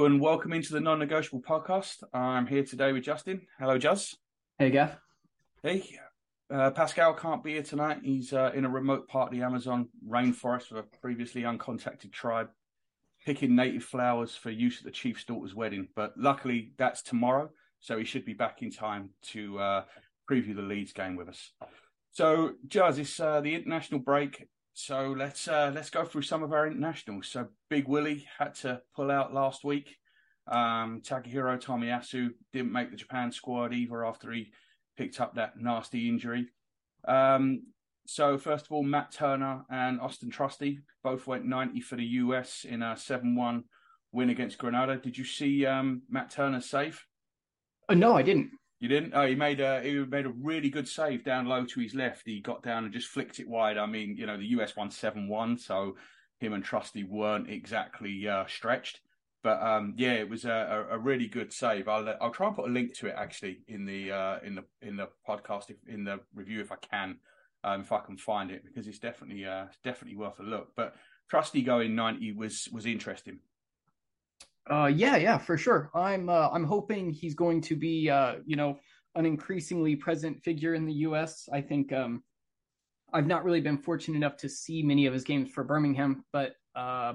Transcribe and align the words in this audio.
Hello 0.00 0.10
and 0.10 0.18
welcome 0.18 0.54
into 0.54 0.72
the 0.72 0.80
non-negotiable 0.80 1.42
podcast. 1.42 2.02
I'm 2.14 2.46
here 2.46 2.64
today 2.64 2.90
with 2.90 3.02
Justin. 3.02 3.42
Hello, 3.58 3.76
Juz. 3.76 4.16
Hey, 4.58 4.70
Gav. 4.70 4.96
Hey, 5.62 5.84
uh, 6.50 6.70
Pascal 6.70 7.12
can't 7.12 7.44
be 7.44 7.52
here 7.52 7.62
tonight. 7.62 7.98
He's 8.02 8.32
uh, 8.32 8.50
in 8.54 8.64
a 8.64 8.68
remote 8.70 9.08
part 9.08 9.30
of 9.30 9.38
the 9.38 9.44
Amazon 9.44 9.90
rainforest 10.08 10.72
with 10.72 10.82
a 10.82 10.98
previously 11.02 11.42
uncontacted 11.42 12.12
tribe, 12.12 12.48
picking 13.26 13.54
native 13.54 13.84
flowers 13.84 14.34
for 14.34 14.48
use 14.48 14.78
at 14.78 14.84
the 14.84 14.90
chief's 14.90 15.24
daughter's 15.24 15.54
wedding. 15.54 15.88
But 15.94 16.14
luckily, 16.16 16.72
that's 16.78 17.02
tomorrow, 17.02 17.50
so 17.80 17.98
he 17.98 18.06
should 18.06 18.24
be 18.24 18.32
back 18.32 18.62
in 18.62 18.70
time 18.70 19.10
to 19.32 19.58
uh, 19.58 19.84
preview 20.30 20.56
the 20.56 20.62
Leeds 20.62 20.94
game 20.94 21.14
with 21.14 21.28
us. 21.28 21.52
So, 22.12 22.52
Juz, 22.66 22.98
it's 22.98 23.20
uh, 23.20 23.42
the 23.42 23.54
international 23.54 24.00
break. 24.00 24.48
So 24.82 25.14
let's 25.16 25.46
uh, 25.46 25.70
let's 25.74 25.90
go 25.90 26.04
through 26.06 26.22
some 26.22 26.42
of 26.42 26.54
our 26.54 26.66
internationals. 26.66 27.28
So 27.28 27.48
Big 27.68 27.86
Willie 27.86 28.26
had 28.38 28.54
to 28.56 28.80
pull 28.96 29.10
out 29.10 29.34
last 29.34 29.62
week. 29.62 29.98
Um, 30.48 31.02
Takahiro 31.04 31.62
Tomiyasu 31.62 32.30
didn't 32.52 32.72
make 32.72 32.90
the 32.90 32.96
Japan 32.96 33.30
squad 33.30 33.74
either 33.74 34.06
after 34.06 34.32
he 34.32 34.52
picked 34.96 35.20
up 35.20 35.34
that 35.34 35.58
nasty 35.58 36.08
injury. 36.08 36.48
Um, 37.06 37.64
so 38.06 38.38
first 38.38 38.66
of 38.66 38.72
all, 38.72 38.82
Matt 38.82 39.12
Turner 39.12 39.64
and 39.70 40.00
Austin 40.00 40.30
Trusty 40.30 40.80
both 41.04 41.26
went 41.26 41.44
90 41.44 41.80
for 41.82 41.96
the 41.96 42.04
US 42.04 42.64
in 42.64 42.82
a 42.82 42.94
7-1 42.94 43.64
win 44.12 44.30
against 44.30 44.58
Grenada. 44.58 44.96
Did 44.96 45.16
you 45.16 45.24
see 45.24 45.66
um, 45.66 46.02
Matt 46.08 46.30
Turner 46.30 46.60
save? 46.60 47.04
Uh, 47.88 47.94
no, 47.94 48.16
I 48.16 48.22
didn't. 48.22 48.50
You 48.80 48.88
didn't? 48.88 49.12
Oh, 49.14 49.26
he 49.26 49.34
made 49.34 49.60
a 49.60 49.82
he 49.82 49.94
made 50.06 50.24
a 50.24 50.32
really 50.40 50.70
good 50.70 50.88
save 50.88 51.22
down 51.22 51.46
low 51.46 51.66
to 51.66 51.80
his 51.80 51.94
left. 51.94 52.22
He 52.24 52.40
got 52.40 52.62
down 52.62 52.84
and 52.84 52.92
just 52.92 53.08
flicked 53.08 53.38
it 53.38 53.48
wide. 53.48 53.76
I 53.76 53.84
mean, 53.84 54.16
you 54.16 54.24
know, 54.24 54.38
the 54.38 54.46
US 54.58 54.74
won 54.74 54.90
seven 54.90 55.28
one, 55.28 55.58
so 55.58 55.96
him 56.38 56.54
and 56.54 56.64
Trusty 56.64 57.04
weren't 57.04 57.50
exactly 57.50 58.26
uh, 58.26 58.46
stretched. 58.48 59.00
But 59.42 59.62
um, 59.62 59.94
yeah, 59.96 60.12
it 60.12 60.28
was 60.28 60.46
a, 60.46 60.86
a, 60.90 60.98
really 60.98 61.26
good 61.26 61.52
save. 61.52 61.88
I'll 61.88 62.14
I'll 62.20 62.30
try 62.30 62.46
and 62.46 62.56
put 62.56 62.68
a 62.68 62.72
link 62.72 62.94
to 62.98 63.06
it 63.06 63.14
actually 63.16 63.60
in 63.68 63.84
the 63.84 64.12
uh, 64.12 64.38
in 64.42 64.54
the 64.54 64.64
in 64.80 64.96
the 64.96 65.08
podcast 65.28 65.70
if, 65.70 65.76
in 65.86 66.04
the 66.04 66.20
review 66.34 66.60
if 66.60 66.72
I 66.72 66.76
can, 66.76 67.16
um, 67.64 67.82
if 67.82 67.92
I 67.92 68.00
can 68.00 68.16
find 68.16 68.50
it 68.50 68.64
because 68.64 68.86
it's 68.86 68.98
definitely 68.98 69.44
uh, 69.44 69.66
definitely 69.84 70.16
worth 70.16 70.38
a 70.40 70.42
look. 70.42 70.72
But 70.74 70.94
Trusty 71.28 71.62
going 71.62 71.94
ninety 71.94 72.32
was 72.32 72.68
was 72.72 72.86
interesting. 72.86 73.40
Uh, 74.68 74.86
yeah, 74.86 75.16
yeah, 75.16 75.38
for 75.38 75.56
sure. 75.56 75.90
I'm 75.94 76.28
uh, 76.28 76.48
I'm 76.50 76.64
hoping 76.64 77.10
he's 77.10 77.34
going 77.34 77.60
to 77.62 77.76
be 77.76 78.10
uh, 78.10 78.36
you 78.44 78.56
know 78.56 78.78
an 79.14 79.26
increasingly 79.26 79.96
present 79.96 80.42
figure 80.42 80.74
in 80.74 80.86
the 80.86 80.92
U.S. 81.08 81.48
I 81.52 81.60
think 81.60 81.92
um, 81.92 82.22
I've 83.12 83.26
not 83.26 83.44
really 83.44 83.60
been 83.60 83.78
fortunate 83.78 84.16
enough 84.16 84.36
to 84.38 84.48
see 84.48 84.82
many 84.82 85.06
of 85.06 85.14
his 85.14 85.24
games 85.24 85.50
for 85.50 85.64
Birmingham, 85.64 86.24
but 86.32 86.52
uh, 86.76 87.14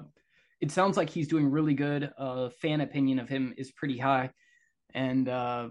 it 0.60 0.72
sounds 0.72 0.98
like 0.98 1.10
he's 1.10 1.28
doing 1.28 1.50
really 1.50 1.74
good. 1.74 2.12
Uh, 2.18 2.50
fan 2.50 2.82
opinion 2.82 3.20
of 3.20 3.30
him 3.30 3.54
is 3.58 3.72
pretty 3.72 3.98
high, 3.98 4.32
and 4.94 5.30
uh, 5.30 5.70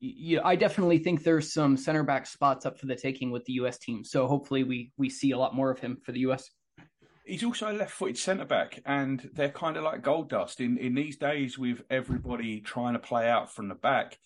yeah, 0.00 0.40
I 0.44 0.54
definitely 0.54 0.98
think 0.98 1.22
there's 1.22 1.52
some 1.52 1.76
center 1.76 2.02
back 2.02 2.26
spots 2.26 2.66
up 2.66 2.78
for 2.78 2.86
the 2.86 2.94
taking 2.94 3.30
with 3.30 3.44
the 3.46 3.54
U.S. 3.54 3.78
team. 3.78 4.04
So 4.04 4.26
hopefully 4.26 4.64
we 4.64 4.92
we 4.98 5.08
see 5.08 5.30
a 5.30 5.38
lot 5.38 5.54
more 5.54 5.70
of 5.70 5.78
him 5.78 5.98
for 6.04 6.12
the 6.12 6.20
U.S 6.20 6.50
he's 7.26 7.44
also 7.44 7.70
a 7.70 7.72
left-footed 7.72 8.16
centre 8.16 8.44
back, 8.44 8.80
and 8.86 9.28
they're 9.34 9.50
kind 9.50 9.76
of 9.76 9.84
like 9.84 10.02
gold 10.02 10.30
dust 10.30 10.60
in 10.60 10.78
in 10.78 10.94
these 10.94 11.16
days 11.16 11.58
with 11.58 11.82
everybody 11.90 12.60
trying 12.60 12.94
to 12.94 12.98
play 12.98 13.28
out 13.28 13.52
from 13.52 13.68
the 13.68 13.74
back. 13.74 14.18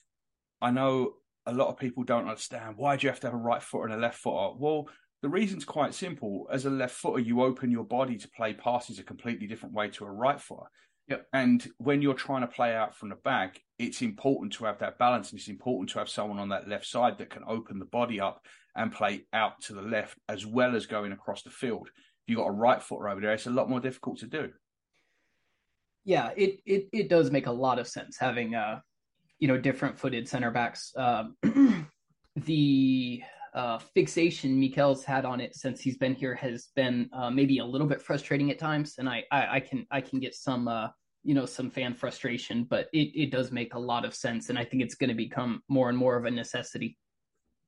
I 0.60 0.70
know 0.70 1.14
a 1.46 1.54
lot 1.54 1.68
of 1.68 1.78
people 1.78 2.04
don't 2.04 2.28
understand 2.28 2.76
why 2.76 2.96
do 2.96 3.06
you 3.06 3.10
have 3.10 3.20
to 3.20 3.26
have 3.28 3.34
a 3.34 3.38
right 3.38 3.62
foot 3.62 3.84
and 3.84 3.94
a 3.94 3.96
left 3.96 4.18
footer. 4.18 4.54
Well, 4.58 4.88
the 5.22 5.28
reason's 5.28 5.64
quite 5.64 5.94
simple. 5.94 6.47
As 6.52 6.66
a 6.66 6.70
left 6.70 6.94
footer, 6.94 7.20
you 7.20 7.42
open 7.42 7.70
your 7.70 7.84
body 7.84 8.16
to 8.19 8.28
play 8.28 8.54
passes 8.54 8.98
a 8.98 9.02
completely 9.02 9.46
different 9.46 9.75
way 9.75 9.88
to 9.91 10.04
a 10.04 10.10
right 10.10 10.41
footer. 10.41 10.66
Yep. 11.08 11.26
And 11.32 11.69
when 11.78 12.02
you're 12.02 12.14
trying 12.14 12.42
to 12.42 12.46
play 12.46 12.75
out 12.75 12.94
from 12.94 13.08
the 13.08 13.16
back, 13.16 13.60
it's 13.78 14.00
important 14.00 14.52
to 14.54 14.64
have 14.66 14.78
that 14.78 14.98
balance, 14.98 15.30
and 15.30 15.41
it's 15.41 15.48
important 15.48 15.91
to 15.91 15.98
have 15.98 16.08
someone 16.08 16.38
on 16.38 16.50
that 16.50 16.69
left 16.69 16.86
side 16.86 17.19
that 17.19 17.30
can 17.30 17.42
open 17.48 17.78
the 17.78 17.84
body 17.86 18.20
up 18.20 18.44
and 18.76 18.92
play 18.92 19.22
out 19.32 19.60
to 19.62 19.75
the 19.75 19.82
left 19.82 20.16
as 20.28 20.46
well 20.46 20.76
as 20.76 20.86
going 20.86 21.10
across 21.10 21.42
the 21.42 21.50
field 21.50 21.91
you 22.30 22.36
got 22.36 22.48
a 22.48 22.52
right 22.52 22.82
footer 22.82 23.08
over 23.08 23.20
there, 23.20 23.32
it's 23.32 23.46
a 23.46 23.50
lot 23.50 23.68
more 23.68 23.80
difficult 23.80 24.18
to 24.18 24.26
do. 24.26 24.50
Yeah, 26.04 26.30
it 26.36 26.60
it 26.64 26.88
it 26.92 27.08
does 27.08 27.30
make 27.30 27.46
a 27.46 27.52
lot 27.52 27.78
of 27.78 27.86
sense 27.86 28.16
having 28.18 28.54
uh 28.54 28.80
you 29.38 29.48
know 29.48 29.58
different 29.58 29.98
footed 29.98 30.28
center 30.28 30.50
backs. 30.50 30.92
Um, 30.96 31.36
the 32.36 33.22
uh, 33.54 33.78
fixation 33.78 34.58
Mikel's 34.60 35.04
had 35.04 35.24
on 35.24 35.40
it 35.40 35.56
since 35.56 35.80
he's 35.80 35.96
been 35.96 36.14
here 36.14 36.34
has 36.36 36.69
been 36.76 37.10
uh, 37.12 37.30
maybe 37.30 37.58
a 37.58 37.64
little 37.64 37.86
bit 37.86 38.00
frustrating 38.00 38.50
at 38.50 38.58
times, 38.58 38.94
and 38.98 39.08
I 39.08 39.24
I, 39.32 39.56
I 39.56 39.60
can 39.60 39.86
I 39.90 40.00
can 40.00 40.20
get 40.20 40.34
some 40.34 40.69
uh, 40.69 40.88
you 41.24 41.34
know 41.34 41.46
some 41.46 41.70
fan 41.70 41.94
frustration, 41.94 42.64
but 42.64 42.88
it 42.92 43.10
it 43.14 43.30
does 43.30 43.50
make 43.50 43.74
a 43.74 43.78
lot 43.78 44.04
of 44.04 44.14
sense, 44.14 44.50
and 44.50 44.58
I 44.58 44.64
think 44.64 44.82
it's 44.82 44.94
going 44.94 45.08
to 45.08 45.16
become 45.16 45.62
more 45.69 45.88
and 45.88 45.98
more 45.98 46.16
of 46.16 46.26
a 46.26 46.30
necessity. 46.30 46.96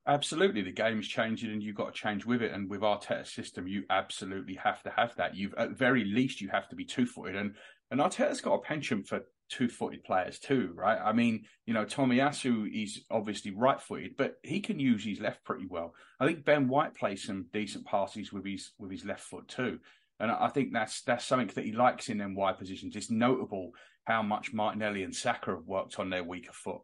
Absolutely, 0.05 0.61
the 0.61 0.71
game's 0.71 1.07
changing, 1.07 1.51
and 1.51 1.63
you've 1.63 1.77
got 1.77 1.93
to 1.93 1.99
change 2.01 2.25
with 2.25 2.41
it. 2.41 2.51
And 2.51 2.69
with 2.69 2.81
Arteta's 2.81 3.31
system, 3.31 3.67
you 3.67 3.83
absolutely 3.89 4.55
have 4.55 4.83
to 4.83 4.89
have 4.89 5.15
that. 5.15 5.35
You've 5.35 5.53
at 5.53 5.77
very 5.77 6.03
least 6.03 6.41
you 6.41 6.49
have 6.49 6.67
to 6.69 6.75
be 6.75 6.83
two 6.83 7.05
footed, 7.05 7.37
and 7.37 7.55
and 7.89 8.01
Arteta's 8.01 8.41
got 8.41 8.55
a 8.55 8.61
penchant 8.61 9.07
for 9.07 9.21
two 9.49 9.69
footed 9.69 10.03
players 10.03 10.39
too, 10.39 10.71
right? 10.75 10.99
I 11.01 11.13
mean, 11.13 11.45
you 11.65 11.73
know, 11.73 11.85
Tomiyasu 11.85 12.83
is 12.83 13.01
obviously 13.09 13.51
right 13.51 13.79
footed, 13.79 14.17
but 14.17 14.35
he 14.43 14.59
can 14.59 14.79
use 14.79 15.05
his 15.05 15.21
left 15.21 15.43
pretty 15.45 15.67
well. 15.69 15.93
I 16.19 16.25
think 16.25 16.43
Ben 16.43 16.67
White 16.67 16.95
plays 16.95 17.23
some 17.23 17.45
decent 17.53 17.85
passes 17.85 18.33
with 18.33 18.45
his 18.45 18.71
with 18.77 18.91
his 18.91 19.05
left 19.05 19.21
foot 19.21 19.47
too, 19.47 19.79
and 20.19 20.31
I 20.31 20.49
think 20.49 20.73
that's 20.73 21.01
that's 21.03 21.23
something 21.23 21.51
that 21.55 21.65
he 21.65 21.71
likes 21.71 22.09
in 22.09 22.17
them 22.17 22.35
wide 22.35 22.57
positions. 22.57 22.97
It's 22.97 23.09
notable 23.09 23.71
how 24.03 24.21
much 24.21 24.51
Martinelli 24.51 25.03
and 25.03 25.15
Saka 25.15 25.51
have 25.51 25.65
worked 25.65 25.97
on 25.97 26.09
their 26.09 26.25
weaker 26.25 26.51
foot. 26.51 26.81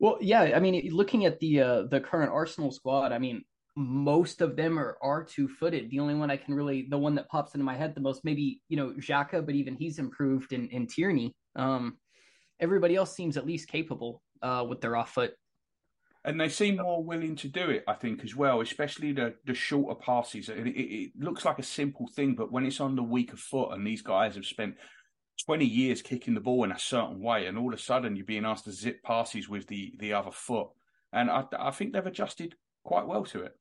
Well, 0.00 0.18
yeah, 0.20 0.52
I 0.54 0.60
mean, 0.60 0.88
looking 0.92 1.24
at 1.24 1.40
the 1.40 1.60
uh, 1.60 1.82
the 1.82 2.00
current 2.00 2.32
Arsenal 2.32 2.70
squad, 2.70 3.12
I 3.12 3.18
mean, 3.18 3.42
most 3.76 4.40
of 4.40 4.56
them 4.56 4.78
are 4.78 4.96
are 5.02 5.24
two 5.24 5.48
footed. 5.48 5.90
The 5.90 6.00
only 6.00 6.14
one 6.14 6.30
I 6.30 6.36
can 6.36 6.54
really, 6.54 6.86
the 6.88 6.98
one 6.98 7.14
that 7.16 7.28
pops 7.28 7.54
into 7.54 7.64
my 7.64 7.76
head 7.76 7.94
the 7.94 8.00
most, 8.00 8.24
maybe 8.24 8.60
you 8.68 8.76
know 8.76 8.92
Xhaka, 8.98 9.44
but 9.44 9.54
even 9.54 9.74
he's 9.74 9.98
improved 9.98 10.52
in 10.52 10.68
in 10.68 10.86
Tierney. 10.86 11.34
Um, 11.56 11.98
everybody 12.60 12.94
else 12.94 13.14
seems 13.14 13.36
at 13.36 13.46
least 13.46 13.68
capable 13.68 14.22
uh, 14.42 14.64
with 14.68 14.80
their 14.80 14.96
off 14.96 15.14
foot. 15.14 15.32
And 16.24 16.40
they 16.40 16.48
seem 16.48 16.76
more 16.76 17.02
willing 17.02 17.36
to 17.36 17.48
do 17.48 17.70
it, 17.70 17.84
I 17.86 17.94
think, 17.94 18.24
as 18.24 18.34
well, 18.34 18.60
especially 18.60 19.12
the, 19.12 19.34
the 19.46 19.54
shorter 19.54 19.94
passes. 19.94 20.48
It, 20.48 20.66
it, 20.66 20.70
it 20.70 21.12
looks 21.18 21.44
like 21.44 21.58
a 21.58 21.62
simple 21.62 22.08
thing, 22.08 22.34
but 22.34 22.52
when 22.52 22.66
it's 22.66 22.80
on 22.80 22.96
the 22.96 23.02
weaker 23.02 23.36
foot, 23.36 23.72
and 23.72 23.86
these 23.86 24.02
guys 24.02 24.34
have 24.34 24.44
spent 24.44 24.74
20 25.44 25.64
years 25.64 26.02
kicking 26.02 26.34
the 26.34 26.40
ball 26.40 26.64
in 26.64 26.72
a 26.72 26.78
certain 26.78 27.20
way, 27.20 27.46
and 27.46 27.56
all 27.56 27.72
of 27.72 27.78
a 27.78 27.82
sudden 27.82 28.16
you're 28.16 28.24
being 28.24 28.44
asked 28.44 28.64
to 28.64 28.72
zip 28.72 29.02
passes 29.02 29.48
with 29.48 29.66
the 29.66 29.94
the 29.98 30.12
other 30.12 30.32
foot. 30.32 30.68
And 31.12 31.30
I, 31.30 31.44
I 31.58 31.70
think 31.70 31.92
they've 31.92 32.06
adjusted 32.06 32.54
quite 32.84 33.06
well 33.06 33.24
to 33.26 33.42
it. 33.42 33.56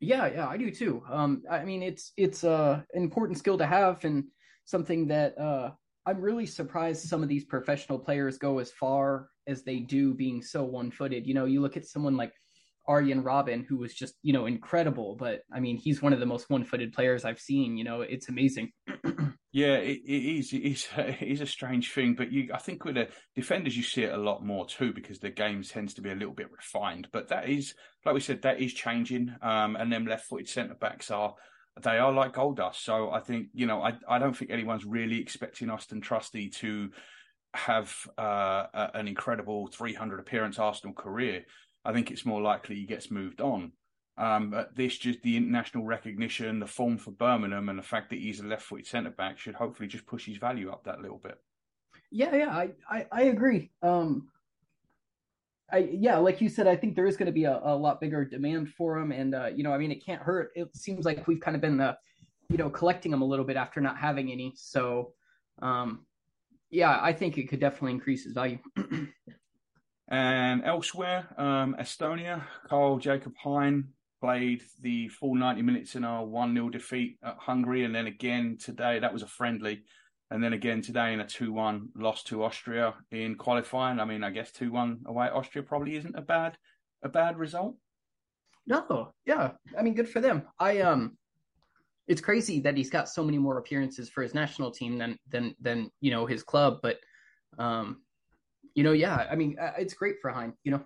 Yeah, 0.00 0.26
yeah, 0.26 0.48
I 0.48 0.56
do 0.56 0.70
too. 0.70 1.02
Um, 1.10 1.42
I 1.50 1.64
mean, 1.64 1.82
it's 1.82 2.12
it's 2.16 2.44
uh, 2.44 2.82
an 2.94 3.02
important 3.02 3.38
skill 3.38 3.58
to 3.58 3.66
have, 3.66 4.04
and 4.04 4.24
something 4.64 5.08
that 5.08 5.38
uh, 5.38 5.70
I'm 6.04 6.20
really 6.20 6.46
surprised 6.46 7.08
some 7.08 7.22
of 7.22 7.28
these 7.28 7.44
professional 7.44 7.98
players 7.98 8.38
go 8.38 8.58
as 8.58 8.70
far 8.72 9.28
as 9.46 9.62
they 9.62 9.78
do, 9.78 10.12
being 10.12 10.42
so 10.42 10.64
one-footed. 10.64 11.26
You 11.26 11.34
know, 11.34 11.44
you 11.44 11.60
look 11.60 11.76
at 11.76 11.86
someone 11.86 12.16
like 12.16 12.32
Arjen 12.86 13.22
Robben, 13.22 13.64
who 13.64 13.78
was 13.78 13.94
just 13.94 14.14
you 14.22 14.32
know 14.32 14.46
incredible, 14.46 15.16
but 15.16 15.42
I 15.52 15.60
mean, 15.60 15.76
he's 15.76 16.02
one 16.02 16.12
of 16.12 16.20
the 16.20 16.26
most 16.26 16.50
one-footed 16.50 16.92
players 16.92 17.24
I've 17.24 17.40
seen. 17.40 17.76
You 17.76 17.84
know, 17.84 18.02
it's 18.02 18.28
amazing. 18.28 18.72
Yeah, 19.56 19.76
it, 19.76 20.02
it 20.04 20.38
is. 20.38 20.52
It 20.52 20.58
is. 20.58 20.86
It 20.98 21.28
is 21.28 21.40
a 21.40 21.46
strange 21.46 21.90
thing, 21.90 22.14
but 22.14 22.30
you, 22.30 22.50
I 22.52 22.58
think 22.58 22.84
with 22.84 22.96
the 22.96 23.08
defenders, 23.34 23.74
you 23.74 23.82
see 23.82 24.02
it 24.02 24.12
a 24.12 24.18
lot 24.18 24.44
more 24.44 24.66
too 24.66 24.92
because 24.92 25.18
the 25.18 25.30
game 25.30 25.62
tends 25.62 25.94
to 25.94 26.02
be 26.02 26.10
a 26.10 26.14
little 26.14 26.34
bit 26.34 26.52
refined. 26.52 27.08
But 27.10 27.28
that 27.28 27.48
is, 27.48 27.74
like 28.04 28.14
we 28.14 28.20
said, 28.20 28.42
that 28.42 28.60
is 28.60 28.74
changing. 28.74 29.34
Um, 29.40 29.76
and 29.76 29.90
them 29.90 30.04
left-footed 30.04 30.46
centre 30.46 30.74
backs 30.74 31.10
are, 31.10 31.36
they 31.82 31.96
are 31.96 32.12
like 32.12 32.34
gold 32.34 32.58
dust. 32.58 32.84
So 32.84 33.10
I 33.10 33.20
think 33.20 33.48
you 33.54 33.64
know, 33.64 33.82
I, 33.82 33.94
I 34.06 34.18
don't 34.18 34.36
think 34.36 34.50
anyone's 34.50 34.84
really 34.84 35.22
expecting 35.22 35.70
Austin 35.70 36.02
Trusty 36.02 36.50
to 36.60 36.90
have 37.54 37.96
uh, 38.18 38.66
a, 38.74 38.90
an 38.92 39.08
incredible 39.08 39.68
300 39.68 40.20
appearance 40.20 40.58
Arsenal 40.58 40.94
career. 40.94 41.46
I 41.82 41.94
think 41.94 42.10
it's 42.10 42.26
more 42.26 42.42
likely 42.42 42.76
he 42.76 42.84
gets 42.84 43.10
moved 43.10 43.40
on. 43.40 43.72
Um, 44.18 44.50
but 44.50 44.74
this 44.74 44.96
just 44.96 45.22
the 45.22 45.36
international 45.36 45.84
recognition, 45.84 46.58
the 46.58 46.66
form 46.66 46.96
for 46.96 47.10
Birmingham, 47.10 47.68
and 47.68 47.78
the 47.78 47.82
fact 47.82 48.10
that 48.10 48.18
he's 48.18 48.40
a 48.40 48.46
left-footed 48.46 48.86
centre 48.86 49.10
back 49.10 49.38
should 49.38 49.54
hopefully 49.54 49.88
just 49.88 50.06
push 50.06 50.24
his 50.24 50.38
value 50.38 50.70
up 50.70 50.84
that 50.84 51.02
little 51.02 51.18
bit. 51.18 51.38
Yeah, 52.10 52.34
yeah, 52.34 52.50
I 52.50 52.70
I, 52.88 53.06
I 53.12 53.22
agree. 53.24 53.70
Um, 53.82 54.28
I 55.70 55.88
yeah, 55.92 56.16
like 56.16 56.40
you 56.40 56.48
said, 56.48 56.66
I 56.66 56.76
think 56.76 56.96
there 56.96 57.06
is 57.06 57.16
going 57.16 57.26
to 57.26 57.32
be 57.32 57.44
a, 57.44 57.60
a 57.62 57.76
lot 57.76 58.00
bigger 58.00 58.24
demand 58.24 58.70
for 58.70 58.96
him, 58.98 59.12
and 59.12 59.34
uh, 59.34 59.50
you 59.54 59.62
know, 59.62 59.72
I 59.72 59.78
mean, 59.78 59.92
it 59.92 60.04
can't 60.04 60.22
hurt. 60.22 60.50
It 60.54 60.74
seems 60.74 61.04
like 61.04 61.26
we've 61.26 61.40
kind 61.40 61.54
of 61.54 61.60
been, 61.60 61.80
uh, 61.80 61.94
you 62.48 62.56
know, 62.56 62.70
collecting 62.70 63.10
them 63.10 63.20
a 63.20 63.26
little 63.26 63.44
bit 63.44 63.56
after 63.56 63.82
not 63.82 63.98
having 63.98 64.32
any. 64.32 64.54
So, 64.56 65.12
um, 65.60 66.06
yeah, 66.70 66.98
I 67.02 67.12
think 67.12 67.36
it 67.36 67.48
could 67.48 67.60
definitely 67.60 67.92
increase 67.92 68.24
his 68.24 68.32
value. 68.32 68.60
and 70.08 70.64
elsewhere, 70.64 71.26
um, 71.36 71.76
Estonia, 71.78 72.44
Karl 72.68 72.98
Jakob 72.98 73.34
Hein 73.42 73.88
played 74.20 74.62
the 74.80 75.08
full 75.08 75.34
90 75.34 75.62
minutes 75.62 75.94
in 75.94 76.04
our 76.04 76.24
1 76.24 76.54
0 76.54 76.70
defeat 76.70 77.18
at 77.22 77.36
Hungary. 77.38 77.84
And 77.84 77.94
then 77.94 78.06
again 78.06 78.56
today, 78.60 78.98
that 78.98 79.12
was 79.12 79.22
a 79.22 79.26
friendly. 79.26 79.84
and 80.30 80.42
then 80.42 80.52
again 80.52 80.82
today 80.82 81.12
in 81.12 81.20
a 81.20 81.26
two-one 81.26 81.88
loss 81.94 82.24
to 82.24 82.42
Austria 82.42 82.94
in 83.10 83.36
qualifying. 83.36 84.00
I 84.00 84.04
mean, 84.04 84.24
I 84.24 84.30
guess 84.30 84.50
two-one 84.50 85.00
away 85.06 85.26
at 85.26 85.32
Austria 85.32 85.62
probably 85.62 85.96
isn't 85.96 86.16
a 86.16 86.22
bad 86.22 86.56
a 87.02 87.08
bad 87.08 87.38
result. 87.38 87.76
No, 88.66 89.12
yeah, 89.24 89.52
I 89.78 89.82
mean, 89.82 89.94
good 89.94 90.08
for 90.08 90.20
them. 90.20 90.42
I 90.58 90.80
um, 90.80 91.16
it's 92.08 92.20
crazy 92.20 92.60
that 92.60 92.76
he's 92.76 92.90
got 92.90 93.08
so 93.08 93.22
many 93.22 93.38
more 93.38 93.58
appearances 93.58 94.08
for 94.08 94.22
his 94.22 94.34
national 94.34 94.72
team 94.72 94.98
than 94.98 95.16
than 95.28 95.54
than 95.60 95.90
you 96.00 96.10
know 96.10 96.26
his 96.26 96.42
club, 96.42 96.78
but 96.82 96.98
um, 97.58 98.02
you 98.74 98.82
know, 98.82 98.92
yeah, 98.92 99.26
I 99.30 99.36
mean, 99.36 99.56
uh, 99.58 99.72
it's 99.78 99.94
great 99.94 100.16
for 100.20 100.30
Hein, 100.30 100.52
you 100.64 100.72
know. 100.72 100.84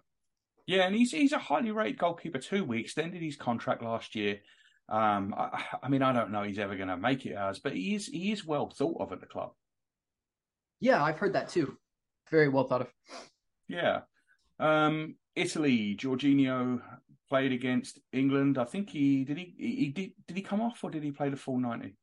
Yeah, 0.67 0.83
and 0.83 0.95
he's 0.95 1.11
he's 1.11 1.33
a 1.33 1.39
highly 1.39 1.71
rated 1.71 1.99
goalkeeper 1.99 2.39
too. 2.39 2.65
We 2.65 2.81
extended 2.81 3.23
his 3.23 3.37
contract 3.37 3.83
last 3.83 4.15
year. 4.15 4.39
Um, 4.89 5.35
I, 5.37 5.63
I 5.83 5.89
mean, 5.89 6.03
I 6.03 6.13
don't 6.13 6.33
know 6.33 6.43
he's 6.43 6.59
ever 6.59 6.77
going 6.77 6.89
to 6.89 6.97
make 6.97 7.27
it 7.27 7.35
as, 7.35 7.59
but 7.59 7.75
he 7.75 7.95
is 7.95 8.07
he 8.07 8.33
is 8.33 8.45
well 8.45 8.69
thought 8.69 9.01
of 9.01 9.13
at 9.13 9.21
the 9.21 9.27
club. 9.27 9.53
Yeah, 10.81 11.03
I've 11.03 11.19
heard 11.19 11.35
that 11.35 11.49
too. 11.49 11.77
Very 12.31 12.49
well 12.49 12.65
thought 12.65 12.83
of. 12.83 12.89
Yeah. 13.69 14.01
Um, 14.59 15.17
Italy, 15.37 15.97
Jorginho 15.99 16.81
played 17.29 17.53
against 17.53 18.01
England. 18.13 18.59
I 18.59 18.65
think 18.65 18.91
he 18.91 19.25
did 19.25 19.39
he, 19.39 19.55
he 19.57 19.89
did 19.89 20.13
did 20.27 20.37
he 20.37 20.43
come 20.43 20.61
off 20.61 20.83
or 20.83 20.91
did 20.91 21.03
he 21.03 21.13
play 21.13 21.29
the 21.29 21.37
full 21.37 21.59
ninety? 21.59 21.97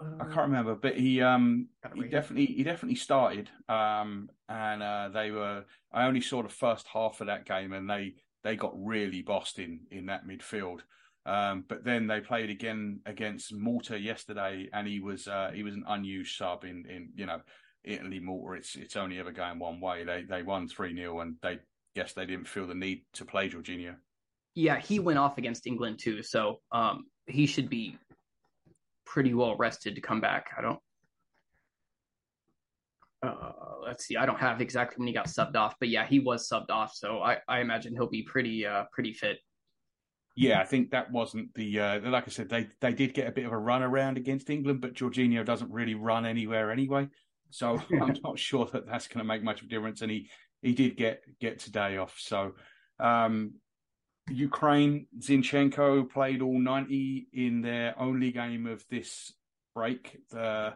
I 0.00 0.24
can't 0.24 0.48
remember, 0.48 0.74
but 0.74 0.96
he 0.96 1.20
um 1.22 1.68
he 1.94 2.04
definitely 2.04 2.46
he 2.46 2.62
definitely 2.62 2.96
started. 2.96 3.50
Um 3.68 4.30
and 4.48 4.82
uh, 4.82 5.08
they 5.12 5.30
were 5.30 5.64
I 5.92 6.06
only 6.06 6.20
saw 6.20 6.42
the 6.42 6.48
first 6.48 6.86
half 6.86 7.20
of 7.20 7.26
that 7.26 7.46
game 7.46 7.72
and 7.72 7.88
they 7.88 8.14
they 8.44 8.56
got 8.56 8.72
really 8.76 9.22
bossed 9.22 9.58
in 9.58 9.80
in 9.90 10.06
that 10.06 10.26
midfield. 10.26 10.80
Um, 11.26 11.64
but 11.68 11.84
then 11.84 12.06
they 12.06 12.20
played 12.20 12.48
again 12.48 13.00
against 13.04 13.52
Malta 13.52 13.98
yesterday, 13.98 14.68
and 14.72 14.88
he 14.88 15.00
was 15.00 15.28
uh, 15.28 15.50
he 15.52 15.62
was 15.62 15.74
an 15.74 15.84
unused 15.86 16.36
sub 16.36 16.64
in 16.64 16.86
in 16.88 17.10
you 17.14 17.26
know 17.26 17.40
Italy 17.84 18.18
Malta. 18.18 18.54
It's 18.54 18.76
it's 18.76 18.96
only 18.96 19.18
ever 19.18 19.32
going 19.32 19.58
one 19.58 19.80
way. 19.80 20.04
They 20.04 20.22
they 20.22 20.42
won 20.42 20.68
three 20.68 20.94
0 20.94 21.20
and 21.20 21.36
they 21.42 21.58
guess 21.94 22.14
they 22.14 22.24
didn't 22.24 22.48
feel 22.48 22.66
the 22.66 22.74
need 22.74 23.02
to 23.14 23.26
play 23.26 23.50
Jorginho. 23.50 23.96
Yeah, 24.54 24.80
he 24.80 24.98
went 24.98 25.18
off 25.18 25.36
against 25.36 25.66
England 25.66 25.98
too, 25.98 26.22
so 26.22 26.60
um, 26.72 27.04
he 27.26 27.46
should 27.46 27.68
be 27.68 27.98
pretty 29.12 29.34
well 29.34 29.56
rested 29.56 29.94
to 29.94 30.00
come 30.00 30.20
back. 30.20 30.50
I 30.56 30.62
don't. 30.62 30.78
Uh, 33.20 33.52
let's 33.84 34.04
see. 34.06 34.16
I 34.16 34.26
don't 34.26 34.38
have 34.38 34.60
exactly 34.60 34.96
when 34.98 35.08
he 35.08 35.14
got 35.14 35.26
subbed 35.26 35.56
off, 35.56 35.74
but 35.80 35.88
yeah, 35.88 36.06
he 36.06 36.20
was 36.20 36.48
subbed 36.48 36.70
off. 36.70 36.94
So 36.94 37.20
I, 37.20 37.38
I 37.48 37.60
imagine 37.60 37.94
he'll 37.94 38.08
be 38.08 38.22
pretty 38.22 38.64
uh, 38.64 38.84
pretty 38.92 39.12
fit. 39.12 39.38
Yeah, 40.36 40.60
I 40.60 40.64
think 40.64 40.92
that 40.92 41.10
wasn't 41.10 41.52
the 41.54 41.80
uh, 41.80 42.10
like 42.10 42.28
I 42.28 42.30
said 42.30 42.48
they 42.48 42.68
they 42.80 42.92
did 42.92 43.14
get 43.14 43.26
a 43.26 43.32
bit 43.32 43.44
of 43.44 43.52
a 43.52 43.58
run 43.58 43.82
around 43.82 44.18
against 44.18 44.50
England, 44.50 44.80
but 44.80 44.94
Jorginho 44.94 45.44
doesn't 45.44 45.72
really 45.72 45.96
run 45.96 46.24
anywhere 46.26 46.70
anyway. 46.70 47.08
So 47.50 47.82
I'm 48.00 48.14
not 48.22 48.38
sure 48.38 48.68
that 48.72 48.86
that's 48.86 49.08
going 49.08 49.18
to 49.18 49.24
make 49.24 49.42
much 49.42 49.62
of 49.62 49.66
a 49.66 49.70
difference. 49.70 50.02
And 50.02 50.10
he 50.10 50.30
he 50.62 50.74
did 50.74 50.96
get 50.96 51.22
get 51.40 51.58
today 51.58 51.96
off. 51.96 52.14
So 52.18 52.52
um, 53.00 53.54
Ukraine, 54.30 55.06
Zinchenko 55.18 56.10
played 56.10 56.42
all 56.42 56.58
90 56.58 57.28
in 57.32 57.60
their 57.62 57.94
only 57.98 58.30
game 58.30 58.66
of 58.66 58.84
this 58.90 59.32
break, 59.74 60.18
the 60.30 60.74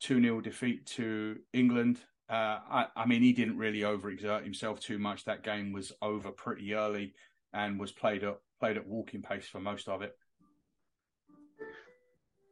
2 0.00 0.20
0 0.20 0.40
defeat 0.40 0.86
to 0.86 1.38
England. 1.52 1.98
Uh, 2.28 2.58
I, 2.70 2.86
I, 2.96 3.06
mean, 3.06 3.22
he 3.22 3.32
didn't 3.32 3.58
really 3.58 3.80
overexert 3.80 4.44
himself 4.44 4.80
too 4.80 4.98
much. 4.98 5.24
That 5.24 5.42
game 5.42 5.72
was 5.72 5.92
over 6.00 6.30
pretty 6.30 6.74
early 6.74 7.14
and 7.52 7.78
was 7.78 7.92
played 7.92 8.24
at 8.24 8.38
played 8.60 8.76
at 8.76 8.86
walking 8.86 9.22
pace 9.22 9.46
for 9.46 9.60
most 9.60 9.88
of 9.88 10.02
it. 10.02 10.16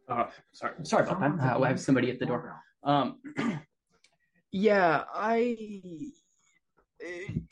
Oh, 0.08 0.28
sorry, 0.52 0.74
sorry 0.82 1.06
about 1.06 1.20
that. 1.20 1.56
Uh, 1.56 1.60
I 1.60 1.68
have 1.68 1.80
somebody 1.80 2.10
at 2.10 2.18
the 2.18 2.26
door. 2.26 2.60
Um, 2.82 3.20
yeah, 4.52 5.04
I 5.14 5.56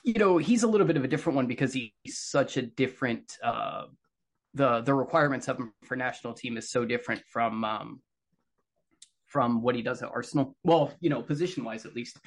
you 0.05 0.15
know 0.15 0.39
he's 0.39 0.63
a 0.63 0.67
little 0.67 0.87
bit 0.87 0.97
of 0.97 1.05
a 1.05 1.09
different 1.09 1.37
one 1.37 1.47
because 1.47 1.73
he's 1.73 1.93
such 2.09 2.57
a 2.57 2.63
different 2.63 3.37
uh, 3.43 3.85
the 4.55 4.81
the 4.83 4.95
requirements 4.95 5.49
of 5.49 5.59
him 5.59 5.73
for 5.85 5.97
national 5.97 6.35
team 6.35 6.57
is 6.57 6.71
so 6.71 6.85
different 6.85 7.23
from 7.31 7.65
um, 7.65 8.01
from 9.27 9.63
what 9.63 9.75
he 9.75 9.83
does 9.83 10.03
at 10.03 10.11
Arsenal. 10.11 10.57
Well, 10.65 10.93
you 11.01 11.11
know, 11.11 11.23
position 11.23 11.65
wise 11.65 11.87
at 11.87 11.95
least. 11.95 12.19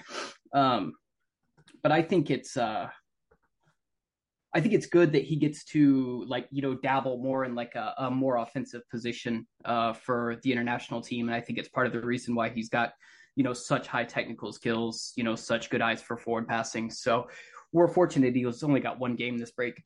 Um, 0.53 0.93
but 1.83 1.91
I 1.91 2.01
think 2.01 2.29
it's 2.29 2.57
uh, 2.57 2.89
I 4.53 4.61
think 4.61 4.73
it's 4.73 4.85
good 4.85 5.11
that 5.13 5.23
he 5.23 5.35
gets 5.35 5.63
to 5.65 6.23
like 6.27 6.47
you 6.51 6.61
know 6.61 6.75
dabble 6.75 7.17
more 7.17 7.45
in 7.45 7.55
like 7.55 7.75
a, 7.75 7.93
a 7.97 8.11
more 8.11 8.37
offensive 8.37 8.87
position 8.89 9.47
uh, 9.65 9.93
for 9.93 10.37
the 10.43 10.51
international 10.51 11.01
team, 11.01 11.27
and 11.27 11.35
I 11.35 11.41
think 11.41 11.59
it's 11.59 11.69
part 11.69 11.87
of 11.87 11.93
the 11.93 12.01
reason 12.01 12.35
why 12.35 12.49
he's 12.49 12.69
got 12.69 12.93
you 13.35 13.43
know, 13.43 13.53
such 13.53 13.87
high 13.87 14.03
technical 14.03 14.51
skills, 14.51 15.13
you 15.15 15.23
know, 15.23 15.35
such 15.35 15.69
good 15.69 15.81
eyes 15.81 16.01
for 16.01 16.17
forward 16.17 16.47
passing. 16.47 16.89
So 16.89 17.27
we're 17.71 17.87
fortunate 17.87 18.35
he's 18.35 18.63
only 18.63 18.79
got 18.79 18.99
one 18.99 19.15
game 19.15 19.37
this 19.37 19.51
break. 19.51 19.81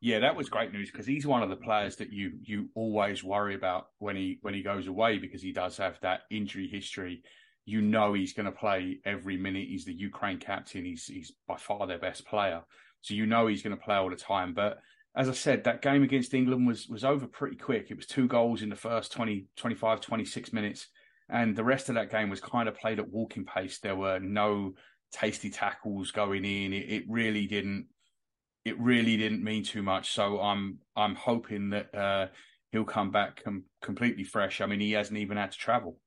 Yeah, 0.00 0.18
that 0.20 0.36
was 0.36 0.50
great 0.50 0.72
news 0.72 0.90
because 0.90 1.06
he's 1.06 1.26
one 1.26 1.42
of 1.42 1.48
the 1.48 1.56
players 1.56 1.96
that 1.96 2.12
you 2.12 2.32
you 2.42 2.68
always 2.74 3.24
worry 3.24 3.54
about 3.54 3.86
when 3.98 4.16
he 4.16 4.38
when 4.42 4.52
he 4.52 4.62
goes 4.62 4.86
away 4.86 5.18
because 5.18 5.40
he 5.40 5.52
does 5.52 5.78
have 5.78 5.98
that 6.02 6.20
injury 6.30 6.68
history. 6.68 7.22
You 7.64 7.80
know 7.80 8.12
he's 8.12 8.34
going 8.34 8.44
to 8.44 8.52
play 8.52 8.98
every 9.06 9.38
minute. 9.38 9.66
He's 9.66 9.86
the 9.86 9.94
Ukraine 9.94 10.38
captain. 10.38 10.84
He's 10.84 11.06
he's 11.06 11.32
by 11.48 11.56
far 11.56 11.86
their 11.86 11.98
best 11.98 12.26
player. 12.26 12.62
So 13.00 13.14
you 13.14 13.24
know 13.24 13.46
he's 13.46 13.62
going 13.62 13.76
to 13.76 13.82
play 13.82 13.96
all 13.96 14.10
the 14.10 14.16
time. 14.16 14.52
But 14.52 14.78
as 15.16 15.28
I 15.28 15.32
said, 15.32 15.64
that 15.64 15.80
game 15.80 16.02
against 16.02 16.34
England 16.34 16.66
was 16.66 16.86
was 16.86 17.04
over 17.04 17.26
pretty 17.26 17.56
quick. 17.56 17.90
It 17.90 17.96
was 17.96 18.06
two 18.06 18.26
goals 18.26 18.60
in 18.60 18.68
the 18.68 18.76
first 18.76 19.12
20, 19.12 19.46
25, 19.56 20.00
26 20.02 20.52
minutes. 20.52 20.88
And 21.28 21.56
the 21.56 21.64
rest 21.64 21.88
of 21.88 21.94
that 21.94 22.10
game 22.10 22.30
was 22.30 22.40
kind 22.40 22.68
of 22.68 22.76
played 22.76 22.98
at 22.98 23.08
walking 23.08 23.44
pace. 23.44 23.78
There 23.78 23.96
were 23.96 24.18
no 24.18 24.74
tasty 25.12 25.50
tackles 25.50 26.10
going 26.10 26.44
in. 26.44 26.72
It, 26.72 26.90
it 26.90 27.04
really 27.08 27.46
didn't. 27.46 27.86
It 28.64 28.78
really 28.80 29.16
didn't 29.16 29.44
mean 29.44 29.64
too 29.64 29.82
much. 29.82 30.12
So 30.12 30.40
I'm 30.40 30.78
I'm 30.96 31.14
hoping 31.14 31.70
that 31.70 31.94
uh, 31.94 32.26
he'll 32.72 32.84
come 32.84 33.10
back 33.10 33.42
com- 33.44 33.64
completely 33.82 34.24
fresh. 34.24 34.60
I 34.60 34.66
mean, 34.66 34.80
he 34.80 34.92
hasn't 34.92 35.18
even 35.18 35.36
had 35.36 35.52
to 35.52 35.58
travel. 35.58 35.98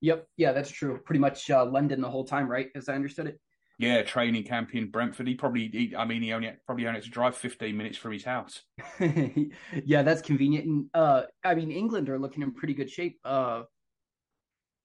Yep. 0.00 0.26
Yeah, 0.36 0.52
that's 0.52 0.70
true. 0.70 0.98
Pretty 1.04 1.20
much 1.20 1.50
uh, 1.50 1.64
London 1.64 2.00
the 2.00 2.10
whole 2.10 2.24
time, 2.24 2.48
right? 2.48 2.68
As 2.74 2.88
I 2.88 2.94
understood 2.94 3.26
it. 3.26 3.40
Yeah, 3.78 4.02
training 4.02 4.44
camp 4.44 4.74
in 4.74 4.90
Brentford. 4.90 5.26
He 5.26 5.34
probably, 5.34 5.68
he, 5.72 5.94
I 5.96 6.04
mean, 6.04 6.20
he 6.20 6.34
only 6.34 6.52
probably 6.66 6.86
only 6.86 6.98
had 6.98 7.04
to 7.04 7.10
drive 7.10 7.34
15 7.34 7.74
minutes 7.74 7.96
from 7.96 8.12
his 8.12 8.24
house. 8.24 8.60
yeah, 9.00 10.02
that's 10.02 10.20
convenient. 10.20 10.66
And 10.66 10.86
uh, 10.92 11.22
I 11.42 11.54
mean, 11.54 11.70
England 11.70 12.10
are 12.10 12.18
looking 12.18 12.42
in 12.42 12.52
pretty 12.52 12.74
good 12.74 12.90
shape. 12.90 13.18
Uh, 13.24 13.62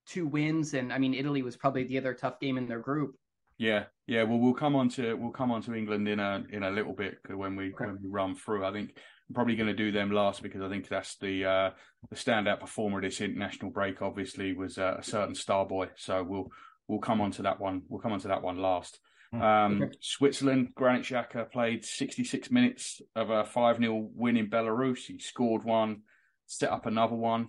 two 0.08 0.28
wins, 0.28 0.74
and 0.74 0.92
I 0.92 0.98
mean 0.98 1.14
Italy 1.14 1.42
was 1.42 1.56
probably 1.56 1.84
the 1.84 1.98
other 1.98 2.14
tough 2.14 2.40
game 2.40 2.58
in 2.58 2.68
their 2.68 2.80
group. 2.80 3.16
Yeah, 3.58 3.86
yeah. 4.06 4.24
Well, 4.24 4.40
we'll 4.40 4.54
come 4.54 4.76
on 4.76 4.90
to 4.90 5.16
we'll 5.16 5.32
come 5.32 5.52
on 5.52 5.62
to 5.64 5.74
England 5.74 6.08
in 6.08 6.20
a 6.20 6.44
in 6.50 6.64
a 6.64 6.72
little 6.72 6.94
bit 6.94 7.18
when 7.30 7.56
we 7.56 7.74
okay. 7.74 7.86
when 7.86 8.00
we 8.02 8.10
run 8.10 8.36
through. 8.36 8.66
I 8.66 8.72
think 8.72 8.98
I'm 9.30 9.34
probably 9.34 9.56
going 9.56 9.68
to 9.68 9.74
do 9.74 9.92
them 9.92 10.12
last 10.12 10.44
because 10.44 10.62
I 10.62 10.70
think 10.70 10.88
that's 10.88 11.16
the 11.18 11.46
uh, 11.46 11.70
the 12.10 12.16
standout 12.16 12.60
performer 12.60 13.00
of 13.00 13.04
this 13.04 13.22
international 13.22 13.72
break. 13.72 14.02
Obviously, 14.02 14.54
was 14.54 14.78
uh, 14.78 14.98
a 15.00 15.04
certain 15.04 15.36
star 15.36 15.66
boy. 15.66 15.90
So 15.96 16.24
we'll 16.24 16.52
we'll 16.88 17.00
come 17.00 17.22
on 17.22 17.32
to 17.32 17.44
that 17.44 17.60
one. 17.60 17.84
We'll 17.88 18.02
come 18.02 18.12
on 18.12 18.20
to 18.20 18.28
that 18.28 18.44
one 18.44 18.58
last. 18.58 19.00
Hmm. 19.32 19.42
Um, 19.42 19.82
okay. 19.84 19.96
Switzerland, 20.02 20.70
Granit 20.76 21.06
Xhaka 21.06 21.52
played 21.52 21.84
66 21.84 22.52
minutes 22.52 23.02
of 23.16 23.30
a 23.30 23.46
5 23.46 23.78
0 23.78 24.10
win 24.14 24.38
in 24.38 24.50
Belarus. 24.50 25.06
He 25.08 25.18
scored 25.18 25.64
one, 25.64 26.02
set 26.46 26.72
up 26.72 26.86
another 26.86 27.16
one. 27.16 27.48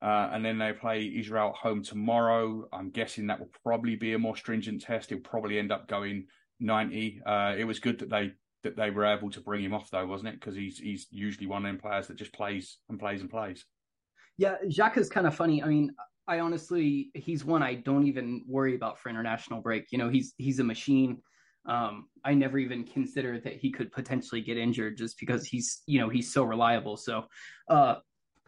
Uh, 0.00 0.30
and 0.32 0.44
then 0.44 0.58
they 0.58 0.72
play 0.72 1.12
Israel 1.16 1.48
at 1.48 1.56
home 1.56 1.82
tomorrow. 1.82 2.68
I'm 2.72 2.90
guessing 2.90 3.26
that 3.26 3.40
will 3.40 3.50
probably 3.64 3.96
be 3.96 4.12
a 4.12 4.18
more 4.18 4.36
stringent 4.36 4.82
test. 4.82 5.10
He'll 5.10 5.18
probably 5.18 5.58
end 5.58 5.72
up 5.72 5.88
going 5.88 6.26
90. 6.60 7.20
Uh, 7.26 7.54
it 7.58 7.64
was 7.64 7.80
good 7.80 7.98
that 8.00 8.10
they 8.10 8.32
that 8.64 8.76
they 8.76 8.90
were 8.90 9.06
able 9.06 9.30
to 9.30 9.40
bring 9.40 9.62
him 9.62 9.72
off 9.72 9.90
though, 9.90 10.06
wasn't 10.06 10.28
it? 10.28 10.40
Because 10.40 10.54
he's 10.54 10.78
he's 10.78 11.06
usually 11.10 11.46
one 11.46 11.64
of 11.64 11.68
them 11.68 11.80
players 11.80 12.08
that 12.08 12.16
just 12.16 12.32
plays 12.32 12.78
and 12.88 12.98
plays 12.98 13.20
and 13.20 13.30
plays. 13.30 13.64
Yeah, 14.36 14.56
Xhaka 14.64 14.98
is 14.98 15.08
kind 15.08 15.26
of 15.26 15.34
funny. 15.34 15.62
I 15.62 15.66
mean, 15.66 15.92
I 16.28 16.40
honestly, 16.40 17.10
he's 17.14 17.44
one 17.44 17.62
I 17.62 17.74
don't 17.74 18.06
even 18.06 18.44
worry 18.46 18.74
about 18.76 18.98
for 18.98 19.08
international 19.08 19.60
break. 19.60 19.86
You 19.90 19.98
know, 19.98 20.08
he's 20.08 20.34
he's 20.38 20.60
a 20.60 20.64
machine. 20.64 21.18
Um, 21.66 22.08
I 22.24 22.34
never 22.34 22.58
even 22.58 22.84
considered 22.84 23.44
that 23.44 23.56
he 23.56 23.70
could 23.70 23.92
potentially 23.92 24.40
get 24.40 24.56
injured 24.56 24.96
just 24.96 25.18
because 25.18 25.44
he's, 25.44 25.82
you 25.86 26.00
know, 26.00 26.08
he's 26.08 26.32
so 26.32 26.44
reliable. 26.44 26.96
So, 26.96 27.24
uh, 27.68 27.96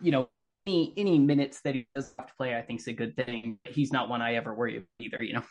you 0.00 0.10
know, 0.10 0.30
any 0.66 0.92
any 0.96 1.18
minutes 1.18 1.60
that 1.62 1.74
he 1.74 1.86
does 1.94 2.14
have 2.18 2.28
to 2.28 2.34
play, 2.34 2.56
I 2.56 2.62
think 2.62 2.80
is 2.80 2.86
a 2.88 2.92
good 2.92 3.16
thing. 3.16 3.58
He's 3.64 3.92
not 3.92 4.08
one 4.08 4.22
I 4.22 4.34
ever 4.34 4.54
worry 4.54 4.78
about 4.78 4.86
either. 5.00 5.22
You 5.22 5.34
know. 5.34 5.44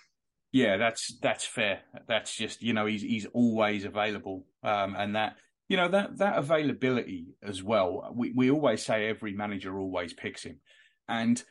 Yeah, 0.51 0.77
that's 0.77 1.17
that's 1.19 1.45
fair. 1.45 1.81
That's 2.07 2.35
just 2.35 2.61
you 2.61 2.73
know 2.73 2.85
he's 2.85 3.01
he's 3.01 3.27
always 3.27 3.85
available, 3.85 4.45
um, 4.63 4.95
and 4.97 5.15
that 5.15 5.35
you 5.67 5.77
know 5.77 5.87
that 5.89 6.17
that 6.17 6.37
availability 6.37 7.27
as 7.43 7.61
well. 7.61 8.11
We 8.15 8.31
we 8.31 8.49
always 8.49 8.83
say 8.83 9.07
every 9.07 9.33
manager 9.33 9.77
always 9.77 10.13
picks 10.13 10.43
him, 10.43 10.59
and 11.07 11.41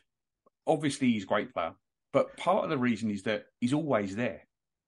obviously 0.67 1.11
he's 1.11 1.23
a 1.23 1.27
great 1.27 1.53
player. 1.53 1.73
But 2.11 2.37
part 2.37 2.63
of 2.63 2.69
the 2.69 2.77
reason 2.77 3.11
is 3.11 3.23
that 3.23 3.45
he's 3.61 3.73
always 3.73 4.15
there. 4.15 4.41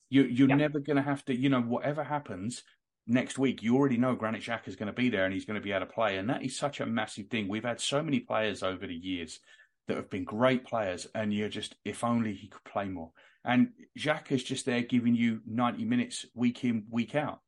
You 0.10 0.24
you're 0.24 0.50
yeah. 0.50 0.56
never 0.56 0.80
going 0.80 0.98
to 0.98 1.04
have 1.04 1.24
to 1.26 1.36
you 1.36 1.50
know 1.50 1.62
whatever 1.62 2.04
happens 2.04 2.64
next 3.08 3.38
week, 3.38 3.62
you 3.62 3.76
already 3.76 3.98
know 3.98 4.16
Granit 4.16 4.42
Xhaka 4.42 4.68
is 4.68 4.76
going 4.76 4.88
to 4.88 4.94
be 4.94 5.10
there 5.10 5.26
and 5.26 5.34
he's 5.34 5.46
going 5.46 5.60
to 5.60 5.64
be 5.64 5.72
able 5.72 5.86
to 5.86 5.94
play. 5.94 6.18
And 6.18 6.30
that 6.30 6.44
is 6.44 6.58
such 6.58 6.80
a 6.80 6.86
massive 6.86 7.28
thing. 7.28 7.48
We've 7.48 7.64
had 7.64 7.82
so 7.82 8.02
many 8.04 8.20
players 8.20 8.64
over 8.64 8.86
the 8.88 8.94
years 8.96 9.40
that 9.88 9.98
have 9.98 10.10
been 10.10 10.24
great 10.24 10.66
players, 10.66 11.08
and 11.16 11.34
you're 11.34 11.50
just 11.50 11.76
if 11.84 12.04
only 12.04 12.34
he 12.34 12.48
could 12.48 12.64
play 12.64 12.88
more. 12.88 13.12
And 13.44 13.70
Xhaka 13.98 14.32
is 14.32 14.44
just 14.44 14.66
there 14.66 14.82
giving 14.82 15.16
you 15.16 15.42
90 15.48 15.86
minutes 15.86 16.26
week 16.36 16.64
in, 16.64 16.86
week 16.90 17.16
out. 17.16 17.40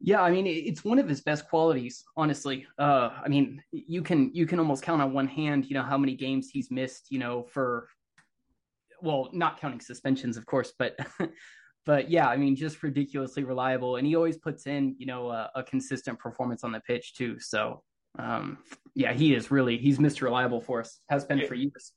Yeah, 0.00 0.20
I 0.20 0.30
mean 0.30 0.46
it's 0.46 0.84
one 0.84 0.98
of 0.98 1.08
his 1.08 1.22
best 1.22 1.48
qualities, 1.48 2.04
honestly. 2.16 2.66
Uh, 2.78 3.10
I 3.24 3.28
mean 3.28 3.62
you 3.72 4.02
can 4.02 4.30
you 4.34 4.44
can 4.46 4.58
almost 4.58 4.82
count 4.82 5.00
on 5.00 5.14
one 5.14 5.28
hand, 5.28 5.66
you 5.66 5.74
know, 5.74 5.82
how 5.82 5.96
many 5.96 6.14
games 6.14 6.50
he's 6.52 6.70
missed, 6.70 7.06
you 7.10 7.18
know, 7.18 7.44
for 7.44 7.88
well, 9.00 9.30
not 9.32 9.60
counting 9.60 9.80
suspensions, 9.80 10.36
of 10.36 10.44
course, 10.46 10.72
but 10.78 10.98
but 11.86 12.10
yeah, 12.10 12.28
I 12.28 12.36
mean 12.36 12.56
just 12.56 12.82
ridiculously 12.82 13.44
reliable, 13.44 13.96
and 13.96 14.06
he 14.06 14.16
always 14.16 14.36
puts 14.36 14.66
in, 14.66 14.96
you 14.98 15.06
know, 15.06 15.30
a, 15.30 15.50
a 15.54 15.62
consistent 15.62 16.18
performance 16.18 16.64
on 16.64 16.72
the 16.72 16.80
pitch 16.80 17.14
too. 17.14 17.38
So 17.38 17.82
um, 18.18 18.58
yeah, 18.94 19.12
he 19.12 19.34
is 19.34 19.50
really 19.50 19.78
he's 19.78 19.98
Mr. 19.98 20.22
Reliable 20.22 20.60
for 20.60 20.80
us, 20.80 21.00
has 21.08 21.24
been 21.24 21.38
yeah. 21.38 21.46
for 21.46 21.54
years. 21.54 21.92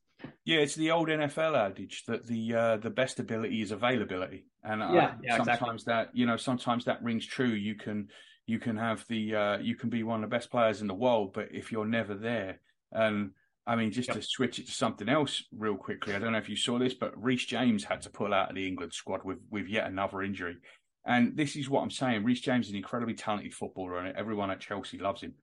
Yeah, 0.45 0.59
it's 0.59 0.75
the 0.75 0.91
old 0.91 1.09
NFL 1.09 1.55
adage 1.55 2.03
that 2.07 2.25
the 2.25 2.53
uh, 2.53 2.77
the 2.77 2.89
best 2.89 3.19
ability 3.19 3.61
is 3.61 3.71
availability, 3.71 4.45
and 4.63 4.81
uh, 4.81 4.89
yeah, 4.91 5.13
yeah, 5.21 5.37
sometimes 5.37 5.83
exactly. 5.83 5.93
that 5.93 6.09
you 6.13 6.25
know 6.25 6.37
sometimes 6.37 6.85
that 6.85 7.03
rings 7.03 7.25
true. 7.25 7.47
You 7.47 7.75
can 7.75 8.09
you 8.47 8.59
can 8.59 8.77
have 8.77 9.05
the 9.07 9.35
uh, 9.35 9.57
you 9.59 9.75
can 9.75 9.89
be 9.89 10.03
one 10.03 10.23
of 10.23 10.29
the 10.29 10.35
best 10.35 10.49
players 10.49 10.81
in 10.81 10.87
the 10.87 10.93
world, 10.93 11.33
but 11.33 11.49
if 11.51 11.71
you're 11.71 11.85
never 11.85 12.15
there, 12.15 12.59
and 12.91 13.31
I 13.67 13.75
mean 13.75 13.91
just 13.91 14.07
yep. 14.07 14.17
to 14.17 14.23
switch 14.23 14.59
it 14.59 14.67
to 14.67 14.71
something 14.71 15.09
else 15.09 15.43
real 15.55 15.75
quickly, 15.75 16.15
I 16.15 16.19
don't 16.19 16.31
know 16.31 16.37
if 16.37 16.49
you 16.49 16.55
saw 16.55 16.79
this, 16.79 16.93
but 16.93 17.21
Reece 17.21 17.45
James 17.45 17.83
had 17.83 18.01
to 18.01 18.09
pull 18.09 18.33
out 18.33 18.49
of 18.49 18.55
the 18.55 18.67
England 18.67 18.93
squad 18.93 19.23
with 19.23 19.39
with 19.51 19.67
yet 19.67 19.87
another 19.87 20.21
injury, 20.21 20.57
and 21.05 21.35
this 21.35 21.55
is 21.55 21.69
what 21.69 21.83
I'm 21.83 21.91
saying. 21.91 22.23
Reece 22.23 22.41
James 22.41 22.67
is 22.67 22.71
an 22.71 22.77
incredibly 22.77 23.13
talented 23.13 23.53
footballer, 23.53 23.97
and 23.97 24.15
everyone 24.17 24.49
at 24.49 24.59
Chelsea 24.59 24.97
loves 24.97 25.21
him. 25.21 25.35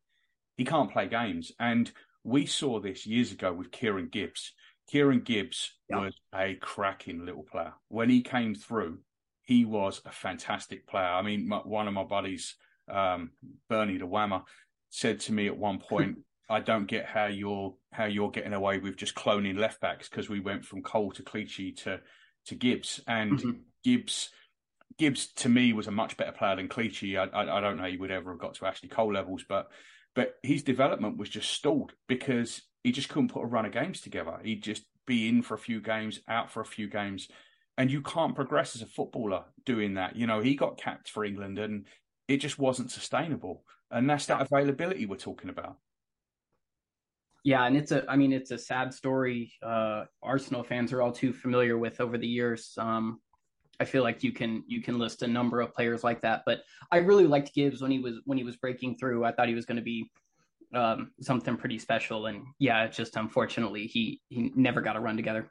He 0.57 0.65
can't 0.65 0.93
play 0.93 1.07
games, 1.07 1.53
and 1.61 1.91
we 2.23 2.47
saw 2.47 2.81
this 2.81 3.07
years 3.07 3.33
ago 3.33 3.53
with 3.53 3.71
Kieran 3.71 4.09
Gibbs 4.09 4.53
Kieran 4.89 5.21
Gibbs 5.21 5.73
yeah. 5.89 6.01
was 6.01 6.15
a 6.35 6.55
cracking 6.61 7.25
little 7.25 7.43
player. 7.43 7.73
When 7.89 8.11
he 8.11 8.23
came 8.23 8.55
through, 8.55 8.99
he 9.43 9.65
was 9.65 10.01
a 10.05 10.13
fantastic 10.13 10.87
player. 10.87 11.05
I 11.05 11.23
mean, 11.23 11.49
my, 11.49 11.59
one 11.59 11.89
of 11.89 11.95
my 11.95 12.05
buddies, 12.05 12.55
um, 12.91 13.31
Bernie 13.69 13.99
the 13.99 14.07
Whammer, 14.07 14.43
said 14.91 15.21
to 15.21 15.33
me 15.33 15.47
at 15.47 15.57
one 15.57 15.79
point, 15.89 16.19
"I 16.49 16.61
don't 16.61 16.87
get 16.87 17.07
how 17.07 17.27
you're 17.27 17.75
how 17.93 18.05
you're 18.07 18.31
getting 18.31 18.53
away 18.53 18.79
with 18.79 18.97
just 18.97 19.15
cloning 19.15 19.59
left 19.59 19.81
backs 19.81 20.09
because 20.09 20.29
we 20.29 20.41
went 20.41 20.65
from 20.65 20.83
Cole 20.83 21.13
to 21.13 21.23
Clichy 21.23 21.73
to 21.73 22.01
to 22.47 22.55
Gibbs, 22.55 23.01
and 23.07 23.33
mm-hmm. 23.33 23.51
Gibbs." 23.83 24.31
Gibbs 24.97 25.33
to 25.35 25.49
me 25.49 25.73
was 25.73 25.89
a 25.89 25.91
much 25.91 26.17
better 26.17 26.31
player 26.31 26.55
than 26.55 26.69
Clichy. 26.69 27.19
I, 27.19 27.25
I, 27.25 27.59
I 27.59 27.61
don't 27.61 27.79
know 27.79 27.85
he 27.85 27.97
would 27.97 28.13
ever 28.13 28.31
have 28.31 28.39
got 28.39 28.55
to 28.55 28.67
Ashley 28.67 28.89
Cole 28.89 29.13
levels, 29.13 29.45
but 29.49 29.69
but 30.15 30.37
his 30.43 30.63
development 30.63 31.17
was 31.17 31.29
just 31.29 31.51
stalled 31.51 31.93
because 32.07 32.63
he 32.85 32.93
just 32.93 33.09
couldn't 33.09 33.33
put 33.33 33.43
a 33.43 33.47
run 33.47 33.67
of 33.67 33.73
games 33.73 34.01
together. 34.01 34.39
He'd 34.43 34.63
just 34.63 34.85
be 35.07 35.29
in 35.29 35.43
for 35.43 35.55
a 35.55 35.59
few 35.59 35.81
games, 35.81 36.21
out 36.29 36.51
for 36.51 36.61
a 36.61 36.67
few 36.67 36.89
games. 36.89 37.29
And 37.77 37.91
you 37.91 38.03
can't 38.03 38.37
progress 38.37 38.77
as 38.77 38.83
a 38.83 38.87
footballer 38.87 39.45
doing 39.65 39.95
that. 39.95 40.15
You 40.15 40.27
know, 40.27 40.41
he 40.41 40.55
got 40.55 40.79
capped 40.79 41.09
for 41.09 41.25
England 41.25 41.59
and 41.59 41.87
it 42.29 42.37
just 42.37 42.59
wasn't 42.59 42.93
sustainable. 42.93 43.65
And 43.91 44.09
that's 44.09 44.27
that 44.27 44.41
availability 44.41 45.07
we're 45.07 45.17
talking 45.17 45.51
about. 45.51 45.79
Yeah, 47.45 47.67
and 47.67 47.77
it's 47.77 47.93
a 47.93 48.05
I 48.11 48.17
mean 48.17 48.33
it's 48.33 48.51
a 48.51 48.59
sad 48.59 48.93
story 48.93 49.53
uh 49.63 50.05
Arsenal 50.23 50.65
fans 50.65 50.93
are 50.93 51.03
all 51.03 51.13
too 51.13 51.33
familiar 51.33 51.79
with 51.79 52.01
over 52.01 52.19
the 52.19 52.27
years. 52.27 52.73
Um 52.79 53.21
I 53.81 53.85
feel 53.85 54.03
like 54.03 54.23
you 54.23 54.33
can 54.33 54.65
you 54.67 54.83
can 54.83 54.99
list 54.99 55.23
a 55.23 55.27
number 55.27 55.61
of 55.61 55.75
players 55.75 56.05
like 56.05 56.23
that, 56.23 56.43
but 56.47 56.61
I 56.91 56.99
really 56.99 57.27
liked 57.27 57.55
Gibbs 57.55 57.83
when 57.83 57.91
he 57.91 57.99
was 57.99 58.21
when 58.25 58.39
he 58.39 58.45
was 58.45 58.57
breaking 58.57 58.97
through. 58.97 59.25
I 59.25 59.33
thought 59.33 59.49
he 59.49 59.55
was 59.55 59.67
going 59.67 59.77
to 59.77 59.83
be 59.83 60.11
um, 60.75 61.11
something 61.21 61.57
pretty 61.57 61.79
special. 61.79 62.27
And 62.27 62.45
yeah, 62.59 62.87
just 62.87 63.17
unfortunately 63.17 63.87
he 63.87 64.21
he 64.29 64.53
never 64.55 64.81
got 64.81 64.97
a 64.97 65.01
run 65.01 65.17
together. 65.17 65.49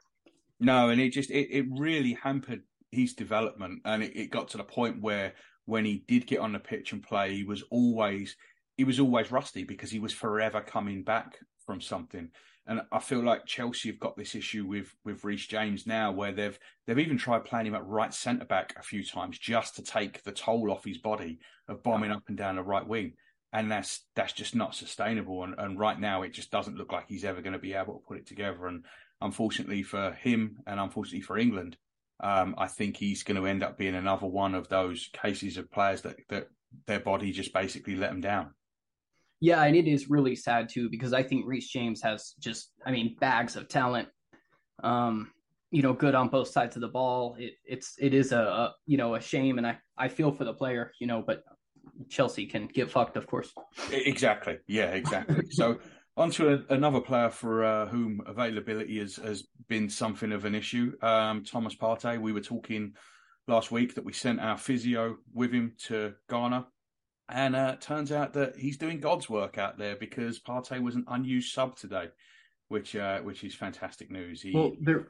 No, 0.60 0.88
and 0.88 1.00
it 1.00 1.10
just 1.10 1.30
it, 1.30 1.48
it 1.50 1.66
really 1.70 2.14
hampered 2.14 2.62
his 2.90 3.14
development, 3.14 3.82
and 3.84 4.02
it, 4.02 4.16
it 4.16 4.30
got 4.30 4.48
to 4.48 4.56
the 4.56 4.64
point 4.64 5.02
where 5.02 5.34
when 5.66 5.84
he 5.84 6.04
did 6.08 6.26
get 6.26 6.40
on 6.40 6.52
the 6.52 6.58
pitch 6.58 6.92
and 6.92 7.02
play, 7.02 7.34
he 7.34 7.44
was 7.44 7.62
always 7.70 8.36
he 8.76 8.84
was 8.84 8.98
always 8.98 9.30
rusty 9.30 9.64
because 9.64 9.90
he 9.90 9.98
was 9.98 10.12
forever 10.12 10.60
coming 10.60 11.04
back 11.04 11.38
from 11.66 11.80
something. 11.80 12.30
And 12.66 12.80
I 12.90 12.98
feel 12.98 13.22
like 13.22 13.44
Chelsea 13.44 13.90
have 13.90 14.00
got 14.00 14.16
this 14.16 14.34
issue 14.34 14.64
with 14.64 14.94
with 15.04 15.24
Reece 15.24 15.46
James 15.46 15.86
now, 15.86 16.12
where 16.12 16.32
they've 16.32 16.58
they've 16.86 16.98
even 16.98 17.18
tried 17.18 17.44
playing 17.44 17.66
him 17.66 17.74
at 17.74 17.86
right 17.86 18.12
centre 18.12 18.46
back 18.46 18.74
a 18.78 18.82
few 18.82 19.04
times 19.04 19.38
just 19.38 19.76
to 19.76 19.82
take 19.82 20.22
the 20.22 20.32
toll 20.32 20.70
off 20.70 20.84
his 20.84 20.98
body 20.98 21.38
of 21.68 21.82
bombing 21.82 22.10
up 22.10 22.22
and 22.28 22.38
down 22.38 22.56
the 22.56 22.62
right 22.62 22.86
wing 22.86 23.14
and 23.54 23.70
that's 23.70 24.04
that's 24.16 24.32
just 24.32 24.54
not 24.54 24.74
sustainable. 24.74 25.44
And, 25.44 25.54
and 25.56 25.78
right 25.78 25.98
now, 25.98 26.22
it 26.22 26.32
just 26.32 26.50
doesn't 26.50 26.76
look 26.76 26.92
like 26.92 27.06
he's 27.08 27.24
ever 27.24 27.40
going 27.40 27.52
to 27.52 27.58
be 27.58 27.72
able 27.72 27.94
to 27.94 28.06
put 28.06 28.18
it 28.18 28.26
together. 28.26 28.66
And 28.66 28.84
unfortunately 29.20 29.84
for 29.84 30.10
him, 30.12 30.58
and 30.66 30.80
unfortunately 30.80 31.20
for 31.20 31.38
England, 31.38 31.76
um, 32.20 32.56
I 32.58 32.66
think 32.66 32.96
he's 32.96 33.22
going 33.22 33.40
to 33.40 33.46
end 33.46 33.62
up 33.62 33.78
being 33.78 33.94
another 33.94 34.26
one 34.26 34.56
of 34.56 34.68
those 34.68 35.08
cases 35.12 35.56
of 35.56 35.70
players 35.70 36.02
that 36.02 36.16
that 36.30 36.48
their 36.86 36.98
body 36.98 37.30
just 37.30 37.54
basically 37.54 37.94
let 37.94 38.10
them 38.10 38.20
down. 38.20 38.54
Yeah, 39.44 39.62
and 39.64 39.76
it 39.76 39.86
is 39.86 40.08
really 40.08 40.34
sad 40.34 40.70
too 40.70 40.88
because 40.88 41.12
I 41.12 41.22
think 41.22 41.44
Reece 41.46 41.68
James 41.68 42.00
has 42.00 42.32
just, 42.40 42.70
I 42.86 42.90
mean, 42.90 43.14
bags 43.20 43.56
of 43.56 43.68
talent. 43.68 44.08
Um, 44.82 45.32
you 45.70 45.82
know, 45.82 45.92
good 45.92 46.14
on 46.14 46.28
both 46.28 46.48
sides 46.48 46.76
of 46.76 46.80
the 46.80 46.88
ball. 46.88 47.36
It, 47.38 47.52
it's 47.66 47.94
it 47.98 48.14
is 48.14 48.32
a, 48.32 48.38
a 48.40 48.74
you 48.86 48.96
know 48.96 49.16
a 49.16 49.20
shame, 49.20 49.58
and 49.58 49.66
I 49.66 49.76
I 49.98 50.08
feel 50.08 50.32
for 50.32 50.44
the 50.44 50.54
player, 50.54 50.92
you 50.98 51.06
know, 51.06 51.20
but 51.20 51.44
Chelsea 52.08 52.46
can 52.46 52.68
get 52.68 52.90
fucked, 52.90 53.18
of 53.18 53.26
course. 53.26 53.52
Exactly. 53.92 54.60
Yeah, 54.66 54.92
exactly. 54.92 55.44
so 55.50 55.78
on 56.16 56.30
to 56.30 56.54
a, 56.54 56.74
another 56.74 57.00
player 57.02 57.28
for 57.28 57.64
uh, 57.64 57.86
whom 57.86 58.22
availability 58.26 58.98
has, 58.98 59.16
has 59.16 59.44
been 59.68 59.90
something 59.90 60.32
of 60.32 60.46
an 60.46 60.54
issue. 60.54 60.94
Um, 61.02 61.44
Thomas 61.44 61.74
Partey. 61.74 62.18
We 62.18 62.32
were 62.32 62.40
talking 62.40 62.94
last 63.46 63.70
week 63.70 63.94
that 63.96 64.04
we 64.04 64.14
sent 64.14 64.40
our 64.40 64.56
physio 64.56 65.18
with 65.34 65.52
him 65.52 65.74
to 65.88 66.14
Ghana. 66.30 66.66
And 67.28 67.56
uh, 67.56 67.76
turns 67.76 68.12
out 68.12 68.34
that 68.34 68.56
he's 68.56 68.76
doing 68.76 69.00
God's 69.00 69.30
work 69.30 69.56
out 69.56 69.78
there 69.78 69.96
because 69.96 70.40
Partey 70.40 70.82
was 70.82 70.94
an 70.94 71.04
unused 71.08 71.52
sub 71.52 71.76
today, 71.76 72.08
which 72.68 72.94
uh, 72.94 73.20
which 73.20 73.44
is 73.44 73.54
fantastic 73.54 74.10
news. 74.10 74.42
He... 74.42 74.52
Well, 74.52 74.72
there. 74.80 75.08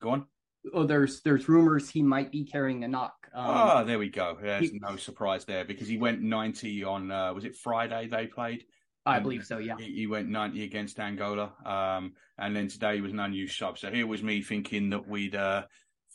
Go 0.00 0.10
on 0.10 0.26
oh, 0.72 0.84
there's 0.84 1.20
there's 1.22 1.48
rumors 1.48 1.90
he 1.90 2.02
might 2.02 2.30
be 2.30 2.44
carrying 2.44 2.84
a 2.84 2.88
knock. 2.88 3.14
Um, 3.34 3.46
oh, 3.48 3.84
there 3.84 3.98
we 3.98 4.08
go. 4.08 4.36
There's 4.40 4.70
he, 4.70 4.78
no 4.80 4.96
surprise 4.96 5.44
there 5.44 5.64
because 5.64 5.88
he 5.88 5.98
went 5.98 6.22
90 6.22 6.84
on 6.84 7.10
uh, 7.10 7.34
was 7.34 7.44
it 7.44 7.56
Friday 7.56 8.08
they 8.08 8.26
played? 8.26 8.64
I 9.04 9.20
believe 9.20 9.44
so. 9.44 9.58
Yeah, 9.58 9.76
he, 9.78 9.92
he, 9.92 10.06
went 10.08 10.28
90 10.28 10.64
against 10.64 10.98
Angola, 10.98 11.52
um, 11.64 12.14
and 12.38 12.56
then 12.56 12.66
today 12.66 12.96
he 12.96 13.00
was 13.00 13.12
an 13.12 13.20
unused 13.20 13.56
sub. 13.56 13.78
So 13.78 13.88
here 13.88 14.04
was 14.04 14.20
me 14.20 14.42
thinking 14.42 14.90
that 14.90 15.06
we'd 15.06 15.36
uh, 15.36 15.62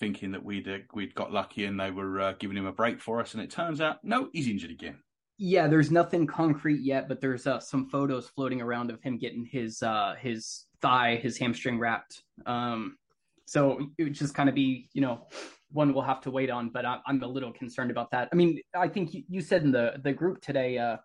thinking 0.01 0.31
that 0.31 0.43
we'd 0.43 0.67
uh, 0.67 0.79
we'd 0.93 1.15
got 1.15 1.31
lucky 1.31 1.63
and 1.63 1.79
they 1.79 1.91
were 1.91 2.20
uh, 2.20 2.34
giving 2.39 2.58
him 2.58 2.65
a 2.65 2.74
break 2.74 3.00
for 3.00 3.22
us, 3.22 3.34
and 3.34 3.41
it 3.41 3.51
turns 3.51 3.79
out 3.79 4.03
no, 4.03 4.27
he's 4.34 4.48
injured 4.48 4.72
again. 4.72 4.98
Yeah, 5.38 5.67
there's 5.67 5.91
nothing 5.91 6.27
concrete 6.27 6.81
yet, 6.81 7.08
but 7.08 7.22
there's 7.22 7.48
uh, 7.48 7.60
some 7.60 7.88
photos 7.88 8.27
floating 8.27 8.62
around 8.62 8.91
of 8.91 9.01
him 9.01 9.17
getting 9.17 9.46
his 9.46 9.81
uh, 9.81 10.15
his 10.20 10.65
thigh, 10.81 11.15
his 11.22 11.38
hamstring 11.38 11.79
wrapped. 11.79 12.24
Um, 12.46 12.98
so 13.46 13.79
it 13.98 14.03
would 14.03 14.13
just 14.13 14.34
kind 14.34 14.50
of 14.50 14.55
be, 14.55 14.89
you 14.93 15.01
know, 15.01 15.27
one 15.72 15.93
we'll 15.93 16.03
have 16.03 16.22
to 16.22 16.31
wait 16.31 16.50
on. 16.50 16.70
But 16.70 16.86
I'm 16.86 17.22
a 17.22 17.27
little 17.27 17.53
concerned 17.53 17.91
about 17.91 18.12
that. 18.12 18.27
I 18.34 18.36
mean, 18.36 18.60
I 18.75 18.88
think 18.88 19.12
you 19.13 19.39
said 19.39 19.62
in 19.63 19.72
the 19.72 20.01
the 20.03 20.13
group 20.13 20.41
today, 20.41 20.79
uh, 20.79 20.98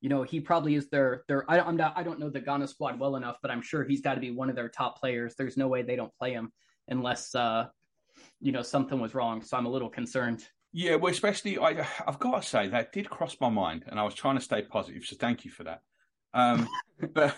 you 0.00 0.08
know, 0.08 0.22
he 0.22 0.40
probably 0.40 0.74
is 0.74 0.88
their 0.88 1.24
their. 1.28 1.50
I, 1.50 1.60
I'm 1.60 1.76
not. 1.76 1.92
I 1.96 2.02
don't 2.02 2.18
know 2.18 2.30
the 2.30 2.40
Ghana 2.40 2.66
squad 2.68 2.98
well 2.98 3.16
enough, 3.16 3.36
but 3.42 3.50
I'm 3.50 3.62
sure 3.62 3.84
he's 3.84 4.00
got 4.00 4.14
to 4.14 4.20
be 4.20 4.30
one 4.30 4.48
of 4.48 4.56
their 4.56 4.70
top 4.70 4.98
players. 4.98 5.34
There's 5.36 5.58
no 5.58 5.68
way 5.68 5.82
they 5.82 5.96
don't 5.96 6.14
play 6.18 6.32
him 6.32 6.50
unless, 6.88 7.34
uh, 7.34 7.66
you 8.40 8.52
know, 8.52 8.62
something 8.62 9.00
was 9.00 9.14
wrong. 9.14 9.42
So 9.42 9.56
I'm 9.56 9.66
a 9.66 9.70
little 9.70 9.90
concerned. 9.90 10.44
Yeah, 10.72 10.96
well, 10.96 11.12
especially 11.12 11.58
I, 11.58 11.86
I've 12.06 12.18
got 12.18 12.42
to 12.42 12.48
say 12.48 12.68
that 12.68 12.92
did 12.92 13.08
cross 13.08 13.36
my 13.40 13.48
mind, 13.48 13.84
and 13.86 13.98
I 13.98 14.04
was 14.04 14.14
trying 14.14 14.36
to 14.36 14.42
stay 14.42 14.62
positive. 14.62 15.04
So 15.04 15.16
thank 15.16 15.44
you 15.44 15.50
for 15.50 15.64
that. 15.64 15.80
Um, 16.34 16.68
but 17.14 17.36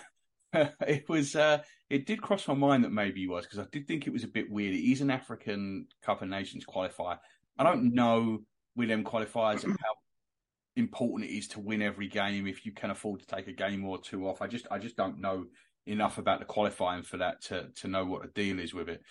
it 0.53 1.07
was 1.07 1.35
uh, 1.35 1.59
it 1.89 2.05
did 2.05 2.21
cross 2.21 2.47
my 2.47 2.53
mind 2.53 2.83
that 2.83 2.91
maybe 2.91 3.21
he 3.21 3.27
was 3.27 3.45
because 3.45 3.59
I 3.59 3.67
did 3.71 3.87
think 3.87 4.05
it 4.05 4.13
was 4.13 4.23
a 4.23 4.27
bit 4.27 4.51
weird. 4.51 4.75
He's 4.75 5.01
an 5.01 5.11
African 5.11 5.87
Cup 6.01 6.21
of 6.21 6.29
Nations 6.29 6.65
qualifier. 6.65 7.17
I 7.57 7.63
don't 7.63 7.93
know 7.93 8.39
with 8.75 8.89
them 8.89 9.03
qualifiers 9.03 9.63
how 9.65 9.93
important 10.75 11.29
it 11.29 11.33
is 11.33 11.49
to 11.49 11.59
win 11.59 11.81
every 11.81 12.07
game 12.07 12.47
if 12.47 12.65
you 12.65 12.71
can 12.71 12.91
afford 12.91 13.19
to 13.19 13.27
take 13.27 13.47
a 13.47 13.53
game 13.53 13.85
or 13.85 13.99
two 13.99 14.27
off. 14.27 14.41
I 14.41 14.47
just 14.47 14.67
I 14.71 14.77
just 14.77 14.97
don't 14.97 15.19
know 15.19 15.45
enough 15.85 16.17
about 16.17 16.39
the 16.39 16.45
qualifying 16.45 17.03
for 17.03 17.17
that 17.17 17.41
to 17.43 17.69
to 17.77 17.87
know 17.87 18.05
what 18.05 18.23
the 18.23 18.29
deal 18.29 18.59
is 18.59 18.73
with 18.73 18.89
it. 18.89 19.01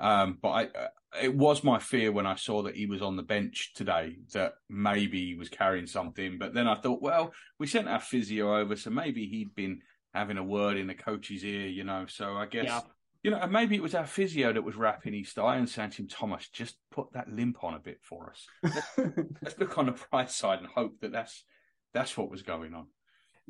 Um, 0.00 0.38
but 0.40 0.48
I, 0.48 0.64
uh, 0.64 0.88
it 1.22 1.34
was 1.34 1.64
my 1.64 1.78
fear 1.78 2.12
when 2.12 2.26
I 2.26 2.36
saw 2.36 2.62
that 2.62 2.76
he 2.76 2.86
was 2.86 3.02
on 3.02 3.16
the 3.16 3.22
bench 3.22 3.72
today 3.74 4.16
that 4.32 4.54
maybe 4.68 5.26
he 5.26 5.34
was 5.34 5.48
carrying 5.48 5.86
something. 5.86 6.38
But 6.38 6.54
then 6.54 6.66
I 6.66 6.80
thought, 6.80 7.02
well, 7.02 7.32
we 7.58 7.66
sent 7.66 7.88
our 7.88 8.00
physio 8.00 8.56
over, 8.56 8.76
so 8.76 8.90
maybe 8.90 9.26
he'd 9.26 9.54
been 9.54 9.80
having 10.14 10.38
a 10.38 10.44
word 10.44 10.76
in 10.76 10.86
the 10.86 10.94
coach's 10.94 11.44
ear, 11.44 11.66
you 11.66 11.84
know. 11.84 12.06
So 12.08 12.34
I 12.34 12.46
guess 12.46 12.66
yeah. 12.66 12.80
you 13.22 13.30
know, 13.30 13.38
and 13.38 13.52
maybe 13.52 13.76
it 13.76 13.82
was 13.82 13.94
our 13.94 14.06
physio 14.06 14.52
that 14.52 14.62
was 14.62 14.76
wrapping 14.76 15.12
his 15.12 15.32
thigh 15.32 15.56
and 15.56 15.68
saying 15.68 15.90
to 15.90 16.02
him, 16.02 16.08
Thomas, 16.08 16.48
just 16.48 16.76
put 16.90 17.12
that 17.12 17.28
limp 17.28 17.62
on 17.62 17.74
a 17.74 17.80
bit 17.80 17.98
for 18.02 18.30
us. 18.30 18.46
Let's, 18.62 19.14
let's 19.42 19.58
look 19.58 19.78
on 19.78 19.86
the 19.86 19.98
bright 20.10 20.30
side 20.30 20.60
and 20.60 20.68
hope 20.68 21.00
that 21.00 21.12
that's 21.12 21.44
that's 21.92 22.16
what 22.16 22.30
was 22.30 22.42
going 22.42 22.74
on. 22.74 22.86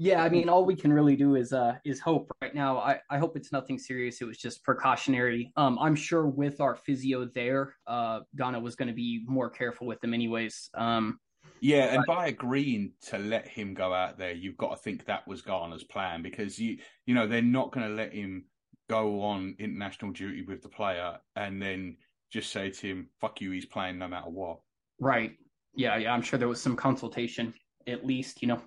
Yeah, 0.02 0.24
I 0.24 0.30
mean, 0.30 0.48
all 0.48 0.64
we 0.64 0.76
can 0.76 0.90
really 0.94 1.14
do 1.14 1.34
is 1.34 1.52
uh 1.52 1.74
is 1.84 2.00
hope 2.00 2.32
right 2.40 2.54
now. 2.54 2.78
I 2.78 3.00
I 3.10 3.18
hope 3.18 3.36
it's 3.36 3.52
nothing 3.52 3.78
serious. 3.78 4.22
It 4.22 4.24
was 4.24 4.38
just 4.38 4.64
precautionary. 4.64 5.52
Um, 5.56 5.78
I'm 5.78 5.94
sure 5.94 6.26
with 6.26 6.58
our 6.58 6.74
physio 6.74 7.28
there, 7.34 7.76
uh, 7.86 8.20
Ghana 8.34 8.60
was 8.60 8.76
going 8.76 8.88
to 8.88 8.94
be 8.94 9.22
more 9.26 9.50
careful 9.50 9.86
with 9.86 10.02
him, 10.02 10.14
anyways. 10.14 10.70
Um, 10.72 11.20
yeah, 11.60 11.94
and 11.94 12.02
by 12.06 12.28
agreeing 12.28 12.92
to 13.08 13.18
let 13.18 13.46
him 13.46 13.74
go 13.74 13.92
out 13.92 14.16
there, 14.16 14.32
you've 14.32 14.56
got 14.56 14.70
to 14.70 14.76
think 14.76 15.04
that 15.04 15.28
was 15.28 15.42
Ghana's 15.42 15.84
plan 15.84 16.22
because 16.22 16.58
you 16.58 16.78
you 17.04 17.14
know 17.14 17.26
they're 17.26 17.42
not 17.42 17.70
going 17.70 17.86
to 17.86 17.94
let 17.94 18.14
him 18.14 18.46
go 18.88 19.20
on 19.20 19.54
international 19.58 20.12
duty 20.12 20.40
with 20.48 20.62
the 20.62 20.70
player 20.70 21.18
and 21.36 21.60
then 21.60 21.98
just 22.32 22.52
say 22.52 22.70
to 22.70 22.86
him, 22.86 23.10
"Fuck 23.20 23.42
you," 23.42 23.50
he's 23.50 23.66
playing 23.66 23.98
no 23.98 24.08
matter 24.08 24.30
what. 24.30 24.60
Right. 24.98 25.36
Yeah. 25.74 25.98
Yeah. 25.98 26.14
I'm 26.14 26.22
sure 26.22 26.38
there 26.38 26.48
was 26.48 26.62
some 26.62 26.74
consultation, 26.74 27.52
at 27.86 28.06
least. 28.06 28.40
You 28.40 28.48
know. 28.48 28.62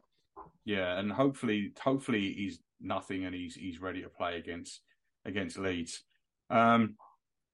Yeah, 0.66 0.98
and 0.98 1.12
hopefully, 1.12 1.74
hopefully 1.82 2.34
he's 2.38 2.60
nothing 2.80 3.26
and 3.26 3.34
he's 3.34 3.56
he's 3.56 3.82
ready 3.82 4.02
to 4.02 4.10
play 4.10 4.38
against 4.38 4.82
against 5.26 5.58
Leeds. 5.58 6.04
Um, 6.50 6.96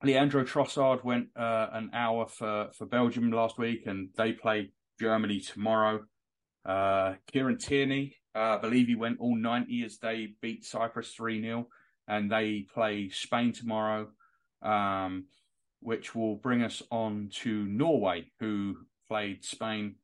Leandro 0.03 0.43
Trossard 0.43 1.03
went 1.03 1.27
uh, 1.35 1.67
an 1.71 1.91
hour 1.93 2.27
for 2.27 2.69
for 2.77 2.85
Belgium 2.85 3.31
last 3.31 3.57
week, 3.57 3.85
and 3.85 4.09
they 4.15 4.33
play 4.33 4.71
Germany 4.99 5.39
tomorrow. 5.39 6.05
Uh, 6.65 7.15
Kieran 7.31 7.57
Tierney, 7.57 8.15
uh, 8.35 8.57
I 8.57 8.57
believe 8.57 8.87
he 8.87 8.95
went 8.95 9.19
all 9.19 9.35
90 9.35 9.83
as 9.83 9.97
they 9.97 10.33
beat 10.41 10.65
Cyprus 10.65 11.13
3 11.13 11.41
0, 11.41 11.67
and 12.07 12.31
they 12.31 12.65
play 12.73 13.09
Spain 13.09 13.53
tomorrow, 13.53 14.09
um, 14.61 15.25
which 15.81 16.15
will 16.15 16.35
bring 16.35 16.61
us 16.61 16.81
on 16.91 17.29
to 17.41 17.65
Norway, 17.65 18.31
who 18.39 18.77
played 19.07 19.43
Spain, 19.43 19.95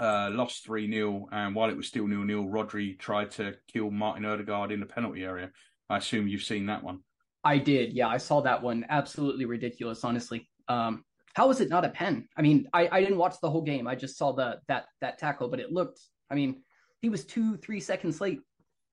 uh, 0.00 0.30
lost 0.32 0.64
3 0.64 0.90
0, 0.90 1.28
and 1.30 1.54
while 1.54 1.68
it 1.68 1.76
was 1.76 1.86
still 1.86 2.08
0 2.08 2.26
0, 2.26 2.44
Rodri 2.44 2.98
tried 2.98 3.30
to 3.32 3.54
kill 3.72 3.90
Martin 3.90 4.24
Odegaard 4.24 4.72
in 4.72 4.80
the 4.80 4.86
penalty 4.86 5.24
area. 5.24 5.50
I 5.88 5.98
assume 5.98 6.26
you've 6.26 6.42
seen 6.42 6.66
that 6.66 6.82
one. 6.82 7.00
I 7.44 7.58
did. 7.58 7.92
Yeah, 7.92 8.08
I 8.08 8.16
saw 8.16 8.40
that 8.42 8.62
one. 8.62 8.86
Absolutely 8.88 9.44
ridiculous, 9.44 10.04
honestly. 10.04 10.48
Um, 10.68 11.04
how 11.34 11.50
is 11.50 11.60
it 11.60 11.68
not 11.68 11.84
a 11.84 11.90
pen? 11.90 12.28
I 12.36 12.42
mean, 12.42 12.66
I, 12.72 12.88
I 12.90 13.00
didn't 13.00 13.18
watch 13.18 13.36
the 13.40 13.50
whole 13.50 13.62
game. 13.62 13.86
I 13.86 13.94
just 13.94 14.16
saw 14.16 14.32
the 14.32 14.60
that 14.68 14.86
that 15.00 15.18
tackle, 15.18 15.48
but 15.48 15.60
it 15.60 15.72
looked. 15.72 16.00
I 16.30 16.34
mean, 16.34 16.62
he 17.00 17.08
was 17.08 17.24
two 17.24 17.56
three 17.56 17.80
seconds 17.80 18.20
late. 18.20 18.40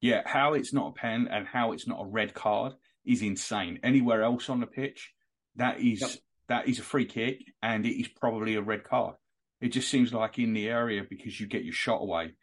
Yeah, 0.02 0.22
how 0.26 0.54
it's 0.54 0.74
not 0.74 0.90
a 0.90 0.94
pen 0.94 1.28
and 1.32 1.48
how 1.48 1.72
it's 1.72 1.88
not 1.88 2.02
a 2.02 2.06
red 2.06 2.34
card 2.34 2.74
is 3.06 3.22
insane. 3.22 3.80
Anywhere 3.84 4.24
else 4.24 4.50
on 4.50 4.60
the 4.60 4.68
pitch, 4.68 5.12
that 5.56 5.80
is 5.80 6.02
yep. 6.02 6.12
that 6.50 6.68
is 6.68 6.80
a 6.80 6.84
free 6.84 7.06
kick 7.06 7.42
and 7.62 7.86
it 7.86 8.00
is 8.00 8.08
probably 8.08 8.56
a 8.56 8.62
red 8.62 8.84
card. 8.84 9.16
It 9.62 9.70
just 9.70 9.90
seems 9.90 10.14
like 10.14 10.40
in 10.40 10.54
the 10.54 10.70
area 10.70 11.04
because 11.08 11.40
you 11.40 11.48
get 11.48 11.64
your 11.64 11.74
shot 11.74 12.02
away, 12.02 12.34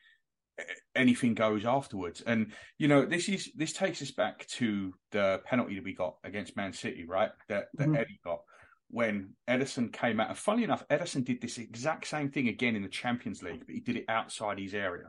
anything 0.95 1.35
goes 1.35 1.65
afterwards. 1.65 2.23
And 2.27 2.53
you 2.79 2.89
know, 2.89 3.05
this 3.05 3.29
is 3.29 3.51
this 3.55 3.73
takes 3.73 4.03
us 4.03 4.11
back 4.11 4.47
to 4.49 4.93
the 5.13 5.41
penalty 5.45 5.77
that 5.77 5.85
we 5.85 5.95
got 5.95 6.17
against 6.25 6.57
Man 6.57 6.73
City, 6.73 7.05
right? 7.07 7.31
That 7.49 7.67
that 7.75 7.89
mm-hmm. 7.89 7.97
Eddie 7.97 8.21
got 8.25 8.41
when 8.89 9.31
Ederson 9.49 9.93
came 9.93 10.21
out. 10.21 10.29
And 10.29 10.39
funny 10.39 10.65
enough, 10.65 10.87
Ederson 10.89 11.25
did 11.25 11.41
this 11.41 11.59
exact 11.59 12.07
same 12.07 12.31
thing 12.31 12.49
again 12.49 12.77
in 12.77 12.83
the 12.83 12.89
Champions 12.89 13.43
League, 13.43 13.65
but 13.67 13.75
he 13.75 13.81
did 13.81 13.97
it 13.97 14.05
outside 14.09 14.59
his 14.59 14.75
area. 14.75 15.07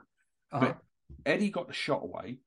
Uh-huh. 0.51 0.67
But 0.67 0.77
Eddie 1.25 1.49
got 1.49 1.67
the 1.67 1.73
shot 1.73 2.03
away, 2.03 2.39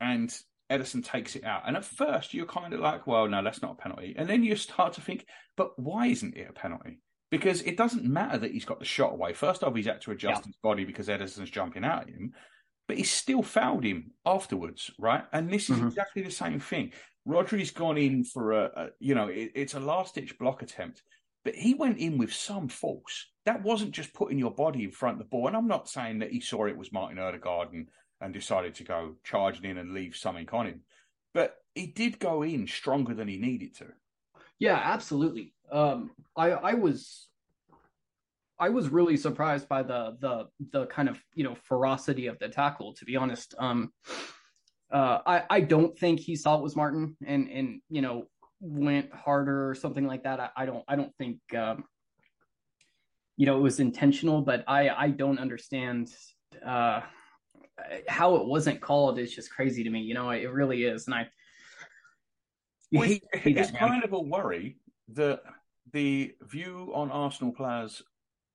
and 0.00 0.34
Ederson 0.70 1.04
takes 1.04 1.36
it 1.36 1.44
out. 1.44 1.62
And 1.66 1.76
at 1.76 1.84
first, 1.84 2.34
you're 2.34 2.46
kind 2.46 2.74
of 2.74 2.80
like, 2.80 3.06
well, 3.06 3.28
no, 3.28 3.42
that's 3.42 3.62
not 3.62 3.72
a 3.72 3.82
penalty. 3.82 4.14
And 4.16 4.28
then 4.28 4.42
you 4.42 4.56
start 4.56 4.94
to 4.94 5.00
think, 5.00 5.26
but 5.56 5.78
why 5.78 6.06
isn't 6.06 6.36
it 6.36 6.48
a 6.50 6.52
penalty? 6.52 7.00
Because 7.30 7.60
it 7.62 7.76
doesn't 7.76 8.04
matter 8.04 8.38
that 8.38 8.52
he's 8.52 8.64
got 8.64 8.78
the 8.78 8.86
shot 8.86 9.12
away. 9.12 9.34
First 9.34 9.62
off, 9.62 9.74
he's 9.74 9.86
had 9.86 10.00
to 10.02 10.12
adjust 10.12 10.42
yeah. 10.42 10.46
his 10.46 10.56
body 10.62 10.84
because 10.84 11.08
Ederson's 11.08 11.50
jumping 11.50 11.84
out 11.84 12.02
at 12.02 12.08
him, 12.08 12.32
but 12.86 12.96
he 12.96 13.02
still 13.02 13.42
fouled 13.42 13.84
him 13.84 14.12
afterwards, 14.24 14.90
right? 14.98 15.24
And 15.32 15.50
this 15.50 15.68
is 15.68 15.76
mm-hmm. 15.76 15.88
exactly 15.88 16.22
the 16.22 16.30
same 16.30 16.58
thing. 16.58 16.92
Rodri's 17.26 17.70
gone 17.70 17.98
in 17.98 18.24
for 18.24 18.52
a, 18.52 18.64
a 18.74 18.88
you 18.98 19.14
know, 19.14 19.28
it, 19.28 19.52
it's 19.54 19.74
a 19.74 19.80
last 19.80 20.14
ditch 20.14 20.38
block 20.38 20.62
attempt, 20.62 21.02
but 21.44 21.54
he 21.54 21.74
went 21.74 21.98
in 21.98 22.16
with 22.16 22.32
some 22.32 22.68
force. 22.68 23.26
That 23.44 23.62
wasn't 23.62 23.92
just 23.92 24.14
putting 24.14 24.38
your 24.38 24.54
body 24.54 24.84
in 24.84 24.90
front 24.90 25.14
of 25.14 25.18
the 25.18 25.28
ball. 25.28 25.48
And 25.48 25.56
I'm 25.56 25.68
not 25.68 25.88
saying 25.88 26.20
that 26.20 26.32
he 26.32 26.40
saw 26.40 26.66
it 26.66 26.78
was 26.78 26.92
Martin 26.92 27.18
Odegaard 27.18 27.72
and, 27.74 27.88
and 28.22 28.32
decided 28.32 28.74
to 28.76 28.84
go 28.84 29.16
charging 29.22 29.66
in 29.66 29.76
and 29.76 29.92
leave 29.92 30.16
something 30.16 30.48
on 30.50 30.66
him, 30.66 30.80
but 31.34 31.56
he 31.74 31.88
did 31.88 32.18
go 32.18 32.42
in 32.42 32.66
stronger 32.66 33.12
than 33.12 33.28
he 33.28 33.36
needed 33.36 33.76
to. 33.76 33.86
Yeah, 34.58 34.80
absolutely. 34.82 35.52
Um, 35.70 36.10
I 36.36 36.50
I 36.50 36.74
was 36.74 37.28
I 38.58 38.68
was 38.70 38.88
really 38.88 39.16
surprised 39.16 39.68
by 39.68 39.82
the 39.82 40.16
the 40.20 40.48
the 40.72 40.86
kind 40.86 41.08
of 41.08 41.18
you 41.34 41.44
know 41.44 41.56
ferocity 41.64 42.26
of 42.26 42.38
the 42.38 42.48
tackle. 42.48 42.94
To 42.94 43.04
be 43.04 43.16
honest, 43.16 43.54
um, 43.58 43.92
uh, 44.90 45.18
I 45.26 45.42
I 45.50 45.60
don't 45.60 45.96
think 45.98 46.20
he 46.20 46.36
saw 46.36 46.56
it 46.56 46.62
was 46.62 46.76
Martin 46.76 47.16
and 47.24 47.48
and 47.48 47.80
you 47.88 48.02
know 48.02 48.26
went 48.60 49.12
harder 49.14 49.68
or 49.68 49.74
something 49.74 50.06
like 50.06 50.24
that. 50.24 50.40
I, 50.40 50.50
I 50.56 50.66
don't 50.66 50.84
I 50.88 50.96
don't 50.96 51.14
think 51.16 51.38
um, 51.56 51.84
you 53.36 53.46
know 53.46 53.56
it 53.56 53.62
was 53.62 53.80
intentional, 53.80 54.42
but 54.42 54.64
I 54.66 54.88
I 54.88 55.08
don't 55.10 55.38
understand 55.38 56.12
uh, 56.64 57.02
how 58.08 58.36
it 58.36 58.46
wasn't 58.46 58.80
called. 58.80 59.18
It's 59.18 59.34
just 59.34 59.52
crazy 59.52 59.84
to 59.84 59.90
me. 59.90 60.00
You 60.00 60.14
know, 60.14 60.30
it 60.30 60.50
really 60.50 60.84
is, 60.84 61.06
and 61.06 61.14
I. 61.14 61.28
Well, 62.90 63.06
hate, 63.06 63.22
it's 63.32 63.70
that, 63.70 63.78
kind 63.78 64.02
of 64.02 64.14
a 64.14 64.20
worry 64.20 64.78
that 65.12 65.42
the 65.92 66.34
view 66.42 66.92
on 66.94 67.10
Arsenal 67.10 67.52
players 67.52 68.02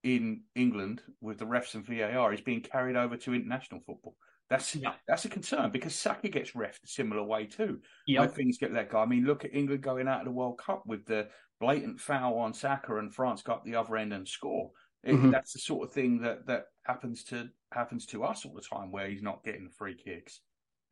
in 0.04 0.42
England 0.56 1.02
with 1.22 1.40
the 1.40 1.46
refs 1.46 1.76
and 1.76 1.86
VAR 1.86 2.34
is 2.34 2.42
being 2.42 2.62
carried 2.62 2.96
over 2.96 3.16
to 3.18 3.34
international 3.34 3.82
football. 3.86 4.16
That's 4.50 4.76
yeah. 4.76 4.94
that's 5.08 5.26
a 5.26 5.30
concern 5.30 5.72
because 5.72 5.96
Saka 5.96 6.28
gets 6.30 6.52
refed 6.52 6.84
a 6.84 6.88
similar 6.88 7.24
way 7.24 7.46
too. 7.46 7.80
Yeah, 8.06 8.28
things 8.28 8.58
get 8.58 8.74
let 8.74 8.90
go. 8.90 9.00
I 9.00 9.06
mean, 9.06 9.26
look 9.26 9.46
at 9.46 9.56
England 9.56 9.82
going 9.82 10.08
out 10.08 10.20
of 10.20 10.26
the 10.26 10.32
World 10.32 10.60
Cup 10.60 10.84
with 10.86 11.06
the 11.06 11.30
blatant 11.60 12.00
foul 12.00 12.38
on 12.38 12.54
Saka, 12.54 12.98
and 12.98 13.14
France 13.14 13.42
got 13.42 13.64
the 13.64 13.76
other 13.76 13.96
end 13.96 14.14
and 14.14 14.28
score. 14.28 14.72
It, 15.04 15.14
mm-hmm. 15.14 15.32
That's 15.32 15.54
the 15.54 15.60
sort 15.60 15.88
of 15.88 15.94
thing 15.94 16.22
that 16.22 16.46
that 16.48 16.66
happens 16.84 17.24
to 17.26 17.50
happens 17.72 18.06
to 18.08 18.24
us 18.26 18.46
all 18.46 18.54
the 18.54 18.62
time, 18.62 18.92
where 18.92 19.08
he's 19.08 19.24
not 19.24 19.44
getting 19.44 19.70
free 19.70 19.96
kicks. 19.96 20.42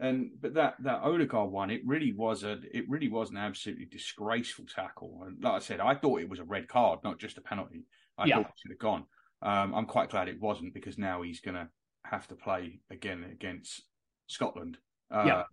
And 0.01 0.31
but 0.41 0.55
that 0.55 0.75
that 0.79 1.03
Odegaard 1.03 1.51
one, 1.51 1.69
it 1.69 1.81
really 1.85 2.11
was 2.11 2.43
a 2.43 2.59
it 2.73 2.89
really 2.89 3.07
was 3.07 3.29
an 3.29 3.37
absolutely 3.37 3.85
disgraceful 3.85 4.65
tackle. 4.65 5.23
And 5.25 5.41
like 5.43 5.53
I 5.53 5.59
said, 5.59 5.79
I 5.79 5.93
thought 5.93 6.21
it 6.21 6.29
was 6.29 6.39
a 6.39 6.43
red 6.43 6.67
card, 6.67 6.99
not 7.03 7.19
just 7.19 7.37
a 7.37 7.41
penalty. 7.41 7.85
I 8.17 8.25
yeah. 8.25 8.37
thought 8.37 8.47
it 8.47 8.53
should 8.57 8.71
have 8.71 8.79
gone. 8.79 9.05
Um, 9.43 9.75
I'm 9.75 9.85
quite 9.85 10.09
glad 10.09 10.27
it 10.27 10.41
wasn't 10.41 10.73
because 10.73 10.97
now 10.97 11.21
he's 11.21 11.39
going 11.39 11.55
to 11.55 11.69
have 12.03 12.27
to 12.27 12.35
play 12.35 12.79
again 12.89 13.25
against 13.31 13.83
Scotland. 14.27 14.77
Um, 15.11 15.27
yeah. 15.27 15.43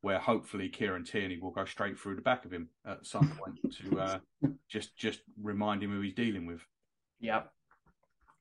Where 0.00 0.18
hopefully 0.18 0.68
Kieran 0.68 1.04
Tierney 1.04 1.38
will 1.38 1.52
go 1.52 1.64
straight 1.64 1.96
through 1.96 2.16
the 2.16 2.22
back 2.22 2.44
of 2.44 2.52
him 2.52 2.70
at 2.84 3.06
some 3.06 3.28
point 3.38 3.58
to 3.90 4.00
uh, 4.00 4.18
just 4.68 4.96
just 4.96 5.20
remind 5.40 5.80
him 5.80 5.92
who 5.92 6.00
he's 6.00 6.14
dealing 6.14 6.44
with. 6.44 6.60
Yeah, 7.20 7.42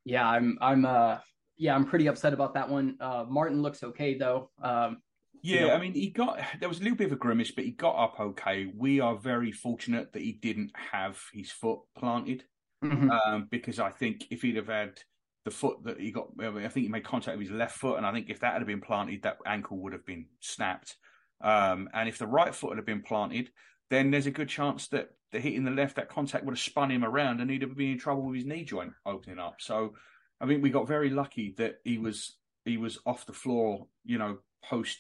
yeah, 0.05 0.27
I'm 0.27 0.57
I'm 0.59 0.85
uh 0.85 1.19
yeah 1.57 1.75
I'm 1.75 1.85
pretty 1.85 2.07
upset 2.07 2.33
about 2.33 2.55
that 2.55 2.67
one. 2.67 2.97
Uh, 2.99 3.25
Martin 3.29 3.61
looks 3.61 3.83
okay 3.83 4.17
though. 4.17 4.49
Um, 4.59 5.03
yeah, 5.41 5.73
I 5.73 5.79
mean, 5.79 5.93
he 5.93 6.09
got 6.09 6.39
there 6.59 6.69
was 6.69 6.79
a 6.79 6.83
little 6.83 6.97
bit 6.97 7.07
of 7.07 7.13
a 7.13 7.17
grimace, 7.17 7.51
but 7.51 7.65
he 7.65 7.71
got 7.71 7.95
up 7.95 8.19
okay. 8.19 8.71
We 8.75 8.99
are 8.99 9.15
very 9.15 9.51
fortunate 9.51 10.13
that 10.13 10.21
he 10.21 10.33
didn't 10.33 10.71
have 10.91 11.19
his 11.33 11.51
foot 11.51 11.79
planted, 11.97 12.43
mm-hmm. 12.83 13.09
um, 13.09 13.47
because 13.49 13.79
I 13.79 13.89
think 13.89 14.25
if 14.29 14.41
he'd 14.41 14.55
have 14.55 14.67
had 14.67 14.99
the 15.45 15.51
foot 15.51 15.83
that 15.83 15.99
he 15.99 16.11
got, 16.11 16.27
I 16.39 16.51
think 16.67 16.85
he 16.85 16.87
made 16.87 17.03
contact 17.03 17.37
with 17.37 17.47
his 17.47 17.57
left 17.57 17.77
foot, 17.77 17.97
and 17.97 18.05
I 18.05 18.11
think 18.11 18.29
if 18.29 18.39
that 18.41 18.53
had 18.53 18.65
been 18.65 18.81
planted, 18.81 19.23
that 19.23 19.37
ankle 19.45 19.77
would 19.79 19.93
have 19.93 20.05
been 20.05 20.25
snapped. 20.39 20.97
Um, 21.41 21.89
and 21.93 22.07
if 22.07 22.19
the 22.19 22.27
right 22.27 22.53
foot 22.53 22.75
had 22.75 22.85
been 22.85 23.01
planted, 23.01 23.49
then 23.89 24.11
there's 24.11 24.27
a 24.27 24.31
good 24.31 24.49
chance 24.49 24.87
that 24.89 25.09
the 25.31 25.39
hitting 25.39 25.63
the 25.63 25.71
left, 25.71 25.95
that 25.95 26.09
contact 26.09 26.45
would 26.45 26.51
have 26.51 26.59
spun 26.59 26.91
him 26.91 27.03
around, 27.03 27.41
and 27.41 27.49
he'd 27.49 27.63
have 27.63 27.75
been 27.75 27.93
in 27.93 27.97
trouble 27.97 28.23
with 28.23 28.35
his 28.35 28.45
knee 28.45 28.63
joint 28.63 28.93
opening 29.05 29.39
up. 29.39 29.55
So, 29.59 29.93
I 30.39 30.47
think 30.47 30.63
we 30.63 30.71
got 30.71 30.87
very 30.87 31.09
lucky 31.09 31.53
that 31.57 31.75
he 31.83 31.97
was 31.97 32.35
he 32.65 32.77
was 32.77 32.99
off 33.05 33.25
the 33.25 33.33
floor, 33.33 33.87
you 34.05 34.17
know, 34.17 34.39
post 34.63 34.97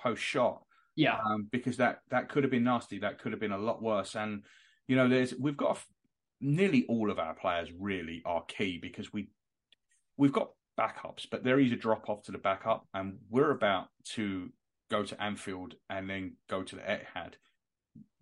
post 0.00 0.22
shot. 0.22 0.62
Yeah, 0.94 1.18
um, 1.26 1.48
because 1.50 1.76
that 1.76 1.98
that 2.10 2.28
could 2.28 2.42
have 2.42 2.50
been 2.50 2.64
nasty. 2.64 2.98
That 2.98 3.18
could 3.18 3.32
have 3.32 3.40
been 3.40 3.52
a 3.52 3.58
lot 3.58 3.82
worse. 3.82 4.14
And 4.14 4.44
you 4.88 4.96
know, 4.96 5.08
there's 5.08 5.34
we've 5.34 5.56
got 5.56 5.78
nearly 6.40 6.84
all 6.88 7.10
of 7.10 7.18
our 7.18 7.34
players 7.34 7.68
really 7.78 8.22
are 8.24 8.44
key 8.46 8.78
because 8.80 9.12
we 9.12 9.28
we've 10.16 10.32
got 10.32 10.50
backups, 10.78 11.26
but 11.30 11.44
there 11.44 11.60
is 11.60 11.72
a 11.72 11.76
drop 11.76 12.08
off 12.08 12.22
to 12.24 12.32
the 12.32 12.38
backup, 12.38 12.86
and 12.94 13.18
we're 13.30 13.50
about 13.50 13.88
to 14.04 14.50
go 14.90 15.02
to 15.02 15.22
Anfield 15.22 15.74
and 15.90 16.08
then 16.08 16.36
go 16.48 16.62
to 16.62 16.76
the 16.76 16.82
Etihad. 16.82 17.34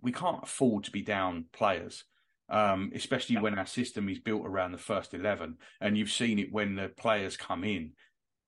We 0.01 0.13
can't 0.13 0.43
afford 0.43 0.85
to 0.85 0.91
be 0.91 1.03
down 1.03 1.47
players, 1.53 2.05
um, 2.49 2.93
especially 2.95 3.37
when 3.37 3.59
our 3.59 3.67
system 3.67 4.09
is 4.09 4.19
built 4.19 4.47
around 4.47 4.73
the 4.73 4.79
first 4.79 5.15
eleven. 5.15 5.57
And 5.81 5.97
you've 5.97 6.11
seen 6.11 6.39
it 6.39 6.53
when 6.53 6.75
the 6.75 6.89
players 6.89 7.37
come 7.37 7.65
in. 7.65 7.93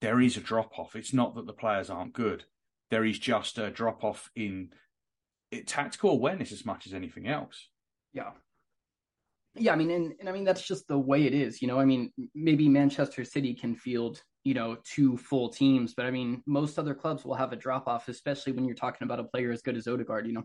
There 0.01 0.21
is 0.21 0.37
a 0.37 0.41
drop 0.41 0.77
off. 0.77 0.95
It's 0.95 1.13
not 1.13 1.35
that 1.35 1.47
the 1.47 1.53
players 1.53 1.89
aren't 1.89 2.13
good. 2.13 2.45
There 2.89 3.05
is 3.05 3.19
just 3.19 3.57
a 3.57 3.69
drop 3.69 4.03
off 4.03 4.29
in 4.35 4.69
it, 5.51 5.67
tactical 5.67 6.11
awareness 6.11 6.51
as 6.51 6.65
much 6.65 6.85
as 6.85 6.93
anything 6.93 7.27
else. 7.27 7.69
Yeah, 8.13 8.31
yeah, 9.59 9.73
I 9.73 9.75
mean, 9.75 9.91
and, 9.91 10.13
and 10.19 10.29
I 10.29 10.31
mean 10.31 10.43
that's 10.43 10.65
just 10.65 10.87
the 10.87 10.97
way 10.97 11.25
it 11.25 11.33
is, 11.33 11.61
you 11.61 11.67
know. 11.67 11.79
I 11.79 11.85
mean, 11.85 12.11
maybe 12.35 12.69
Manchester 12.69 13.23
City 13.23 13.53
can 13.53 13.75
field, 13.75 14.21
you 14.43 14.53
know, 14.53 14.77
two 14.83 15.17
full 15.17 15.49
teams. 15.49 15.93
But 15.93 16.05
I 16.05 16.11
mean, 16.11 16.43
most 16.45 16.77
other 16.77 16.93
clubs 16.93 17.25
will 17.25 17.35
have 17.35 17.53
a 17.53 17.57
drop 17.57 17.87
off, 17.87 18.07
especially 18.07 18.53
when 18.53 18.65
you're 18.65 18.75
talking 18.75 19.05
about 19.05 19.19
a 19.19 19.23
player 19.23 19.51
as 19.51 19.61
good 19.61 19.77
as 19.77 19.87
Odegaard. 19.87 20.27
You 20.27 20.33
know. 20.33 20.43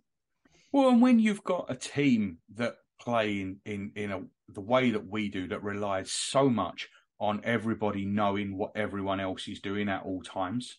Well, 0.73 0.89
and 0.89 1.03
when 1.03 1.19
you've 1.19 1.45
got 1.45 1.67
a 1.69 1.77
team 1.77 2.39
that 2.55 2.77
play 3.01 3.41
in 3.41 3.59
in, 3.65 3.93
in 3.97 4.13
a, 4.13 4.23
the 4.49 4.61
way 4.61 4.91
that 4.91 5.07
we 5.07 5.29
do, 5.29 5.49
that 5.49 5.63
relies 5.63 6.11
so 6.11 6.49
much 6.49 6.89
on 7.23 7.41
everybody 7.45 8.05
knowing 8.05 8.59
what 8.59 8.73
everyone 8.75 9.21
else 9.21 9.47
is 9.47 9.61
doing 9.61 9.89
at 9.89 10.03
all 10.03 10.21
times. 10.23 10.77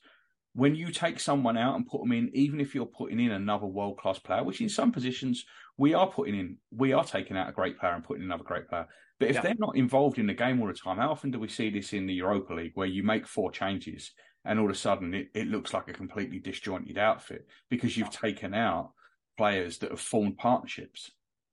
When 0.53 0.75
you 0.75 0.91
take 0.91 1.21
someone 1.21 1.57
out 1.57 1.77
and 1.77 1.87
put 1.87 2.01
them 2.01 2.11
in, 2.11 2.29
even 2.33 2.59
if 2.59 2.75
you're 2.75 2.85
putting 2.85 3.21
in 3.21 3.31
another 3.31 3.65
world 3.65 3.97
class 3.97 4.19
player, 4.19 4.43
which 4.43 4.59
in 4.59 4.67
some 4.67 4.91
positions 4.91 5.45
we 5.77 5.93
are 5.93 6.05
putting 6.05 6.37
in, 6.37 6.57
we 6.69 6.91
are 6.91 7.05
taking 7.05 7.37
out 7.37 7.47
a 7.47 7.53
great 7.53 7.79
player 7.79 7.93
and 7.93 8.03
putting 8.03 8.23
in 8.23 8.27
another 8.27 8.43
great 8.43 8.67
player. 8.67 8.85
But 9.21 9.29
if 9.29 9.35
yeah. 9.35 9.41
they're 9.41 9.55
not 9.57 9.77
involved 9.77 10.19
in 10.19 10.27
the 10.27 10.33
game 10.33 10.61
all 10.61 10.67
the 10.67 10.73
time, 10.73 10.97
how 10.97 11.11
often 11.11 11.31
do 11.31 11.39
we 11.39 11.47
see 11.47 11.69
this 11.69 11.93
in 11.93 12.07
the 12.07 12.13
Europa 12.13 12.53
League 12.53 12.73
where 12.75 12.87
you 12.87 13.03
make 13.03 13.25
four 13.25 13.49
changes 13.49 14.11
and 14.43 14.59
all 14.59 14.65
of 14.65 14.71
a 14.71 14.77
sudden 14.77 15.13
it, 15.13 15.29
it 15.33 15.47
looks 15.47 15.73
like 15.73 15.87
a 15.87 15.93
completely 15.93 16.39
disjointed 16.39 16.97
outfit 16.97 17.47
because 17.69 17.95
you've 17.95 18.11
taken 18.11 18.53
out 18.53 18.91
players 19.37 19.77
that 19.77 19.91
have 19.91 20.01
formed 20.01 20.37
partnerships? 20.37 21.09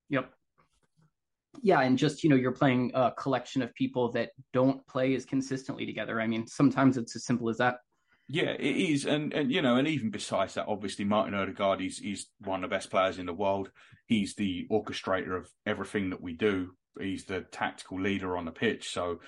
Yep 0.08 0.34
yeah 1.62 1.80
and 1.80 1.98
just 1.98 2.22
you 2.22 2.30
know 2.30 2.36
you're 2.36 2.52
playing 2.52 2.92
a 2.94 3.12
collection 3.12 3.62
of 3.62 3.74
people 3.74 4.10
that 4.12 4.30
don't 4.52 4.86
play 4.86 5.14
as 5.14 5.24
consistently 5.24 5.86
together. 5.86 6.20
I 6.20 6.26
mean 6.26 6.46
sometimes 6.46 6.96
it's 6.96 7.16
as 7.16 7.24
simple 7.24 7.48
as 7.48 7.58
that. 7.58 7.76
Yeah 8.28 8.52
it 8.52 8.76
is. 8.76 9.06
And 9.06 9.32
and 9.32 9.50
you 9.50 9.62
know 9.62 9.76
and 9.76 9.88
even 9.88 10.10
besides 10.10 10.54
that 10.54 10.66
obviously 10.68 11.04
martin 11.04 11.34
odegaard 11.34 11.80
is, 11.80 12.00
is 12.00 12.26
one 12.38 12.62
of 12.62 12.70
the 12.70 12.74
best 12.74 12.90
players 12.90 13.18
in 13.18 13.26
the 13.26 13.34
world. 13.34 13.70
He's 14.06 14.34
the 14.34 14.66
orchestrator 14.70 15.36
of 15.36 15.48
everything 15.66 16.10
that 16.10 16.22
we 16.22 16.32
do. 16.32 16.70
He's 16.98 17.24
the 17.24 17.42
tactical 17.52 18.00
leader 18.00 18.36
on 18.36 18.44
the 18.44 18.52
pitch. 18.52 18.90
So 18.90 19.20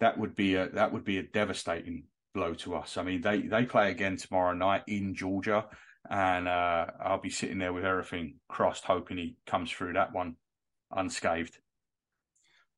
that 0.00 0.18
would 0.18 0.34
be 0.34 0.54
a 0.54 0.68
that 0.70 0.92
would 0.92 1.04
be 1.04 1.18
a 1.18 1.22
devastating 1.22 2.04
blow 2.34 2.54
to 2.54 2.74
us. 2.74 2.96
I 2.96 3.02
mean 3.02 3.20
they 3.20 3.42
they 3.42 3.64
play 3.64 3.90
again 3.90 4.16
tomorrow 4.16 4.54
night 4.54 4.82
in 4.86 5.14
georgia. 5.14 5.66
And 6.08 6.46
uh, 6.46 6.86
i'll 7.04 7.20
be 7.20 7.30
sitting 7.30 7.58
there 7.58 7.72
with 7.72 7.84
everything 7.84 8.36
crossed 8.48 8.84
hoping 8.84 9.16
he 9.16 9.36
comes 9.44 9.72
through 9.72 9.94
that 9.94 10.14
one 10.14 10.36
unscathed 10.92 11.58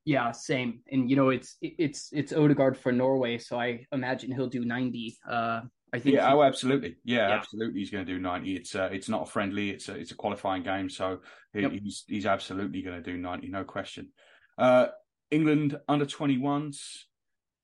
yeah, 0.04 0.32
same. 0.32 0.80
And 0.90 1.10
you 1.10 1.16
know, 1.16 1.30
it's 1.30 1.56
it's 1.60 2.10
it's 2.12 2.32
Odegaard 2.32 2.76
for 2.76 2.92
Norway, 2.92 3.38
so 3.38 3.58
I 3.58 3.86
imagine 3.92 4.32
he'll 4.32 4.48
do 4.48 4.64
ninety. 4.64 5.16
Uh, 5.28 5.60
I 5.92 5.98
think. 5.98 6.16
Yeah. 6.16 6.28
He, 6.28 6.34
oh, 6.34 6.42
absolutely. 6.42 6.96
Yeah, 7.04 7.28
yeah, 7.28 7.34
absolutely. 7.34 7.80
He's 7.80 7.90
going 7.90 8.04
to 8.04 8.12
do 8.12 8.18
ninety. 8.18 8.56
It's 8.56 8.74
uh, 8.74 8.88
it's 8.92 9.08
not 9.08 9.22
a 9.22 9.26
friendly. 9.26 9.70
It's 9.70 9.88
a 9.88 9.94
it's 9.94 10.10
a 10.10 10.14
qualifying 10.16 10.62
game, 10.62 10.88
so 10.88 11.20
he, 11.52 11.60
yep. 11.62 11.72
he's 11.72 12.04
he's 12.06 12.26
absolutely 12.26 12.82
going 12.82 13.02
to 13.02 13.10
do 13.10 13.16
ninety, 13.16 13.48
no 13.48 13.64
question. 13.64 14.08
Uh, 14.56 14.88
England 15.30 15.78
under 15.88 16.06
twenty 16.06 16.38
ones. 16.38 17.06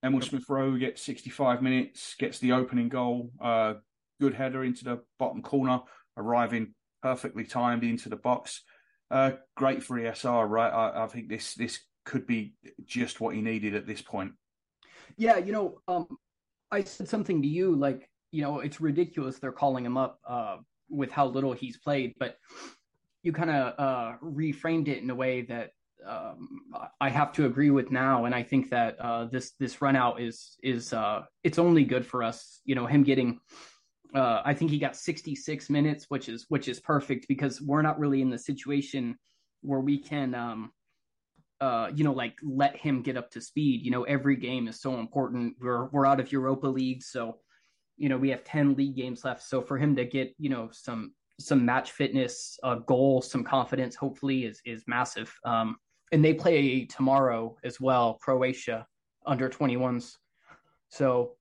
Emil 0.02 0.20
yep. 0.20 0.28
Smith 0.28 0.44
Rowe 0.48 0.76
gets 0.76 1.02
sixty 1.02 1.30
five 1.30 1.62
minutes, 1.62 2.14
gets 2.18 2.38
the 2.38 2.52
opening 2.52 2.88
goal. 2.88 3.30
Uh, 3.40 3.74
good 4.20 4.34
header 4.34 4.64
into 4.64 4.84
the 4.84 5.00
bottom 5.18 5.42
corner, 5.42 5.80
arriving 6.16 6.74
perfectly 7.02 7.44
timed 7.44 7.84
into 7.84 8.08
the 8.08 8.16
box. 8.16 8.62
Uh, 9.10 9.32
great 9.56 9.82
for 9.82 9.98
ESR, 9.98 10.48
right? 10.48 10.70
I, 10.70 11.04
I, 11.04 11.06
think 11.06 11.28
this 11.28 11.54
this 11.54 11.80
could 12.04 12.26
be 12.26 12.54
just 12.84 13.20
what 13.20 13.34
he 13.34 13.40
needed 13.40 13.74
at 13.74 13.86
this 13.86 14.02
point. 14.02 14.32
Yeah, 15.16 15.38
you 15.38 15.52
know, 15.52 15.80
um, 15.88 16.06
I 16.70 16.82
said 16.82 17.08
something 17.08 17.42
to 17.42 17.48
you 17.48 17.74
like, 17.74 18.08
you 18.30 18.42
know, 18.42 18.60
it's 18.60 18.80
ridiculous 18.80 19.38
they're 19.38 19.52
calling 19.52 19.84
him 19.84 19.96
up 19.96 20.18
uh, 20.26 20.56
with 20.88 21.10
how 21.10 21.26
little 21.26 21.52
he's 21.52 21.76
played, 21.76 22.14
but 22.18 22.36
you 23.22 23.32
kind 23.32 23.50
of 23.50 23.74
uh, 23.78 24.16
reframed 24.22 24.88
it 24.88 25.02
in 25.02 25.10
a 25.10 25.14
way 25.14 25.42
that 25.42 25.70
um, 26.06 26.60
I 27.00 27.08
have 27.08 27.32
to 27.34 27.46
agree 27.46 27.70
with 27.70 27.90
now, 27.90 28.26
and 28.26 28.34
I 28.34 28.42
think 28.42 28.70
that 28.70 29.00
uh, 29.00 29.24
this 29.26 29.52
this 29.58 29.80
run 29.80 29.96
out 29.96 30.20
is 30.20 30.56
is 30.62 30.92
uh, 30.92 31.22
it's 31.42 31.58
only 31.58 31.84
good 31.84 32.04
for 32.04 32.22
us. 32.22 32.60
You 32.64 32.74
know, 32.74 32.86
him 32.86 33.02
getting. 33.02 33.40
Uh, 34.14 34.42
I 34.44 34.54
think 34.54 34.70
he 34.70 34.78
got 34.78 34.94
66 34.94 35.70
minutes, 35.70 36.06
which 36.08 36.28
is 36.28 36.46
which 36.48 36.68
is 36.68 36.78
perfect 36.78 37.26
because 37.26 37.60
we're 37.60 37.82
not 37.82 37.98
really 37.98 38.20
in 38.22 38.30
the 38.30 38.38
situation 38.38 39.16
where 39.62 39.80
we 39.80 39.98
can 39.98 40.34
um, 40.34 40.70
uh, 41.60 41.90
you 41.94 42.04
know, 42.04 42.12
like 42.12 42.38
let 42.42 42.76
him 42.76 43.02
get 43.02 43.16
up 43.16 43.30
to 43.30 43.40
speed. 43.40 43.84
You 43.84 43.90
know, 43.90 44.04
every 44.04 44.36
game 44.36 44.68
is 44.68 44.80
so 44.80 44.98
important. 44.98 45.54
We're 45.60 45.86
we're 45.86 46.06
out 46.06 46.20
of 46.20 46.32
Europa 46.32 46.66
League, 46.66 47.02
so 47.02 47.38
you 47.96 48.08
know 48.08 48.16
we 48.16 48.30
have 48.30 48.44
ten 48.44 48.74
league 48.74 48.96
games 48.96 49.24
left. 49.24 49.42
So 49.42 49.62
for 49.62 49.78
him 49.78 49.96
to 49.96 50.04
get 50.04 50.34
you 50.38 50.50
know 50.50 50.68
some 50.72 51.12
some 51.40 51.64
match 51.64 51.92
fitness, 51.92 52.58
a 52.62 52.76
goal, 52.80 53.22
some 53.22 53.44
confidence, 53.44 53.94
hopefully 53.94 54.44
is 54.44 54.60
is 54.64 54.84
massive. 54.86 55.32
Um, 55.44 55.76
and 56.12 56.24
they 56.24 56.34
play 56.34 56.84
tomorrow 56.84 57.56
as 57.64 57.80
well, 57.80 58.14
Croatia 58.14 58.86
under 59.26 59.48
21s. 59.48 60.16
So 60.88 61.32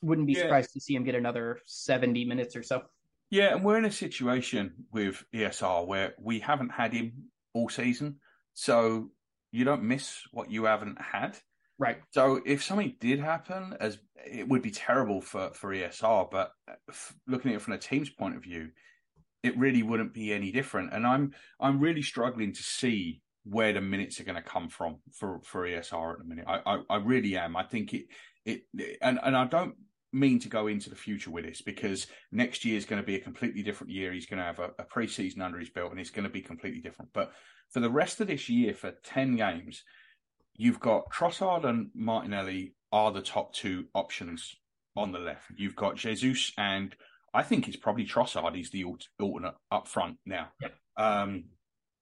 wouldn't 0.00 0.26
be 0.26 0.34
yeah. 0.34 0.42
surprised 0.42 0.72
to 0.72 0.80
see 0.80 0.94
him 0.94 1.04
get 1.04 1.14
another 1.14 1.58
70 1.66 2.24
minutes 2.24 2.56
or 2.56 2.62
so. 2.62 2.82
Yeah, 3.30 3.54
and 3.54 3.64
we're 3.64 3.78
in 3.78 3.84
a 3.84 3.90
situation 3.90 4.72
with 4.92 5.24
ESR 5.34 5.86
where 5.86 6.14
we 6.20 6.38
haven't 6.38 6.70
had 6.70 6.92
him 6.92 7.12
all 7.52 7.68
season. 7.68 8.16
So 8.52 9.10
you 9.54 9.64
don't 9.64 9.84
miss 9.84 10.22
what 10.32 10.50
you 10.50 10.64
haven't 10.64 11.00
had. 11.00 11.38
Right. 11.78 11.98
So 12.10 12.40
if 12.44 12.64
something 12.64 12.96
did 12.98 13.20
happen, 13.20 13.76
as 13.78 13.98
it 14.16 14.48
would 14.48 14.62
be 14.62 14.72
terrible 14.72 15.20
for 15.20 15.52
for 15.54 15.72
ESR, 15.72 16.28
but 16.30 16.50
uh, 16.68 16.92
looking 17.28 17.52
at 17.52 17.56
it 17.56 17.62
from 17.62 17.74
a 17.74 17.78
team's 17.78 18.10
point 18.10 18.36
of 18.36 18.42
view, 18.42 18.70
it 19.44 19.56
really 19.56 19.82
wouldn't 19.84 20.12
be 20.12 20.32
any 20.32 20.50
different. 20.50 20.92
And 20.92 21.06
I'm 21.06 21.34
I'm 21.60 21.78
really 21.78 22.02
struggling 22.02 22.52
to 22.52 22.62
see 22.62 23.22
where 23.44 23.72
the 23.72 23.80
minutes 23.80 24.18
are 24.18 24.24
going 24.24 24.42
to 24.42 24.42
come 24.42 24.68
from 24.68 24.96
for 25.12 25.40
for 25.44 25.62
ESR 25.62 26.12
at 26.12 26.18
the 26.18 26.24
minute. 26.24 26.46
I, 26.48 26.60
I, 26.66 26.78
I 26.90 26.96
really 26.96 27.36
am. 27.36 27.56
I 27.56 27.62
think 27.62 27.94
it 27.94 28.06
it 28.44 28.62
and 29.00 29.20
and 29.22 29.36
I 29.36 29.46
don't 29.46 29.76
mean 30.14 30.38
to 30.38 30.48
go 30.48 30.68
into 30.68 30.88
the 30.88 30.96
future 30.96 31.30
with 31.30 31.44
this 31.44 31.60
because 31.60 32.06
next 32.32 32.64
year 32.64 32.76
is 32.76 32.84
going 32.84 33.02
to 33.02 33.06
be 33.06 33.16
a 33.16 33.20
completely 33.20 33.62
different 33.62 33.92
year. 33.92 34.12
He's 34.12 34.26
going 34.26 34.38
to 34.38 34.44
have 34.44 34.60
a, 34.60 34.70
a 34.78 34.84
preseason 34.84 35.40
under 35.40 35.58
his 35.58 35.70
belt 35.70 35.90
and 35.90 36.00
it's 36.00 36.10
going 36.10 36.24
to 36.24 36.30
be 36.30 36.40
completely 36.40 36.80
different. 36.80 37.10
But 37.12 37.32
for 37.70 37.80
the 37.80 37.90
rest 37.90 38.20
of 38.20 38.28
this 38.28 38.48
year, 38.48 38.72
for 38.72 38.92
10 39.04 39.36
games, 39.36 39.82
you've 40.54 40.80
got 40.80 41.10
Trossard 41.12 41.64
and 41.64 41.90
Martinelli 41.94 42.74
are 42.92 43.10
the 43.10 43.20
top 43.20 43.52
two 43.52 43.86
options 43.94 44.54
on 44.96 45.12
the 45.12 45.18
left. 45.18 45.46
You've 45.56 45.76
got 45.76 45.96
Jesus 45.96 46.52
and 46.56 46.94
I 47.34 47.42
think 47.42 47.66
it's 47.66 47.76
probably 47.76 48.06
Trossard. 48.06 48.54
He's 48.54 48.70
the 48.70 48.84
alternate 48.84 49.54
up 49.72 49.88
front 49.88 50.18
now. 50.24 50.48
Yeah. 50.60 50.68
Um, 50.96 51.46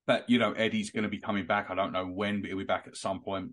but, 0.07 0.29
you 0.29 0.39
know, 0.39 0.53
Eddie's 0.53 0.91
going 0.91 1.05
to 1.05 1.09
be 1.09 1.19
coming 1.19 1.47
back. 1.47 1.71
I 1.71 1.75
don't 1.75 1.93
know 1.93 2.07
when, 2.07 2.43
but 2.43 2.49
he'll 2.49 2.59
be 2.59 2.65
back 2.65 2.85
at 2.87 2.97
some 2.97 3.23
point. 3.23 3.53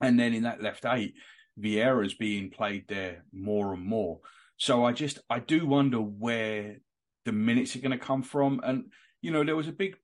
And 0.00 0.18
then 0.18 0.32
in 0.32 0.44
that 0.44 0.62
left 0.62 0.86
eight, 0.86 1.14
Vieira's 1.60 2.14
being 2.14 2.50
played 2.50 2.84
there 2.88 3.24
more 3.32 3.74
and 3.74 3.84
more. 3.84 4.20
So 4.56 4.84
I 4.84 4.92
just, 4.92 5.18
I 5.28 5.38
do 5.40 5.66
wonder 5.66 5.98
where 5.98 6.76
the 7.24 7.32
minutes 7.32 7.76
are 7.76 7.80
going 7.80 7.98
to 7.98 7.98
come 7.98 8.22
from. 8.22 8.60
And, 8.64 8.84
you 9.20 9.30
know, 9.30 9.44
there 9.44 9.56
was 9.56 9.68
a 9.68 9.72
big 9.72 9.96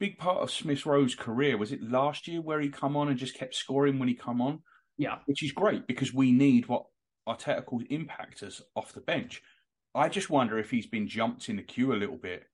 big 0.00 0.18
part 0.18 0.38
of 0.38 0.50
Smith 0.50 0.84
Rowe's 0.86 1.14
career. 1.14 1.56
Was 1.56 1.72
it 1.72 1.82
last 1.82 2.26
year 2.28 2.40
where 2.40 2.60
he 2.60 2.68
come 2.68 2.96
on 2.96 3.08
and 3.08 3.18
just 3.18 3.36
kept 3.36 3.54
scoring 3.54 3.98
when 3.98 4.08
he 4.08 4.14
come 4.14 4.40
on? 4.40 4.60
Yeah, 4.96 5.18
which 5.26 5.42
is 5.42 5.52
great 5.52 5.86
because 5.86 6.12
we 6.12 6.32
need 6.32 6.66
what 6.66 6.86
Arteta 7.28 7.64
calls 7.64 7.84
impactors 7.84 8.60
off 8.76 8.92
the 8.92 9.00
bench. 9.00 9.42
I 9.94 10.08
just 10.08 10.30
wonder 10.30 10.58
if 10.58 10.70
he's 10.70 10.86
been 10.86 11.08
jumped 11.08 11.48
in 11.48 11.56
the 11.56 11.62
queue 11.62 11.92
a 11.92 11.96
little 11.96 12.16
bit 12.16 12.44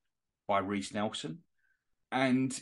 by 0.46 0.58
Reiss 0.58 0.92
Nelson, 0.92 1.38
and 2.12 2.58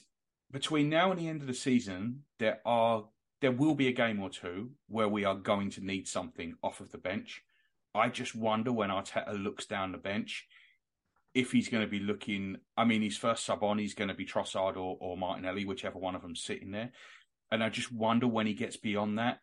between 0.51 0.89
now 0.89 1.11
and 1.11 1.21
the 1.21 1.29
end 1.29 1.41
of 1.41 1.47
the 1.47 1.55
season, 1.55 2.23
there 2.39 2.61
are 2.65 3.05
there 3.41 3.53
will 3.53 3.75
be 3.75 3.89
a 3.89 3.93
game 3.93 4.21
or 4.21 4.31
two 4.31 4.71
where 4.89 5.09
we 5.09 5.25
are 5.25 5.35
going 5.35 5.71
to 5.71 5.85
need 5.85 6.09
something 6.09 6.55
off 6.63 6.81
of 6.81 6.91
the 6.91 6.99
bench. 6.99 7.43
I 7.95 8.09
just 8.09 8.35
wonder 8.35 8.73
when 8.73 8.91
Arteta 8.91 9.43
looks 9.43 9.67
down 9.67 9.93
the 9.93 9.99
bench 9.99 10.47
if 11.35 11.53
he's 11.53 11.69
going 11.69 11.85
to 11.85 11.91
be 11.91 12.01
looking, 12.01 12.57
I 12.77 12.85
mean, 12.85 13.03
his 13.03 13.17
first 13.17 13.45
sub 13.45 13.63
on, 13.63 13.79
he's 13.79 13.95
going 13.95 14.09
to 14.09 14.15
be 14.15 14.27
Trossard 14.27 14.77
or, 14.77 14.97
or 15.01 15.17
Martinelli, 15.17 15.65
whichever 15.65 15.99
one 15.99 16.15
of 16.15 16.23
them 16.23 16.35
sitting 16.35 16.71
there. 16.71 16.91
And 17.53 17.63
I 17.63 17.69
just 17.69 17.93
wonder 17.93 18.27
when 18.27 18.47
he 18.47 18.55
gets 18.55 18.77
beyond 18.77 19.19
that, 19.19 19.39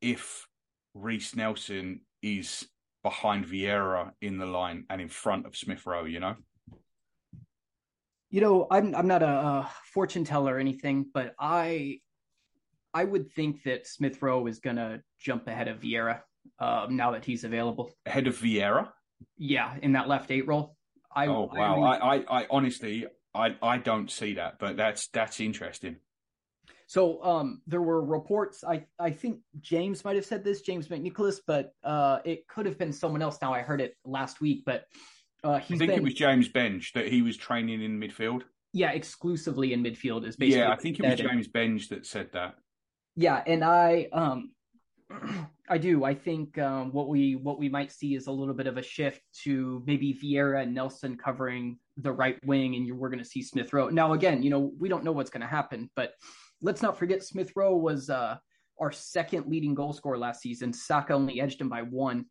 if 0.00 0.46
Reiss 0.94 1.34
Nelson 1.34 2.02
is 2.22 2.68
behind 3.02 3.46
Vieira 3.46 4.12
in 4.20 4.38
the 4.38 4.46
line 4.46 4.84
and 4.90 5.00
in 5.00 5.08
front 5.08 5.46
of 5.46 5.56
Smith 5.56 5.86
Rowe, 5.86 6.04
you 6.04 6.20
know? 6.20 6.36
You 8.28 8.40
know, 8.40 8.66
I'm 8.70 8.94
I'm 8.94 9.08
not 9.08 9.22
a, 9.24 9.28
a 9.28 9.70
fortune 9.92 10.24
teller 10.24 10.54
or 10.54 10.58
anything, 10.58 11.06
but 11.12 11.34
I 11.40 12.00
I 12.94 13.04
would 13.04 13.30
think 13.32 13.62
that 13.64 13.86
Smith 13.86 14.20
Rowe 14.22 14.46
is 14.46 14.58
gonna 14.58 15.02
jump 15.18 15.46
ahead 15.46 15.68
of 15.68 15.80
Vieira 15.80 16.20
um, 16.58 16.96
now 16.96 17.12
that 17.12 17.24
he's 17.24 17.44
available. 17.44 17.92
Ahead 18.06 18.26
of 18.26 18.36
Vieira? 18.36 18.88
Yeah, 19.36 19.74
in 19.82 19.92
that 19.92 20.08
left 20.08 20.30
eight 20.30 20.46
role. 20.46 20.76
I, 21.14 21.26
oh 21.26 21.50
wow! 21.52 21.82
I, 21.82 22.16
I, 22.16 22.40
I, 22.40 22.46
honestly, 22.50 23.06
I, 23.34 23.56
I 23.62 23.78
don't 23.78 24.10
see 24.10 24.34
that, 24.34 24.58
but 24.58 24.76
that's 24.76 25.08
that's 25.08 25.40
interesting. 25.40 25.96
So 26.86 27.22
um, 27.22 27.62
there 27.68 27.82
were 27.82 28.04
reports. 28.04 28.64
I, 28.64 28.84
I 28.98 29.10
think 29.12 29.38
James 29.60 30.04
might 30.04 30.16
have 30.16 30.24
said 30.24 30.42
this, 30.42 30.60
James 30.60 30.88
McNicholas, 30.88 31.38
but 31.46 31.72
uh, 31.84 32.18
it 32.24 32.48
could 32.48 32.66
have 32.66 32.78
been 32.78 32.92
someone 32.92 33.22
else. 33.22 33.38
Now 33.40 33.54
I 33.54 33.60
heard 33.60 33.80
it 33.80 33.96
last 34.04 34.40
week, 34.40 34.64
but 34.66 34.86
uh, 35.44 35.52
I 35.52 35.60
think 35.60 35.78
been, 35.78 35.90
it 35.90 36.02
was 36.02 36.14
James 36.14 36.48
Benge 36.48 36.92
that 36.94 37.06
he 37.06 37.22
was 37.22 37.36
training 37.36 37.80
in 37.80 38.00
midfield. 38.00 38.42
Yeah, 38.72 38.90
exclusively 38.90 39.72
in 39.72 39.84
midfield 39.84 40.26
is 40.26 40.34
basically. 40.36 40.62
Yeah, 40.62 40.72
I 40.72 40.76
think 40.76 40.98
it 40.98 41.06
was 41.06 41.20
James 41.20 41.46
Benge 41.46 41.88
that 41.90 42.06
said 42.06 42.32
that. 42.32 42.56
Yeah, 43.16 43.42
and 43.46 43.64
I 43.64 44.08
um, 44.12 44.52
I 45.68 45.78
do. 45.78 46.04
I 46.04 46.14
think 46.14 46.58
um, 46.58 46.92
what 46.92 47.08
we 47.08 47.36
what 47.36 47.58
we 47.58 47.68
might 47.68 47.92
see 47.92 48.14
is 48.14 48.26
a 48.26 48.32
little 48.32 48.54
bit 48.54 48.66
of 48.66 48.76
a 48.76 48.82
shift 48.82 49.22
to 49.44 49.82
maybe 49.86 50.18
Vieira 50.22 50.62
and 50.62 50.74
Nelson 50.74 51.16
covering 51.16 51.78
the 51.96 52.12
right 52.12 52.44
wing, 52.44 52.74
and 52.74 52.86
you, 52.86 52.94
we're 52.94 53.08
going 53.08 53.22
to 53.22 53.28
see 53.28 53.42
Smith 53.42 53.72
Rowe. 53.72 53.88
Now, 53.88 54.12
again, 54.12 54.42
you 54.42 54.50
know, 54.50 54.72
we 54.78 54.88
don't 54.88 55.04
know 55.04 55.12
what's 55.12 55.30
going 55.30 55.42
to 55.42 55.46
happen, 55.46 55.90
but 55.94 56.14
let's 56.60 56.82
not 56.82 56.98
forget 56.98 57.22
Smith 57.22 57.52
Rowe 57.54 57.76
was 57.76 58.10
uh, 58.10 58.36
our 58.80 58.92
second 58.92 59.46
leading 59.46 59.74
goal 59.74 59.92
scorer 59.92 60.18
last 60.18 60.40
season. 60.40 60.72
Saka 60.72 61.12
only 61.12 61.40
edged 61.40 61.60
him 61.60 61.68
by 61.68 61.82
one, 61.82 62.26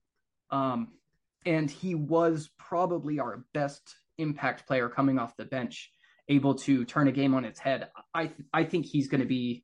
um, 0.52 0.90
and 1.46 1.70
he 1.70 1.96
was 1.96 2.50
probably 2.58 3.20
our 3.20 3.46
best 3.54 3.96
impact 4.18 4.68
player 4.68 4.90
coming 4.90 5.18
off 5.18 5.38
the 5.38 5.46
bench, 5.46 5.90
able 6.28 6.56
to 6.56 6.84
turn 6.84 7.08
a 7.08 7.12
game 7.12 7.34
on 7.34 7.46
its 7.46 7.60
head. 7.60 7.90
I 8.14 8.32
I 8.54 8.64
think 8.64 8.86
he's 8.86 9.08
going 9.08 9.22
to 9.22 9.28
be 9.28 9.64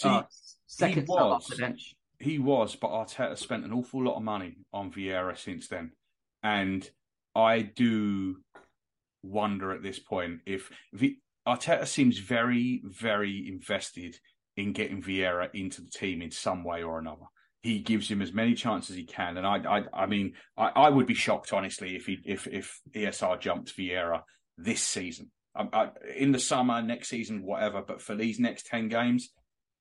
See, 0.00 0.08
uh, 0.08 0.22
second 0.66 1.08
was. 1.08 1.46
the 1.46 1.56
bench. 1.56 1.94
He 2.18 2.38
was, 2.38 2.74
but 2.74 2.90
Arteta 2.90 3.36
spent 3.36 3.64
an 3.64 3.72
awful 3.72 4.04
lot 4.04 4.16
of 4.16 4.22
money 4.22 4.58
on 4.72 4.90
Vieira 4.90 5.38
since 5.38 5.68
then, 5.68 5.92
and 6.42 6.88
I 7.34 7.60
do 7.60 8.36
wonder 9.22 9.72
at 9.72 9.82
this 9.82 9.98
point 9.98 10.40
if 10.46 10.70
v- 10.92 11.18
Arteta 11.46 11.86
seems 11.86 12.18
very, 12.18 12.82
very 12.84 13.46
invested 13.48 14.16
in 14.56 14.72
getting 14.72 15.02
Vieira 15.02 15.48
into 15.54 15.82
the 15.82 15.90
team 15.90 16.22
in 16.22 16.30
some 16.30 16.64
way 16.64 16.82
or 16.82 16.98
another. 16.98 17.24
He 17.62 17.80
gives 17.80 18.10
him 18.10 18.22
as 18.22 18.32
many 18.32 18.54
chances 18.54 18.90
as 18.90 18.96
he 18.96 19.04
can, 19.04 19.36
and 19.36 19.46
I, 19.46 19.58
I, 19.58 20.02
I 20.04 20.06
mean, 20.06 20.32
I, 20.56 20.68
I 20.68 20.88
would 20.88 21.06
be 21.06 21.14
shocked 21.14 21.52
honestly 21.52 21.94
if 21.94 22.06
he, 22.06 22.18
if 22.24 22.46
if 22.46 22.80
ESR 22.94 23.38
jumps 23.38 23.72
Vieira 23.72 24.22
this 24.56 24.82
season. 24.82 25.30
I, 25.54 25.68
I, 25.72 25.88
in 26.16 26.32
the 26.32 26.38
summer, 26.38 26.80
next 26.80 27.08
season, 27.08 27.42
whatever. 27.42 27.82
But 27.86 28.00
for 28.00 28.14
these 28.14 28.38
next 28.40 28.66
ten 28.66 28.88
games, 28.88 29.28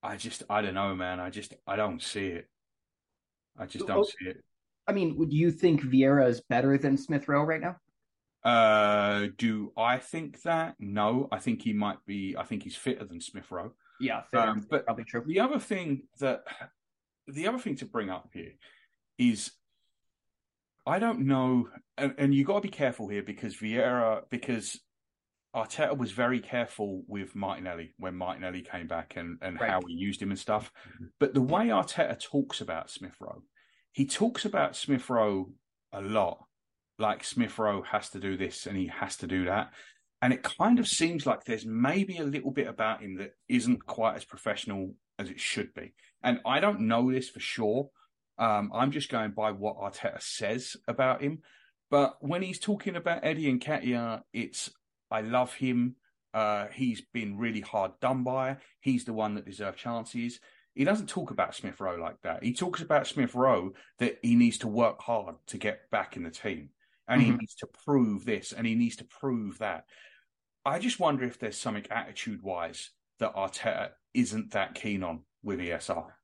I 0.01 0.15
just, 0.15 0.43
I 0.49 0.61
don't 0.61 0.73
know, 0.73 0.95
man. 0.95 1.19
I 1.19 1.29
just, 1.29 1.53
I 1.67 1.75
don't 1.75 2.01
see 2.01 2.27
it. 2.27 2.47
I 3.57 3.65
just 3.65 3.85
don't 3.85 3.99
Oh. 3.99 4.03
see 4.03 4.29
it. 4.29 4.43
I 4.87 4.93
mean, 4.93 5.17
would 5.17 5.31
you 5.33 5.51
think 5.51 5.81
Vieira 5.81 6.27
is 6.27 6.41
better 6.41 6.77
than 6.77 6.97
Smith 6.97 7.27
Rowe 7.27 7.43
right 7.43 7.61
now? 7.61 7.77
Uh, 8.43 9.27
do 9.37 9.71
I 9.77 9.97
think 9.97 10.41
that? 10.43 10.75
No, 10.79 11.27
I 11.31 11.39
think 11.39 11.61
he 11.61 11.73
might 11.73 11.97
be. 12.07 12.35
I 12.37 12.43
think 12.43 12.63
he's 12.63 12.75
fitter 12.75 13.03
than 13.05 13.19
Smith 13.21 13.51
Rowe. 13.51 13.73
Yeah, 13.99 14.21
fair. 14.31 14.41
Um, 14.49 14.65
but 14.69 14.85
probably 14.85 15.03
true. 15.03 15.23
the 15.27 15.41
other 15.41 15.59
thing 15.59 16.03
that, 16.19 16.43
the 17.27 17.47
other 17.47 17.59
thing 17.59 17.75
to 17.77 17.85
bring 17.85 18.09
up 18.09 18.29
here 18.33 18.53
is, 19.17 19.51
I 20.87 20.99
don't 20.99 21.27
know, 21.27 21.67
and, 21.97 22.15
and 22.17 22.33
you 22.33 22.45
got 22.45 22.55
to 22.55 22.61
be 22.61 22.69
careful 22.69 23.09
here 23.09 23.21
because 23.21 23.57
Vieira, 23.57 24.23
because 24.29 24.79
Arteta 25.55 25.97
was 25.97 26.11
very 26.11 26.39
careful 26.39 27.03
with 27.07 27.35
Martinelli 27.35 27.93
when 27.97 28.15
Martinelli 28.15 28.61
came 28.61 28.87
back 28.87 29.15
and 29.15 29.37
and 29.41 29.59
Right. 29.59 29.69
how 29.69 29.81
he 29.87 29.93
used 29.93 30.21
him 30.21 30.29
and 30.29 30.39
stuff. 30.39 30.71
But 31.19 31.33
the 31.33 31.41
way 31.41 31.67
Arteta 31.67 32.19
talks 32.19 32.61
about 32.61 32.89
Smith 32.91 33.15
Rowe, 33.19 33.43
he 33.91 34.05
talks 34.05 34.45
about 34.45 34.75
Smith 34.75 35.09
Rowe 35.09 35.51
a 35.91 36.01
lot. 36.01 36.45
Like 36.99 37.23
Smith 37.23 37.57
Rowe 37.57 37.81
has 37.81 38.09
to 38.11 38.19
do 38.19 38.37
this 38.37 38.67
and 38.67 38.77
he 38.77 38.87
has 38.87 39.15
to 39.17 39.27
do 39.27 39.45
that. 39.45 39.73
And 40.21 40.33
it 40.33 40.43
kind 40.43 40.79
of 40.79 40.87
seems 40.87 41.25
like 41.25 41.45
there's 41.45 41.65
maybe 41.65 42.17
a 42.17 42.23
little 42.25 42.51
bit 42.51 42.67
about 42.67 43.01
him 43.01 43.15
that 43.17 43.31
isn't 43.47 43.85
quite 43.85 44.15
as 44.17 44.25
professional 44.25 44.95
as 45.17 45.29
it 45.29 45.39
should 45.39 45.73
be. 45.73 45.93
And 46.21 46.41
I 46.45 46.59
don't 46.59 46.81
know 46.81 47.09
this 47.11 47.29
for 47.29 47.39
sure. 47.39 47.89
Um, 48.37 48.69
I'm 48.73 48.91
just 48.91 49.09
going 49.09 49.31
by 49.31 49.51
what 49.51 49.77
Arteta 49.77 50.21
says 50.21 50.75
about 50.87 51.21
him. 51.21 51.39
But 51.89 52.17
when 52.19 52.41
he's 52.41 52.59
talking 52.59 52.95
about 52.95 53.23
Eddie 53.23 53.49
and 53.49 53.59
Katia, 53.61 54.23
it's 54.33 54.69
I 55.11 55.21
love 55.21 55.53
him. 55.53 55.95
Uh, 56.33 56.67
he's 56.67 57.01
been 57.01 57.37
really 57.37 57.61
hard 57.61 57.99
done 57.99 58.23
by. 58.23 58.57
He's 58.81 59.05
the 59.05 59.13
one 59.13 59.35
that 59.35 59.45
deserves 59.45 59.77
chances. 59.79 60.39
He 60.75 60.83
doesn't 60.83 61.09
talk 61.09 61.31
about 61.31 61.55
Smith 61.55 61.79
Rowe 61.79 61.95
like 61.97 62.21
that. 62.21 62.43
He 62.43 62.53
talks 62.53 62.81
about 62.81 63.07
Smith 63.07 63.33
Rowe 63.35 63.73
that 63.97 64.19
he 64.21 64.35
needs 64.35 64.59
to 64.59 64.67
work 64.67 65.01
hard 65.01 65.35
to 65.47 65.57
get 65.57 65.89
back 65.89 66.15
in 66.15 66.23
the 66.23 66.29
team. 66.29 66.69
And 67.07 67.21
he 67.21 67.31
Mhm. 67.31 67.39
needs 67.39 67.55
to 67.55 67.67
prove 67.85 68.23
this 68.25 68.53
and 68.53 68.67
he 68.67 68.75
needs 68.75 68.95
to 68.97 69.05
prove 69.05 69.57
that. 69.57 69.85
I 70.63 70.77
just 70.77 70.99
wonder 70.99 71.25
if 71.25 71.39
there's 71.39 71.59
something 71.59 71.87
attitude 71.89 72.43
wise 72.43 72.91
that 73.17 73.33
Arteta 73.33 73.93
isn't 74.13 74.51
that 74.51 74.75
keen 74.75 75.03
on 75.03 75.25
with 75.41 75.59
ESR. 75.59 76.18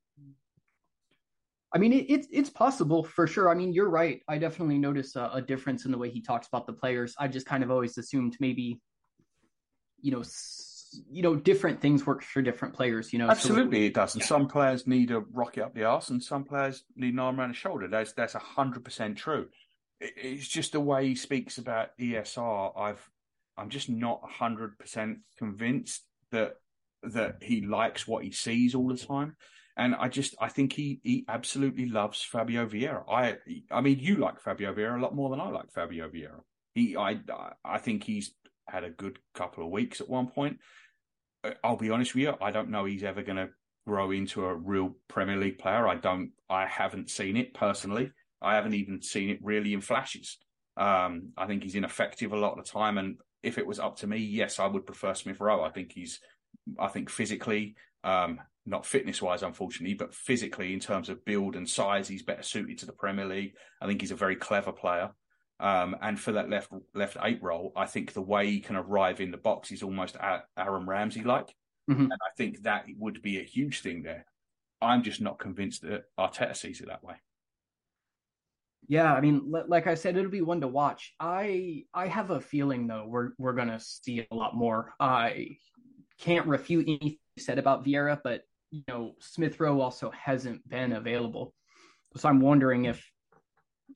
I 1.76 1.78
mean, 1.78 1.92
it, 1.92 2.06
it's 2.10 2.28
it's 2.32 2.50
possible 2.50 3.04
for 3.04 3.28
sure. 3.28 3.50
I 3.50 3.54
mean, 3.54 3.74
you're 3.74 3.90
right. 3.90 4.22
I 4.30 4.38
definitely 4.38 4.78
notice 4.80 5.16
a, 5.18 5.30
a 5.34 5.42
difference 5.42 5.84
in 5.84 5.92
the 5.92 5.98
way 5.98 6.10
he 6.10 6.22
talks 6.22 6.48
about 6.48 6.66
the 6.66 6.74
players. 6.74 7.14
I 7.20 7.28
just 7.28 7.46
kind 7.46 7.64
of 7.64 7.70
always 7.70 7.98
assumed 7.98 8.38
maybe, 8.40 8.80
you 10.02 10.12
know, 10.12 10.22
s- 10.22 11.02
you 11.12 11.22
know, 11.22 11.36
different 11.36 11.82
things 11.82 12.06
work 12.06 12.24
for 12.24 12.42
different 12.42 12.74
players. 12.74 13.12
You 13.12 13.20
know, 13.20 13.26
So- 13.28 13.32
Absolutely, 13.32 13.88
it 13.88 13.94
does. 13.94 14.14
And 14.16 14.22
yeah. 14.22 14.28
some 14.28 14.48
players 14.48 14.88
need 14.88 15.12
a 15.12 15.20
rocket 15.20 15.66
up 15.66 15.74
the 15.76 15.84
arse, 15.84 16.10
and 16.12 16.24
some 16.24 16.46
players 16.46 16.86
need 16.96 17.14
an 17.14 17.20
arm 17.20 17.40
around 17.42 17.50
the 17.50 17.56
shoulder. 17.56 17.90
That's 17.90 18.14
that's 18.14 18.34
hundred 18.34 18.86
percent 18.86 19.18
true. 19.18 19.50
It- 20.00 20.14
It's 20.16 20.48
just 20.48 20.72
the 20.72 20.80
way 20.80 21.08
he 21.10 21.16
speaks 21.16 21.58
about 21.58 21.90
ESR. 22.00 22.72
I've 22.80 23.10
I'm 23.58 23.70
just 23.70 23.90
not 23.90 24.22
hundred 24.24 24.80
percent 24.80 25.20
convinced 25.38 26.04
that 26.32 26.54
that 27.04 27.44
he 27.44 27.62
likes 27.66 28.08
what 28.08 28.24
he 28.24 28.32
sees 28.32 28.74
all 28.76 28.88
the 28.88 28.98
time. 28.98 29.36
And 29.78 29.96
I 29.96 30.08
just 30.08 30.36
I 30.40 30.50
think 30.50 30.74
he 30.74 31.00
he 31.04 31.26
absolutely 31.28 31.88
loves 31.88 32.22
Fabio 32.22 32.66
Vieira. 32.66 33.04
I 33.10 33.38
I 33.72 33.82
mean 33.82 34.00
you 34.00 34.16
like 34.16 34.40
Fabio 34.40 34.74
Vieira 34.74 34.98
a 34.98 35.02
lot 35.02 35.16
more 35.16 35.30
than 35.30 35.42
I 35.42 35.50
like 35.50 35.72
Fabio 35.74 36.10
Vieira. 36.10 36.42
He 36.74 36.96
I 36.96 37.20
I 37.64 37.78
think 37.78 38.04
he's 38.04 38.34
had 38.68 38.84
a 38.84 38.90
good 38.90 39.20
couple 39.34 39.66
of 39.66 39.72
weeks 39.72 40.02
at 40.02 40.10
one 40.10 40.28
point. 40.28 40.58
I'll 41.64 41.78
be 41.78 41.90
honest 41.90 42.16
with 42.16 42.24
you, 42.24 42.34
I 42.42 42.52
don't 42.52 42.70
know 42.70 42.86
he's 42.86 43.04
ever 43.04 43.22
going 43.22 43.38
to 43.38 43.50
grow 43.86 44.12
into 44.12 44.46
a 44.46 44.56
real 44.56 44.96
Premier 45.08 45.38
League 45.38 45.60
player. 45.60 45.88
I 45.88 45.96
don't, 45.96 46.32
I 46.50 46.66
haven't 46.66 47.10
seen 47.10 47.38
it 47.38 47.54
personally. 47.54 48.12
I 48.42 48.56
haven't 48.56 48.74
even 48.74 49.02
seen 49.02 49.30
it 49.30 49.40
really 49.42 49.74
in 49.74 49.82
flashes. 49.82 50.38
Um, 50.78 51.30
I 51.38 51.46
think 51.46 51.64
he's 51.64 51.76
ineffective 51.76 52.34
a 52.34 52.38
lot 52.38 52.58
of 52.58 52.66
the 52.66 52.72
time. 52.72 52.98
And 52.98 53.18
if 53.44 53.58
it 53.58 53.68
was 53.68 53.80
up 53.80 53.98
to 53.98 54.08
me, 54.08 54.18
yes, 54.18 54.60
I 54.60 54.68
would 54.68 54.86
prefer 54.86 55.14
Smith 55.14 55.40
Rowe. 55.40 55.64
I 55.64 55.70
think 55.70 55.92
he's, 55.94 56.20
I 56.80 56.88
think 56.88 57.10
physically, 57.10 57.76
um, 58.04 58.40
not 58.66 58.86
fitness 58.86 59.22
wise, 59.22 59.44
unfortunately, 59.44 59.94
but 59.94 60.14
physically 60.14 60.74
in 60.74 60.80
terms 60.80 61.10
of 61.10 61.24
build 61.26 61.56
and 61.56 61.70
size, 61.70 62.08
he's 62.08 62.24
better 62.24 62.44
suited 62.44 62.80
to 62.80 62.86
the 62.86 62.94
Premier 62.94 63.26
League. 63.26 63.56
I 63.82 63.86
think 63.88 64.02
he's 64.02 64.12
a 64.12 64.16
very 64.16 64.36
clever 64.36 64.72
player. 64.72 65.12
Um, 65.60 65.96
and 66.02 66.20
for 66.20 66.34
that 66.34 66.50
left 66.50 66.72
left 66.94 67.18
eight 67.24 67.42
role, 67.42 67.72
I 67.76 67.86
think 67.86 68.12
the 68.14 68.22
way 68.22 68.48
he 68.48 68.60
can 68.60 68.76
arrive 68.76 69.22
in 69.22 69.32
the 69.32 69.38
box 69.38 69.72
is 69.72 69.84
almost 69.84 70.18
Aaron 70.58 70.86
Ramsey 70.86 71.24
like, 71.24 71.54
Mhm. 71.90 72.04
and 72.06 72.14
I 72.14 72.32
think 72.36 72.64
that 72.64 72.86
would 72.98 73.22
be 73.22 73.40
a 73.40 73.44
huge 73.44 73.82
thing 73.82 74.04
there. 74.04 74.26
I'm 74.82 75.04
just 75.04 75.22
not 75.22 75.40
convinced 75.40 75.84
that 75.84 76.06
Arteta 76.20 76.56
sees 76.56 76.82
it 76.82 76.88
that 76.88 77.04
way. 77.04 77.16
Yeah, 78.88 79.14
I 79.14 79.22
mean, 79.22 79.50
like 79.50 79.88
I 79.88 79.96
said, 79.96 80.16
it'll 80.16 80.30
be 80.30 80.42
one 80.42 80.62
to 80.62 80.68
watch. 80.68 81.14
I 81.20 81.86
I 81.94 82.08
have 82.08 82.30
a 82.32 82.42
feeling 82.42 82.86
though 82.88 83.06
we're 83.08 83.32
we're 83.38 83.54
gonna 83.54 83.80
see 83.80 84.28
a 84.30 84.36
lot 84.36 84.56
more. 84.56 84.94
I 85.00 85.58
can't 86.20 86.48
refute 86.48 86.88
anything 86.88 87.18
you 87.36 87.44
said 87.44 87.60
about 87.60 87.84
Vieira, 87.86 88.20
but 88.24 88.44
you 88.76 88.84
know 88.88 89.14
Smith 89.20 89.60
Rowe 89.60 89.80
also 89.80 90.12
hasn't 90.12 90.68
been 90.68 90.94
available, 90.94 91.54
so 92.16 92.30
I'm 92.30 92.40
wondering 92.40 92.86
if. 92.86 93.04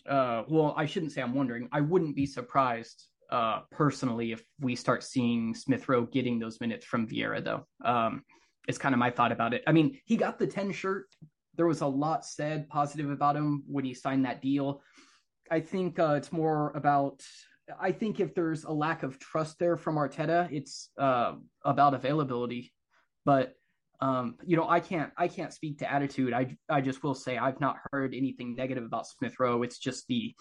Uh, 0.07 0.43
well, 0.47 0.73
I 0.77 0.85
shouldn't 0.85 1.11
say 1.11 1.21
I'm 1.21 1.33
wondering. 1.33 1.67
I 1.71 1.81
wouldn't 1.81 2.15
be 2.15 2.25
surprised, 2.25 3.05
uh, 3.31 3.61
personally, 3.71 4.31
if 4.31 4.43
we 4.59 4.75
start 4.75 5.03
seeing 5.03 5.53
Smith 5.53 5.89
Rowe 5.89 6.05
getting 6.05 6.39
those 6.39 6.61
minutes 6.61 6.85
from 6.85 7.07
Vieira, 7.07 7.43
though. 7.43 7.65
Um, 7.83 8.23
it's 8.67 8.77
kind 8.77 8.93
of 8.93 8.99
my 8.99 9.09
thought 9.09 9.31
about 9.31 9.53
it. 9.53 9.63
I 9.65 9.71
mean, 9.71 9.99
he 10.05 10.15
got 10.15 10.37
the 10.37 10.45
10 10.45 10.71
shirt 10.71 11.07
there 11.59 11.67
was 11.67 11.81
a 11.81 11.87
lot 11.87 12.25
said 12.25 12.69
positive 12.69 13.09
about 13.09 13.35
him 13.35 13.63
when 13.67 13.83
he 13.83 13.93
signed 13.93 14.23
that 14.23 14.41
deal. 14.41 14.81
I 15.51 15.59
think 15.59 15.99
uh, 15.99 16.13
it's 16.13 16.31
more 16.31 16.71
about. 16.73 17.21
I 17.77 17.91
think 17.91 18.21
if 18.21 18.33
there's 18.33 18.63
a 18.63 18.71
lack 18.71 19.03
of 19.03 19.19
trust 19.19 19.59
there 19.59 19.75
from 19.75 19.97
Arteta, 19.97 20.47
it's 20.53 20.89
uh, 20.97 21.33
about 21.65 21.93
availability. 21.93 22.71
But 23.25 23.55
um, 24.01 24.35
you 24.45 24.55
know, 24.55 24.67
I 24.67 24.79
can't. 24.79 25.11
I 25.17 25.27
can't 25.27 25.53
speak 25.53 25.79
to 25.79 25.91
attitude. 25.91 26.33
I 26.33 26.55
I 26.69 26.81
just 26.81 27.03
will 27.03 27.15
say 27.15 27.37
I've 27.37 27.59
not 27.59 27.77
heard 27.91 28.13
anything 28.15 28.55
negative 28.55 28.83
about 28.85 29.07
Smith 29.07 29.35
Rowe. 29.39 29.63
It's 29.63 29.77
just 29.79 30.07
the. 30.07 30.33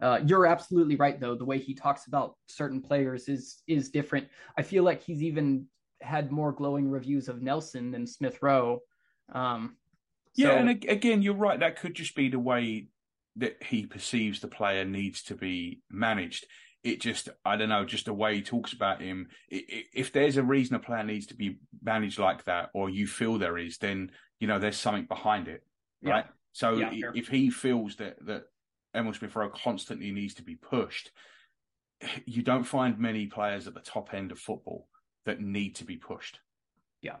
Uh, 0.00 0.20
you're 0.24 0.46
absolutely 0.46 0.96
right, 0.96 1.20
though. 1.20 1.34
The 1.34 1.44
way 1.44 1.58
he 1.58 1.74
talks 1.74 2.06
about 2.06 2.34
certain 2.46 2.80
players 2.80 3.28
is 3.28 3.62
is 3.66 3.90
different. 3.90 4.28
I 4.56 4.62
feel 4.62 4.84
like 4.84 5.02
he's 5.02 5.22
even 5.22 5.66
had 6.00 6.30
more 6.32 6.52
glowing 6.52 6.88
reviews 6.88 7.28
of 7.28 7.42
Nelson 7.42 7.90
than 7.90 8.06
Smith 8.06 8.38
Rowe. 8.42 8.80
Um, 9.32 9.76
Yeah, 10.36 10.50
so- 10.50 10.56
and 10.56 10.70
ag- 10.70 10.88
again, 10.88 11.20
you're 11.22 11.34
right. 11.34 11.58
That 11.60 11.78
could 11.80 11.94
just 11.94 12.14
be 12.14 12.28
the 12.30 12.38
way 12.38 12.88
that 13.36 13.62
he 13.62 13.86
perceives 13.86 14.40
the 14.40 14.48
player 14.48 14.84
needs 14.84 15.22
to 15.24 15.34
be 15.34 15.82
managed. 15.90 16.46
It 16.82 17.00
just, 17.00 17.28
I 17.44 17.56
don't 17.56 17.68
know, 17.68 17.84
just 17.84 18.06
the 18.06 18.14
way 18.14 18.36
he 18.36 18.42
talks 18.42 18.72
about 18.72 19.02
him. 19.02 19.28
I- 19.52 19.64
i- 19.70 19.84
If 19.92 20.12
there's 20.12 20.36
a 20.38 20.42
reason 20.42 20.76
a 20.76 20.78
player 20.78 21.04
needs 21.04 21.26
to 21.26 21.34
be 21.36 21.58
managed 21.82 22.18
like 22.18 22.44
that, 22.44 22.70
or 22.72 22.88
you 22.88 23.06
feel 23.06 23.36
there 23.38 23.58
is, 23.58 23.78
then 23.78 24.12
you 24.38 24.46
know 24.46 24.58
there's 24.58 24.78
something 24.78 25.04
behind 25.06 25.48
it, 25.48 25.66
Yeah. 26.00 26.10
right? 26.10 26.26
So 26.52 26.76
Yeah, 26.78 26.90
sure. 26.92 27.12
if 27.14 27.28
he 27.28 27.50
feels 27.50 27.96
that 27.96 28.24
that 28.26 28.44
Emil 28.94 29.12
Smith 29.12 29.36
Rowe 29.36 29.50
constantly 29.50 30.10
needs 30.10 30.34
to 30.34 30.42
be 30.42 30.56
pushed, 30.56 31.12
you 32.26 32.42
don't 32.42 32.64
find 32.64 32.98
many 32.98 33.26
players 33.26 33.66
at 33.68 33.74
the 33.74 33.80
top 33.80 34.14
end 34.14 34.32
of 34.32 34.38
football 34.38 34.88
that 35.26 35.40
need 35.40 35.76
to 35.76 35.84
be 35.84 35.96
pushed. 35.98 36.40
Yeah. 37.02 37.18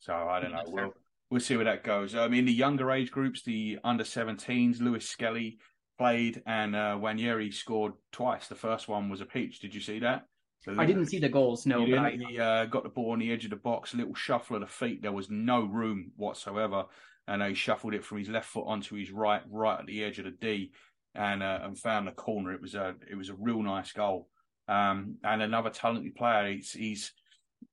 So 0.00 0.14
I 0.14 0.40
don't 0.40 0.50
know. 0.52 0.58
That's. 0.58 0.70
We'll 0.70 0.94
we'll 1.30 1.40
see 1.40 1.56
where 1.56 1.64
that 1.64 1.82
goes. 1.82 2.14
I 2.14 2.28
mean, 2.28 2.44
the 2.44 2.52
younger 2.52 2.90
age 2.90 3.10
groups, 3.10 3.42
the 3.42 3.78
under 3.84 4.04
17s, 4.04 4.80
Lewis 4.80 5.08
Skelly 5.08 5.58
played 5.98 6.42
and 6.46 6.74
uh, 6.74 6.96
Nwaneri 7.00 7.52
scored 7.52 7.92
twice. 8.12 8.46
The 8.46 8.54
first 8.54 8.88
one 8.88 9.08
was 9.08 9.20
a 9.20 9.26
peach. 9.26 9.60
Did 9.60 9.74
you 9.74 9.80
see 9.80 9.98
that? 10.00 10.26
So 10.60 10.74
I 10.76 10.86
didn't 10.86 11.06
see 11.06 11.18
the 11.18 11.28
goals. 11.28 11.66
No, 11.66 11.86
but 11.86 11.98
I... 11.98 12.10
he 12.10 12.38
uh, 12.38 12.66
got 12.66 12.82
the 12.82 12.88
ball 12.88 13.12
on 13.12 13.20
the 13.20 13.32
edge 13.32 13.44
of 13.44 13.50
the 13.50 13.56
box, 13.56 13.94
a 13.94 13.96
little 13.96 14.14
shuffle 14.14 14.56
of 14.56 14.62
the 14.62 14.66
feet. 14.66 15.02
There 15.02 15.12
was 15.12 15.30
no 15.30 15.64
room 15.64 16.12
whatsoever, 16.16 16.84
and 17.26 17.42
he 17.42 17.54
shuffled 17.54 17.94
it 17.94 18.04
from 18.04 18.18
his 18.18 18.28
left 18.28 18.48
foot 18.48 18.66
onto 18.66 18.96
his 18.96 19.10
right, 19.10 19.42
right 19.50 19.80
at 19.80 19.86
the 19.86 20.02
edge 20.02 20.18
of 20.18 20.24
the 20.24 20.32
D, 20.32 20.72
and 21.14 21.42
uh, 21.42 21.60
and 21.62 21.78
found 21.78 22.06
the 22.06 22.12
corner. 22.12 22.52
It 22.52 22.60
was 22.60 22.74
a 22.74 22.94
it 23.10 23.16
was 23.16 23.28
a 23.28 23.34
real 23.34 23.62
nice 23.62 23.92
goal. 23.92 24.28
Um, 24.68 25.16
and 25.24 25.42
another 25.42 25.70
talented 25.70 26.14
player. 26.14 26.52
He's, 26.52 26.72
he's 26.72 27.12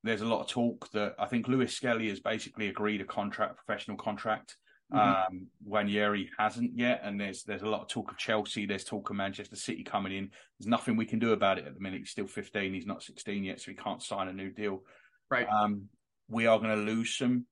there's 0.03 0.21
a 0.21 0.25
lot 0.25 0.41
of 0.41 0.47
talk 0.47 0.89
that 0.91 1.15
I 1.19 1.25
think 1.25 1.47
Lewis 1.47 1.73
Skelly 1.73 2.09
has 2.09 2.19
basically 2.19 2.69
agreed 2.69 3.01
a 3.01 3.05
contract, 3.05 3.57
professional 3.57 3.97
contract. 3.97 4.55
Mm-hmm. 4.93 5.36
Um, 5.36 5.48
Nwaneri 5.67 6.28
hasn't 6.38 6.78
yet, 6.78 7.02
and 7.04 7.19
there's 7.19 7.43
there's 7.43 7.63
a 7.63 7.69
lot 7.69 7.82
of 7.82 7.88
talk 7.88 8.12
of 8.12 8.17
Chelsea. 8.17 8.65
There's 8.65 8.84
talk 8.84 9.10
of 9.10 9.15
Manchester 9.15 9.56
City 9.56 9.84
coming 9.84 10.13
in. 10.13 10.30
There's 10.60 10.67
nothing 10.67 10.95
we 10.95 11.06
can 11.06 11.19
do 11.19 11.34
about 11.34 11.58
it 11.58 11.65
at 11.65 11.74
the 11.74 11.80
minute. 11.80 12.00
He's 12.00 12.12
still 12.12 12.28
15. 12.28 12.74
He's 12.74 12.86
not 12.86 13.02
16 13.02 13.43
yet, 13.43 13.60
so 13.60 13.71
he 13.71 13.78
can't 13.78 14.04
sign 14.04 14.28
a 14.28 14.34
new 14.34 14.52
deal. 14.52 14.84
Right. 15.30 15.48
Um, 15.50 15.89
we 16.30 16.45
are 16.45 16.60
going 16.60 16.76
to 16.76 16.84
lose 16.84 17.17
some 17.17 17.45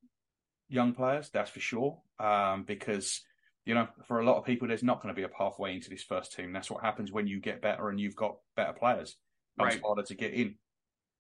young 0.69 0.93
players, 0.93 1.29
that's 1.29 1.49
for 1.49 1.59
sure, 1.59 1.99
um, 2.19 2.63
because 2.63 3.21
you 3.65 3.73
know 3.73 3.87
for 4.07 4.19
a 4.19 4.25
lot 4.25 4.37
of 4.37 4.45
people, 4.45 4.67
there's 4.67 4.83
not 4.83 5.01
going 5.01 5.13
to 5.13 5.19
be 5.19 5.25
a 5.25 5.29
pathway 5.29 5.73
into 5.73 5.89
this 5.89 6.03
first 6.03 6.33
team. 6.33 6.53
That's 6.53 6.69
what 6.69 6.83
happens 6.83 7.11
when 7.11 7.27
you 7.27 7.39
get 7.39 7.61
better 7.61 7.89
and 7.89 7.99
you've 7.99 8.15
got 8.15 8.35
better 8.55 8.73
players. 8.73 9.17
It's 9.59 9.75
right. 9.75 9.81
harder 9.83 10.03
to 10.03 10.15
get 10.15 10.33
in. 10.33 10.55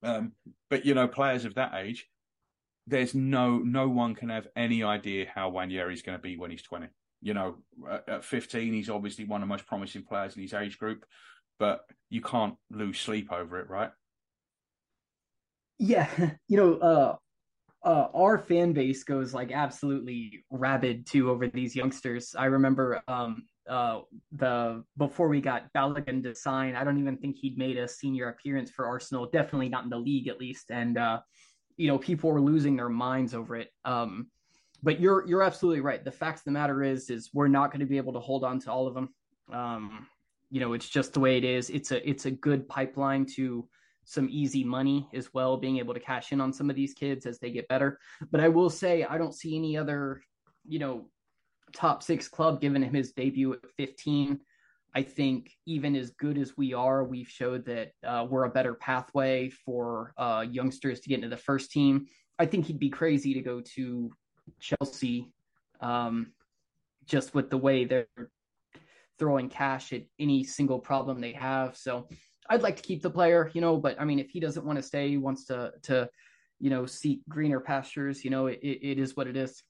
Um, 0.03 0.33
but 0.69 0.85
you 0.85 0.93
know, 0.93 1.07
players 1.07 1.45
of 1.45 1.55
that 1.55 1.73
age, 1.75 2.07
there's 2.87 3.15
no 3.15 3.59
no 3.59 3.87
one 3.87 4.15
can 4.15 4.29
have 4.29 4.47
any 4.55 4.83
idea 4.83 5.27
how 5.33 5.51
Nwaneri 5.51 5.93
is 5.93 6.01
going 6.01 6.17
to 6.17 6.21
be 6.21 6.37
when 6.37 6.51
he's 6.51 6.63
20. 6.63 6.87
You 7.21 7.33
know, 7.33 7.55
at, 7.89 8.09
at 8.09 8.25
15, 8.25 8.73
he's 8.73 8.89
obviously 8.89 9.25
one 9.25 9.41
of 9.41 9.47
the 9.47 9.53
most 9.53 9.65
promising 9.65 10.03
players 10.03 10.35
in 10.35 10.41
his 10.41 10.53
age 10.53 10.77
group, 10.77 11.05
but 11.57 11.81
you 12.09 12.21
can't 12.21 12.55
lose 12.69 12.99
sleep 12.99 13.31
over 13.31 13.59
it, 13.59 13.69
right? 13.69 13.91
Yeah, 15.79 16.09
you 16.47 16.57
know, 16.57 16.73
uh, 16.75 17.15
uh, 17.87 18.07
our 18.13 18.37
fan 18.37 18.73
base 18.73 19.03
goes 19.03 19.33
like 19.33 19.51
absolutely 19.51 20.45
rabid 20.49 21.05
too 21.05 21.29
over 21.29 21.47
these 21.47 21.75
youngsters. 21.75 22.35
I 22.37 22.45
remember 22.45 23.01
um, 23.07 23.43
uh, 23.69 24.01
the 24.31 24.83
before 24.97 25.27
we 25.27 25.41
got 25.41 25.71
Balogun 25.73 26.23
to 26.23 26.35
sign, 26.35 26.75
I 26.75 26.83
don't 26.83 26.99
even 26.99 27.17
think 27.17 27.37
he'd 27.37 27.57
made 27.57 27.77
a 27.77 27.87
senior 27.87 28.29
appearance 28.29 28.71
for 28.71 28.85
Arsenal. 28.85 29.29
Definitely 29.31 29.69
not 29.69 29.83
in 29.83 29.89
the 29.89 29.97
league, 29.97 30.27
at 30.27 30.39
least. 30.39 30.71
And 30.71 30.97
uh, 30.97 31.19
you 31.77 31.87
know, 31.87 31.97
people 31.97 32.31
were 32.31 32.41
losing 32.41 32.75
their 32.75 32.89
minds 32.89 33.33
over 33.33 33.55
it. 33.55 33.69
Um, 33.85 34.27
but 34.81 34.99
you're 34.99 35.25
you're 35.27 35.43
absolutely 35.43 35.81
right. 35.81 36.03
The 36.03 36.11
fact 36.11 36.39
of 36.39 36.45
the 36.45 36.51
matter 36.51 36.83
is, 36.83 37.09
is 37.09 37.29
we're 37.33 37.47
not 37.47 37.71
going 37.71 37.79
to 37.79 37.85
be 37.85 37.97
able 37.97 38.13
to 38.13 38.19
hold 38.19 38.43
on 38.43 38.59
to 38.61 38.71
all 38.71 38.87
of 38.87 38.93
them. 38.93 39.09
Um, 39.51 40.07
you 40.49 40.59
know, 40.59 40.73
it's 40.73 40.89
just 40.89 41.13
the 41.13 41.19
way 41.19 41.37
it 41.37 41.43
is. 41.43 41.69
It's 41.69 41.91
a 41.91 42.07
it's 42.07 42.25
a 42.25 42.31
good 42.31 42.67
pipeline 42.67 43.25
to 43.35 43.67
some 44.05 44.27
easy 44.29 44.63
money 44.63 45.07
as 45.13 45.33
well, 45.33 45.57
being 45.57 45.77
able 45.77 45.93
to 45.93 45.99
cash 45.99 46.31
in 46.31 46.41
on 46.41 46.51
some 46.51 46.69
of 46.69 46.75
these 46.75 46.93
kids 46.93 47.25
as 47.25 47.39
they 47.39 47.51
get 47.51 47.67
better. 47.69 47.99
But 48.31 48.41
I 48.41 48.49
will 48.49 48.69
say, 48.69 49.03
I 49.03 49.17
don't 49.17 49.33
see 49.33 49.55
any 49.55 49.77
other, 49.77 50.21
you 50.67 50.79
know, 50.79 51.07
top 51.73 52.03
six 52.03 52.27
club 52.27 52.61
giving 52.61 52.83
him 52.83 52.93
his 52.93 53.13
debut 53.13 53.53
at 53.53 53.59
15. 53.77 54.39
I 54.95 55.01
think 55.01 55.51
even 55.65 55.95
as 55.95 56.11
good 56.11 56.37
as 56.37 56.55
we 56.55 56.73
are, 56.73 57.03
we've 57.03 57.27
showed 57.27 57.65
that 57.65 57.91
uh, 58.05 58.27
we're 58.29 58.43
a 58.45 58.49
better 58.49 58.75
pathway 58.75 59.49
for 59.49 60.13
uh, 60.17 60.45
youngsters 60.49 60.99
to 61.01 61.09
get 61.09 61.15
into 61.15 61.29
the 61.29 61.37
first 61.37 61.71
team. 61.71 62.05
I 62.37 62.45
think 62.45 62.65
he'd 62.65 62.79
be 62.79 62.89
crazy 62.89 63.33
to 63.33 63.41
go 63.41 63.61
to 63.75 64.11
Chelsea, 64.59 65.31
um, 65.81 66.33
just 67.05 67.33
with 67.33 67.49
the 67.49 67.57
way 67.57 67.85
they're 67.85 68.07
throwing 69.19 69.49
cash 69.49 69.93
at 69.93 70.03
any 70.19 70.43
single 70.43 70.79
problem 70.79 71.19
they 71.19 71.33
have. 71.33 71.77
So 71.77 72.07
I'd 72.49 72.61
like 72.61 72.75
to 72.75 72.83
keep 72.83 73.01
the 73.01 73.09
player, 73.09 73.49
you 73.53 73.61
know. 73.61 73.77
But 73.77 73.99
I 73.99 74.05
mean, 74.05 74.19
if 74.19 74.29
he 74.29 74.39
doesn't 74.39 74.65
want 74.65 74.77
to 74.77 74.83
stay, 74.83 75.09
he 75.09 75.17
wants 75.17 75.45
to 75.45 75.71
to 75.83 76.09
you 76.59 76.69
know 76.69 76.85
seek 76.85 77.21
greener 77.29 77.59
pastures. 77.59 78.23
You 78.23 78.31
know, 78.31 78.47
it, 78.47 78.59
it 78.61 78.99
is 78.99 79.15
what 79.15 79.27
it 79.27 79.37
is. 79.37 79.63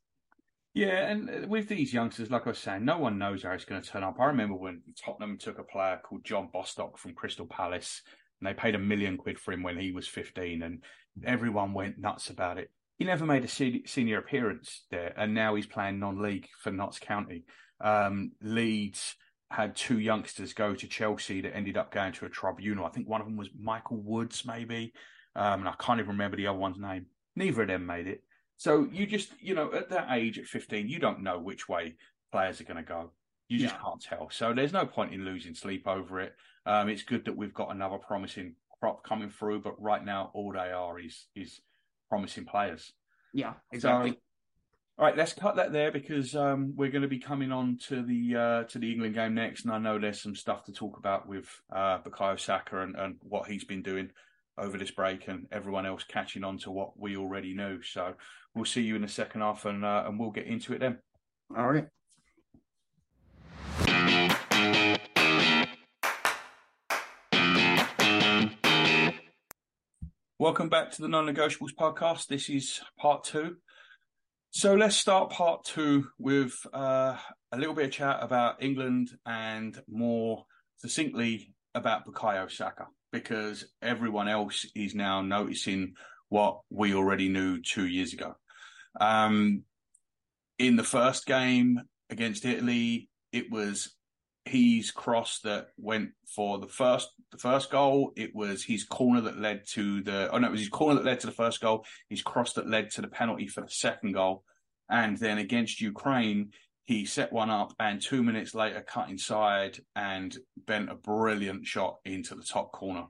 Yeah, 0.74 1.08
and 1.08 1.30
uh, 1.30 1.48
with 1.48 1.68
these 1.68 1.94
youngsters, 1.94 2.32
like 2.32 2.48
I 2.48 2.50
was 2.50 2.58
saying, 2.58 2.84
no 2.84 2.98
one 2.98 3.20
knows 3.20 3.44
how 3.44 3.52
it's 3.52 3.66
going 3.66 3.82
to 3.82 3.88
turn 3.88 4.04
up. 4.04 4.20
I 4.20 4.26
remember 4.26 4.56
when 4.56 4.82
Tottenham 5.04 5.38
took 5.38 5.60
a 5.60 5.64
player 5.64 6.00
called 6.04 6.24
John 6.24 6.50
Bostock 6.52 6.98
from 6.98 7.14
Crystal 7.14 7.46
Palace, 7.46 8.02
and 8.40 8.48
they 8.48 8.60
paid 8.60 8.74
a 8.74 8.80
million 8.80 9.18
quid 9.18 9.40
for 9.40 9.52
him 9.52 9.62
when 9.62 9.78
he 9.78 9.92
was 9.92 10.08
15, 10.08 10.64
and 10.64 10.82
everyone 11.24 11.74
went 11.74 12.00
nuts 12.00 12.30
about 12.30 12.58
it. 12.58 12.72
He 12.98 13.06
never 13.06 13.26
made 13.26 13.44
a 13.44 13.48
senior 13.88 14.18
appearance 14.18 14.86
there, 14.90 15.14
and 15.16 15.34
now 15.34 15.56
he's 15.56 15.68
playing 15.68 16.00
non-league 16.00 16.48
for 16.60 16.72
Notts 16.72 17.00
County. 17.00 17.46
Um, 17.80 18.32
Leeds 18.42 19.16
had 19.52 19.76
two 19.76 20.00
youngsters 20.00 20.54
go 20.54 20.74
to 20.74 20.88
Chelsea 20.88 21.42
that 21.42 21.56
ended 21.56 21.78
up 21.78 21.92
going 21.92 22.14
to 22.14 22.26
a 22.26 22.30
tribunal. 22.30 22.86
I 22.86 22.90
think 22.90 23.08
one 23.08 23.22
of 23.22 23.28
them 23.28 23.38
was 23.38 23.50
Michael 23.60 23.98
Woods, 23.98 24.44
maybe, 24.46 24.94
um, 25.36 25.62
and 25.62 25.70
I 25.70 25.74
can't 25.80 26.00
even 26.00 26.12
remember 26.12 26.38
the 26.38 26.48
other 26.48 26.58
one's 26.58 26.80
name. 26.80 27.06
Neither 27.36 27.62
of 27.64 27.68
them 27.68 27.86
made 27.86 28.08
it. 28.08 28.24
So 28.64 28.88
you 28.94 29.06
just, 29.06 29.34
you 29.42 29.56
know, 29.56 29.74
at 29.74 29.90
that 29.90 30.08
age, 30.12 30.40
at 30.40 30.46
15, 30.46 30.88
you 30.88 30.98
don't 30.98 31.22
know 31.22 31.38
which 31.38 31.68
way 31.68 31.96
players 32.32 32.62
are 32.62 32.64
going 32.64 32.78
to 32.78 32.82
go. 32.82 33.12
You 33.50 33.60
just 33.60 33.76
yeah. 33.76 33.82
can't 33.84 34.02
tell. 34.02 34.30
So 34.32 34.54
there's 34.54 34.72
no 34.72 34.86
point 34.86 35.14
in 35.14 35.26
losing 35.26 35.54
sleep 35.54 35.86
over 35.86 36.22
it. 36.22 36.34
Um, 36.66 36.88
it's 36.88 37.04
good 37.04 37.26
that 37.26 37.36
we've 37.36 37.54
got 37.54 37.76
another 37.76 37.98
promising 37.98 38.56
crop 38.80 39.04
coming 39.04 39.30
through, 39.30 39.64
but 39.64 39.82
right 39.82 40.02
now 40.06 40.32
all 40.34 40.54
they 40.54 40.72
are 40.72 40.98
is 40.98 41.28
is 41.36 41.60
promising 42.08 42.46
players. 42.46 42.94
Yeah, 43.34 43.56
exactly. 43.74 44.12
So, 44.12 44.18
all 44.98 45.06
right, 45.08 45.18
let's 45.18 45.34
cut 45.34 45.58
that 45.58 45.74
there 45.74 45.92
because 45.92 46.34
um, 46.34 46.72
we're 46.78 46.90
going 46.90 47.02
to 47.02 47.10
be 47.10 47.20
coming 47.20 47.52
on 47.52 47.80
to 47.90 48.02
the 48.02 48.36
uh, 48.38 48.64
to 48.70 48.80
the 48.80 48.94
England 48.94 49.16
game 49.16 49.34
next, 49.34 49.66
and 49.66 49.74
I 49.74 49.78
know 49.78 50.00
there's 50.00 50.22
some 50.22 50.36
stuff 50.36 50.64
to 50.68 50.72
talk 50.72 50.98
about 50.98 51.28
with 51.28 51.50
uh, 51.70 52.00
Bukayo 52.00 52.40
Saka 52.40 52.82
and, 52.82 52.96
and 52.96 53.18
what 53.24 53.50
he's 53.50 53.66
been 53.66 53.82
doing 53.82 54.12
over 54.58 54.78
this 54.78 54.92
break, 54.92 55.28
and 55.28 55.48
everyone 55.52 55.86
else 55.86 56.04
catching 56.04 56.44
on 56.44 56.58
to 56.60 56.72
what 56.72 57.00
we 57.00 57.18
already 57.18 57.54
knew. 57.54 57.82
So 57.82 58.14
we'll 58.54 58.66
see 58.66 58.82
you 58.82 58.96
in 58.96 59.02
the 59.02 59.08
second 59.08 59.42
half, 59.42 59.66
and 59.66 59.84
uh, 59.84 60.04
and 60.08 60.20
we'll 60.20 60.32
get 60.32 60.48
into 60.48 60.74
it 60.74 60.80
then. 60.80 61.00
All 61.56 61.68
right. 61.68 61.88
Welcome 70.40 70.68
back 70.68 70.92
to 70.92 71.02
the 71.02 71.08
Non 71.08 71.26
Negotiables 71.26 71.74
podcast. 71.80 72.28
This 72.28 72.50
is 72.50 72.82
part 73.00 73.24
two. 73.24 73.58
So 74.52 74.76
let's 74.76 74.96
start 74.96 75.32
part 75.32 75.64
two 75.64 76.10
with 76.20 76.54
uh, 76.74 77.18
a 77.52 77.58
little 77.58 77.74
bit 77.74 77.86
of 77.86 77.92
chat 77.92 78.18
about 78.22 78.62
England 78.62 79.10
and 79.26 79.82
more 79.88 80.46
succinctly 80.78 81.54
about 81.74 82.06
Bukayo 82.06 82.52
Saka 82.52 82.88
because 83.14 83.66
everyone 83.82 84.28
else 84.28 84.66
is 84.76 84.96
now 84.96 85.22
noticing 85.22 85.94
what 86.30 86.62
we 86.72 86.96
already 86.96 87.30
knew 87.30 87.62
two 87.62 87.86
years 87.86 88.12
ago. 88.12 88.36
Um, 89.00 89.64
in 90.58 90.76
the 90.76 90.84
first 90.84 91.26
game 91.28 91.80
against 92.10 92.44
Italy, 92.44 93.08
it 93.32 93.52
was 93.52 93.96
his 94.46 94.92
cross 94.92 95.40
that 95.44 95.68
went 95.78 96.10
for 96.36 96.58
the 96.58 96.68
first 96.68 97.10
the 97.32 97.38
first 97.38 97.70
goal. 97.70 98.12
It 98.18 98.36
was 98.36 98.64
his 98.64 98.84
corner 98.84 99.22
that 99.22 99.40
led 99.40 99.62
to 99.70 100.02
the 100.02 100.30
oh 100.32 100.40
no, 100.40 100.48
it 100.48 100.52
was 100.52 100.60
his 100.60 100.70
corner 100.70 100.96
that 100.96 101.06
led 101.06 101.20
to 101.22 101.28
the 101.28 101.34
first 101.34 101.62
goal. 101.62 101.86
His 102.10 102.24
cross 102.24 102.54
that 102.54 102.68
led 102.68 102.90
to 102.92 103.02
the 103.02 103.08
penalty 103.08 103.48
for 103.48 103.62
the 103.62 103.70
second 103.70 104.14
goal, 104.14 104.44
and 104.90 105.18
then 105.18 105.38
against 105.38 105.82
Ukraine, 105.82 106.52
he 106.86 107.06
set 107.06 107.32
one 107.32 107.50
up 107.50 107.74
and 107.80 108.02
two 108.02 108.24
minutes 108.24 108.54
later 108.54 108.82
cut 108.82 109.10
inside 109.10 109.80
and 109.96 110.38
bent 110.66 110.92
a 110.92 110.96
brilliant 110.96 111.66
shot 111.66 111.98
into 112.04 112.36
the 112.36 112.44
top 112.44 112.72
corner. 112.72 113.06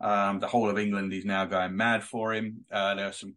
Um, 0.00 0.40
the 0.40 0.46
whole 0.46 0.68
of 0.68 0.78
England 0.78 1.12
is 1.12 1.24
now 1.24 1.46
going 1.46 1.76
mad 1.76 2.02
for 2.02 2.34
him. 2.34 2.64
Uh, 2.70 2.94
there 2.94 3.08
are 3.08 3.12
some 3.12 3.34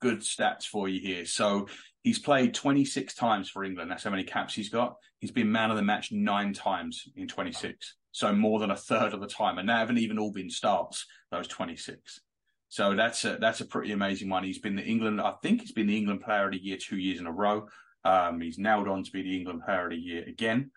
good 0.00 0.20
stats 0.20 0.64
for 0.64 0.88
you 0.88 1.00
here. 1.00 1.24
So 1.24 1.68
he's 2.02 2.18
played 2.18 2.54
26 2.54 3.14
times 3.14 3.48
for 3.48 3.62
England. 3.62 3.90
That's 3.90 4.02
how 4.02 4.10
many 4.10 4.24
caps 4.24 4.54
he's 4.54 4.70
got. 4.70 4.96
He's 5.20 5.30
been 5.30 5.52
man 5.52 5.70
of 5.70 5.76
the 5.76 5.82
match 5.82 6.10
nine 6.10 6.52
times 6.52 7.04
in 7.14 7.28
26. 7.28 7.94
So 8.12 8.32
more 8.32 8.58
than 8.58 8.72
a 8.72 8.76
third 8.76 9.12
of 9.14 9.20
the 9.20 9.28
time. 9.28 9.58
And 9.58 9.68
they 9.68 9.74
haven't 9.74 9.98
even 9.98 10.18
all 10.18 10.32
been 10.32 10.50
starts, 10.50 11.06
those 11.30 11.46
26. 11.46 12.20
So 12.68 12.94
that's 12.94 13.24
a, 13.24 13.36
that's 13.40 13.60
a 13.60 13.66
pretty 13.66 13.92
amazing 13.92 14.28
one. 14.28 14.42
He's 14.42 14.58
been 14.58 14.76
the 14.76 14.82
England, 14.82 15.20
I 15.20 15.34
think 15.42 15.60
he's 15.60 15.72
been 15.72 15.86
the 15.86 15.96
England 15.96 16.22
player 16.22 16.46
of 16.46 16.52
the 16.52 16.62
year 16.62 16.78
two 16.80 16.96
years 16.96 17.20
in 17.20 17.26
a 17.26 17.32
row. 17.32 17.68
Um, 18.04 18.40
he's 18.40 18.58
nailed 18.58 18.88
on 18.88 19.02
to 19.04 19.10
be 19.10 19.22
the 19.22 19.36
England 19.36 19.62
player 19.64 19.84
of 19.84 19.90
the 19.90 19.96
year 19.96 20.24
again. 20.26 20.70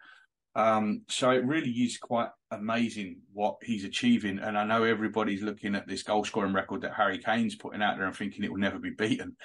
Um, 0.56 1.02
so 1.08 1.32
it 1.32 1.46
really 1.46 1.72
is 1.72 1.98
quite 1.98 2.30
amazing 2.52 3.18
what 3.32 3.58
he's 3.64 3.86
achieving. 3.86 4.40
And 4.40 4.58
I 4.58 4.64
know 4.64 4.84
everybody's 4.84 5.42
looking 5.42 5.76
at 5.76 5.88
this 5.88 6.04
goal 6.04 6.24
scoring 6.24 6.54
record 6.54 6.82
that 6.82 6.94
Harry 6.94 7.18
Kane's 7.18 7.56
putting 7.56 7.82
out 7.82 7.98
there 7.98 8.06
and 8.06 8.16
thinking 8.16 8.44
it 8.44 8.52
will 8.52 8.60
never 8.60 8.80
be 8.80 8.92
beaten. 8.92 9.36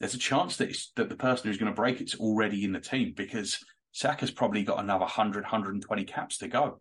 There's 0.00 0.14
a 0.14 0.18
chance 0.18 0.56
that 0.56 0.76
that 0.96 1.08
the 1.08 1.16
person 1.16 1.48
who's 1.48 1.58
going 1.58 1.72
to 1.72 1.76
break 1.76 2.00
it's 2.00 2.16
already 2.16 2.64
in 2.64 2.72
the 2.72 2.80
team 2.80 3.14
because 3.16 3.64
Saka's 3.92 4.30
probably 4.30 4.62
got 4.62 4.80
another 4.80 5.04
100, 5.04 5.44
120 5.44 6.04
caps 6.04 6.38
to 6.38 6.48
go. 6.48 6.80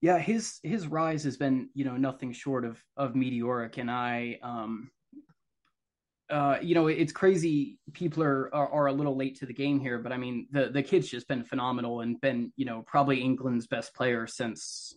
Yeah, 0.00 0.18
his 0.18 0.60
his 0.62 0.86
rise 0.86 1.24
has 1.24 1.36
been, 1.36 1.70
you 1.74 1.84
know, 1.84 1.96
nothing 1.96 2.32
short 2.32 2.64
of 2.64 2.78
of 2.96 3.16
meteoric 3.16 3.78
and 3.78 3.90
I 3.90 4.38
um 4.42 4.90
uh, 6.30 6.58
you 6.60 6.74
know, 6.74 6.88
it's 6.88 7.12
crazy. 7.12 7.78
People 7.92 8.22
are, 8.22 8.54
are, 8.54 8.68
are 8.68 8.86
a 8.86 8.92
little 8.92 9.16
late 9.16 9.38
to 9.38 9.46
the 9.46 9.52
game 9.52 9.80
here, 9.80 9.98
but 9.98 10.12
I 10.12 10.18
mean, 10.18 10.46
the 10.50 10.68
the 10.68 10.82
kid's 10.82 11.08
just 11.08 11.26
been 11.28 11.44
phenomenal 11.44 12.00
and 12.00 12.20
been, 12.20 12.52
you 12.56 12.66
know, 12.66 12.82
probably 12.86 13.20
England's 13.20 13.66
best 13.66 13.94
player 13.94 14.26
since, 14.26 14.94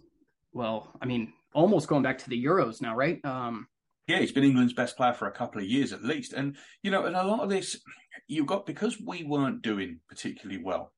well, 0.52 0.94
I 1.02 1.06
mean, 1.06 1.34
almost 1.54 1.88
going 1.88 2.04
back 2.04 2.18
to 2.20 2.30
the 2.30 2.44
Euros 2.44 2.82
now, 2.82 2.96
right? 2.96 3.24
Um, 3.24 3.68
yeah, 4.08 4.20
he's 4.20 4.34
been 4.34 4.44
England's 4.44 4.74
best 4.74 4.98
player 4.98 5.14
for 5.14 5.28
a 5.28 5.32
couple 5.32 5.62
of 5.62 5.68
years 5.68 5.94
at 5.94 6.04
least, 6.04 6.34
and 6.34 6.58
you 6.84 6.92
know, 6.92 7.06
and 7.06 7.16
a 7.16 7.24
lot 7.24 7.42
of 7.42 7.50
this 7.50 7.80
you've 8.28 8.48
got 8.48 8.66
because 8.66 9.00
we 9.00 9.24
weren't 9.24 9.62
doing 9.62 10.00
particularly 10.10 10.62
well. 10.62 10.92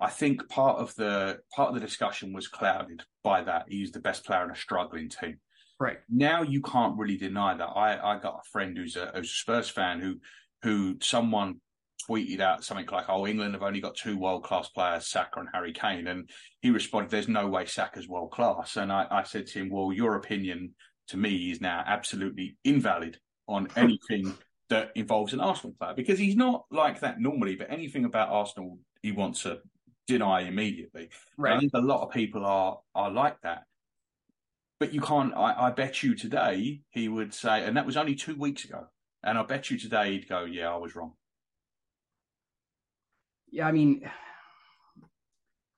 I 0.00 0.10
think 0.10 0.48
part 0.48 0.78
of 0.78 0.94
the 0.96 1.40
part 1.54 1.68
of 1.70 1.74
the 1.74 1.80
discussion 1.80 2.32
was 2.32 2.48
clouded 2.48 3.02
by 3.22 3.42
that. 3.42 3.66
He's 3.68 3.92
the 3.92 4.00
best 4.00 4.24
player 4.24 4.44
in 4.44 4.50
a 4.50 4.56
struggling 4.56 5.08
team. 5.08 5.38
Right. 5.80 5.98
Now 6.08 6.42
you 6.42 6.60
can't 6.62 6.96
really 6.96 7.16
deny 7.16 7.56
that. 7.56 7.64
I, 7.64 8.14
I 8.14 8.18
got 8.18 8.40
a 8.44 8.50
friend 8.50 8.76
who's 8.76 8.96
a, 8.96 9.10
who's 9.14 9.30
a 9.30 9.34
Spurs 9.34 9.68
fan 9.68 10.00
who 10.00 10.16
who 10.62 10.96
someone 11.00 11.60
tweeted 12.08 12.40
out 12.40 12.64
something 12.64 12.86
like, 12.90 13.06
"Oh, 13.08 13.26
England 13.26 13.54
have 13.54 13.62
only 13.62 13.80
got 13.80 13.96
two 13.96 14.16
world 14.16 14.44
class 14.44 14.68
players, 14.68 15.08
Saka 15.08 15.40
and 15.40 15.48
Harry 15.52 15.72
Kane," 15.72 16.06
and 16.06 16.30
he 16.60 16.70
responded, 16.70 17.10
"There's 17.10 17.28
no 17.28 17.48
way 17.48 17.66
Saka's 17.66 18.08
world 18.08 18.30
class." 18.30 18.76
And 18.76 18.92
I, 18.92 19.06
I 19.10 19.22
said 19.24 19.46
to 19.48 19.58
him, 19.58 19.70
"Well, 19.70 19.92
your 19.92 20.16
opinion 20.16 20.74
to 21.08 21.16
me 21.16 21.50
is 21.50 21.60
now 21.60 21.82
absolutely 21.86 22.56
invalid 22.64 23.18
on 23.48 23.68
anything 23.76 24.34
that 24.70 24.92
involves 24.94 25.32
an 25.32 25.40
Arsenal 25.40 25.74
player 25.78 25.94
because 25.94 26.18
he's 26.18 26.36
not 26.36 26.64
like 26.70 27.00
that 27.00 27.20
normally. 27.20 27.56
But 27.56 27.70
anything 27.70 28.04
about 28.04 28.30
Arsenal, 28.30 28.78
he 29.02 29.12
wants 29.12 29.42
to 29.42 29.58
deny 30.06 30.42
immediately. 30.42 31.10
Right. 31.36 31.56
I 31.56 31.60
think 31.60 31.72
a 31.74 31.80
lot 31.80 32.02
of 32.02 32.12
people 32.12 32.44
are 32.44 32.78
are 32.94 33.10
like 33.10 33.40
that 33.42 33.64
but 34.80 34.92
you 34.92 35.00
can't. 35.00 35.32
I, 35.34 35.68
I, 35.68 35.70
bet 35.70 36.02
you 36.02 36.14
today 36.14 36.82
he 36.90 37.08
would 37.08 37.32
say, 37.32 37.64
and 37.64 37.76
that 37.76 37.86
was 37.86 37.96
only 37.96 38.14
two 38.14 38.36
weeks 38.36 38.64
ago. 38.64 38.86
And 39.22 39.38
I 39.38 39.42
bet 39.42 39.70
you 39.70 39.78
today 39.78 40.12
he'd 40.12 40.28
go, 40.28 40.44
"Yeah, 40.44 40.72
I 40.72 40.76
was 40.76 40.94
wrong." 40.94 41.12
Yeah, 43.50 43.66
I 43.66 43.72
mean, 43.72 44.08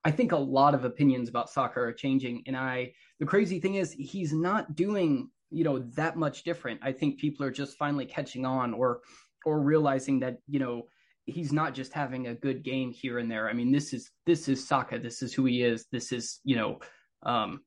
I 0.05 0.11
think 0.11 0.33
a 0.33 0.37
lot 0.37 0.75
of 0.75 0.85
opinions 0.85 1.29
about 1.29 1.51
soccer 1.51 1.85
are 1.85 1.93
changing, 1.93 2.43
and 2.47 2.57
I. 2.57 2.93
The 3.19 3.27
crazy 3.27 3.61
thing 3.61 3.77
is, 3.77 3.93
he's 3.93 4.33
not 4.33 4.75
doing 4.75 5.31
you 5.51 5.65
know 5.65 5.79
that 5.95 6.17
much 6.17 6.43
different. 6.43 6.81
I 6.83 6.93
think 6.93 7.19
people 7.19 7.45
are 7.47 7.51
just 7.51 7.77
finally 7.77 8.07
catching 8.07 8.47
on, 8.47 8.73
or 8.75 9.01
or 9.45 9.61
realizing 9.61 10.21
that 10.21 10.39
you 10.49 10.59
know 10.59 10.89
he's 11.27 11.53
not 11.53 11.75
just 11.75 11.93
having 11.93 12.29
a 12.29 12.35
good 12.35 12.63
game 12.63 12.93
here 12.93 13.19
and 13.19 13.31
there. 13.31 13.49
I 13.49 13.53
mean, 13.53 13.73
this 13.73 13.93
is 13.93 14.11
this 14.25 14.49
is 14.49 14.67
Saka. 14.67 14.99
This 14.99 15.23
is 15.23 15.35
who 15.35 15.45
he 15.45 15.63
is. 15.63 15.87
This 15.93 16.13
is 16.13 16.41
you 16.45 16.57
know. 16.57 16.79
Um, 17.23 17.61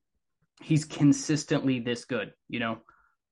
he's 0.60 0.84
consistently 0.84 1.80
this 1.80 2.04
good, 2.04 2.32
you 2.48 2.60
know. 2.60 2.78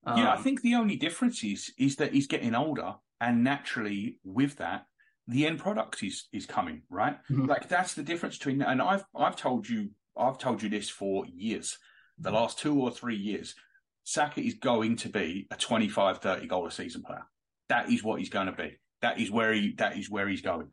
Um, 0.05 0.19
yeah, 0.19 0.31
I 0.31 0.37
um, 0.37 0.43
think 0.43 0.63
the 0.63 0.75
only 0.75 0.97
difference 0.97 1.45
is 1.45 1.73
is 1.79 1.97
that 1.97 2.13
he's 2.13 2.27
getting 2.27 2.55
older, 2.55 2.95
and 3.21 3.45
naturally, 3.45 4.19
with 4.25 4.57
that, 4.57 4.87
the 5.27 5.47
end 5.47 5.59
product 5.59 6.03
is 6.03 6.29
is 6.33 6.47
coming 6.47 6.83
right. 6.91 7.19
Mm-hmm. 7.31 7.47
Like 7.47 7.69
that's 7.69 7.95
the 7.95 8.03
difference 8.03 8.39
between. 8.39 8.63
And 8.63 8.81
I've 8.81 9.05
I've 9.15 9.37
told 9.37 9.69
you 9.69 9.91
I've 10.17 10.39
told 10.39 10.63
you 10.63 10.69
this 10.69 10.89
for 10.89 11.27
years, 11.27 11.79
the 12.19 12.31
last 12.31 12.59
two 12.59 12.81
or 12.81 12.91
three 12.91 13.17
years. 13.17 13.55
Saka 14.05 14.41
is 14.41 14.55
going 14.55 14.97
to 14.97 15.11
be 15.11 15.47
a 15.51 15.57
25, 15.57 16.19
30 16.19 16.47
goal 16.47 16.67
a 16.67 16.71
season 16.71 17.03
player. 17.03 17.27
That 17.69 17.93
is 17.93 18.03
what 18.03 18.21
he's 18.21 18.31
going 18.31 18.47
to 18.47 18.53
be. 18.53 18.79
That 19.03 19.21
is 19.21 19.31
where 19.31 19.53
he 19.53 19.75
that 19.77 19.99
is 19.99 20.09
where 20.09 20.27
he's 20.27 20.41
going, 20.41 20.69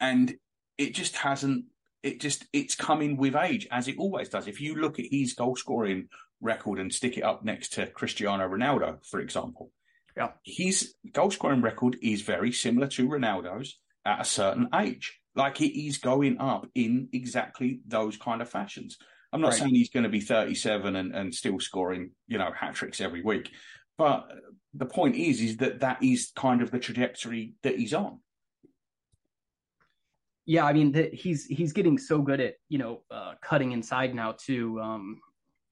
and 0.00 0.34
it 0.78 0.94
just 0.94 1.14
hasn't 1.16 1.66
it 2.02 2.20
just 2.20 2.46
it's 2.52 2.74
coming 2.74 3.16
with 3.16 3.36
age 3.36 3.66
as 3.70 3.88
it 3.88 3.98
always 3.98 4.28
does. 4.28 4.46
If 4.46 4.60
you 4.60 4.76
look 4.76 4.98
at 4.98 5.06
his 5.10 5.34
goal 5.34 5.56
scoring 5.56 6.08
record 6.40 6.78
and 6.78 6.92
stick 6.92 7.18
it 7.18 7.24
up 7.24 7.44
next 7.44 7.74
to 7.74 7.86
Cristiano 7.86 8.48
Ronaldo, 8.48 9.04
for 9.06 9.20
example, 9.20 9.70
yeah, 10.16 10.30
his 10.44 10.94
goal 11.12 11.30
scoring 11.30 11.62
record 11.62 11.96
is 12.02 12.22
very 12.22 12.52
similar 12.52 12.86
to 12.88 13.08
Ronaldo's 13.08 13.78
at 14.04 14.20
a 14.20 14.24
certain 14.24 14.68
age. 14.74 15.18
Like 15.34 15.56
he 15.58 15.86
is 15.86 15.98
going 15.98 16.38
up 16.38 16.66
in 16.74 17.08
exactly 17.12 17.80
those 17.86 18.16
kind 18.16 18.42
of 18.42 18.48
fashions. 18.48 18.96
I'm 19.32 19.40
not 19.40 19.52
right. 19.52 19.58
saying 19.58 19.74
he's 19.74 19.90
going 19.90 20.02
to 20.02 20.08
be 20.08 20.20
37 20.20 20.96
and, 20.96 21.14
and 21.14 21.32
still 21.32 21.60
scoring, 21.60 22.10
you 22.26 22.38
know, 22.38 22.50
hat 22.52 22.74
tricks 22.74 23.00
every 23.00 23.22
week, 23.22 23.50
but 23.96 24.28
the 24.74 24.86
point 24.86 25.16
is, 25.16 25.40
is 25.40 25.58
that 25.58 25.80
that 25.80 26.02
is 26.02 26.32
kind 26.34 26.62
of 26.62 26.70
the 26.70 26.78
trajectory 26.78 27.54
that 27.62 27.78
he's 27.78 27.94
on 27.94 28.20
yeah, 30.50 30.64
I 30.64 30.72
mean, 30.72 31.10
he's 31.12 31.46
he's 31.46 31.72
getting 31.72 31.96
so 31.96 32.20
good 32.20 32.40
at 32.40 32.54
you 32.68 32.78
know 32.78 33.02
uh, 33.08 33.34
cutting 33.40 33.70
inside 33.70 34.16
now 34.16 34.34
too. 34.36 34.80
Um, 34.80 35.20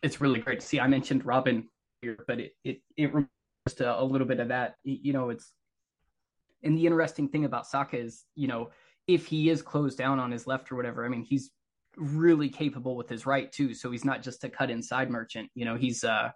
it's 0.05 0.21
really 0.21 0.39
great 0.39 0.61
to 0.61 0.67
see. 0.67 0.79
I 0.79 0.87
mentioned 0.87 1.25
Robben 1.25 1.65
here, 2.01 2.25
but 2.29 2.39
it 2.39 2.53
it 2.63 2.81
it 2.97 3.07
reminds 3.09 3.81
a, 3.81 3.97
a 3.99 4.05
little 4.05 4.29
bit 4.29 4.39
of 4.39 4.49
that. 4.49 4.77
You 4.85 5.13
know, 5.13 5.31
it's 5.31 5.53
and 6.63 6.79
the 6.79 6.87
interesting 6.87 7.29
thing 7.29 7.45
about 7.45 7.67
Saka 7.67 7.99
is, 7.99 8.23
you 8.37 8.47
know, 8.47 8.71
if 9.09 9.27
he 9.27 9.51
is 9.51 9.63
closed 9.63 9.99
down 9.99 10.21
on 10.21 10.31
his 10.31 10.47
left 10.47 10.71
or 10.71 10.77
whatever, 10.77 11.05
I 11.05 11.09
mean, 11.09 11.25
he's 11.25 11.51
really 11.97 12.49
capable 12.49 12.95
with 12.95 13.09
his 13.09 13.27
right 13.27 13.51
too. 13.51 13.75
So 13.75 13.91
he's 13.91 14.05
not 14.05 14.23
just 14.23 14.45
a 14.45 14.49
cut 14.49 14.71
inside 14.71 15.11
merchant. 15.11 15.51
You 15.57 15.65
know, 15.65 15.75
he's 15.75 16.05
uh 16.05 16.31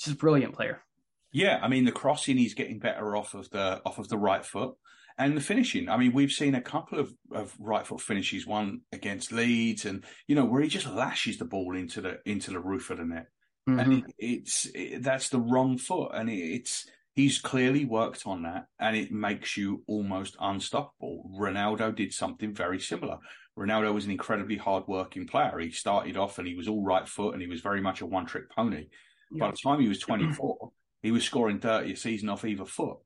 just 0.00 0.16
a 0.16 0.18
brilliant 0.18 0.52
player. 0.52 0.82
Yeah, 1.30 1.60
I 1.62 1.68
mean 1.68 1.84
the 1.84 1.92
crossing 1.92 2.38
he's 2.38 2.54
getting 2.54 2.80
better 2.80 3.14
off 3.14 3.34
of 3.34 3.48
the 3.50 3.80
off 3.86 4.00
of 4.00 4.08
the 4.08 4.18
right 4.18 4.44
foot 4.44 4.74
and 5.18 5.36
the 5.36 5.40
finishing. 5.40 5.88
I 5.88 5.96
mean, 5.96 6.12
we've 6.12 6.32
seen 6.32 6.54
a 6.54 6.60
couple 6.60 6.98
of, 6.98 7.12
of 7.32 7.54
right 7.58 7.86
foot 7.86 8.00
finishes, 8.00 8.46
one 8.46 8.82
against 8.92 9.32
Leeds, 9.32 9.84
and 9.84 10.04
you 10.26 10.34
know 10.34 10.44
where 10.44 10.62
he 10.62 10.68
just 10.68 10.88
lashes 10.88 11.38
the 11.38 11.44
ball 11.44 11.76
into 11.76 12.00
the 12.00 12.18
into 12.26 12.50
the 12.50 12.60
roof 12.60 12.90
of 12.90 12.98
the 12.98 13.04
net, 13.04 13.28
mm-hmm. 13.68 13.78
and 13.78 13.92
it, 13.92 14.04
it's 14.18 14.66
it, 14.74 15.02
that's 15.02 15.28
the 15.28 15.40
wrong 15.40 15.78
foot, 15.78 16.10
and 16.14 16.28
it, 16.28 16.34
it's 16.34 16.86
he's 17.14 17.38
clearly 17.38 17.84
worked 17.84 18.26
on 18.26 18.42
that, 18.42 18.66
and 18.78 18.96
it 18.96 19.10
makes 19.10 19.56
you 19.56 19.82
almost 19.86 20.36
unstoppable. 20.38 21.30
Ronaldo 21.38 21.94
did 21.94 22.12
something 22.12 22.54
very 22.54 22.78
similar. 22.78 23.18
Ronaldo 23.58 23.94
was 23.94 24.04
an 24.04 24.10
incredibly 24.10 24.58
hard-working 24.58 25.26
player. 25.26 25.58
He 25.58 25.70
started 25.70 26.18
off 26.18 26.38
and 26.38 26.46
he 26.46 26.54
was 26.54 26.68
all 26.68 26.84
right 26.84 27.08
foot, 27.08 27.32
and 27.32 27.40
he 27.40 27.48
was 27.48 27.62
very 27.62 27.80
much 27.80 28.02
a 28.02 28.06
one-trick 28.06 28.50
pony. 28.50 28.88
Yep. 29.32 29.40
By 29.40 29.50
the 29.50 29.56
time 29.56 29.80
he 29.80 29.88
was 29.88 29.98
24, 30.00 30.70
he 31.02 31.10
was 31.10 31.24
scoring 31.24 31.58
30 31.58 31.92
a 31.92 31.96
season 31.96 32.28
off 32.28 32.44
either 32.44 32.66
foot. 32.66 32.98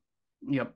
Yep. 0.48 0.74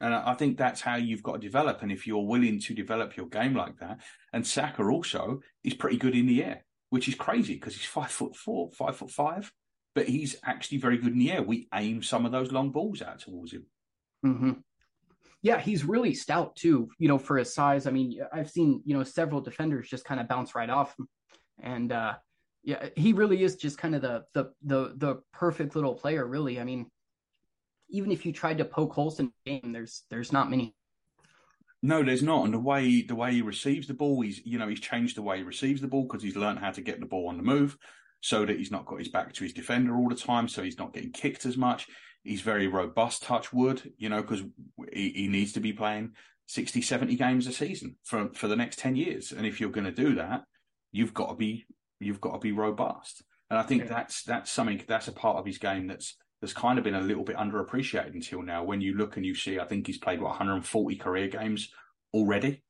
And 0.00 0.14
I 0.14 0.34
think 0.34 0.58
that's 0.58 0.82
how 0.82 0.96
you've 0.96 1.22
got 1.22 1.34
to 1.34 1.38
develop. 1.38 1.82
And 1.82 1.90
if 1.90 2.06
you're 2.06 2.26
willing 2.26 2.60
to 2.60 2.74
develop 2.74 3.16
your 3.16 3.26
game 3.26 3.54
like 3.54 3.78
that, 3.78 4.00
and 4.32 4.46
Saka 4.46 4.82
also 4.84 5.40
is 5.64 5.74
pretty 5.74 5.96
good 5.96 6.14
in 6.14 6.26
the 6.26 6.44
air, 6.44 6.64
which 6.90 7.08
is 7.08 7.14
crazy 7.14 7.54
because 7.54 7.74
he's 7.74 7.86
five 7.86 8.10
foot 8.10 8.36
four, 8.36 8.70
five 8.72 8.96
foot 8.96 9.10
five, 9.10 9.50
but 9.94 10.06
he's 10.06 10.36
actually 10.44 10.78
very 10.78 10.98
good 10.98 11.12
in 11.12 11.18
the 11.18 11.32
air. 11.32 11.42
We 11.42 11.68
aim 11.72 12.02
some 12.02 12.26
of 12.26 12.32
those 12.32 12.52
long 12.52 12.72
balls 12.72 13.00
out 13.00 13.20
towards 13.20 13.52
him. 13.52 13.66
Mm-hmm. 14.24 14.52
Yeah, 15.42 15.60
he's 15.60 15.84
really 15.84 16.12
stout 16.12 16.56
too. 16.56 16.90
You 16.98 17.08
know, 17.08 17.18
for 17.18 17.38
his 17.38 17.54
size. 17.54 17.86
I 17.86 17.90
mean, 17.90 18.20
I've 18.32 18.50
seen 18.50 18.82
you 18.84 18.96
know 18.96 19.04
several 19.04 19.40
defenders 19.40 19.88
just 19.88 20.04
kind 20.04 20.20
of 20.20 20.28
bounce 20.28 20.54
right 20.54 20.68
off 20.68 20.94
him, 20.98 21.08
and 21.62 21.92
uh, 21.92 22.14
yeah, 22.64 22.88
he 22.96 23.12
really 23.12 23.42
is 23.42 23.56
just 23.56 23.78
kind 23.78 23.94
of 23.94 24.02
the 24.02 24.24
the 24.34 24.50
the 24.62 24.94
the 24.96 25.20
perfect 25.32 25.74
little 25.74 25.94
player. 25.94 26.26
Really, 26.26 26.60
I 26.60 26.64
mean, 26.64 26.90
even 27.88 28.10
if 28.12 28.26
you 28.26 28.32
tried 28.32 28.58
to 28.58 28.64
poke 28.64 28.92
holes 28.92 29.20
in 29.20 29.32
the 29.44 29.60
game, 29.60 29.72
there's 29.72 30.04
there's 30.10 30.32
not 30.32 30.50
many. 30.50 30.74
No, 31.82 32.02
there's 32.02 32.22
not. 32.22 32.44
And 32.44 32.54
the 32.54 32.58
way 32.58 33.02
the 33.02 33.14
way 33.14 33.32
he 33.32 33.42
receives 33.42 33.86
the 33.86 33.94
ball, 33.94 34.20
he's 34.20 34.40
you 34.44 34.58
know 34.58 34.68
he's 34.68 34.80
changed 34.80 35.16
the 35.16 35.22
way 35.22 35.38
he 35.38 35.42
receives 35.42 35.80
the 35.80 35.88
ball 35.88 36.04
because 36.04 36.22
he's 36.22 36.36
learned 36.36 36.58
how 36.58 36.70
to 36.70 36.80
get 36.80 37.00
the 37.00 37.06
ball 37.06 37.28
on 37.28 37.36
the 37.36 37.42
move, 37.42 37.76
so 38.20 38.44
that 38.44 38.58
he's 38.58 38.70
not 38.70 38.86
got 38.86 38.98
his 38.98 39.08
back 39.08 39.32
to 39.34 39.44
his 39.44 39.52
defender 39.52 39.96
all 39.96 40.08
the 40.08 40.14
time, 40.14 40.48
so 40.48 40.62
he's 40.62 40.78
not 40.78 40.92
getting 40.92 41.12
kicked 41.12 41.46
as 41.46 41.56
much. 41.56 41.86
He's 42.22 42.40
very 42.40 42.66
robust, 42.66 43.22
touch 43.22 43.52
wood, 43.52 43.92
you 43.98 44.08
know, 44.08 44.20
because 44.20 44.42
he, 44.92 45.10
he 45.10 45.28
needs 45.28 45.52
to 45.52 45.60
be 45.60 45.72
playing 45.72 46.14
60, 46.46 46.82
70 46.82 47.14
games 47.14 47.46
a 47.46 47.52
season 47.52 47.96
for 48.02 48.30
for 48.34 48.48
the 48.48 48.56
next 48.56 48.78
ten 48.78 48.96
years. 48.96 49.32
And 49.32 49.46
if 49.46 49.60
you're 49.60 49.70
going 49.70 49.84
to 49.84 49.92
do 49.92 50.16
that, 50.16 50.42
you've 50.92 51.14
got 51.14 51.28
to 51.28 51.34
be 51.36 51.66
you've 52.00 52.20
got 52.20 52.32
to 52.32 52.38
be 52.38 52.52
robust. 52.52 53.22
And 53.48 53.58
I 53.58 53.62
think 53.62 53.84
yeah. 53.84 53.88
that's 53.88 54.22
that's 54.24 54.50
something 54.50 54.82
that's 54.88 55.08
a 55.08 55.12
part 55.12 55.36
of 55.36 55.46
his 55.46 55.58
game 55.58 55.86
that's 55.86 56.16
that's 56.40 56.52
kind 56.52 56.78
of 56.78 56.84
been 56.84 56.94
a 56.94 57.00
little 57.00 57.24
bit 57.24 57.36
underappreciated 57.36 58.14
until 58.14 58.42
now. 58.42 58.62
When 58.62 58.80
you 58.80 58.94
look 58.94 59.16
and 59.16 59.24
you 59.24 59.34
see, 59.34 59.58
I 59.58 59.64
think 59.64 59.86
he's 59.86 59.98
played 59.98 60.20
what 60.20 60.30
140 60.30 60.96
career 60.96 61.28
games 61.28 61.70
already. 62.12 62.62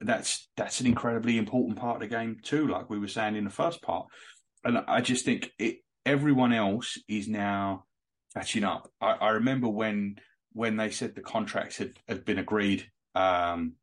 That's 0.00 0.48
that's 0.56 0.80
an 0.80 0.86
incredibly 0.86 1.38
important 1.38 1.78
part 1.78 1.96
of 1.96 2.00
the 2.02 2.14
game 2.14 2.38
too, 2.42 2.66
like 2.66 2.90
we 2.90 2.98
were 2.98 3.08
saying 3.08 3.36
in 3.36 3.44
the 3.44 3.50
first 3.50 3.80
part. 3.80 4.06
And 4.64 4.78
I 4.88 5.00
just 5.00 5.24
think 5.24 5.50
it, 5.58 5.78
everyone 6.04 6.52
else 6.52 6.98
is 7.08 7.28
now 7.28 7.84
catching 8.34 8.64
up. 8.64 8.90
I, 9.00 9.12
I 9.12 9.28
remember 9.30 9.68
when 9.68 10.16
when 10.52 10.76
they 10.76 10.90
said 10.90 11.14
the 11.14 11.20
contracts 11.20 11.78
had, 11.78 11.98
had 12.08 12.24
been 12.24 12.38
agreed. 12.38 12.90
Um, 13.14 13.74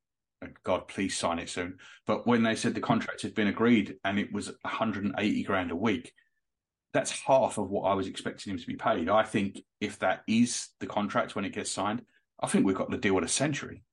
God, 0.64 0.88
please 0.88 1.18
sign 1.18 1.40
it 1.40 1.50
soon. 1.50 1.78
But 2.08 2.26
when 2.26 2.44
they 2.44 2.56
said 2.56 2.74
the 2.74 2.82
contracts 2.82 3.24
had 3.24 3.36
been 3.36 3.48
agreed 3.48 3.96
and 4.04 4.18
it 4.18 4.32
was 4.32 4.48
180 4.62 5.44
grand 5.44 5.72
a 5.72 5.76
week, 5.76 6.14
that's 6.94 7.12
half 7.12 7.58
of 7.58 7.70
what 7.70 7.84
I 7.84 7.94
was 7.94 8.08
expecting 8.08 8.52
him 8.52 8.60
to 8.60 8.68
be 8.68 8.76
paid. 8.76 9.10
I 9.10 9.24
think 9.24 9.62
if 9.80 10.00
that 10.00 10.24
is 10.28 10.70
the 10.80 10.88
contract 10.88 11.36
when 11.36 11.46
it 11.46 11.54
gets 11.54 11.72
signed, 11.72 12.04
I 12.40 12.48
think 12.48 12.66
we've 12.66 12.76
got 12.76 12.92
the 12.92 12.98
deal 12.98 13.18
at 13.18 13.24
a 13.24 13.30
century. 13.30 13.84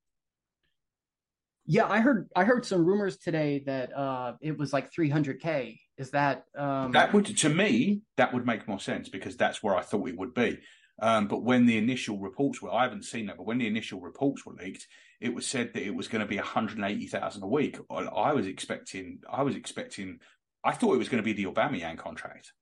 Yeah, 1.66 1.86
I 1.86 2.00
heard 2.00 2.28
I 2.34 2.44
heard 2.44 2.64
some 2.64 2.84
rumors 2.84 3.18
today 3.18 3.62
that 3.66 3.96
uh, 3.96 4.34
it 4.40 4.56
was 4.56 4.72
like 4.72 4.90
300k. 4.92 5.78
Is 5.98 6.10
that 6.12 6.44
um... 6.56 6.92
that 6.92 7.12
would 7.12 7.26
to 7.26 7.48
me 7.48 8.00
that 8.16 8.32
would 8.32 8.46
make 8.46 8.66
more 8.66 8.80
sense 8.80 9.08
because 9.08 9.36
that's 9.36 9.62
where 9.62 9.76
I 9.76 9.82
thought 9.82 10.08
it 10.08 10.16
would 10.16 10.32
be. 10.32 10.58
Um, 11.00 11.28
but 11.28 11.42
when 11.42 11.66
the 11.66 11.76
initial 11.76 12.18
reports 12.18 12.60
were, 12.60 12.72
I 12.72 12.82
haven't 12.82 13.04
seen 13.04 13.26
that, 13.26 13.36
but 13.36 13.46
when 13.46 13.58
the 13.58 13.66
initial 13.66 14.00
reports 14.00 14.44
were 14.44 14.54
leaked, 14.54 14.86
it 15.20 15.32
was 15.32 15.46
said 15.46 15.72
that 15.74 15.84
it 15.84 15.94
was 15.94 16.08
going 16.08 16.20
to 16.20 16.26
be 16.26 16.36
180,000 16.36 17.42
a 17.42 17.46
week. 17.46 17.78
I 17.90 18.32
was 18.32 18.46
expecting, 18.46 19.20
I 19.30 19.42
was 19.42 19.54
expecting, 19.54 20.18
I 20.64 20.72
thought 20.72 20.94
it 20.94 20.98
was 20.98 21.08
going 21.08 21.22
to 21.22 21.34
be 21.34 21.34
the 21.34 21.50
Aubameyang 21.50 21.98
contract. 21.98 22.52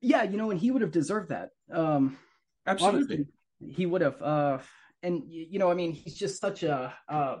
Yeah, 0.00 0.22
you 0.22 0.36
know, 0.36 0.50
and 0.50 0.58
he 0.58 0.70
would 0.70 0.82
have 0.82 0.92
deserved 0.92 1.28
that. 1.30 1.50
Um, 1.72 2.16
Absolutely, 2.66 3.26
he 3.58 3.86
would 3.86 4.00
have. 4.00 4.20
Uh, 4.22 4.58
and 5.02 5.22
you 5.26 5.58
know, 5.58 5.70
I 5.70 5.74
mean, 5.74 5.92
he's 5.92 6.16
just 6.16 6.40
such 6.40 6.62
a. 6.62 6.94
Uh, 7.08 7.36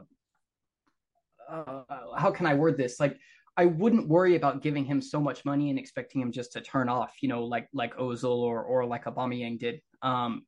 uh, 1.48 1.82
how 2.16 2.30
can 2.30 2.46
I 2.46 2.54
word 2.54 2.76
this? 2.76 3.00
Like, 3.00 3.18
I 3.56 3.66
wouldn't 3.66 4.08
worry 4.08 4.36
about 4.36 4.62
giving 4.62 4.84
him 4.84 5.02
so 5.02 5.20
much 5.20 5.44
money 5.44 5.70
and 5.70 5.78
expecting 5.78 6.20
him 6.20 6.32
just 6.32 6.52
to 6.52 6.60
turn 6.60 6.88
off, 6.88 7.12
you 7.20 7.28
know, 7.28 7.44
like 7.44 7.68
like 7.72 7.96
Ozil 7.96 8.36
or 8.36 8.62
or 8.62 8.86
like 8.86 9.04
Aubameyang 9.04 9.58
did. 9.58 9.80
Um, 10.02 10.46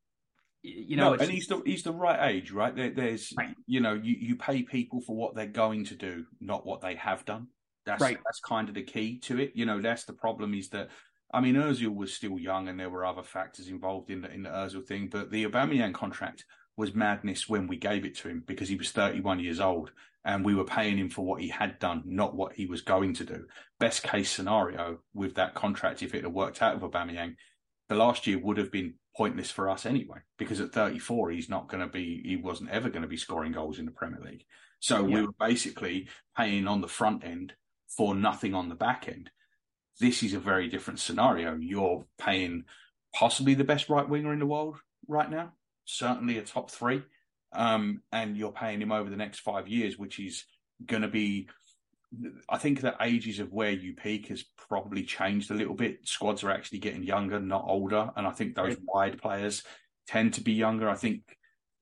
you 0.62 0.96
know, 0.96 1.14
no, 1.14 1.20
and 1.20 1.30
he's 1.30 1.48
the 1.48 1.60
he's 1.66 1.82
the 1.82 1.92
right 1.92 2.30
age, 2.30 2.52
right? 2.52 2.74
There, 2.74 2.90
there's 2.90 3.32
right. 3.36 3.54
you 3.66 3.80
know, 3.80 3.94
you 3.94 4.16
you 4.18 4.36
pay 4.36 4.62
people 4.62 5.00
for 5.00 5.16
what 5.16 5.34
they're 5.34 5.46
going 5.46 5.84
to 5.86 5.96
do, 5.96 6.24
not 6.40 6.64
what 6.64 6.80
they 6.80 6.94
have 6.94 7.24
done. 7.24 7.48
That's 7.84 8.00
right. 8.00 8.16
that's 8.24 8.40
kind 8.40 8.68
of 8.68 8.76
the 8.76 8.82
key 8.82 9.18
to 9.20 9.40
it. 9.40 9.52
You 9.54 9.66
know, 9.66 9.80
that's 9.80 10.04
the 10.04 10.12
problem 10.12 10.54
is 10.54 10.68
that 10.68 10.88
I 11.32 11.40
mean, 11.40 11.54
Özil 11.54 11.94
was 11.94 12.12
still 12.12 12.38
young, 12.38 12.68
and 12.68 12.78
there 12.78 12.90
were 12.90 13.06
other 13.06 13.22
factors 13.22 13.68
involved 13.68 14.10
in 14.10 14.22
the 14.22 14.32
in 14.32 14.42
the 14.42 14.50
Özil 14.50 14.86
thing. 14.86 15.08
But 15.10 15.30
the 15.30 15.44
Aubameyang 15.46 15.94
contract 15.94 16.44
was 16.76 16.94
madness 16.94 17.48
when 17.48 17.66
we 17.66 17.76
gave 17.76 18.04
it 18.04 18.16
to 18.18 18.28
him 18.28 18.42
because 18.46 18.68
he 18.68 18.76
was 18.76 18.90
31 18.90 19.40
years 19.40 19.60
old, 19.60 19.92
and 20.24 20.44
we 20.44 20.54
were 20.54 20.64
paying 20.64 20.98
him 20.98 21.10
for 21.10 21.24
what 21.24 21.40
he 21.40 21.48
had 21.48 21.78
done, 21.78 22.02
not 22.04 22.34
what 22.34 22.52
he 22.54 22.66
was 22.66 22.80
going 22.80 23.14
to 23.14 23.24
do. 23.24 23.46
Best 23.78 24.02
case 24.02 24.30
scenario 24.30 24.98
with 25.14 25.34
that 25.34 25.54
contract, 25.54 26.02
if 26.02 26.14
it 26.14 26.24
had 26.24 26.32
worked 26.32 26.62
out 26.62 26.80
with 26.80 26.90
Aubameyang, 26.90 27.36
the 27.88 27.94
last 27.94 28.26
year 28.26 28.38
would 28.38 28.58
have 28.58 28.72
been 28.72 28.94
pointless 29.16 29.50
for 29.50 29.68
us 29.68 29.84
anyway 29.84 30.18
because 30.38 30.60
at 30.60 30.72
34 30.72 31.30
he's 31.30 31.50
not 31.50 31.68
going 31.68 31.82
to 31.82 31.86
be 31.86 32.22
he 32.24 32.36
wasn't 32.36 32.70
ever 32.70 32.88
going 32.88 33.02
to 33.02 33.08
be 33.08 33.16
scoring 33.16 33.52
goals 33.52 33.78
in 33.78 33.84
the 33.84 33.90
Premier 33.90 34.20
League. 34.20 34.44
So 34.80 35.06
yeah. 35.06 35.14
we 35.14 35.26
were 35.26 35.34
basically 35.38 36.08
paying 36.36 36.66
on 36.66 36.80
the 36.80 36.88
front 36.88 37.24
end 37.24 37.52
for 37.94 38.14
nothing 38.14 38.54
on 38.54 38.68
the 38.68 38.74
back 38.74 39.06
end. 39.08 39.30
This 40.00 40.22
is 40.22 40.34
a 40.34 40.40
very 40.40 40.68
different 40.68 41.00
scenario. 41.00 41.56
You're 41.60 42.04
paying 42.18 42.64
possibly 43.14 43.54
the 43.54 43.64
best 43.64 43.88
right 43.88 44.08
winger 44.08 44.32
in 44.32 44.38
the 44.38 44.46
world 44.46 44.78
right 45.08 45.30
now, 45.30 45.52
certainly 45.84 46.38
a 46.38 46.42
top 46.42 46.70
three, 46.70 47.02
um, 47.52 48.02
and 48.12 48.36
you're 48.36 48.52
paying 48.52 48.80
him 48.80 48.92
over 48.92 49.10
the 49.10 49.16
next 49.16 49.40
five 49.40 49.68
years, 49.68 49.98
which 49.98 50.18
is 50.18 50.44
going 50.86 51.02
to 51.02 51.08
be. 51.08 51.48
I 52.46 52.58
think 52.58 52.80
the 52.80 52.94
ages 53.00 53.38
of 53.38 53.52
where 53.52 53.70
you 53.70 53.94
peak 53.94 54.28
has 54.28 54.44
probably 54.68 55.02
changed 55.02 55.50
a 55.50 55.54
little 55.54 55.74
bit. 55.74 56.06
Squads 56.06 56.44
are 56.44 56.50
actually 56.50 56.80
getting 56.80 57.02
younger, 57.02 57.40
not 57.40 57.64
older, 57.66 58.10
and 58.16 58.26
I 58.26 58.32
think 58.32 58.54
those 58.54 58.76
wide 58.84 59.20
players 59.20 59.62
tend 60.06 60.34
to 60.34 60.42
be 60.42 60.52
younger. 60.52 60.90
I 60.90 60.94
think 60.94 61.22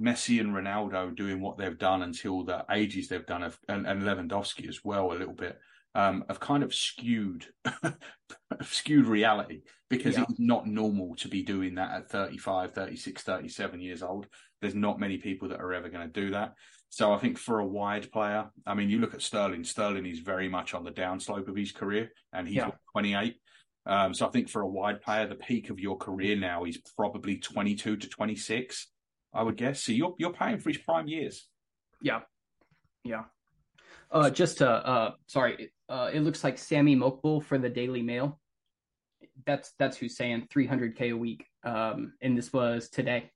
Messi 0.01 0.41
and 0.41 0.55
Ronaldo 0.55 1.17
doing 1.17 1.41
what 1.41 1.59
they've 1.59 1.79
done 1.79 2.03
until 2.03 2.45
the 2.45 2.65
ages 2.71 3.09
they've 3.09 3.27
done, 3.27 3.53
and, 3.69 3.87
and 3.87 4.03
Lewandowski 4.03 4.69
as 4.69 4.85
well, 4.85 5.13
a 5.13 5.19
little 5.19 5.35
bit 5.35 5.59
um, 5.95 6.25
have 6.29 6.41
kind 6.41 6.63
of 6.63 6.75
skewed 6.75 7.47
skewed 8.63 9.07
reality 9.07 9.63
because 9.89 10.17
yeah. 10.17 10.25
it's 10.29 10.39
not 10.39 10.67
normal 10.67 11.17
to 11.17 11.29
be 11.29 11.43
doing 11.43 11.75
that 11.75 11.91
at 11.91 12.11
35 12.11 12.73
36 12.73 13.23
37 13.23 13.81
years 13.81 14.03
old. 14.03 14.27
There's 14.61 14.75
not 14.75 15.01
many 15.01 15.19
people 15.19 15.49
that 15.49 15.61
are 15.61 15.73
ever 15.73 15.89
going 15.89 16.07
to 16.07 16.21
do 16.21 16.31
that. 16.31 16.55
So 16.91 17.13
i 17.13 17.19
think 17.19 17.39
for 17.39 17.61
a 17.61 17.67
wide 17.67 18.11
player 18.11 18.51
i 18.67 18.75
mean 18.75 18.91
you 18.91 18.99
look 18.99 19.15
at 19.15 19.23
sterling. 19.23 19.65
Sterling 19.65 20.07
is 20.07 20.21
very 20.21 20.49
much 20.49 20.75
on 20.75 20.85
the 20.85 20.91
downslope 20.91 21.49
of 21.49 21.57
his 21.57 21.73
career 21.73 22.11
and 22.33 22.47
he's 22.47 22.57
yeah. 22.57 22.71
28 22.93 23.37
um, 23.87 24.13
so 24.13 24.27
i 24.27 24.31
think 24.31 24.49
for 24.49 24.63
a 24.63 24.69
wide 24.69 25.01
player 25.01 25.27
the 25.27 25.37
peak 25.37 25.71
of 25.71 25.79
your 25.79 25.97
career 25.97 26.37
now 26.37 26.65
is 26.65 26.79
probably 26.97 27.39
22 27.39 27.97
to 27.97 28.09
26 28.09 28.89
i 29.33 29.43
would 29.43 29.57
guess. 29.57 29.85
So 29.85 29.93
you're, 29.93 30.15
you're 30.19 30.33
paying 30.33 30.59
for 30.59 30.71
his 30.71 30.79
prime 30.79 31.07
years. 31.07 31.47
Yeah. 32.03 32.21
Yeah 33.05 33.25
uh, 34.11 34.31
just 34.31 34.59
to, 34.59 34.69
uh, 34.69 35.13
sorry, 35.27 35.73
uh, 35.89 36.11
it 36.13 36.21
looks 36.21 36.45
like 36.45 36.59
Sami 36.59 36.97
Mokbel 36.97 37.43
for 37.43 37.59
the 37.59 37.69
Daily 37.69 38.03
Mail. 38.03 38.41
That's 39.47 39.73
that's 39.79 39.97
who's 39.97 40.17
saying 40.17 40.49
300k 40.53 41.13
a 41.13 41.17
week. 41.17 41.47
Um, 41.65 42.13
and 42.21 42.37
this 42.37 42.53
was 42.53 42.89
today. 42.89 43.31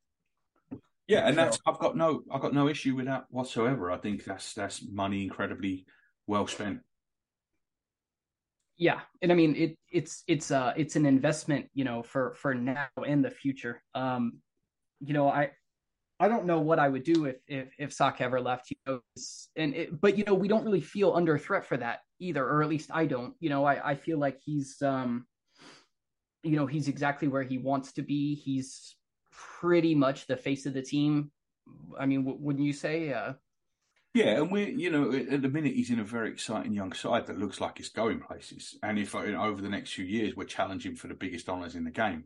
Yeah, 1.07 1.29
and 1.29 1.37
that's 1.37 1.59
I've 1.67 1.79
got 1.79 1.97
no 1.97 2.23
I've 2.33 2.41
got 2.41 2.55
no 2.55 2.69
issue 2.69 2.95
with 2.95 3.07
that 3.07 3.25
whatsoever. 3.31 3.91
I 3.91 3.99
think 3.99 4.25
that's 4.25 4.55
that's 4.55 4.83
money 4.91 5.23
incredibly 5.23 5.87
well 6.27 6.47
spent. 6.47 6.81
Yeah, 8.77 9.01
and 9.23 9.31
I 9.31 9.35
mean 9.35 9.55
it 9.55 9.79
it's 9.91 10.25
it's 10.27 10.51
uh 10.51 10.73
it's 10.77 10.97
an 10.97 11.07
investment, 11.07 11.67
you 11.75 11.85
know, 11.85 12.03
for 12.03 12.35
for 12.35 12.55
now 12.55 12.89
and 13.07 13.25
the 13.25 13.31
future. 13.31 13.83
Um, 13.95 14.41
you 15.01 15.13
know, 15.13 15.29
I 15.29 15.51
I 16.21 16.29
don't 16.29 16.47
know 16.47 16.61
what 16.61 16.79
I 16.79 16.89
would 16.89 17.05
do 17.05 17.27
if 17.27 17.37
if 17.49 17.75
if 17.79 17.93
Saka 17.93 18.25
ever 18.25 18.41
left. 18.41 18.71
You 18.71 18.77
know, 18.87 19.01
and 19.57 19.75
it, 19.75 20.01
but 20.01 20.17
you 20.17 20.25
know 20.25 20.35
we 20.35 20.49
don't 20.49 20.65
really 20.65 20.81
feel 20.81 21.13
under 21.13 21.37
threat 21.39 21.65
for 21.65 21.77
that 21.77 22.01
either, 22.21 22.45
or 22.45 22.63
at 22.63 22.69
least 22.69 22.91
I 22.93 23.07
don't. 23.07 23.35
You 23.41 23.51
know, 23.51 23.65
I 23.65 23.91
I 23.91 23.95
feel 23.95 24.19
like 24.19 24.39
he's 24.45 24.81
um, 24.83 25.27
you 26.45 26.57
know, 26.57 26.67
he's 26.67 26.89
exactly 26.89 27.27
where 27.27 27.43
he 27.43 27.59
wants 27.59 27.93
to 27.93 28.03
be. 28.03 28.35
He's 28.35 28.97
pretty 29.33 29.95
much 29.95 30.27
the 30.27 30.37
face 30.37 30.67
of 30.67 30.75
the 30.75 30.83
team. 30.83 31.31
I 31.99 32.07
mean, 32.07 32.25
w- 32.25 32.39
wouldn't 32.41 32.65
you 32.65 32.75
say? 32.75 33.13
Uh, 33.13 33.33
yeah, 34.13 34.37
and 34.37 34.53
we, 34.53 34.71
you 34.71 34.91
know, 34.91 35.13
at 35.13 35.43
the 35.43 35.49
minute 35.49 35.75
he's 35.75 35.91
in 35.91 35.99
a 35.99 36.05
very 36.05 36.31
exciting 36.31 36.75
young 36.75 36.93
side 36.93 37.27
that 37.27 37.39
looks 37.39 37.61
like 37.61 37.81
it's 37.81 37.89
going 37.89 38.21
places. 38.21 38.77
And 38.83 38.99
if 38.99 39.15
over 39.15 39.61
the 39.61 39.69
next 39.69 39.95
few 39.95 40.05
years 40.05 40.37
we're 40.37 40.45
challenging 40.45 40.95
for 40.95 41.09
the 41.09 41.15
biggest 41.15 41.49
honours 41.49 41.75
in 41.75 41.85
the 41.85 41.91
game, 41.91 42.25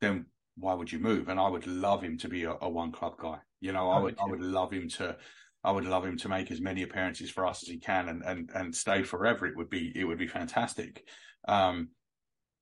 then 0.00 0.26
why 0.56 0.74
would 0.74 0.92
you 0.92 0.98
move? 0.98 1.28
And 1.28 1.40
I 1.40 1.48
would 1.48 1.66
love 1.66 2.02
him 2.02 2.18
to 2.18 2.28
be 2.28 2.44
a, 2.44 2.54
a 2.60 2.68
one 2.68 2.92
club 2.92 3.14
guy. 3.18 3.38
You 3.60 3.72
know, 3.72 3.90
I, 3.90 3.98
would, 3.98 4.18
I 4.18 4.24
would 4.24 4.40
love 4.40 4.72
him 4.72 4.88
to, 4.90 5.16
I 5.62 5.70
would 5.70 5.84
love 5.84 6.04
him 6.04 6.16
to 6.18 6.28
make 6.28 6.50
as 6.50 6.60
many 6.60 6.82
appearances 6.82 7.30
for 7.30 7.46
us 7.46 7.62
as 7.62 7.68
he 7.68 7.78
can 7.78 8.08
and, 8.08 8.22
and, 8.22 8.50
and 8.54 8.74
stay 8.74 9.02
forever. 9.02 9.46
It 9.46 9.56
would 9.56 9.70
be, 9.70 9.92
it 9.94 10.04
would 10.04 10.18
be 10.18 10.26
fantastic. 10.26 11.04
Um, 11.46 11.90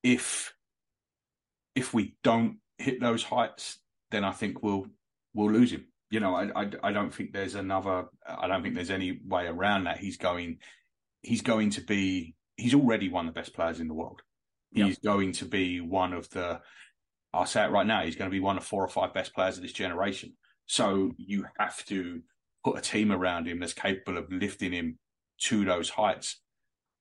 if, 0.02 0.52
if 1.74 1.94
we 1.94 2.16
don't 2.22 2.58
hit 2.78 3.00
those 3.00 3.22
heights, 3.22 3.78
then 4.10 4.24
I 4.24 4.32
think 4.32 4.62
we'll, 4.62 4.86
we'll 5.34 5.52
lose 5.52 5.72
him. 5.72 5.86
You 6.10 6.20
know, 6.20 6.34
I, 6.34 6.62
I, 6.62 6.70
I 6.82 6.92
don't 6.92 7.14
think 7.14 7.32
there's 7.32 7.54
another, 7.54 8.06
I 8.26 8.46
don't 8.48 8.62
think 8.62 8.74
there's 8.74 8.90
any 8.90 9.20
way 9.24 9.46
around 9.46 9.84
that. 9.84 9.98
He's 9.98 10.16
going, 10.16 10.58
he's 11.22 11.42
going 11.42 11.70
to 11.70 11.80
be, 11.80 12.34
he's 12.56 12.74
already 12.74 13.08
one 13.08 13.28
of 13.28 13.34
the 13.34 13.40
best 13.40 13.54
players 13.54 13.78
in 13.78 13.88
the 13.88 13.94
world. 13.94 14.22
He's 14.70 14.86
yep. 14.86 15.02
going 15.02 15.32
to 15.32 15.44
be 15.44 15.80
one 15.80 16.12
of 16.12 16.28
the, 16.30 16.60
I'll 17.32 17.46
say 17.46 17.64
it 17.64 17.70
right 17.70 17.86
now, 17.86 18.02
he's 18.02 18.16
going 18.16 18.30
to 18.30 18.34
be 18.34 18.40
one 18.40 18.56
of 18.56 18.64
four 18.64 18.84
or 18.84 18.88
five 18.88 19.12
best 19.12 19.34
players 19.34 19.56
of 19.56 19.62
this 19.62 19.72
generation. 19.72 20.32
So 20.66 21.12
you 21.16 21.46
have 21.58 21.84
to 21.86 22.22
put 22.64 22.78
a 22.78 22.82
team 22.82 23.12
around 23.12 23.46
him 23.46 23.60
that's 23.60 23.72
capable 23.72 24.18
of 24.18 24.32
lifting 24.32 24.72
him 24.72 24.98
to 25.42 25.64
those 25.64 25.90
heights. 25.90 26.40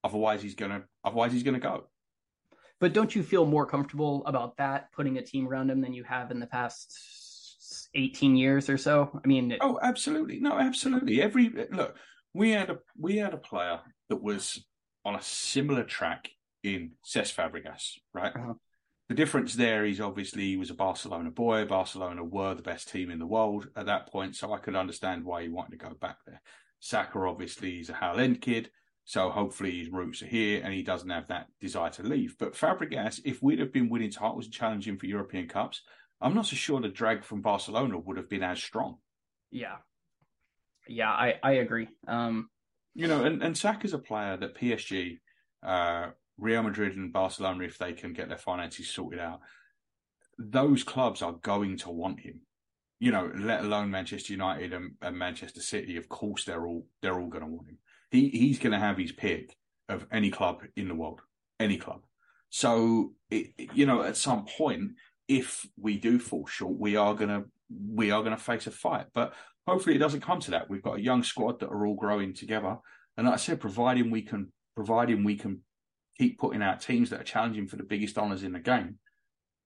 Otherwise, 0.03 0.41
he's 0.41 0.55
gonna. 0.55 0.83
Otherwise, 1.03 1.33
he's 1.33 1.43
gonna 1.43 1.59
go. 1.59 1.85
But 2.79 2.93
don't 2.93 3.15
you 3.15 3.23
feel 3.23 3.45
more 3.45 3.65
comfortable 3.65 4.23
about 4.25 4.57
that 4.57 4.91
putting 4.93 5.17
a 5.17 5.21
team 5.21 5.47
around 5.47 5.69
him 5.71 5.81
than 5.81 5.93
you 5.93 6.03
have 6.03 6.29
in 6.31 6.39
the 6.39 6.47
past 6.47 7.89
eighteen 7.95 8.35
years 8.35 8.69
or 8.69 8.77
so? 8.77 9.19
I 9.23 9.27
mean, 9.27 9.57
oh, 9.59 9.79
absolutely, 9.81 10.39
no, 10.39 10.59
absolutely. 10.59 11.21
Every 11.21 11.49
look, 11.71 11.97
we 12.33 12.51
had 12.51 12.69
a 12.69 12.77
we 12.97 13.17
had 13.17 13.33
a 13.33 13.37
player 13.37 13.79
that 14.09 14.21
was 14.21 14.63
on 15.03 15.15
a 15.15 15.21
similar 15.21 15.83
track 15.83 16.29
in 16.63 16.91
Cesc 17.05 17.33
Fabregas, 17.33 17.93
right? 18.13 18.33
Uh-huh. 18.35 18.53
The 19.09 19.15
difference 19.15 19.55
there 19.55 19.85
is 19.85 20.01
obviously 20.01 20.43
he 20.43 20.57
was 20.57 20.69
a 20.69 20.75
Barcelona 20.75 21.31
boy. 21.31 21.65
Barcelona 21.65 22.23
were 22.23 22.53
the 22.53 22.61
best 22.61 22.89
team 22.89 23.09
in 23.09 23.19
the 23.19 23.25
world 23.25 23.69
at 23.75 23.85
that 23.85 24.11
point, 24.11 24.35
so 24.35 24.53
I 24.53 24.59
could 24.59 24.75
understand 24.75 25.23
why 25.23 25.43
he 25.43 25.49
wanted 25.49 25.71
to 25.71 25.85
go 25.85 25.93
back 25.93 26.17
there. 26.25 26.41
Saka 26.79 27.19
obviously 27.19 27.79
is 27.79 27.89
a 27.89 27.93
Hale 27.93 28.19
End 28.19 28.41
kid, 28.41 28.69
so 29.05 29.29
hopefully 29.29 29.79
his 29.79 29.89
roots 29.89 30.21
are 30.21 30.27
here 30.27 30.61
and 30.61 30.73
he 30.73 30.83
doesn't 30.83 31.09
have 31.09 31.27
that 31.27 31.47
desire 31.61 31.89
to 31.91 32.03
leave. 32.03 32.35
But 32.37 32.53
Fabregas, 32.53 33.21
if 33.23 33.41
we'd 33.41 33.59
have 33.59 33.71
been 33.71 33.89
winning 33.89 34.11
titles 34.11 34.45
and 34.45 34.53
challenging 34.53 34.97
for 34.97 35.05
European 35.05 35.47
Cups, 35.47 35.83
I'm 36.19 36.35
not 36.35 36.47
so 36.47 36.57
sure 36.57 36.81
the 36.81 36.89
drag 36.89 37.23
from 37.23 37.41
Barcelona 37.41 37.97
would 37.97 38.17
have 38.17 38.29
been 38.29 38.43
as 38.43 38.61
strong. 38.61 38.97
Yeah. 39.51 39.77
Yeah, 40.89 41.11
I, 41.11 41.35
I 41.41 41.51
agree. 41.53 41.87
Um, 42.07 42.49
you 42.93 43.07
know, 43.07 43.23
and, 43.23 43.41
and 43.41 43.57
Saka's 43.57 43.93
a 43.93 43.99
player 43.99 44.35
that 44.35 44.55
PSG 44.55 45.19
uh, 45.63 46.09
Real 46.37 46.63
Madrid 46.63 46.95
and 46.95 47.11
Barcelona, 47.13 47.63
if 47.63 47.77
they 47.77 47.93
can 47.93 48.13
get 48.13 48.29
their 48.29 48.37
finances 48.37 48.89
sorted 48.89 49.19
out, 49.19 49.39
those 50.37 50.83
clubs 50.83 51.21
are 51.21 51.33
going 51.33 51.77
to 51.77 51.89
want 51.89 52.19
him. 52.19 52.41
You 52.99 53.11
know, 53.11 53.31
let 53.35 53.63
alone 53.63 53.91
Manchester 53.91 54.33
United 54.33 54.73
and, 54.73 54.91
and 55.01 55.17
Manchester 55.17 55.61
City. 55.61 55.97
Of 55.97 56.09
course, 56.09 56.45
they're 56.45 56.65
all 56.65 56.87
they're 57.01 57.19
all 57.19 57.27
going 57.27 57.43
to 57.43 57.49
want 57.49 57.69
him. 57.69 57.77
He 58.11 58.29
he's 58.29 58.59
going 58.59 58.73
to 58.73 58.79
have 58.79 58.97
his 58.97 59.11
pick 59.11 59.55
of 59.89 60.05
any 60.11 60.31
club 60.31 60.63
in 60.75 60.87
the 60.87 60.95
world, 60.95 61.21
any 61.59 61.77
club. 61.77 62.01
So, 62.49 63.13
it, 63.29 63.53
you 63.73 63.85
know, 63.85 64.03
at 64.03 64.17
some 64.17 64.45
point, 64.45 64.91
if 65.27 65.65
we 65.77 65.97
do 65.97 66.19
fall 66.19 66.47
short, 66.47 66.77
we 66.77 66.95
are 66.95 67.13
gonna 67.13 67.43
we 67.69 68.11
are 68.11 68.23
gonna 68.23 68.37
face 68.37 68.67
a 68.67 68.71
fight. 68.71 69.07
But 69.13 69.33
hopefully, 69.67 69.95
it 69.95 69.99
doesn't 69.99 70.21
come 70.21 70.39
to 70.41 70.51
that. 70.51 70.69
We've 70.69 70.81
got 70.81 70.97
a 70.97 71.03
young 71.03 71.23
squad 71.23 71.59
that 71.59 71.69
are 71.69 71.85
all 71.85 71.95
growing 71.95 72.33
together, 72.33 72.77
and 73.17 73.27
like 73.27 73.33
I 73.33 73.37
said, 73.37 73.59
providing 73.59 74.11
we 74.11 74.21
can 74.21 74.51
providing 74.75 75.23
we 75.23 75.35
can 75.35 75.61
keep 76.17 76.39
putting 76.39 76.61
out 76.61 76.81
teams 76.81 77.09
that 77.09 77.21
are 77.21 77.25
challenging 77.25 77.67
for 77.67 77.75
the 77.75 77.83
biggest 77.83 78.17
honours 78.17 78.43
in 78.43 78.53
the 78.53 78.59
game, 78.59 78.99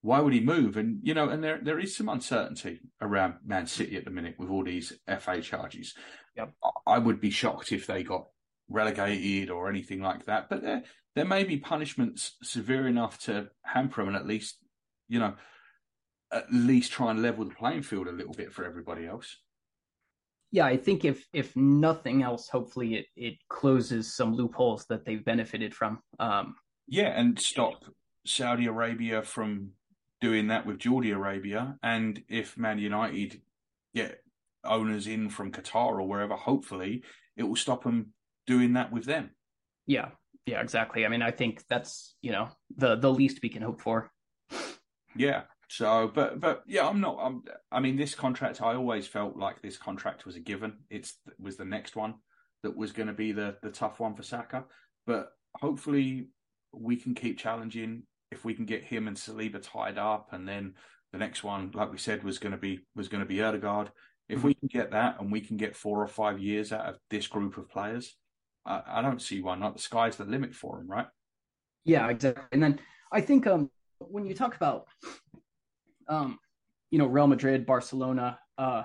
why 0.02 0.20
would 0.20 0.34
he 0.34 0.40
move? 0.40 0.78
And 0.78 1.00
you 1.04 1.14
know, 1.14 1.30
and 1.30 1.44
there 1.44 1.60
there 1.62 1.80
is 1.80 1.96
some 1.96 2.10
uncertainty 2.10 2.80
around 3.00 3.36
Man 3.46 3.68
City 3.68 3.98
at 3.98 4.06
the 4.06 4.12
minute 4.12 4.36
with 4.38 4.50
all 4.50 4.64
these 4.64 4.94
FA 5.20 5.42
charges. 5.42 5.94
Yep. 6.36 6.54
I 6.88 6.98
would 6.98 7.22
be 7.22 7.30
shocked 7.30 7.72
if 7.72 7.88
they 7.88 8.04
got 8.04 8.28
relegated 8.70 9.50
or 9.50 9.70
anything 9.70 10.02
like 10.02 10.26
that. 10.26 10.50
But 10.50 10.64
there 10.64 10.84
there 11.16 11.26
may 11.26 11.44
be 11.44 11.58
punishments 11.58 12.36
severe 12.42 12.88
enough 12.88 13.20
to 13.26 13.50
hamper 13.64 14.02
them 14.02 14.10
and 14.10 14.18
at 14.18 14.28
least, 14.28 14.58
you 15.08 15.20
know, 15.20 15.36
at 16.32 16.52
least 16.52 16.92
try 16.92 17.12
and 17.12 17.22
level 17.22 17.46
the 17.46 17.54
playing 17.54 17.84
field 17.84 18.08
a 18.08 18.12
little 18.12 18.34
bit 18.34 18.54
for 18.54 18.66
everybody 18.66 19.06
else. 19.06 19.38
Yeah, 20.52 20.66
I 20.66 20.78
think 20.78 21.06
if 21.06 21.26
if 21.34 21.56
nothing 21.56 22.24
else, 22.24 22.50
hopefully 22.50 22.96
it 22.96 23.06
it 23.16 23.34
closes 23.50 24.14
some 24.14 24.36
loopholes 24.36 24.86
that 24.88 25.06
they've 25.06 25.24
benefited 25.24 25.74
from. 25.74 26.00
Um, 26.20 26.56
yeah, 26.88 27.18
and 27.18 27.40
stop 27.40 27.86
Saudi 28.26 28.66
Arabia 28.66 29.22
from 29.22 29.72
doing 30.20 30.48
that 30.48 30.66
with 30.66 30.82
Saudi 30.82 31.12
Arabia, 31.12 31.78
and 31.82 32.22
if 32.28 32.58
Man 32.58 32.80
United 32.80 33.42
get 33.96 34.22
owners 34.64 35.08
in 35.08 35.30
from 35.30 35.52
Qatar 35.52 35.94
or 36.00 36.08
wherever, 36.08 36.36
hopefully 36.36 37.04
it 37.38 37.44
will 37.44 37.56
stop 37.56 37.84
them 37.84 38.14
doing 38.46 38.74
that 38.74 38.92
with 38.92 39.06
them. 39.06 39.32
Yeah, 39.88 40.10
yeah, 40.46 40.62
exactly. 40.62 41.06
I 41.06 41.10
mean, 41.10 41.22
I 41.22 41.32
think 41.32 41.64
that's 41.70 42.16
you 42.22 42.34
know 42.34 42.50
the 42.76 42.98
the 42.98 43.12
least 43.12 43.40
we 43.42 43.50
can 43.50 43.62
hope 43.62 43.82
for. 43.82 44.12
Yeah. 45.16 45.44
So, 45.72 46.12
but 46.14 46.42
but 46.42 46.64
yeah, 46.68 46.86
I'm 46.86 47.00
not. 47.00 47.18
I'm. 47.22 47.44
I 47.72 47.80
mean, 47.80 47.96
this 47.96 48.14
contract. 48.14 48.62
I 48.62 48.76
always 48.76 49.08
felt 49.08 49.38
like 49.38 49.62
this 49.62 49.78
contract 49.78 50.26
was 50.26 50.36
a 50.36 50.42
given. 50.42 50.80
It's 50.90 51.14
was 51.40 51.56
the 51.56 51.64
next 51.64 51.96
one 51.96 52.16
that 52.62 52.76
was 52.76 52.92
going 52.92 53.08
to 53.08 53.14
be 53.14 53.32
the 53.32 53.56
the 53.64 53.70
tough 53.70 54.02
one 54.02 54.14
for 54.14 54.22
Saka. 54.22 54.66
But 55.08 55.30
hopefully, 55.56 56.28
we 56.74 56.98
can 56.98 57.16
keep 57.16 57.40
challenging. 57.40 58.04
If 58.34 58.44
we 58.44 58.54
can 58.54 58.66
get 58.66 58.84
him 58.84 59.08
and 59.08 59.16
Saliba 59.16 59.62
tied 59.62 59.98
up, 59.98 60.34
and 60.34 60.46
then 60.46 60.74
the 61.14 61.20
next 61.20 61.42
one, 61.42 61.72
like 61.74 61.90
we 61.90 61.98
said, 61.98 62.26
was 62.26 62.38
going 62.38 62.52
to 62.52 62.58
be 62.58 62.82
was 62.94 63.08
going 63.08 63.24
to 63.24 63.26
be 63.26 63.42
Odegaard. 63.42 63.92
If 64.28 64.40
mm-hmm. 64.40 64.48
we 64.48 64.54
can 64.56 64.68
get 64.68 64.92
that, 64.92 65.22
and 65.22 65.32
we 65.32 65.40
can 65.40 65.56
get 65.56 65.78
four 65.78 66.04
or 66.04 66.08
five 66.10 66.38
years 66.38 66.74
out 66.74 66.86
of 66.86 66.98
this 67.10 67.28
group 67.28 67.58
of 67.58 67.70
players, 67.70 68.18
I, 68.66 68.82
I 68.86 69.02
don't 69.02 69.22
see 69.22 69.42
why 69.42 69.56
not. 69.56 69.78
The 69.78 69.82
sky's 69.82 70.18
the 70.18 70.26
limit 70.26 70.54
for 70.54 70.82
him, 70.82 70.92
right? 70.92 71.08
Yeah, 71.86 72.10
exactly. 72.10 72.44
And 72.52 72.62
then 72.62 72.82
I 73.10 73.22
think 73.22 73.48
um, 73.48 73.72
when 74.00 74.26
you 74.26 74.36
talk 74.36 74.58
about 74.58 74.88
um, 76.12 76.38
you 76.92 77.00
know, 77.00 77.08
Real 77.08 77.28
Madrid, 77.28 77.66
Barcelona, 77.66 78.38
uh, 78.58 78.84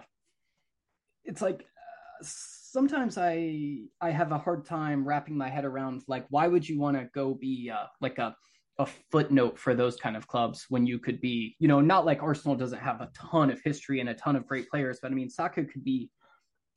it's 1.24 1.42
like 1.42 1.60
uh, 1.60 2.22
sometimes 2.22 3.18
I 3.18 3.80
I 4.00 4.10
have 4.10 4.32
a 4.32 4.38
hard 4.38 4.64
time 4.64 5.06
wrapping 5.06 5.36
my 5.36 5.50
head 5.50 5.64
around 5.64 6.02
like 6.06 6.24
why 6.30 6.46
would 6.46 6.66
you 6.66 6.78
want 6.78 6.96
to 6.96 7.08
go 7.12 7.34
be 7.34 7.70
uh, 7.74 7.86
like 8.00 8.18
a 8.18 8.34
a 8.78 8.86
footnote 9.10 9.58
for 9.58 9.74
those 9.74 9.96
kind 9.96 10.16
of 10.16 10.28
clubs 10.28 10.66
when 10.68 10.86
you 10.86 10.98
could 10.98 11.20
be, 11.20 11.56
you 11.58 11.66
know, 11.66 11.80
not 11.80 12.04
like 12.04 12.22
Arsenal 12.22 12.54
doesn't 12.54 12.78
have 12.78 13.00
a 13.00 13.10
ton 13.14 13.50
of 13.50 13.60
history 13.64 14.00
and 14.00 14.08
a 14.10 14.14
ton 14.14 14.36
of 14.36 14.46
great 14.46 14.68
players, 14.68 14.98
but 15.00 15.10
I 15.10 15.14
mean, 15.14 15.30
Saka 15.30 15.64
could 15.64 15.82
be, 15.82 16.10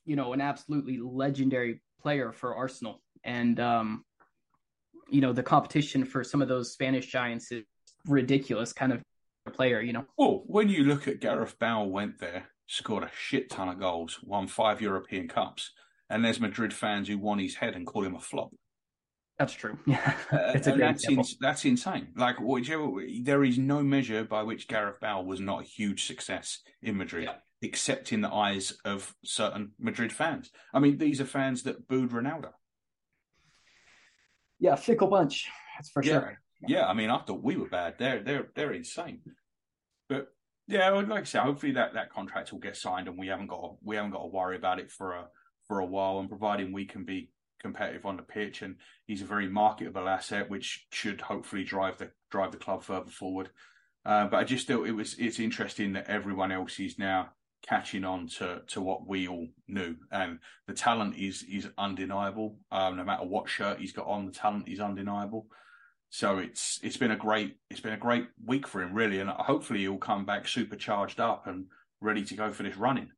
you 0.05 0.15
know, 0.15 0.31
an 0.31 0.39
absolutely 0.39 0.97
legendary 0.97 1.81
player 2.01 2.31
for 2.31 2.55
Arsenal. 2.55 3.01
And, 3.25 3.59
um, 3.59 4.05
you 5.09 5.19
know, 5.19 5.33
the 5.33 5.43
competition 5.43 6.05
for 6.05 6.23
some 6.23 6.41
of 6.41 6.47
those 6.47 6.71
Spanish 6.71 7.07
giants 7.07 7.51
is 7.51 7.65
ridiculous 8.07 8.71
kind 8.71 8.93
of 8.93 9.01
player, 9.49 9.81
you 9.81 9.93
know. 9.93 10.05
Well, 10.17 10.43
when 10.45 10.69
you 10.69 10.83
look 10.83 11.07
at 11.07 11.19
Gareth 11.19 11.57
Bale 11.59 11.87
went 11.87 12.19
there, 12.19 12.49
scored 12.67 13.03
a 13.03 13.11
shit 13.17 13.49
ton 13.49 13.69
of 13.69 13.79
goals, 13.79 14.19
won 14.23 14.47
five 14.47 14.81
European 14.81 15.27
Cups, 15.27 15.71
and 16.09 16.23
there's 16.23 16.39
Madrid 16.39 16.73
fans 16.73 17.07
who 17.07 17.17
want 17.17 17.41
his 17.41 17.55
head 17.55 17.75
and 17.75 17.85
call 17.85 18.03
him 18.03 18.15
a 18.15 18.19
flop. 18.19 18.51
That's 19.37 19.53
true. 19.53 19.79
Yeah, 19.87 20.13
uh, 20.31 20.51
it's 20.53 20.67
a 20.67 20.73
that's, 20.73 21.07
in, 21.07 21.23
that's 21.39 21.65
insane. 21.65 22.09
Like, 22.15 22.39
whichever, 22.39 22.91
there 23.23 23.43
is 23.43 23.57
no 23.57 23.81
measure 23.81 24.23
by 24.25 24.43
which 24.43 24.67
Gareth 24.67 24.99
Bale 24.99 25.23
was 25.23 25.39
not 25.39 25.61
a 25.61 25.65
huge 25.65 26.05
success 26.05 26.59
in 26.81 26.97
Madrid, 26.97 27.25
yeah. 27.25 27.35
except 27.61 28.11
in 28.11 28.21
the 28.21 28.31
eyes 28.31 28.77
of 28.83 29.15
certain 29.23 29.71
Madrid 29.79 30.11
fans. 30.11 30.51
I 30.73 30.79
mean, 30.79 30.97
these 30.97 31.21
are 31.21 31.25
fans 31.25 31.63
that 31.63 31.87
booed 31.87 32.11
Ronaldo. 32.11 32.51
Yeah, 34.59 34.75
fickle 34.75 35.07
bunch. 35.07 35.49
That's 35.77 35.89
for 35.89 36.03
yeah. 36.03 36.11
sure. 36.11 36.41
Yeah, 36.67 36.87
I 36.87 36.93
mean, 36.93 37.09
I 37.09 37.19
thought 37.19 37.43
we 37.43 37.55
were 37.55 37.69
bad. 37.69 37.95
They're 37.97 38.21
they're 38.21 38.47
they're 38.55 38.73
insane. 38.73 39.21
But 40.07 40.27
yeah, 40.67 40.89
like 40.89 41.21
I 41.21 41.23
say, 41.23 41.39
hopefully 41.39 41.71
that, 41.73 41.93
that 41.93 42.11
contract 42.11 42.51
will 42.51 42.59
get 42.59 42.77
signed 42.77 43.07
and 43.07 43.17
we 43.17 43.27
haven't 43.27 43.47
got 43.47 43.61
to, 43.61 43.69
we 43.83 43.95
haven't 43.95 44.11
got 44.11 44.21
to 44.21 44.27
worry 44.27 44.55
about 44.55 44.79
it 44.79 44.91
for 44.91 45.13
a 45.13 45.27
for 45.67 45.79
a 45.79 45.85
while. 45.85 46.19
And 46.19 46.29
providing 46.29 46.71
we 46.71 46.85
can 46.85 47.05
be 47.05 47.31
competitive 47.61 48.05
on 48.05 48.17
the 48.17 48.23
pitch, 48.23 48.61
and 48.61 48.75
he's 49.05 49.21
a 49.21 49.25
very 49.25 49.47
marketable 49.49 50.07
asset, 50.07 50.49
which 50.49 50.87
should 50.91 51.21
hopefully 51.21 51.63
drive 51.63 51.97
the 51.97 52.11
drive 52.29 52.51
the 52.51 52.57
club 52.57 52.83
further 52.83 53.09
forward. 53.09 53.49
Uh, 54.05 54.27
but 54.27 54.37
I 54.37 54.43
just 54.43 54.67
thought 54.67 54.87
it 54.87 54.93
was 54.93 55.15
it's 55.17 55.39
interesting 55.39 55.93
that 55.93 56.09
everyone 56.09 56.51
else 56.51 56.79
is 56.79 56.97
now 56.97 57.29
catching 57.61 58.05
on 58.05 58.27
to 58.27 58.61
to 58.67 58.81
what 58.81 59.07
we 59.07 59.27
all 59.27 59.47
knew, 59.67 59.95
and 60.11 60.39
the 60.67 60.73
talent 60.73 61.15
is 61.17 61.43
is 61.43 61.67
undeniable. 61.77 62.57
Um, 62.71 62.97
no 62.97 63.03
matter 63.03 63.25
what 63.25 63.49
shirt 63.49 63.79
he's 63.79 63.93
got 63.93 64.07
on, 64.07 64.25
the 64.25 64.31
talent 64.31 64.67
is 64.67 64.79
undeniable. 64.79 65.47
So 66.09 66.39
it's 66.39 66.79
it's 66.81 66.97
been 66.97 67.11
a 67.11 67.15
great 67.15 67.57
it's 67.69 67.81
been 67.81 67.93
a 67.93 67.97
great 67.97 68.27
week 68.43 68.67
for 68.67 68.81
him 68.81 68.93
really, 68.93 69.19
and 69.19 69.29
hopefully 69.29 69.81
he'll 69.81 69.97
come 69.97 70.25
back 70.25 70.47
supercharged 70.47 71.19
up 71.19 71.45
and 71.47 71.65
ready 72.01 72.23
to 72.23 72.33
go 72.33 72.51
for 72.51 72.63
this 72.63 72.77
running. 72.77 73.09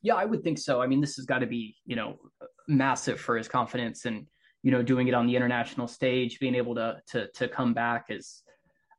Yeah, 0.00 0.14
I 0.14 0.24
would 0.24 0.42
think 0.42 0.58
so. 0.58 0.80
I 0.80 0.86
mean, 0.86 1.00
this 1.00 1.16
has 1.16 1.26
got 1.26 1.40
to 1.40 1.46
be 1.46 1.76
you 1.84 1.96
know 1.96 2.18
massive 2.66 3.20
for 3.20 3.36
his 3.36 3.48
confidence, 3.48 4.06
and 4.06 4.26
you 4.62 4.70
know 4.70 4.82
doing 4.82 5.08
it 5.08 5.14
on 5.14 5.26
the 5.26 5.36
international 5.36 5.86
stage, 5.86 6.40
being 6.40 6.54
able 6.54 6.74
to 6.76 7.00
to 7.08 7.28
to 7.32 7.48
come 7.48 7.74
back 7.74 8.06
is. 8.08 8.42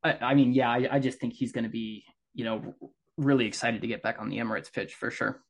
I, 0.03 0.17
I 0.21 0.33
mean, 0.35 0.53
yeah, 0.53 0.69
I, 0.69 0.87
I 0.91 0.99
just 0.99 1.19
think 1.19 1.33
he's 1.33 1.51
going 1.51 1.63
to 1.63 1.69
be 1.69 2.05
you 2.35 2.45
know 2.45 2.75
really 3.17 3.45
excited 3.45 3.81
to 3.81 3.87
get 3.87 4.03
back 4.03 4.17
on 4.19 4.29
the 4.29 4.37
Emirates 4.37 4.71
pitch 4.71 4.93
for 4.93 5.09
sure. 5.09 5.41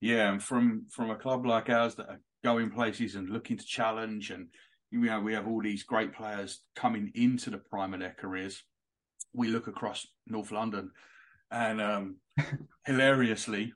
Yeah, 0.00 0.32
and 0.32 0.42
from 0.42 0.86
from 0.90 1.10
a 1.10 1.16
club 1.16 1.46
like 1.46 1.70
ours 1.70 1.94
that 1.96 2.08
are 2.08 2.20
going 2.42 2.70
places 2.70 3.14
and 3.14 3.28
looking 3.28 3.56
to 3.56 3.64
challenge 3.64 4.30
and 4.30 4.48
you 4.90 5.00
know, 5.00 5.20
we 5.20 5.34
have 5.34 5.46
all 5.46 5.62
these 5.62 5.82
great 5.82 6.12
players 6.12 6.60
coming 6.74 7.12
into 7.14 7.50
the 7.50 7.58
prime 7.58 7.94
of 7.94 8.00
their 8.00 8.16
careers. 8.18 8.62
We 9.32 9.48
look 9.48 9.68
across 9.68 10.06
North 10.26 10.50
London, 10.50 10.90
and 11.50 11.80
um, 11.80 12.16
hilariously, 12.86 13.72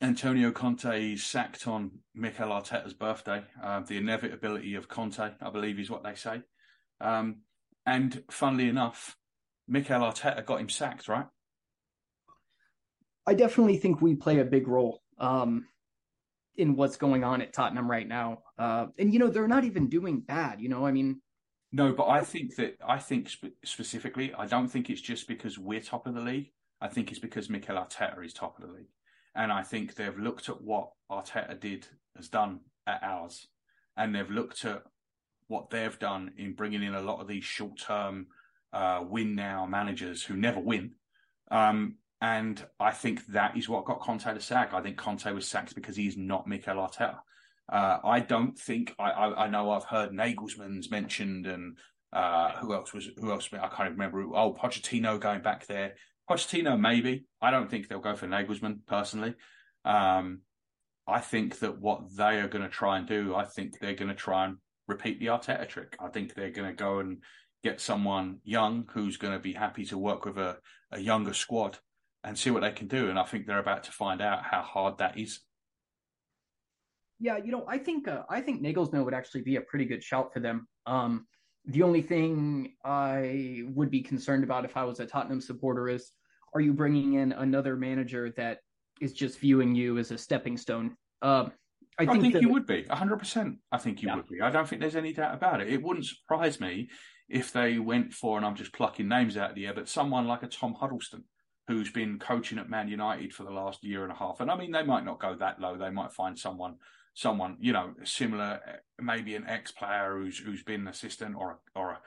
Antonio 0.00 0.50
Conte 0.50 1.12
is 1.12 1.22
sacked 1.22 1.68
on 1.68 1.90
Mikel 2.14 2.48
Arteta's 2.48 2.94
birthday. 2.94 3.44
Uh, 3.62 3.80
the 3.80 3.98
inevitability 3.98 4.74
of 4.74 4.88
Conte, 4.88 5.30
I 5.40 5.50
believe, 5.50 5.78
is 5.78 5.90
what 5.90 6.02
they 6.02 6.14
say. 6.14 6.42
Um, 7.00 7.42
and 7.86 8.22
funnily 8.30 8.68
enough, 8.68 9.16
Mikel 9.68 10.00
Arteta 10.00 10.44
got 10.44 10.60
him 10.60 10.68
sacked, 10.68 11.08
right? 11.08 11.26
I 13.26 13.34
definitely 13.34 13.76
think 13.76 14.00
we 14.00 14.14
play 14.14 14.40
a 14.40 14.44
big 14.44 14.66
role. 14.66 15.02
Um, 15.18 15.66
in 16.56 16.76
what's 16.76 16.96
going 16.96 17.24
on 17.24 17.40
at 17.40 17.52
Tottenham 17.52 17.90
right 17.90 18.06
now. 18.06 18.42
Uh, 18.58 18.86
and 18.98 19.12
you 19.12 19.18
know 19.18 19.28
they're 19.28 19.48
not 19.48 19.64
even 19.64 19.88
doing 19.88 20.20
bad. 20.20 20.60
You 20.60 20.68
know, 20.68 20.86
I 20.86 20.92
mean, 20.92 21.20
no, 21.72 21.92
but 21.92 22.08
I 22.08 22.20
think 22.20 22.56
that 22.56 22.76
I 22.86 22.98
think 22.98 23.30
spe- 23.30 23.56
specifically, 23.64 24.32
I 24.34 24.46
don't 24.46 24.68
think 24.68 24.90
it's 24.90 25.00
just 25.00 25.26
because 25.26 25.58
we're 25.58 25.80
top 25.80 26.06
of 26.06 26.14
the 26.14 26.20
league. 26.20 26.52
I 26.80 26.88
think 26.88 27.10
it's 27.10 27.20
because 27.20 27.48
Mikel 27.48 27.76
Arteta 27.76 28.24
is 28.24 28.32
top 28.32 28.58
of 28.58 28.66
the 28.66 28.72
league, 28.72 28.90
and 29.34 29.52
I 29.52 29.62
think 29.62 29.94
they've 29.94 30.18
looked 30.18 30.48
at 30.48 30.60
what 30.62 30.90
Arteta 31.10 31.58
did 31.58 31.86
has 32.16 32.28
done 32.28 32.60
at 32.86 33.02
ours, 33.02 33.46
and 33.96 34.14
they've 34.14 34.30
looked 34.30 34.64
at 34.64 34.82
what 35.48 35.70
they've 35.70 35.98
done 35.98 36.32
in 36.36 36.54
bringing 36.54 36.82
in 36.82 36.94
a 36.94 37.02
lot 37.02 37.20
of 37.20 37.28
these 37.28 37.44
short 37.44 37.78
term 37.78 38.26
uh, 38.72 39.02
win 39.06 39.34
now 39.34 39.66
managers 39.66 40.22
who 40.22 40.36
never 40.36 40.60
win. 40.60 40.92
Um, 41.50 41.96
and 42.22 42.64
I 42.78 42.92
think 42.92 43.26
that 43.26 43.56
is 43.56 43.68
what 43.68 43.84
got 43.84 44.00
Conte 44.00 44.32
the 44.32 44.40
sack. 44.40 44.72
I 44.72 44.80
think 44.80 44.96
Conte 44.96 45.30
was 45.32 45.48
sacked 45.48 45.74
because 45.74 45.96
he's 45.96 46.16
not 46.16 46.46
Mikel 46.46 46.76
Arteta. 46.76 47.18
Uh, 47.70 47.98
I 48.04 48.20
don't 48.20 48.56
think 48.56 48.94
I, 48.96 49.10
I, 49.10 49.44
I, 49.44 49.48
know 49.48 49.72
I've 49.72 49.84
heard 49.84 50.12
Nagelsmann's 50.12 50.88
mentioned 50.88 51.46
and 51.48 51.76
uh, 52.12 52.52
who 52.52 52.74
else 52.74 52.92
was 52.92 53.08
who 53.16 53.32
else 53.32 53.48
I 53.52 53.66
can't 53.66 53.90
remember. 53.90 54.22
Oh, 54.34 54.54
Pochettino 54.54 55.18
going 55.18 55.42
back 55.42 55.66
there. 55.66 55.94
Pochettino 56.30 56.78
maybe. 56.78 57.24
I 57.40 57.50
don't 57.50 57.68
think 57.68 57.88
they'll 57.88 57.98
go 57.98 58.14
for 58.14 58.28
Nagelsmann 58.28 58.86
personally. 58.86 59.34
Um, 59.84 60.42
I 61.08 61.18
think 61.18 61.58
that 61.58 61.80
what 61.80 62.16
they 62.16 62.38
are 62.38 62.48
going 62.48 62.62
to 62.62 62.70
try 62.70 62.98
and 62.98 63.08
do, 63.08 63.34
I 63.34 63.46
think 63.46 63.80
they're 63.80 63.94
going 63.94 64.10
to 64.10 64.14
try 64.14 64.44
and 64.44 64.58
repeat 64.86 65.18
the 65.18 65.26
Arteta 65.26 65.68
trick. 65.68 65.96
I 65.98 66.06
think 66.06 66.34
they're 66.34 66.50
going 66.50 66.68
to 66.68 66.74
go 66.74 67.00
and 67.00 67.18
get 67.64 67.80
someone 67.80 68.38
young 68.44 68.84
who's 68.92 69.16
going 69.16 69.32
to 69.32 69.40
be 69.40 69.54
happy 69.54 69.84
to 69.86 69.98
work 69.98 70.24
with 70.24 70.38
a, 70.38 70.58
a 70.92 71.00
younger 71.00 71.34
squad 71.34 71.78
and 72.24 72.38
see 72.38 72.50
what 72.50 72.60
they 72.60 72.70
can 72.70 72.88
do. 72.88 73.10
And 73.10 73.18
I 73.18 73.24
think 73.24 73.46
they're 73.46 73.58
about 73.58 73.84
to 73.84 73.92
find 73.92 74.20
out 74.20 74.42
how 74.44 74.62
hard 74.62 74.98
that 74.98 75.18
is. 75.18 75.40
Yeah, 77.18 77.36
you 77.36 77.52
know, 77.52 77.64
I 77.68 77.78
think 77.78 78.08
uh, 78.08 78.22
I 78.28 78.40
think 78.40 78.62
Nagelsmann 78.62 79.04
would 79.04 79.14
actually 79.14 79.42
be 79.42 79.56
a 79.56 79.60
pretty 79.60 79.84
good 79.84 80.02
shout 80.02 80.32
for 80.32 80.40
them. 80.40 80.66
Um, 80.86 81.26
the 81.64 81.82
only 81.82 82.02
thing 82.02 82.74
I 82.84 83.62
would 83.74 83.90
be 83.90 84.00
concerned 84.00 84.42
about 84.42 84.64
if 84.64 84.76
I 84.76 84.84
was 84.84 84.98
a 84.98 85.06
Tottenham 85.06 85.40
supporter 85.40 85.88
is, 85.88 86.10
are 86.54 86.60
you 86.60 86.72
bringing 86.72 87.14
in 87.14 87.32
another 87.32 87.76
manager 87.76 88.32
that 88.36 88.58
is 89.00 89.12
just 89.12 89.38
viewing 89.38 89.74
you 89.74 89.98
as 89.98 90.10
a 90.10 90.18
stepping 90.18 90.56
stone? 90.56 90.96
Um, 91.22 91.52
I 91.98 92.06
think, 92.06 92.18
I 92.18 92.20
think 92.22 92.42
you 92.42 92.48
would 92.48 92.66
be 92.66 92.84
100%. 92.84 93.56
I 93.70 93.78
think 93.78 94.02
you 94.02 94.08
yeah. 94.08 94.16
would 94.16 94.28
be. 94.28 94.40
I 94.40 94.50
don't 94.50 94.66
think 94.66 94.80
there's 94.80 94.96
any 94.96 95.12
doubt 95.12 95.34
about 95.34 95.60
it. 95.60 95.68
It 95.68 95.82
wouldn't 95.82 96.06
surprise 96.06 96.58
me 96.58 96.88
if 97.28 97.52
they 97.52 97.78
went 97.78 98.12
for, 98.12 98.36
and 98.36 98.46
I'm 98.46 98.56
just 98.56 98.72
plucking 98.72 99.06
names 99.06 99.36
out 99.36 99.50
of 99.50 99.56
the 99.56 99.66
air, 99.66 99.74
but 99.74 99.88
someone 99.88 100.26
like 100.26 100.42
a 100.42 100.48
Tom 100.48 100.74
Huddlestone, 100.74 101.24
who's 101.68 101.90
been 101.90 102.18
coaching 102.18 102.58
at 102.58 102.70
Man 102.70 102.88
United 102.88 103.32
for 103.32 103.44
the 103.44 103.50
last 103.50 103.84
year 103.84 104.02
and 104.02 104.12
a 104.12 104.16
half. 104.16 104.40
And 104.40 104.50
I 104.50 104.56
mean, 104.56 104.72
they 104.72 104.82
might 104.82 105.04
not 105.04 105.20
go 105.20 105.34
that 105.36 105.60
low. 105.60 105.76
They 105.76 105.90
might 105.90 106.12
find 106.12 106.38
someone, 106.38 106.76
someone 107.14 107.56
you 107.60 107.72
know, 107.72 107.94
similar, 108.04 108.60
maybe 109.00 109.34
an 109.34 109.46
ex 109.46 109.70
player 109.70 110.18
who's 110.18 110.38
who's 110.38 110.62
been 110.62 110.82
an 110.82 110.88
assistant 110.88 111.36
or 111.36 111.60
or 111.74 111.98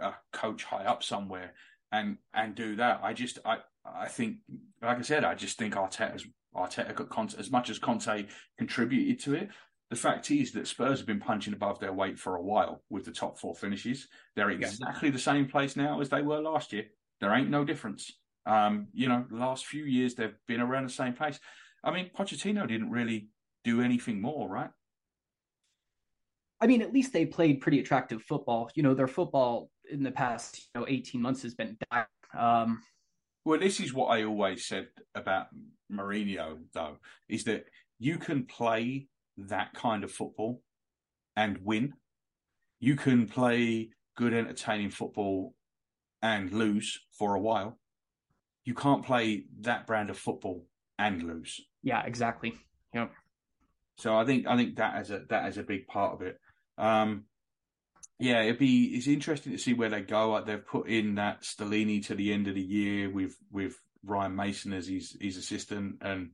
a, 0.00 0.04
a, 0.04 0.14
coach 0.32 0.64
high 0.64 0.84
up 0.84 1.02
somewhere, 1.02 1.52
and 1.92 2.18
and 2.32 2.54
do 2.54 2.76
that. 2.76 3.00
I 3.02 3.12
just 3.12 3.38
I 3.44 3.58
I 3.84 4.08
think, 4.08 4.38
like 4.82 4.98
I 4.98 5.02
said, 5.02 5.24
I 5.24 5.34
just 5.34 5.58
think 5.58 5.74
Arteta's 5.74 6.26
Arteta 6.56 6.94
got 6.94 7.10
Conte, 7.10 7.38
as 7.38 7.50
much 7.50 7.68
as 7.68 7.78
Conte 7.78 8.26
contributed 8.58 9.20
to 9.24 9.34
it. 9.34 9.48
The 9.90 9.96
fact 9.96 10.30
is 10.30 10.52
that 10.52 10.66
Spurs 10.66 10.98
have 10.98 11.06
been 11.06 11.20
punching 11.20 11.52
above 11.52 11.78
their 11.78 11.92
weight 11.92 12.18
for 12.18 12.36
a 12.36 12.42
while 12.42 12.82
with 12.88 13.04
the 13.04 13.12
top 13.12 13.38
four 13.38 13.54
finishes. 13.54 14.08
They're 14.34 14.50
exactly 14.50 15.10
the 15.10 15.18
same 15.18 15.46
place 15.46 15.76
now 15.76 16.00
as 16.00 16.08
they 16.08 16.22
were 16.22 16.40
last 16.40 16.72
year. 16.72 16.86
There 17.20 17.34
ain't 17.34 17.50
no 17.50 17.64
difference. 17.64 18.10
Um, 18.46 18.88
you 18.92 19.08
know, 19.08 19.24
the 19.30 19.36
last 19.36 19.66
few 19.66 19.84
years 19.84 20.14
they've 20.14 20.36
been 20.46 20.60
around 20.60 20.84
the 20.84 20.92
same 20.92 21.14
place. 21.14 21.38
I 21.82 21.90
mean, 21.90 22.10
Pochettino 22.16 22.66
didn't 22.66 22.90
really 22.90 23.28
do 23.62 23.80
anything 23.80 24.20
more, 24.20 24.48
right? 24.48 24.70
I 26.60 26.66
mean, 26.66 26.82
at 26.82 26.92
least 26.92 27.12
they 27.12 27.26
played 27.26 27.60
pretty 27.60 27.80
attractive 27.80 28.22
football. 28.22 28.70
You 28.74 28.82
know, 28.82 28.94
their 28.94 29.08
football 29.08 29.70
in 29.90 30.02
the 30.02 30.10
past, 30.10 30.68
you 30.74 30.80
know, 30.80 30.86
18 30.88 31.20
months 31.20 31.42
has 31.42 31.54
been 31.54 31.76
dire. 31.90 32.08
Um, 32.36 32.82
well, 33.44 33.60
this 33.60 33.80
is 33.80 33.92
what 33.92 34.06
I 34.06 34.24
always 34.24 34.64
said 34.66 34.88
about 35.14 35.48
Mourinho, 35.92 36.58
though, 36.72 36.96
is 37.28 37.44
that 37.44 37.66
you 37.98 38.16
can 38.16 38.46
play 38.46 39.08
that 39.36 39.74
kind 39.74 40.04
of 40.04 40.10
football 40.10 40.62
and 41.36 41.58
win. 41.62 41.94
You 42.80 42.96
can 42.96 43.26
play 43.26 43.90
good, 44.16 44.32
entertaining 44.32 44.90
football 44.90 45.54
and 46.22 46.52
lose 46.52 47.00
for 47.18 47.34
a 47.34 47.40
while 47.40 47.78
you 48.64 48.74
can't 48.74 49.04
play 49.04 49.44
that 49.60 49.86
brand 49.86 50.10
of 50.10 50.18
football 50.18 50.66
and 50.98 51.22
lose. 51.22 51.60
Yeah, 51.82 52.02
exactly. 52.04 52.54
Yeah. 52.94 53.08
So 53.96 54.16
I 54.16 54.24
think 54.24 54.46
I 54.46 54.56
think 54.56 54.76
that 54.76 54.96
as 54.96 55.10
a 55.10 55.22
that 55.28 55.48
is 55.48 55.58
a 55.58 55.62
big 55.62 55.86
part 55.86 56.14
of 56.14 56.22
it. 56.22 56.40
Um, 56.78 57.24
yeah, 58.18 58.42
it'd 58.42 58.58
be 58.58 58.86
it's 58.94 59.06
interesting 59.06 59.52
to 59.52 59.58
see 59.58 59.74
where 59.74 59.90
they 59.90 60.00
go. 60.00 60.30
Like 60.30 60.46
they've 60.46 60.66
put 60.66 60.88
in 60.88 61.16
that 61.16 61.42
Stellini 61.42 62.04
to 62.06 62.14
the 62.14 62.32
end 62.32 62.48
of 62.48 62.54
the 62.54 62.62
year 62.62 63.10
with 63.10 63.36
with 63.52 63.76
Ryan 64.04 64.34
Mason 64.34 64.72
as 64.72 64.86
his 64.88 65.16
his 65.20 65.36
assistant, 65.36 65.96
and 66.00 66.30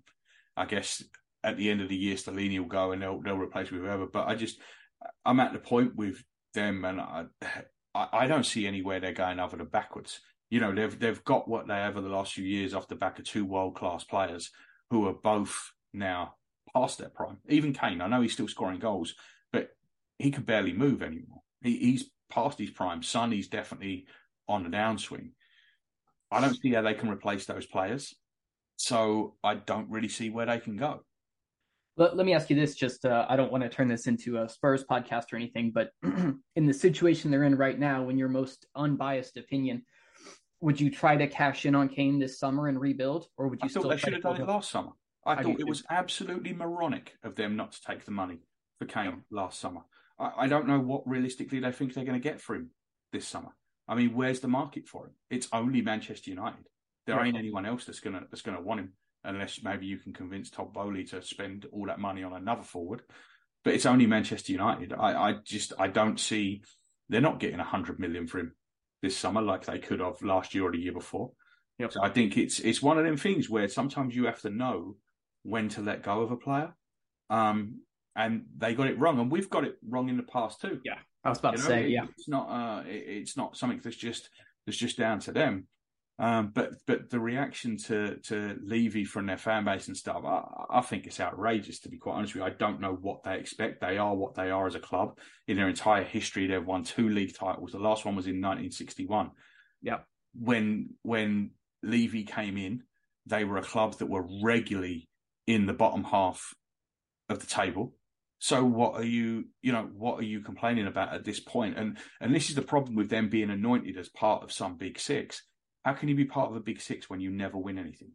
I 0.57 0.67
guess 0.67 1.03
at 1.43 1.57
the 1.57 1.71
end 1.71 1.81
of 1.81 1.89
the 1.89 1.97
year 1.97 2.17
Stellini 2.17 2.59
will 2.59 2.67
go 2.67 2.93
and 2.93 3.03
they'll 3.03 3.21
they'll 3.21 3.37
replace 3.37 3.71
with 3.71 3.81
whoever. 3.81 4.07
But 4.07 4.29
I 4.29 4.35
just 4.35 4.59
I'm 5.25 5.41
at 5.41 5.53
the 5.53 5.59
point 5.59 5.97
with 5.97 6.23
them, 6.55 6.85
and 6.85 7.01
I 7.01 7.25
I, 7.95 8.09
I 8.13 8.27
don't 8.27 8.47
see 8.47 8.67
anywhere 8.67 9.01
they're 9.01 9.13
going 9.13 9.39
other 9.39 9.57
than 9.57 9.67
backwards 9.67 10.21
you 10.51 10.61
know 10.61 10.75
they've 10.75 10.99
they've 10.99 11.25
got 11.25 11.49
what 11.49 11.67
they 11.67 11.75
have 11.75 11.97
over 11.97 12.07
the 12.07 12.15
last 12.15 12.35
few 12.35 12.45
years 12.45 12.75
off 12.75 12.89
the 12.89 12.97
back 12.97 13.19
of 13.19 13.25
two 13.25 13.45
world 13.45 13.77
class 13.77 14.05
players 14.05 14.51
who 14.91 15.07
are 15.07 15.15
both 15.15 15.73
now 15.93 16.35
past 16.75 16.99
their 16.99 17.09
prime. 17.09 17.39
Even 17.49 17.73
Kane, 17.73 18.01
I 18.01 18.09
know 18.09 18.21
he's 18.21 18.33
still 18.33 18.49
scoring 18.49 18.81
goals, 18.81 19.15
but 19.53 19.71
he 20.19 20.31
can 20.31 20.43
barely 20.43 20.73
move 20.73 21.03
anymore. 21.03 21.43
He, 21.63 21.77
he's 21.79 22.11
past 22.31 22.59
his 22.59 22.71
prime. 22.71 23.03
Son, 23.03 23.33
he's 23.33 23.49
definitely 23.49 24.07
on 24.49 24.65
the 24.65 24.71
downswing. 24.71 25.31
I 26.31 26.41
don't 26.41 26.61
see 26.61 26.73
how 26.73 26.83
they 26.83 26.95
can 26.95 27.11
replace 27.11 27.47
those 27.47 27.67
players, 27.67 28.15
so 28.77 29.37
I 29.43 29.55
don't 29.55 29.91
really 29.91 30.09
see 30.09 30.31
where 30.31 30.47
they 30.47 30.59
can 30.59 30.77
go. 30.77 31.01
Let, 31.97 32.17
let 32.17 32.27
me 32.27 32.35
ask 32.35 32.51
you 32.51 32.57
this: 32.57 32.75
just 32.75 33.05
uh, 33.05 33.27
I 33.29 33.37
don't 33.37 33.53
want 33.53 33.63
to 33.63 33.71
turn 33.71 33.89
this 33.89 34.07
into 34.07 34.43
a 34.43 34.49
Spurs 34.49 34.85
podcast 34.85 35.33
or 35.33 35.37
anything, 35.37 35.71
but 35.73 35.91
in 36.03 36.67
the 36.67 36.75
situation 36.75 37.31
they're 37.31 37.45
in 37.45 37.57
right 37.57 37.79
now, 37.79 38.09
in 38.09 38.19
your 38.19 38.29
most 38.29 38.67
unbiased 38.75 39.37
opinion, 39.37 39.85
would 40.61 40.81
you 40.81 40.91
try 40.91 41.17
to 41.17 41.27
cash 41.27 41.65
in 41.67 41.75
on 41.75 41.89
Kane 41.89 42.19
this 42.19 42.39
summer 42.39 42.69
and 42.69 42.81
rebuild, 42.81 43.27
or 43.37 43.49
would 43.49 43.61
you? 43.63 43.69
I 43.69 43.73
thought 43.73 43.89
they 43.89 43.97
should 43.97 44.13
have 44.13 44.23
done 44.23 44.41
it 44.41 44.47
last 44.47 44.71
summer. 44.71 44.91
I, 45.25 45.33
I 45.33 45.43
thought 45.43 45.61
it 45.61 45.69
was 45.69 45.85
absolutely 45.91 46.53
moronic 46.53 47.15
of 47.23 47.35
them 47.35 47.57
not 47.57 47.73
to 47.73 47.83
take 47.83 48.05
the 48.05 48.11
money 48.11 48.41
for 48.79 48.87
Kane 48.87 49.25
last 49.31 49.61
summer. 49.61 49.83
I, 50.19 50.33
I 50.39 50.49
don't 50.49 50.67
know 50.67 50.81
what 50.81 51.07
realistically 51.07 51.61
they 51.61 51.73
think 51.73 51.95
they're 51.95 52.05
going 52.05 52.21
to 52.21 52.29
get 52.29 52.41
for 52.41 52.55
him 52.55 52.71
this 53.13 53.27
summer. 53.27 53.55
I 53.89 53.95
mean, 53.95 54.15
where's 54.15 54.41
the 54.41 54.49
market 54.49 54.87
for 54.87 55.07
him? 55.07 55.13
It's 55.31 55.49
only 55.53 55.83
Manchester 55.83 56.31
United. 56.31 56.65
There 57.07 57.25
ain't 57.25 57.37
anyone 57.37 57.67
else 57.67 57.87
that's 57.87 57.99
gonna 57.99 58.23
that's 58.31 58.43
gonna 58.43 58.61
want 58.61 58.81
him, 58.81 58.93
unless 59.25 59.63
maybe 59.65 59.87
you 59.87 59.99
can 59.99 60.13
convince 60.13 60.49
Todd 60.49 60.73
Boehly 60.73 61.05
to 61.05 61.23
spend 61.23 61.67
all 61.73 61.87
that 61.87 61.99
money 61.99 62.23
on 62.23 62.35
another 62.35 62.63
forward. 62.63 63.03
But 63.65 63.75
it's 63.75 63.87
only 63.87 64.07
Manchester 64.07 64.53
United. 64.53 64.93
I, 64.93 65.31
I 65.31 65.35
just 65.45 65.73
I 65.79 65.89
don't 65.89 66.21
see 66.21 66.63
they're 67.09 67.21
not 67.21 67.41
getting 67.41 67.59
a 67.59 67.65
hundred 67.65 67.99
million 67.99 68.29
for 68.29 68.39
him 68.39 68.55
this 69.03 69.17
summer 69.17 69.43
like 69.43 69.65
they 69.65 69.79
could 69.79 70.01
have 70.01 70.23
last 70.23 70.55
year 70.55 70.65
or 70.65 70.73
the 70.73 70.79
year 70.79 70.93
before. 70.93 71.33
Yep. 71.79 71.93
So 71.93 72.03
I 72.03 72.11
think 72.11 72.37
it's 72.37 72.61
it's 72.61 72.83
one 72.83 72.99
of 72.99 73.05
them 73.05 73.17
things 73.17 73.49
where 73.49 73.69
sometimes 73.69 74.15
you 74.15 74.27
have 74.27 74.41
to 74.43 74.51
know 74.51 74.97
when 75.43 75.69
to 75.71 75.81
let 75.81 76.03
go 76.03 76.21
of 76.21 76.31
a 76.31 76.37
player. 76.37 76.75
Um, 77.31 77.81
and 78.17 78.45
they 78.57 78.75
got 78.75 78.89
it 78.89 78.99
wrong, 78.99 79.19
and 79.19 79.31
we've 79.31 79.49
got 79.49 79.65
it 79.65 79.77
wrong 79.89 80.09
in 80.09 80.17
the 80.17 80.23
past 80.25 80.61
too. 80.61 80.81
Yeah, 80.85 80.99
I 81.25 81.31
was 81.31 81.39
about 81.39 81.53
you 81.53 81.59
to 81.59 81.63
know, 81.63 81.69
say, 81.69 81.89
yeah, 81.89 82.05
it's 82.17 82.29
not 82.29 82.49
uh, 82.49 82.83
it, 82.87 83.05
it's 83.07 83.37
not 83.37 83.57
something 83.57 83.81
that's 83.83 83.97
just 83.97 84.29
that's 84.67 84.77
just 84.77 84.99
down 84.99 85.21
to 85.21 85.33
them. 85.33 85.69
Um, 86.21 86.53
but 86.55 86.75
but 86.87 87.09
the 87.09 87.19
reaction 87.19 87.79
to 87.87 88.17
to 88.25 88.59
Levy 88.63 89.05
from 89.05 89.25
their 89.25 89.39
fan 89.39 89.65
base 89.65 89.89
and 89.89 89.97
stuff, 89.97 90.23
I, 90.23 90.43
I, 90.69 90.83
think 90.83 91.07
it's 91.07 91.19
outrageous. 91.19 91.81
To 91.81 91.89
be 91.89 91.97
quite 91.97 92.17
honest 92.17 92.35
with 92.35 92.43
you, 92.43 92.47
I 92.47 92.51
don't 92.51 92.79
know 92.79 92.93
what 92.93 93.23
they 93.25 93.39
expect. 93.39 93.81
They 93.81 93.97
are 93.97 94.15
what 94.15 94.35
they 94.35 94.51
are 94.51 94.67
as 94.67 94.75
a 94.75 94.81
club. 94.81 95.17
In 95.49 95.57
their 95.57 95.71
entire 95.71 96.05
history, 96.05 96.47
they've 96.47 96.65
won 96.65 96.85
two 96.85 97.09
league 97.09 97.35
titles. 97.35 97.73
The 97.73 97.79
last 97.79 98.05
one 98.05 98.17
was 98.17 98.27
in 98.27 98.35
1961. 98.35 99.31
Yeah, 99.81 100.01
when 100.39 100.91
when 101.01 101.53
Levy 101.83 102.25
came 102.25 102.59
in, 102.59 102.83
they 103.25 103.45
were 103.45 103.57
a 103.57 103.63
club 103.63 103.97
that 103.97 104.11
were 104.11 104.27
regularly 104.43 105.09
in 105.47 105.65
the 105.65 105.73
bottom 105.73 106.05
half 106.05 106.53
of 107.31 107.41
the 107.41 107.47
table. 107.47 107.95
So 108.41 108.63
what 108.63 108.95
are 108.95 109.05
you, 109.05 109.47
you 109.63 109.73
know, 109.73 109.89
what 109.95 110.19
are 110.19 110.25
you 110.25 110.43
complaining 110.43 110.87
about 110.87 111.15
at 111.15 111.25
this 111.25 111.41
point? 111.41 111.79
And 111.79 111.97
and 112.21 112.35
this 112.35 112.51
is 112.51 112.57
the 112.57 112.63
problem 112.63 112.95
with 112.95 113.09
them 113.09 113.31
being 113.31 113.49
anointed 113.49 113.97
as 113.97 114.11
part 114.11 114.43
of 114.43 114.53
some 114.53 114.77
big 114.77 114.99
six 114.99 115.45
how 115.85 115.95
can 115.95 116.09
you 116.09 116.15
be 116.15 116.25
part 116.25 116.51
of 116.51 116.57
a 116.57 116.61
big 116.61 116.81
six 116.81 117.09
when 117.09 117.21
you 117.21 117.31
never 117.31 117.59
win 117.59 117.79
anything? 117.79 118.13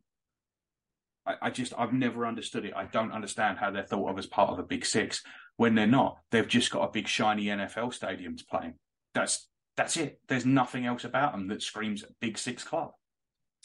I, 1.26 1.36
I 1.44 1.50
just 1.50 1.74
I've 1.78 1.94
never 1.94 2.26
understood 2.26 2.66
it. 2.66 2.74
I 2.76 2.86
don't 2.86 3.12
understand 3.12 3.58
how 3.58 3.72
they're 3.72 3.84
thought 3.84 4.10
of 4.10 4.20
as 4.20 4.28
part 4.28 4.52
of 4.52 4.60
a 4.60 4.64
big 4.64 4.86
six 4.86 5.22
when 5.58 5.76
they're 5.76 5.88
not. 5.88 6.18
They've 6.32 6.48
just 6.48 6.72
got 6.72 6.88
a 6.88 6.92
big 6.92 7.08
shiny 7.08 7.46
NFL 7.46 7.94
stadium 7.94 8.38
to 8.38 8.46
play 8.46 8.66
in. 8.66 8.74
That's 9.14 9.48
that's 9.78 9.98
it. 9.98 10.20
There's 10.28 10.46
nothing 10.46 10.86
else 10.86 11.04
about 11.04 11.34
them 11.34 11.48
that 11.48 11.62
screams 11.62 12.04
big 12.22 12.38
six 12.38 12.64
club. 12.64 12.92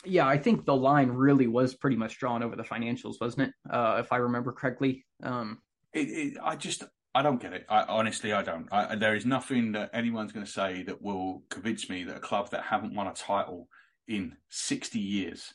Yeah, 0.04 0.26
I 0.26 0.38
think 0.38 0.64
the 0.64 0.74
line 0.74 1.10
really 1.10 1.46
was 1.46 1.74
pretty 1.74 1.96
much 1.96 2.18
drawn 2.18 2.42
over 2.42 2.56
the 2.56 2.62
financials, 2.62 3.16
wasn't 3.20 3.48
it? 3.48 3.54
Uh, 3.70 3.98
if 4.00 4.12
I 4.12 4.16
remember 4.16 4.50
correctly. 4.52 5.04
Um, 5.22 5.58
it, 5.92 6.08
it, 6.08 6.38
I 6.42 6.56
just 6.56 6.84
I 7.14 7.22
don't 7.22 7.40
get 7.40 7.52
it. 7.52 7.66
I, 7.68 7.82
honestly, 7.82 8.32
I 8.32 8.42
don't. 8.42 8.66
I, 8.72 8.94
there 8.94 9.14
is 9.14 9.26
nothing 9.26 9.72
that 9.72 9.90
anyone's 9.92 10.32
going 10.32 10.46
to 10.46 10.50
say 10.50 10.84
that 10.84 11.02
will 11.02 11.42
convince 11.50 11.90
me 11.90 12.04
that 12.04 12.16
a 12.16 12.20
club 12.20 12.50
that 12.50 12.62
haven't 12.62 12.94
won 12.94 13.08
a 13.08 13.12
title 13.12 13.68
in 14.08 14.36
60 14.48 14.98
years. 14.98 15.52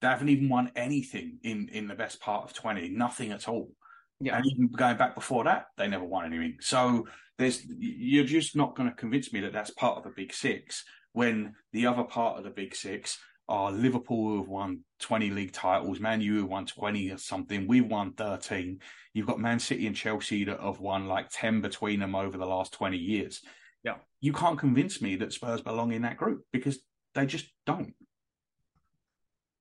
They 0.00 0.08
haven't 0.08 0.28
even 0.30 0.48
won 0.48 0.72
anything 0.76 1.38
in, 1.42 1.68
in 1.72 1.88
the 1.88 1.94
best 1.94 2.20
part 2.20 2.44
of 2.44 2.54
20, 2.54 2.88
nothing 2.90 3.32
at 3.32 3.48
all. 3.48 3.72
Yeah. 4.20 4.36
And 4.36 4.46
even 4.46 4.68
going 4.68 4.96
back 4.96 5.14
before 5.14 5.44
that, 5.44 5.66
they 5.76 5.88
never 5.88 6.04
won 6.04 6.26
anything. 6.26 6.56
So 6.60 7.06
there's 7.38 7.64
you're 7.78 8.24
just 8.24 8.54
not 8.54 8.76
going 8.76 8.88
to 8.88 8.94
convince 8.94 9.32
me 9.32 9.40
that 9.40 9.52
that's 9.52 9.70
part 9.70 9.96
of 9.96 10.04
the 10.04 10.10
big 10.10 10.32
six 10.34 10.84
when 11.12 11.54
the 11.72 11.86
other 11.86 12.04
part 12.04 12.36
of 12.38 12.44
the 12.44 12.50
big 12.50 12.74
six 12.74 13.18
are 13.48 13.72
Liverpool 13.72 14.28
who 14.28 14.38
have 14.38 14.48
won 14.48 14.84
20 15.00 15.30
league 15.30 15.52
titles, 15.52 15.98
Man 15.98 16.20
U 16.20 16.40
who 16.40 16.46
won 16.46 16.66
20 16.66 17.10
or 17.10 17.18
something. 17.18 17.66
We've 17.66 17.86
won 17.86 18.12
13. 18.12 18.78
You've 19.12 19.26
got 19.26 19.40
Man 19.40 19.58
City 19.58 19.88
and 19.88 19.96
Chelsea 19.96 20.44
that 20.44 20.60
have 20.60 20.78
won 20.78 21.08
like 21.08 21.28
10 21.32 21.60
between 21.60 21.98
them 21.98 22.14
over 22.14 22.38
the 22.38 22.46
last 22.46 22.72
20 22.74 22.96
years. 22.96 23.40
Yeah. 23.82 23.96
You 24.20 24.32
can't 24.32 24.58
convince 24.58 25.02
me 25.02 25.16
that 25.16 25.32
Spurs 25.32 25.62
belong 25.62 25.92
in 25.92 26.02
that 26.02 26.16
group 26.16 26.44
because 26.52 26.78
they 27.14 27.26
just 27.26 27.46
don't. 27.66 27.94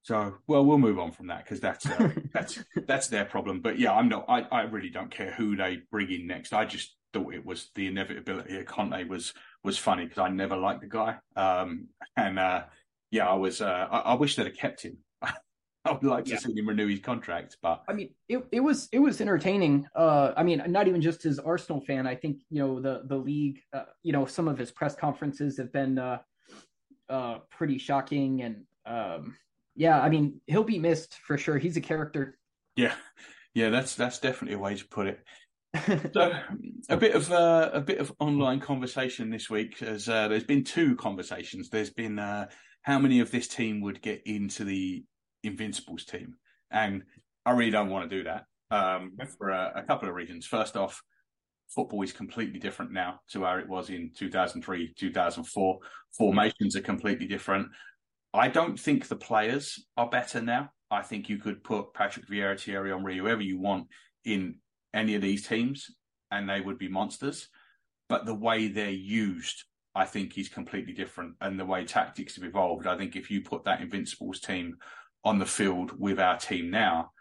So, 0.04 0.36
well, 0.48 0.66
we'll 0.66 0.80
move 0.80 0.98
on 0.98 1.12
from 1.12 1.28
that 1.28 1.44
because 1.44 1.60
that's 1.60 1.86
uh, 1.86 2.10
that's 2.34 2.64
that's 2.88 3.08
their 3.08 3.26
problem. 3.26 3.62
But 3.62 3.78
yeah, 3.78 3.94
I'm 3.94 4.10
not. 4.10 4.26
I, 4.28 4.42
I 4.52 4.62
really 4.64 4.90
don't 4.90 5.12
care 5.12 5.32
who 5.32 5.56
they 5.56 5.80
bring 5.92 6.12
in 6.12 6.26
next. 6.26 6.54
I 6.54 6.66
just 6.66 6.96
thought 7.14 7.34
it 7.34 7.46
was 7.46 7.70
the 7.76 7.88
inevitability 7.88 8.58
of 8.58 8.66
Conte 8.66 9.04
was 9.06 9.34
was 9.64 9.78
funny 9.78 10.06
because 10.06 10.20
I 10.20 10.30
never 10.30 10.58
liked 10.58 10.82
the 10.82 10.88
guy. 10.88 11.18
Um, 11.36 11.90
and 12.18 12.40
uh, 12.40 12.64
yeah, 13.12 13.28
I 13.28 13.36
was. 13.36 13.62
Uh, 13.62 13.88
I, 13.92 14.00
I 14.00 14.14
wish 14.16 14.36
they'd 14.36 14.48
have 14.48 14.58
kept 14.58 14.84
him. 14.84 14.98
I 15.22 15.92
would 15.92 16.04
like 16.04 16.26
to 16.26 16.32
yeah. 16.32 16.38
see 16.38 16.58
him 16.58 16.68
renew 16.68 16.88
his 16.88 17.00
contract, 17.00 17.58
but 17.62 17.84
I 17.88 17.94
mean, 17.94 18.10
it, 18.28 18.44
it 18.52 18.60
was 18.60 18.90
it 18.92 19.00
was 19.00 19.22
entertaining. 19.22 19.86
Uh, 19.96 20.32
I 20.36 20.44
mean, 20.44 20.62
not 20.68 20.88
even 20.88 21.02
just 21.02 21.26
as 21.26 21.40
Arsenal 21.40 21.82
fan. 21.82 22.08
I 22.08 22.16
think 22.16 22.40
you 22.50 22.60
know 22.60 22.82
the 22.82 23.04
the 23.06 23.18
league. 23.18 23.60
Uh, 23.74 23.84
you 24.04 24.12
know, 24.12 24.26
some 24.26 24.48
of 24.48 24.58
his 24.58 24.72
press 24.72 24.96
conferences 24.96 25.58
have 25.58 25.72
been 25.72 25.98
uh, 25.98 26.20
uh, 27.10 27.40
pretty 27.50 27.78
shocking. 27.78 28.42
And 28.42 28.64
um, 28.86 29.36
yeah, 29.76 30.00
I 30.00 30.10
mean, 30.10 30.42
he'll 30.48 30.64
be 30.64 30.80
missed 30.80 31.16
for 31.26 31.38
sure. 31.38 31.58
He's 31.58 31.78
a 31.78 31.82
character. 31.82 32.38
Yeah, 32.76 32.94
yeah, 33.54 33.70
that's 33.70 33.96
that's 33.96 34.20
definitely 34.20 34.56
a 34.56 34.60
way 34.60 34.76
to 34.76 34.88
put 34.88 35.08
it. 35.08 35.20
so 36.14 36.34
a 36.90 36.98
bit 36.98 37.14
of 37.14 37.32
uh, 37.32 37.70
a 37.74 37.82
bit 37.82 38.00
of 38.00 38.12
online 38.20 38.60
conversation 38.60 39.30
this 39.30 39.50
week. 39.50 39.82
As 39.82 40.10
uh, 40.10 40.28
there's 40.28 40.44
been 40.44 40.64
two 40.64 40.96
conversations. 40.96 41.70
There's 41.70 41.92
been 41.92 42.20
uh, 42.20 42.48
how 42.82 43.00
many 43.00 43.20
of 43.20 43.32
this 43.32 43.48
team 43.48 43.82
would 43.82 44.02
get 44.02 44.22
into 44.26 44.64
the 44.64 45.04
Invincibles 45.44 46.06
team, 46.06 46.36
and 46.72 47.04
I 47.46 47.52
really 47.52 47.72
don't 47.72 47.90
want 47.90 48.10
to 48.10 48.18
do 48.18 48.24
that 48.24 48.46
um, 48.72 49.18
for 49.38 49.50
a, 49.50 49.74
a, 49.76 49.84
couple 49.84 50.10
of 50.10 50.16
reasons. 50.16 50.46
First 50.46 50.76
off, 50.76 51.02
football 51.70 52.02
is 52.02 52.12
completely 52.12 52.60
different 52.60 52.92
now 52.92 53.22
to 53.30 53.42
where 53.42 53.60
it 53.60 53.70
was 53.70 53.90
in 53.90 54.12
2003, 54.16 54.94
2004. 54.98 55.76
Mm. 55.76 55.80
Formations 56.12 56.76
are 56.76 56.82
completely 56.82 57.28
different. 57.28 57.68
I 58.34 58.48
don't 58.48 58.80
think 58.80 59.08
the 59.08 59.16
players 59.16 59.84
are 59.98 60.10
better 60.10 60.42
now. 60.42 60.72
I 60.92 61.02
think 61.02 61.30
you 61.30 61.38
could 61.38 61.64
put 61.64 61.94
Patrick 61.94 62.28
Vieira, 62.28 62.60
Thierry 62.60 62.90
Henry, 62.90 63.18
whoever 63.18 63.42
you 63.42 63.60
want 63.60 63.88
in 64.26 64.56
any 64.94 65.16
of 65.16 65.22
these 65.22 65.48
teams, 65.48 65.92
and 66.32 66.50
they 66.50 66.62
would 66.62 66.78
be 66.78 66.88
monsters. 66.88 67.48
But 68.08 68.26
the 68.26 68.36
way 68.36 68.68
they're 68.68 68.90
used, 68.90 69.64
I 69.94 70.06
think, 70.06 70.38
is 70.38 70.50
completely 70.50 70.94
different. 70.94 71.36
And 71.42 71.60
the 71.60 71.66
way 71.66 71.86
tactics 71.86 72.36
have 72.36 72.44
evolved, 72.44 72.88
I 72.88 72.98
think 72.98 73.16
if 73.16 73.30
you 73.30 73.42
put 73.42 73.66
that 73.66 73.82
Invincibles 73.82 74.40
team 74.40 74.78
on 75.24 75.38
the 75.38 75.46
field 75.46 75.92
with 76.00 76.20
our 76.20 76.38
team 76.38 76.72
now, 76.72 77.12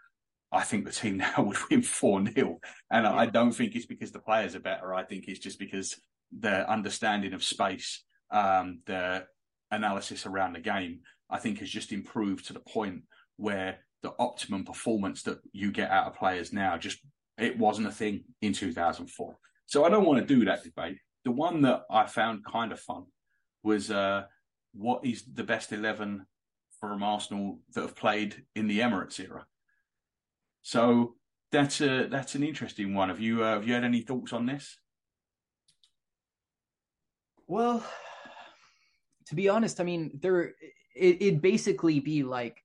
I 0.51 0.63
think 0.63 0.85
the 0.85 0.91
team 0.91 1.17
now 1.17 1.33
would 1.37 1.57
win 1.69 1.81
4 1.81 2.25
0. 2.25 2.59
And 2.91 3.03
yeah. 3.05 3.13
I 3.13 3.25
don't 3.25 3.51
think 3.51 3.75
it's 3.75 3.85
because 3.85 4.11
the 4.11 4.19
players 4.19 4.55
are 4.55 4.59
better. 4.59 4.93
I 4.93 5.03
think 5.03 5.27
it's 5.27 5.39
just 5.39 5.59
because 5.59 5.99
their 6.31 6.69
understanding 6.69 7.33
of 7.33 7.43
space, 7.43 8.03
um, 8.31 8.79
the 8.85 9.25
analysis 9.71 10.25
around 10.25 10.53
the 10.53 10.59
game, 10.59 10.99
I 11.29 11.39
think 11.39 11.59
has 11.59 11.69
just 11.69 11.91
improved 11.91 12.45
to 12.47 12.53
the 12.53 12.59
point 12.59 13.03
where 13.37 13.79
the 14.01 14.13
optimum 14.17 14.63
performance 14.63 15.23
that 15.23 15.39
you 15.51 15.71
get 15.71 15.91
out 15.91 16.07
of 16.07 16.15
players 16.15 16.53
now 16.53 16.77
just 16.77 16.99
it 17.37 17.57
wasn't 17.57 17.87
a 17.87 17.91
thing 17.91 18.23
in 18.41 18.53
2004. 18.53 19.37
So 19.65 19.85
I 19.85 19.89
don't 19.89 20.05
want 20.05 20.19
to 20.19 20.35
do 20.35 20.45
that 20.45 20.63
debate. 20.63 20.97
The 21.25 21.31
one 21.31 21.61
that 21.61 21.83
I 21.89 22.05
found 22.05 22.45
kind 22.45 22.71
of 22.71 22.79
fun 22.79 23.05
was 23.63 23.91
uh, 23.91 24.23
what 24.73 25.05
is 25.05 25.23
the 25.33 25.43
best 25.43 25.71
11 25.71 26.25
from 26.79 27.03
Arsenal 27.03 27.59
that 27.73 27.81
have 27.81 27.95
played 27.95 28.43
in 28.55 28.67
the 28.67 28.79
Emirates 28.79 29.19
era? 29.19 29.45
So 30.61 31.15
that's 31.51 31.81
a 31.81 32.07
that's 32.07 32.35
an 32.35 32.43
interesting 32.43 32.93
one. 32.93 33.09
Have 33.09 33.19
you 33.19 33.43
uh, 33.43 33.53
have 33.53 33.67
you 33.67 33.73
had 33.73 33.83
any 33.83 34.01
thoughts 34.01 34.33
on 34.33 34.45
this? 34.45 34.77
Well, 37.47 37.83
to 39.27 39.35
be 39.35 39.49
honest, 39.49 39.79
I 39.79 39.83
mean, 39.83 40.11
there 40.21 40.53
it, 40.95 41.21
it'd 41.21 41.41
basically 41.41 41.99
be 41.99 42.23
like 42.23 42.63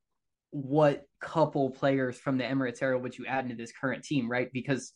what 0.51 1.07
couple 1.21 1.71
players 1.71 2.19
from 2.19 2.39
the 2.39 2.45
Emirates 2.45 2.83
era 2.83 2.99
would 2.99 3.17
you 3.17 3.27
add 3.27 3.45
into 3.45 3.57
this 3.57 3.73
current 3.73 4.05
team, 4.05 4.31
right? 4.31 4.51
Because 4.53 4.93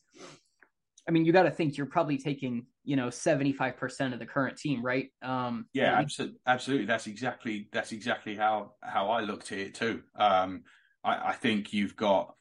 I 1.08 1.10
mean, 1.10 1.24
you 1.24 1.32
got 1.32 1.44
to 1.44 1.50
think 1.50 1.78
you're 1.78 1.86
probably 1.86 2.18
taking, 2.18 2.66
you 2.84 2.94
know, 2.94 3.06
75% 3.08 4.12
of 4.12 4.18
the 4.18 4.26
current 4.26 4.58
team, 4.58 4.84
right? 4.84 5.08
Um, 5.22 5.66
yeah, 5.72 5.94
absolutely. 5.94 6.38
Absolutely. 6.46 6.84
That's 6.84 7.06
exactly, 7.06 7.68
that's 7.72 7.92
exactly 7.92 8.36
how, 8.36 8.72
how 8.82 9.08
I 9.08 9.22
looked 9.22 9.50
at 9.50 9.58
it 9.58 9.74
too. 9.74 10.02
Um, 10.16 10.64
I, 11.02 11.30
I 11.30 11.32
think 11.32 11.72
you've 11.72 11.96
got, 11.96 12.34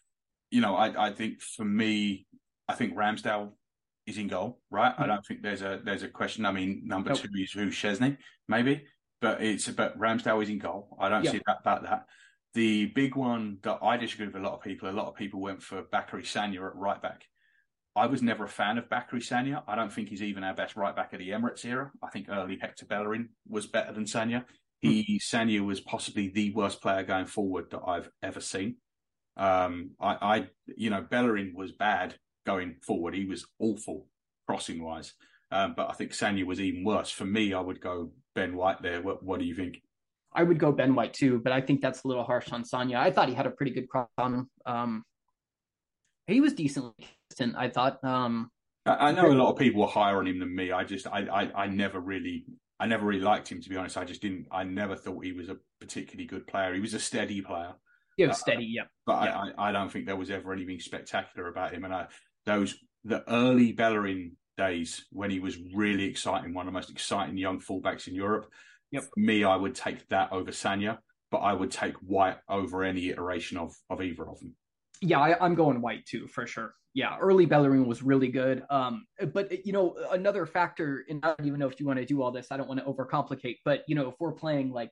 you 0.50 0.62
know, 0.62 0.76
I, 0.76 1.08
I 1.08 1.14
think 1.14 1.42
for 1.42 1.66
me, 1.66 2.26
I 2.68 2.74
think 2.74 2.96
Ramsdale 2.96 3.52
is 4.06 4.18
in 4.18 4.28
goal, 4.28 4.60
right? 4.70 4.94
Mm-hmm. 4.94 5.04
I 5.04 5.08
don't 5.08 5.26
think 5.26 5.42
there's 5.42 5.62
a, 5.62 5.82
there's 5.84 6.04
a 6.04 6.08
question. 6.08 6.46
I 6.46 6.52
mean, 6.52 6.84
number 6.86 7.10
nope. 7.10 7.20
two 7.20 7.30
is 7.36 7.52
who 7.52 7.68
Szczesny, 7.68 8.18
maybe, 8.48 8.86
but 9.22 9.42
it's, 9.42 9.68
but 9.68 9.98
Ramsdale 10.00 10.42
is 10.42 10.50
in 10.50 10.60
goal. 10.60 10.98
I 11.00 11.10
don't 11.10 11.24
yep. 11.24 11.34
see 11.34 11.42
that, 11.46 11.60
about 11.62 11.84
that. 11.84 12.06
The 12.54 12.88
big 12.88 13.16
one 13.16 13.58
that 13.64 13.80
I 13.84 13.98
disagree 13.98 14.28
with 14.28 14.36
a 14.36 14.40
lot 14.40 14.54
of 14.54 14.62
people, 14.62 14.90
a 14.90 14.92
lot 14.92 15.08
of 15.08 15.16
people 15.16 15.42
went 15.42 15.62
for 15.62 15.84
Bakary 15.84 16.24
Sagna 16.24 16.66
at 16.66 16.76
right 16.76 17.02
back. 17.02 17.24
I 17.96 18.06
was 18.06 18.22
never 18.22 18.46
a 18.46 18.50
fan 18.50 18.78
of 18.78 18.90
Bakary 18.90 19.22
Sagna. 19.22 19.64
I 19.68 19.76
don't 19.76 19.92
think 19.92 20.10
he's 20.10 20.22
even 20.22 20.44
our 20.44 20.54
best 20.54 20.76
right 20.76 20.96
back 20.96 21.14
of 21.14 21.20
the 21.20 21.30
Emirates 21.30 21.66
era. 21.66 21.92
I 22.02 22.10
think 22.10 22.28
early 22.30 22.58
Hector 22.60 22.86
Bellerin 22.86 23.30
was 23.48 23.66
better 23.66 23.92
than 23.92 24.06
Sagna. 24.06 24.46
He 24.80 25.04
hmm. 25.04 25.36
Sagna 25.36 25.66
was 25.66 25.82
possibly 25.82 26.30
the 26.30 26.52
worst 26.52 26.82
player 26.82 27.04
going 27.04 27.26
forward 27.26 27.72
that 27.72 27.82
I've 27.86 28.10
ever 28.22 28.40
seen. 28.40 28.78
Um, 29.38 29.92
I, 30.00 30.18
I, 30.22 30.48
you 30.66 30.90
know, 30.90 31.02
Bellerin 31.02 31.54
was 31.56 31.72
bad 31.72 32.16
going 32.46 32.76
forward. 32.86 33.14
He 33.14 33.26
was 33.26 33.46
awful 33.60 34.08
crossing 34.48 34.84
wise. 34.84 35.14
Um, 35.52 35.76
but 35.78 35.90
I 35.90 35.94
think 35.94 36.12
Sagna 36.12 36.46
was 36.46 36.60
even 36.60 36.84
worse. 36.84 37.12
For 37.12 37.26
me, 37.26 37.54
I 37.54 37.60
would 37.60 37.80
go 37.80 38.12
Ben 38.36 38.56
White 38.56 38.82
there. 38.82 39.02
What, 39.02 39.24
what 39.24 39.40
do 39.40 39.46
you 39.46 39.56
think? 39.56 39.82
I 40.34 40.44
would 40.44 40.60
go 40.60 40.72
Ben 40.72 40.94
White 40.94 41.14
too, 41.14 41.40
but 41.40 41.54
I 41.54 41.62
think 41.62 41.82
that's 41.82 42.04
a 42.04 42.08
little 42.08 42.24
harsh 42.24 42.52
on 42.52 42.64
Sagna. 42.64 42.98
I 42.98 43.12
thought 43.12 43.30
he 43.30 43.36
had 43.36 43.46
a 43.46 43.52
pretty 43.52 43.72
good 43.72 43.88
cross 43.88 44.10
on 44.18 44.34
him. 44.34 44.50
Um, 44.66 45.04
he 46.28 46.42
was 46.42 46.54
decently 46.54 46.94
consistent. 47.30 47.56
I 47.58 47.70
thought. 47.70 48.04
Um, 48.04 48.52
I, 48.86 49.10
I 49.10 49.12
know 49.14 49.32
a 49.32 49.34
lot 49.34 49.52
of 49.52 49.58
people 49.58 49.82
were 49.82 49.88
higher 49.88 50.18
on 50.18 50.28
him 50.28 50.40
than 50.40 50.54
me. 50.54 50.72
I 50.72 50.84
just, 50.84 51.08
I, 51.08 51.22
I, 51.22 51.64
I 51.64 51.68
never 51.68 52.00
really, 52.00 52.46
I 52.80 52.88
never 52.88 53.06
really 53.06 53.22
liked 53.22 53.50
him 53.50 53.62
to 53.62 53.70
be 53.70 53.78
honest. 53.78 53.98
I 53.98 54.04
just 54.04 54.22
didn't. 54.22 54.48
I 54.52 54.64
never 54.64 54.96
thought 54.96 55.24
he 55.24 55.32
was 55.32 55.50
a 55.50 55.58
particularly 55.80 56.28
good 56.28 56.46
player. 56.46 56.74
He 56.74 56.82
was 56.82 56.94
a 56.94 57.00
steady 57.00 57.42
player. 57.42 57.74
Yeah, 58.18 58.28
uh, 58.28 58.34
steady. 58.34 58.66
Yeah, 58.66 58.84
but. 59.06 59.14
I, 59.14 59.52
I 59.58 59.72
don't 59.72 59.92
think 59.92 60.06
there 60.06 60.16
was 60.16 60.32
ever 60.32 60.52
anything 60.52 60.80
spectacular 60.80 61.48
about 61.48 61.74
him. 61.74 61.86
And 61.86 61.94
I, 61.94 62.08
those 62.46 62.76
the 63.04 63.24
early 63.32 63.72
Bellerin 63.72 64.36
days 64.58 65.06
when 65.12 65.30
he 65.30 65.40
was 65.40 65.58
really 65.74 66.06
exciting, 66.06 66.54
one 66.54 66.68
of 66.68 66.74
the 66.74 66.78
most 66.78 66.90
exciting 66.90 67.38
young 67.38 67.60
fullbacks 67.60 68.08
in 68.08 68.16
Europe. 68.16 68.52
Yep. 68.92 69.04
For 69.04 69.20
me, 69.20 69.44
I 69.44 69.56
would 69.56 69.76
take 69.76 70.08
that 70.10 70.32
over 70.32 70.52
Sagna, 70.52 70.98
but 71.30 71.40
I 71.40 71.54
would 71.54 71.72
take 71.72 71.96
White 71.98 72.38
over 72.50 72.84
any 72.84 73.10
iteration 73.10 73.58
of 73.58 73.74
of 73.90 74.02
either 74.02 74.28
of 74.28 74.40
them. 74.40 74.56
Yeah, 75.02 75.20
I, 75.20 75.46
am 75.46 75.56
going 75.56 75.82
White 75.82 76.06
too 76.06 76.28
for 76.28 76.48
sure. 76.48 76.74
Yeah, 76.94 77.16
early 77.20 77.46
Bellerin 77.46 77.86
was 77.86 78.02
really 78.02 78.30
good. 78.30 78.64
Um, 78.72 79.06
but 79.34 79.66
you 79.66 79.72
know, 79.72 79.96
another 80.12 80.46
factor, 80.48 81.06
and 81.08 81.24
I 81.24 81.36
don't 81.36 81.46
even 81.46 81.60
know 81.60 81.68
if 81.68 81.80
you 81.80 81.86
want 81.86 82.00
to 82.00 82.06
do 82.06 82.24
all 82.24 82.32
this. 82.32 82.48
I 82.50 82.58
don't 82.58 82.68
want 82.68 82.80
to 82.80 82.86
overcomplicate, 82.86 83.58
but 83.64 83.84
you 83.88 83.94
know, 83.94 84.10
if 84.10 84.16
we're 84.20 84.32
playing 84.32 84.72
like 84.72 84.90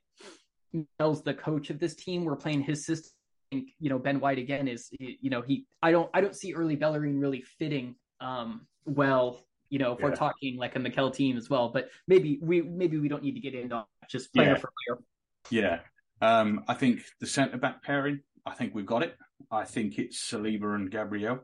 Mel's 0.99 1.23
the 1.23 1.33
coach 1.33 1.69
of 1.69 1.79
this 1.79 1.95
team, 1.95 2.25
we're 2.25 2.35
playing 2.35 2.61
his 2.61 2.85
system. 2.85 3.11
You 3.51 3.89
know, 3.89 3.99
Ben 3.99 4.19
White 4.19 4.39
again 4.39 4.67
is 4.67 4.89
you 4.99 5.29
know 5.29 5.41
he. 5.41 5.65
I 5.81 5.91
don't 5.91 6.09
I 6.13 6.21
don't 6.21 6.35
see 6.35 6.53
early 6.53 6.75
Bellerin 6.75 7.19
really 7.19 7.41
fitting 7.41 7.95
um 8.19 8.65
well 8.85 9.45
you 9.69 9.79
know, 9.79 9.93
if 9.93 9.99
yeah. 9.99 10.05
we're 10.05 10.15
talking 10.15 10.57
like 10.57 10.75
a 10.75 10.79
Mikel 10.79 11.11
team 11.11 11.37
as 11.37 11.49
well. 11.49 11.69
But 11.69 11.89
maybe 12.07 12.39
we 12.41 12.61
maybe 12.61 12.97
we 12.97 13.07
don't 13.07 13.23
need 13.23 13.33
to 13.33 13.39
get 13.39 13.53
into 13.53 13.83
just 14.09 14.33
player 14.33 14.51
yeah. 14.51 14.55
for 14.55 14.71
player. 14.87 15.01
Yeah. 15.49 15.79
Um, 16.21 16.63
I 16.67 16.75
think 16.75 17.01
the 17.19 17.27
centre 17.27 17.57
back 17.57 17.83
pairing, 17.83 18.21
I 18.45 18.53
think 18.53 18.73
we've 18.73 18.85
got 18.85 19.03
it. 19.03 19.15
I 19.51 19.65
think 19.65 19.99
it's 19.99 20.17
Saliba 20.17 20.75
and 20.75 20.89
Gabriel. 20.89 21.39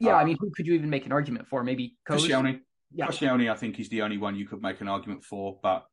Yeah, 0.00 0.16
uh, 0.16 0.16
I 0.16 0.24
mean, 0.24 0.36
who 0.40 0.50
could 0.50 0.66
you 0.66 0.74
even 0.74 0.90
make 0.90 1.06
an 1.06 1.12
argument 1.12 1.46
for? 1.46 1.62
Maybe 1.62 1.96
Koscielny. 2.08 2.60
Yeah. 2.92 3.06
Koscielny, 3.06 3.50
I 3.50 3.54
think, 3.54 3.78
is 3.78 3.88
the 3.88 4.02
only 4.02 4.18
one 4.18 4.34
you 4.34 4.46
could 4.46 4.60
make 4.60 4.80
an 4.80 4.88
argument 4.88 5.24
for. 5.24 5.58
But 5.62 5.86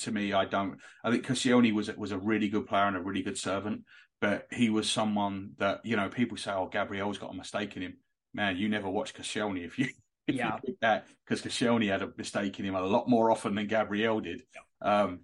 to 0.00 0.12
me, 0.12 0.32
I 0.32 0.44
don't. 0.44 0.78
I 1.04 1.10
think 1.10 1.26
Koscielny 1.26 1.72
was 1.72 1.94
was 1.96 2.12
a 2.12 2.18
really 2.18 2.48
good 2.48 2.66
player 2.66 2.84
and 2.84 2.96
a 2.96 3.02
really 3.02 3.22
good 3.22 3.38
servant. 3.38 3.84
But 4.20 4.46
he 4.50 4.70
was 4.70 4.90
someone 4.90 5.50
that 5.58 5.80
you 5.84 5.96
know 5.96 6.08
people 6.08 6.36
say, 6.36 6.52
"Oh, 6.52 6.68
Gabriel's 6.70 7.18
got 7.18 7.32
a 7.32 7.36
mistake 7.36 7.76
in 7.76 7.82
him." 7.82 7.96
Man, 8.34 8.56
you 8.56 8.68
never 8.68 8.88
watch 8.88 9.14
Koscielny 9.14 9.64
if 9.64 9.78
you 9.78 9.88
if 10.26 10.34
yeah, 10.34 10.58
that 10.80 11.06
because 11.26 11.42
Koscielny 11.42 11.88
had 11.88 12.02
a 12.02 12.12
mistake 12.16 12.58
in 12.58 12.64
him 12.64 12.74
a 12.74 12.80
lot 12.80 13.08
more 13.08 13.30
often 13.30 13.54
than 13.54 13.66
Gabriel 13.66 14.20
did. 14.20 14.42
Yeah. 14.54 15.02
Um, 15.02 15.20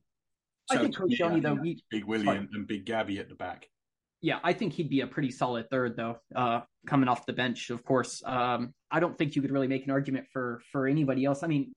so 0.70 0.78
I 0.78 0.82
think 0.82 0.96
Koscielny 0.96 1.42
though, 1.42 1.56
he, 1.56 1.82
Big 1.90 2.04
William 2.04 2.48
and 2.52 2.66
Big 2.66 2.84
Gabby 2.84 3.18
at 3.18 3.28
the 3.28 3.34
back. 3.34 3.66
Yeah, 4.20 4.38
I 4.44 4.52
think 4.52 4.74
he'd 4.74 4.88
be 4.88 5.00
a 5.00 5.06
pretty 5.08 5.32
solid 5.32 5.68
third 5.68 5.96
though, 5.96 6.18
uh, 6.34 6.60
coming 6.86 7.08
off 7.08 7.26
the 7.26 7.32
bench. 7.32 7.70
Of 7.70 7.84
course, 7.84 8.22
um, 8.24 8.72
I 8.88 9.00
don't 9.00 9.18
think 9.18 9.34
you 9.34 9.42
could 9.42 9.50
really 9.50 9.66
make 9.66 9.84
an 9.84 9.90
argument 9.90 10.26
for 10.32 10.62
for 10.70 10.86
anybody 10.86 11.24
else. 11.24 11.42
I 11.42 11.48
mean, 11.48 11.74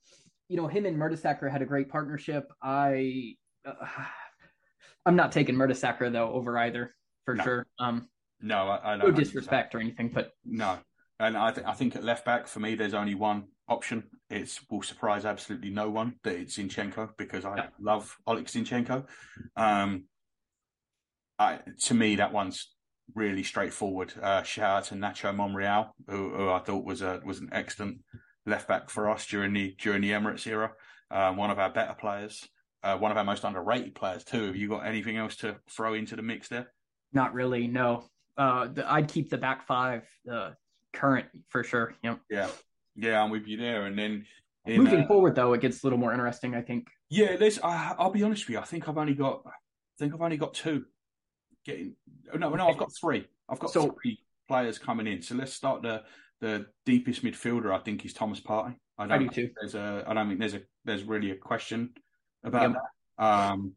you 0.48 0.58
know, 0.58 0.68
him 0.68 0.86
and 0.86 0.98
Mertesacker 0.98 1.50
had 1.52 1.62
a 1.62 1.66
great 1.66 1.90
partnership. 1.90 2.52
I, 2.62 3.36
uh, 3.66 3.74
I'm 5.06 5.16
not 5.16 5.32
taking 5.32 5.56
Mertesacker 5.56 6.12
though 6.12 6.32
over 6.32 6.58
either 6.58 6.96
for 7.26 7.36
no. 7.36 7.44
sure. 7.44 7.68
Um, 7.80 8.08
no, 8.42 8.68
I, 8.68 8.94
I 8.94 8.96
no 8.98 9.12
disrespect 9.12 9.76
or 9.76 9.80
anything, 9.80 10.10
but 10.14 10.32
no, 10.44 10.78
and 11.20 11.38
I, 11.38 11.52
th- 11.52 11.66
I 11.66 11.74
think 11.74 11.96
at 11.96 12.04
left 12.04 12.26
back 12.26 12.48
for 12.48 12.60
me, 12.60 12.76
there's 12.76 12.94
only 12.94 13.16
one 13.16 13.46
option. 13.68 14.04
It 14.30 14.60
will 14.70 14.82
surprise 14.82 15.26
absolutely 15.26 15.70
no 15.70 15.90
one 15.90 16.16
that 16.24 16.36
it's 16.36 16.58
Zinchenko 16.58 17.12
because 17.18 17.46
I 17.46 17.56
yeah. 17.56 17.68
love 17.80 18.16
Oleg 18.28 18.46
Zinchenko. 18.46 19.06
Um, 19.56 20.06
I, 21.40 21.60
to 21.84 21.94
me, 21.94 22.18
that 22.18 22.34
one's 22.34 22.72
really 23.14 23.44
straightforward. 23.44 24.14
Uh, 24.22 24.44
shout 24.44 24.78
out 24.78 24.84
to 24.86 24.96
Nacho 24.96 25.36
Monreal, 25.36 25.96
who, 26.10 26.36
who, 26.36 26.50
I 26.50 26.60
thought 26.60 26.86
was 26.86 27.02
a 27.02 27.22
was 27.24 27.40
an 27.40 27.50
excellent 27.52 28.00
left 28.46 28.68
back 28.68 28.90
for 28.90 29.10
us 29.10 29.26
during 29.28 29.54
the 29.54 29.76
during 29.80 30.02
the 30.02 30.12
Emirates 30.12 30.48
era. 30.48 30.72
Uh, 31.12 31.34
one 31.34 31.52
of 31.52 31.60
our 31.60 31.70
better 31.70 31.94
players, 31.94 32.48
uh, 32.84 32.98
one 32.98 33.12
of 33.12 33.18
our 33.18 33.24
most 33.24 33.44
underrated 33.44 33.96
players 33.96 34.24
too. 34.24 34.46
Have 34.48 34.56
you 34.56 34.70
got 34.70 34.86
anything 34.86 35.18
else 35.18 35.36
to 35.38 35.58
throw 35.70 35.94
into 35.94 36.16
the 36.16 36.22
mix 36.22 36.48
there? 36.48 36.72
Not 37.14 37.34
really. 37.34 37.68
No. 37.68 38.06
Uh, 38.38 38.68
the, 38.68 38.92
I'd 38.92 39.08
keep 39.08 39.30
the 39.30 39.38
back 39.38 39.66
five. 39.66 40.04
Uh, 40.30 40.52
current 40.94 41.28
for 41.50 41.64
sure. 41.64 41.96
Yep. 42.04 42.20
Yeah. 42.30 42.48
Yeah, 42.96 43.22
I'm 43.22 43.30
with 43.30 43.48
you 43.48 43.58
there. 43.58 43.86
And 43.86 43.98
then 43.98 44.26
in, 44.66 44.84
moving 44.84 45.02
uh, 45.02 45.08
forward, 45.08 45.36
though, 45.36 45.54
it 45.54 45.62
gets 45.62 45.84
a 45.84 45.86
little 45.86 46.00
more 46.00 46.12
interesting. 46.12 46.56
I 46.56 46.62
think. 46.62 46.88
Yeah, 47.10 47.36
there's. 47.36 47.60
Uh, 47.60 47.94
I'll 47.98 48.12
be 48.12 48.24
honest 48.24 48.48
with 48.48 48.54
you. 48.54 48.60
I 48.60 48.64
think 48.66 48.88
I've 48.88 48.98
only 48.98 49.14
got. 49.14 49.42
I 49.46 49.52
think 50.00 50.14
I've 50.14 50.22
only 50.22 50.38
got 50.38 50.54
two. 50.54 50.86
Getting 51.66 51.96
no, 52.38 52.50
no, 52.50 52.68
I've 52.68 52.78
got 52.78 52.92
three. 53.00 53.28
I've 53.50 53.60
got 53.60 53.72
so, 53.72 53.96
three 54.02 54.20
players 54.48 54.78
coming 54.78 55.08
in. 55.08 55.22
So 55.22 55.36
let's 55.36 55.54
start 55.54 55.82
the 55.82 56.04
the 56.42 56.68
deepest 56.86 57.24
midfielder, 57.24 57.74
I 57.74 57.80
think, 57.80 58.06
is 58.06 58.14
Thomas 58.14 58.40
Partey. 58.40 58.76
I, 58.98 59.06
I 59.06 59.18
do 59.18 59.30
too. 59.30 59.50
There's 59.60 59.76
a, 59.76 60.04
I 60.08 60.14
don't 60.14 60.28
think 60.28 60.40
there's 60.40 60.54
a, 60.54 60.62
there's 60.86 61.04
really 61.04 61.32
a 61.32 61.36
question 61.36 61.92
about 62.44 62.72
yep. 62.72 62.82
that. 63.18 63.26
Um, 63.26 63.74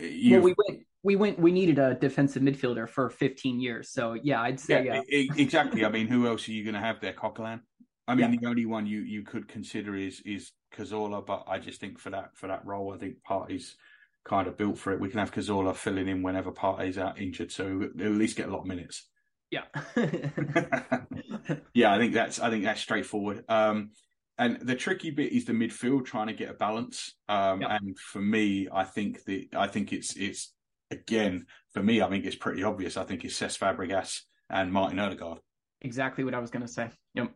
well, 0.00 0.40
we 0.40 0.54
went, 0.56 0.80
we 1.02 1.16
went, 1.16 1.38
we 1.38 1.52
needed 1.52 1.78
a 1.78 1.94
defensive 1.94 2.42
midfielder 2.42 2.88
for 2.88 3.10
15 3.10 3.60
years. 3.60 3.90
So 3.90 4.14
yeah, 4.14 4.40
I'd 4.40 4.60
say 4.60 4.84
yeah, 4.84 5.02
yeah. 5.08 5.32
exactly. 5.36 5.84
I 5.84 5.88
mean, 5.88 6.06
who 6.06 6.26
else 6.26 6.48
are 6.48 6.52
you 6.52 6.64
going 6.64 6.74
to 6.74 6.80
have 6.80 7.00
there, 7.00 7.12
Coquelin? 7.12 7.60
I 8.06 8.14
mean, 8.14 8.32
yeah. 8.32 8.38
the 8.40 8.46
only 8.46 8.64
one 8.64 8.86
you, 8.86 9.00
you 9.00 9.22
could 9.22 9.48
consider 9.48 9.94
is 9.94 10.22
is 10.24 10.52
Cazorla, 10.74 11.26
but 11.26 11.44
I 11.46 11.58
just 11.58 11.78
think 11.78 11.98
for 11.98 12.10
that 12.10 12.30
for 12.34 12.46
that 12.46 12.64
role, 12.64 12.94
I 12.94 12.98
think 12.98 13.16
Partey's 13.28 13.76
kind 14.24 14.48
of 14.48 14.56
built 14.56 14.78
for 14.78 14.92
it. 14.92 15.00
We 15.00 15.10
can 15.10 15.18
have 15.18 15.32
Cazorla 15.32 15.74
filling 15.74 16.08
in 16.08 16.22
whenever 16.22 16.50
Partey's 16.50 16.96
out 16.96 17.20
injured, 17.20 17.52
so 17.52 17.82
at 17.82 17.96
least 17.96 18.36
get 18.36 18.48
a 18.48 18.52
lot 18.52 18.60
of 18.60 18.66
minutes. 18.66 19.08
Yeah. 19.50 19.64
yeah, 21.74 21.94
I 21.94 21.98
think 21.98 22.14
that's 22.14 22.38
I 22.38 22.50
think 22.50 22.64
that's 22.64 22.80
straightforward. 22.80 23.44
Um, 23.48 23.90
and 24.36 24.60
the 24.60 24.76
tricky 24.76 25.10
bit 25.10 25.32
is 25.32 25.46
the 25.46 25.52
midfield 25.52 26.04
trying 26.04 26.28
to 26.28 26.32
get 26.32 26.50
a 26.50 26.54
balance. 26.54 27.14
Um, 27.28 27.62
yep. 27.62 27.70
and 27.72 27.98
for 27.98 28.20
me, 28.20 28.68
I 28.72 28.84
think 28.84 29.24
the 29.24 29.48
I 29.56 29.66
think 29.66 29.92
it's 29.92 30.16
it's 30.16 30.52
again 30.90 31.46
for 31.72 31.82
me, 31.82 32.00
I 32.00 32.08
think 32.08 32.24
it's 32.24 32.36
pretty 32.36 32.62
obvious. 32.62 32.96
I 32.96 33.04
think 33.04 33.24
it's 33.24 33.38
Cesc 33.38 33.58
Fabregas 33.58 34.22
and 34.50 34.72
Martin 34.72 34.98
Odegaard. 34.98 35.38
Exactly 35.80 36.24
what 36.24 36.34
I 36.34 36.38
was 36.40 36.50
going 36.50 36.66
to 36.66 36.72
say. 36.72 36.90
Yep. 37.14 37.32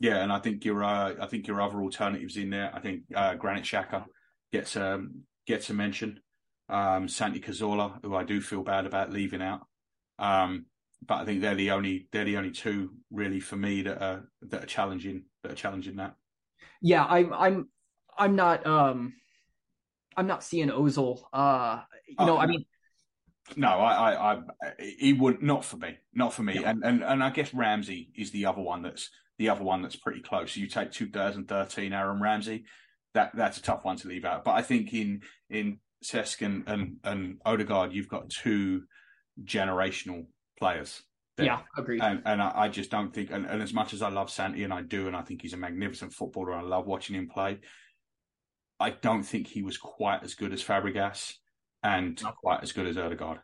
Yeah, 0.00 0.22
and 0.22 0.32
I 0.32 0.38
think 0.38 0.64
your 0.64 0.84
uh, 0.84 1.14
I 1.20 1.26
think 1.26 1.46
your 1.46 1.60
other 1.60 1.80
alternatives 1.80 2.36
in 2.36 2.50
there. 2.50 2.70
I 2.74 2.80
think 2.80 3.02
uh, 3.14 3.34
Granit 3.34 3.64
Xhaka 3.64 4.04
gets 4.52 4.76
um, 4.76 5.22
gets 5.46 5.70
a 5.70 5.74
mention. 5.74 6.20
Um, 6.68 7.08
Santi 7.08 7.40
Cazorla, 7.40 7.98
who 8.02 8.14
I 8.14 8.24
do 8.24 8.40
feel 8.40 8.62
bad 8.62 8.86
about 8.86 9.12
leaving 9.12 9.42
out. 9.42 9.66
Um, 10.18 10.66
but 11.06 11.16
I 11.16 11.24
think 11.24 11.40
they're 11.40 11.54
the 11.54 11.70
only 11.70 12.08
they're 12.12 12.24
the 12.24 12.36
only 12.36 12.50
two 12.50 12.90
really 13.10 13.40
for 13.40 13.56
me 13.56 13.82
that 13.82 14.02
are 14.02 14.28
that 14.42 14.64
are 14.64 14.66
challenging 14.66 15.24
that 15.42 15.52
are 15.52 15.56
challenging 15.56 15.96
that. 15.96 16.14
Yeah, 16.80 17.04
I'm 17.04 17.32
I'm 17.32 17.68
I'm 18.18 18.36
not 18.36 18.66
um 18.66 19.14
I'm 20.16 20.26
not 20.26 20.44
seeing 20.44 20.68
Ozil. 20.68 21.22
Uh, 21.32 21.80
you 22.08 22.14
oh, 22.18 22.26
know, 22.26 22.38
I 22.38 22.46
mean, 22.46 22.64
no, 23.56 23.68
I, 23.68 24.12
I, 24.12 24.32
I, 24.34 24.40
he 24.78 25.12
would 25.12 25.42
not 25.42 25.64
for 25.64 25.76
me, 25.76 25.96
not 26.14 26.32
for 26.32 26.42
me, 26.42 26.60
yeah. 26.60 26.70
and 26.70 26.84
and 26.84 27.02
and 27.02 27.22
I 27.22 27.30
guess 27.30 27.52
Ramsey 27.52 28.10
is 28.16 28.30
the 28.30 28.46
other 28.46 28.62
one 28.62 28.82
that's 28.82 29.10
the 29.38 29.48
other 29.48 29.64
one 29.64 29.82
that's 29.82 29.96
pretty 29.96 30.20
close. 30.20 30.56
You 30.56 30.66
take 30.66 30.92
2013 30.92 31.92
Aaron 31.92 32.20
Ramsey, 32.20 32.64
that 33.14 33.32
that's 33.34 33.58
a 33.58 33.62
tough 33.62 33.84
one 33.84 33.96
to 33.96 34.08
leave 34.08 34.24
out. 34.24 34.44
But 34.44 34.52
I 34.52 34.62
think 34.62 34.92
in 34.94 35.22
in 35.50 35.78
Cesc 36.04 36.44
and 36.44 36.64
and, 36.66 36.96
and 37.04 37.40
Odegaard, 37.44 37.92
you've 37.92 38.08
got 38.08 38.30
two 38.30 38.84
generational 39.42 40.26
players. 40.64 41.02
There. 41.36 41.46
Yeah, 41.46 41.60
agreed. 41.76 42.00
And, 42.00 42.22
and 42.24 42.40
I, 42.40 42.52
I, 42.54 42.68
just 42.68 42.90
don't 42.90 43.12
think, 43.12 43.30
and, 43.30 43.44
and, 43.44 43.60
as 43.60 43.74
much 43.74 43.92
as 43.92 44.02
I 44.02 44.08
love 44.08 44.30
Santi, 44.30 44.62
and 44.62 44.72
I 44.72 44.82
do, 44.82 45.08
and 45.08 45.16
I 45.16 45.20
think 45.20 45.42
he's 45.42 45.52
a 45.52 45.56
magnificent 45.56 46.12
footballer, 46.12 46.52
and 46.52 46.60
I 46.60 46.64
love 46.64 46.86
watching 46.86 47.16
him 47.16 47.28
play. 47.28 47.58
I 48.78 48.90
don't 48.90 49.24
think 49.24 49.48
he 49.48 49.62
was 49.62 49.76
quite 49.76 50.22
as 50.22 50.34
good 50.34 50.52
as 50.52 50.62
Fabregas, 50.62 51.34
and 51.82 52.20
not 52.22 52.36
quite 52.36 52.62
as 52.62 52.72
good 52.72 52.86
as 52.86 52.96
Odegaard. 52.96 53.40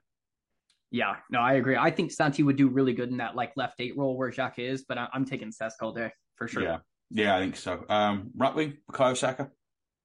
Yeah, 0.91 1.17
no, 1.31 1.41
I 1.41 1.55
agree. 1.55 1.77
I 1.77 1.91
think 1.91 2.11
Santi 2.11 2.43
would 2.43 2.57
do 2.57 2.69
really 2.69 2.95
good 2.95 3.11
in 3.11 3.19
that 3.19 3.37
like 3.37 3.53
left 3.57 3.81
eight 3.81 3.99
role 3.99 4.17
where 4.17 4.31
Xhaka 4.31 4.61
is, 4.61 4.85
but 4.89 4.97
I, 4.97 5.09
am 5.13 5.25
taking 5.25 5.53
all 5.83 5.93
day 5.93 6.11
for 6.37 6.49
sure. 6.49 6.63
Yeah, 6.63 6.79
yeah, 7.11 7.37
I 7.37 7.41
think 7.41 7.57
so. 7.57 7.85
Um, 7.89 8.31
right 8.37 8.55
wing, 8.55 8.79
Bukayo 8.91 9.17
Saka. 9.17 9.51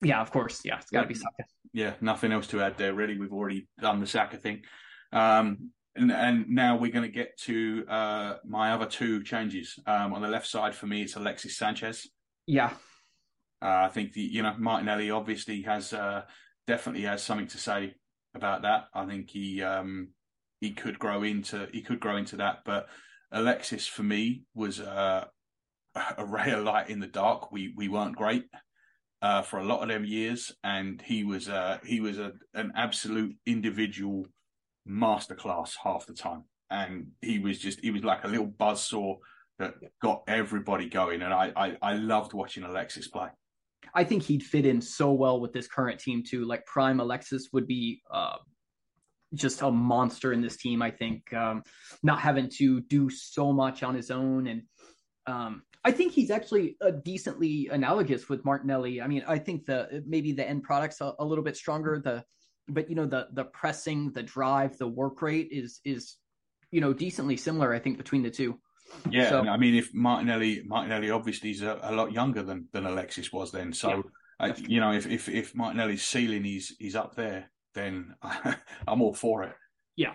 Yeah, 0.01 0.21
of 0.21 0.31
course. 0.31 0.61
Yeah, 0.65 0.79
it's 0.79 0.89
got 0.89 1.01
to 1.01 1.05
yeah. 1.05 1.07
be 1.07 1.15
Saka. 1.15 1.43
Yeah, 1.71 1.93
nothing 2.01 2.31
else 2.31 2.47
to 2.47 2.61
add 2.61 2.77
there. 2.77 2.93
Really, 2.93 3.17
we've 3.17 3.33
already 3.33 3.67
done 3.79 3.99
the 3.99 4.07
Saka 4.07 4.37
thing. 4.37 4.63
Um, 5.13 5.71
and, 5.95 6.11
and 6.11 6.49
now 6.49 6.77
we're 6.77 6.91
going 6.91 7.09
to 7.09 7.11
get 7.11 7.37
to 7.41 7.85
uh, 7.87 8.37
my 8.45 8.71
other 8.71 8.85
two 8.85 9.23
changes. 9.23 9.79
Um, 9.85 10.13
on 10.13 10.21
the 10.21 10.27
left 10.27 10.47
side 10.47 10.75
for 10.75 10.87
me, 10.87 11.03
it's 11.03 11.15
Alexis 11.15 11.57
Sanchez. 11.57 12.07
Yeah, 12.47 12.71
uh, 13.61 13.85
I 13.85 13.89
think 13.89 14.13
the 14.13 14.21
you 14.21 14.43
know 14.43 14.55
Martinelli 14.57 15.11
obviously 15.11 15.61
has 15.63 15.93
uh, 15.93 16.23
definitely 16.67 17.03
has 17.03 17.23
something 17.23 17.47
to 17.47 17.57
say 17.57 17.95
about 18.35 18.63
that. 18.63 18.85
I 18.93 19.05
think 19.05 19.29
he 19.29 19.63
um, 19.63 20.09
he 20.61 20.71
could 20.71 20.99
grow 20.99 21.23
into 21.23 21.67
he 21.71 21.81
could 21.81 21.99
grow 21.99 22.17
into 22.17 22.37
that, 22.37 22.59
but 22.65 22.87
Alexis 23.31 23.87
for 23.87 24.03
me 24.03 24.43
was 24.53 24.79
uh, 24.79 25.25
a 26.17 26.25
ray 26.25 26.51
of 26.51 26.63
light 26.63 26.89
in 26.89 26.99
the 26.99 27.07
dark. 27.07 27.51
We 27.51 27.73
we 27.75 27.87
weren't 27.87 28.15
great 28.15 28.45
uh, 29.21 29.41
for 29.41 29.59
a 29.59 29.65
lot 29.65 29.81
of 29.81 29.89
them 29.89 30.05
years, 30.05 30.51
and 30.63 31.01
he 31.01 31.23
was 31.23 31.49
uh, 31.49 31.79
he 31.85 31.99
was 31.99 32.19
a, 32.19 32.33
an 32.53 32.73
absolute 32.75 33.35
individual 33.45 34.27
masterclass 34.87 35.73
half 35.83 36.05
the 36.05 36.13
time. 36.13 36.43
And 36.69 37.11
he 37.21 37.39
was 37.39 37.59
just 37.59 37.79
he 37.81 37.91
was 37.91 38.03
like 38.03 38.23
a 38.23 38.27
little 38.27 38.47
buzz 38.47 38.83
saw 38.83 39.17
that 39.59 39.75
got 40.01 40.23
everybody 40.27 40.89
going. 40.89 41.21
And 41.21 41.33
I, 41.33 41.51
I, 41.55 41.77
I 41.81 41.93
loved 41.95 42.33
watching 42.33 42.63
Alexis 42.63 43.07
play. 43.07 43.29
I 43.93 44.03
think 44.03 44.23
he'd 44.23 44.43
fit 44.43 44.65
in 44.65 44.81
so 44.81 45.11
well 45.13 45.39
with 45.39 45.53
this 45.53 45.67
current 45.67 45.99
team 45.99 46.23
too. 46.27 46.45
Like 46.45 46.65
prime 46.65 46.99
Alexis 46.99 47.49
would 47.53 47.67
be 47.67 48.01
uh, 48.11 48.37
just 49.33 49.61
a 49.61 49.71
monster 49.71 50.33
in 50.33 50.41
this 50.41 50.57
team. 50.57 50.81
I 50.81 50.91
think 50.91 51.31
um, 51.33 51.63
not 52.03 52.19
having 52.19 52.49
to 52.57 52.81
do 52.81 53.09
so 53.09 53.53
much 53.53 53.83
on 53.83 53.95
his 53.95 54.11
own, 54.11 54.47
and 54.47 54.63
um, 55.27 55.63
I 55.83 55.91
think 55.91 56.13
he's 56.13 56.31
actually 56.31 56.77
a 56.81 56.91
decently 56.91 57.69
analogous 57.71 58.27
with 58.27 58.43
Martinelli. 58.43 59.01
I 59.01 59.07
mean, 59.07 59.23
I 59.27 59.37
think 59.37 59.65
the 59.65 60.03
maybe 60.07 60.31
the 60.31 60.47
end 60.47 60.63
product's 60.63 60.99
a, 61.01 61.13
a 61.19 61.25
little 61.25 61.43
bit 61.43 61.55
stronger. 61.55 62.01
The 62.03 62.23
but 62.67 62.89
you 62.89 62.95
know 62.95 63.05
the 63.05 63.27
the 63.33 63.45
pressing, 63.45 64.11
the 64.11 64.23
drive, 64.23 64.77
the 64.77 64.87
work 64.87 65.21
rate 65.21 65.49
is 65.51 65.79
is 65.85 66.17
you 66.71 66.81
know 66.81 66.93
decently 66.93 67.37
similar. 67.37 67.73
I 67.73 67.79
think 67.79 67.97
between 67.97 68.23
the 68.23 68.29
two. 68.29 68.59
Yeah, 69.09 69.29
so, 69.29 69.39
I 69.41 69.57
mean, 69.57 69.75
if 69.75 69.93
Martinelli 69.93 70.63
Martinelli 70.65 71.09
obviously 71.09 71.51
is 71.51 71.61
a, 71.61 71.79
a, 71.81 71.93
lot 71.93 72.11
younger 72.11 72.43
than 72.43 72.67
than 72.71 72.85
Alexis 72.85 73.31
was 73.31 73.51
then, 73.51 73.73
so. 73.73 73.89
Yeah. 73.89 74.01
Uh, 74.37 74.53
you 74.67 74.81
know, 74.81 74.91
if, 74.91 75.07
if 75.07 75.29
if 75.29 75.55
Martinelli's 75.55 76.03
ceiling 76.03 76.45
is 76.45 76.75
he's 76.77 76.97
up 76.97 77.15
there, 77.15 77.49
then 77.73 78.15
I'm 78.85 79.01
all 79.01 79.13
for 79.13 79.43
it. 79.43 79.53
Yeah. 79.95 80.11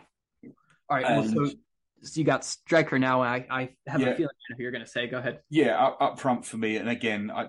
All 0.91 0.97
right. 0.99 1.07
And, 1.07 1.35
well, 1.35 1.49
so, 1.49 1.55
so, 2.03 2.19
you 2.21 2.27
got 2.27 2.45
striker 2.45 2.99
now. 2.99 3.23
I 3.23 3.47
I 3.49 3.71
have 3.87 4.03
yeah, 4.03 4.09
a 4.09 4.17
feeling 4.17 4.35
who 4.51 4.63
you're 4.63 4.73
going 4.73 4.85
to 4.85 4.91
say. 4.91 5.07
Go 5.07 5.17
ahead. 5.17 5.41
Yeah, 5.49 5.83
up, 5.83 5.97
up, 6.03 6.21
front 6.21 6.45
for 6.45 6.59
me, 6.59 6.77
and 6.77 6.91
again, 6.91 7.31
I 7.35 7.49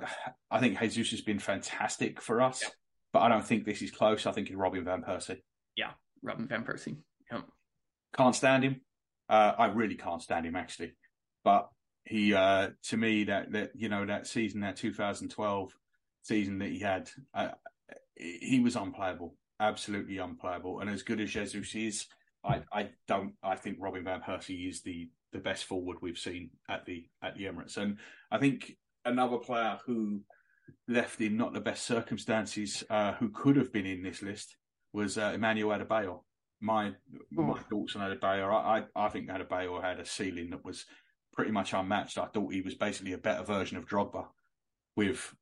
I 0.50 0.62
think 0.62 0.80
Jesus 0.80 1.12
has 1.12 1.20
been 1.20 1.40
fantastic 1.40 2.22
for 2.22 2.42
us. 2.42 2.62
Yeah 2.64 2.70
but 3.14 3.20
I 3.20 3.30
don't 3.30 3.46
think 3.46 3.66
this 3.66 3.82
is 3.82 3.92
close. 3.92 4.26
I 4.26 4.32
think 4.32 4.48
it's 4.48 4.56
Robin 4.56 4.84
van 4.84 5.04
Persie. 5.04 5.42
Yeah, 5.76 5.92
Robin 6.22 6.48
van 6.48 6.64
Persie. 6.64 6.98
Yeah. 7.32 7.42
Can't 8.16 8.36
stand 8.36 8.64
him. 8.64 8.82
Uh, 9.30 9.54
I 9.58 9.68
really 9.68 9.96
can't 9.96 10.22
stand 10.22 10.46
him 10.46 10.56
actually, 10.56 10.94
but 11.44 11.70
he 12.06 12.34
uh, 12.34 12.70
to 12.84 12.98
me 12.98 13.26
that 13.26 13.52
that 13.54 13.72
you 13.76 13.90
know 13.90 14.06
that 14.06 14.28
season 14.28 14.62
that 14.62 14.76
2012 14.76 15.74
season 16.24 16.60
that 16.60 16.70
he 16.70 16.80
had, 16.80 17.10
uh, 17.34 17.50
he 18.16 18.60
was 18.60 18.76
unplayable, 18.76 19.36
absolutely 19.60 20.18
unplayable. 20.18 20.80
And 20.80 20.90
as 20.90 21.04
good 21.04 21.20
as 21.20 21.32
Jesus 21.32 21.74
is, 21.76 22.08
I, 22.44 22.62
I 22.72 22.90
don't. 23.08 23.34
I 23.44 23.56
think 23.56 23.78
Robin 23.80 24.04
van 24.04 24.22
Persie 24.22 24.68
is 24.68 24.82
the 24.82 25.10
the 25.32 25.40
best 25.40 25.66
forward 25.66 25.98
we've 26.02 26.18
seen 26.18 26.50
at 26.70 26.86
the 26.86 27.06
at 27.24 27.36
the 27.36 27.46
Emirates, 27.46 27.78
and 27.78 27.98
I 28.32 28.38
think 28.38 28.76
another 29.06 29.38
player 29.38 29.80
who 29.86 30.22
left 30.88 31.22
in 31.22 31.38
not 31.38 31.54
the 31.54 31.62
best 31.62 31.86
circumstances, 31.86 32.84
uh, 32.90 33.14
who 33.14 33.30
could 33.30 33.56
have 33.56 33.72
been 33.72 33.86
in 33.86 34.04
this 34.04 34.22
list, 34.22 34.56
was 34.94 35.18
uh, 35.18 35.32
Emmanuel 35.34 35.78
Adebayor. 35.78 36.20
My 36.60 36.94
my 37.32 37.60
thoughts 37.60 37.96
on 37.96 38.02
Adebayor, 38.02 38.52
I, 38.52 38.86
I, 38.96 39.06
I 39.06 39.10
think 39.10 39.30
Adebayor 39.30 39.82
had 39.84 40.00
a 40.00 40.06
ceiling 40.06 40.52
that 40.52 40.64
was 40.64 40.86
pretty 41.34 41.52
much 41.52 41.74
unmatched. 41.74 42.18
I 42.18 42.26
thought 42.26 42.54
he 42.54 42.62
was 42.62 42.76
basically 42.76 43.14
a 43.14 43.18
better 43.18 43.44
version 43.44 43.78
of 43.78 43.88
Drogba, 43.88 44.28
with 44.96 45.36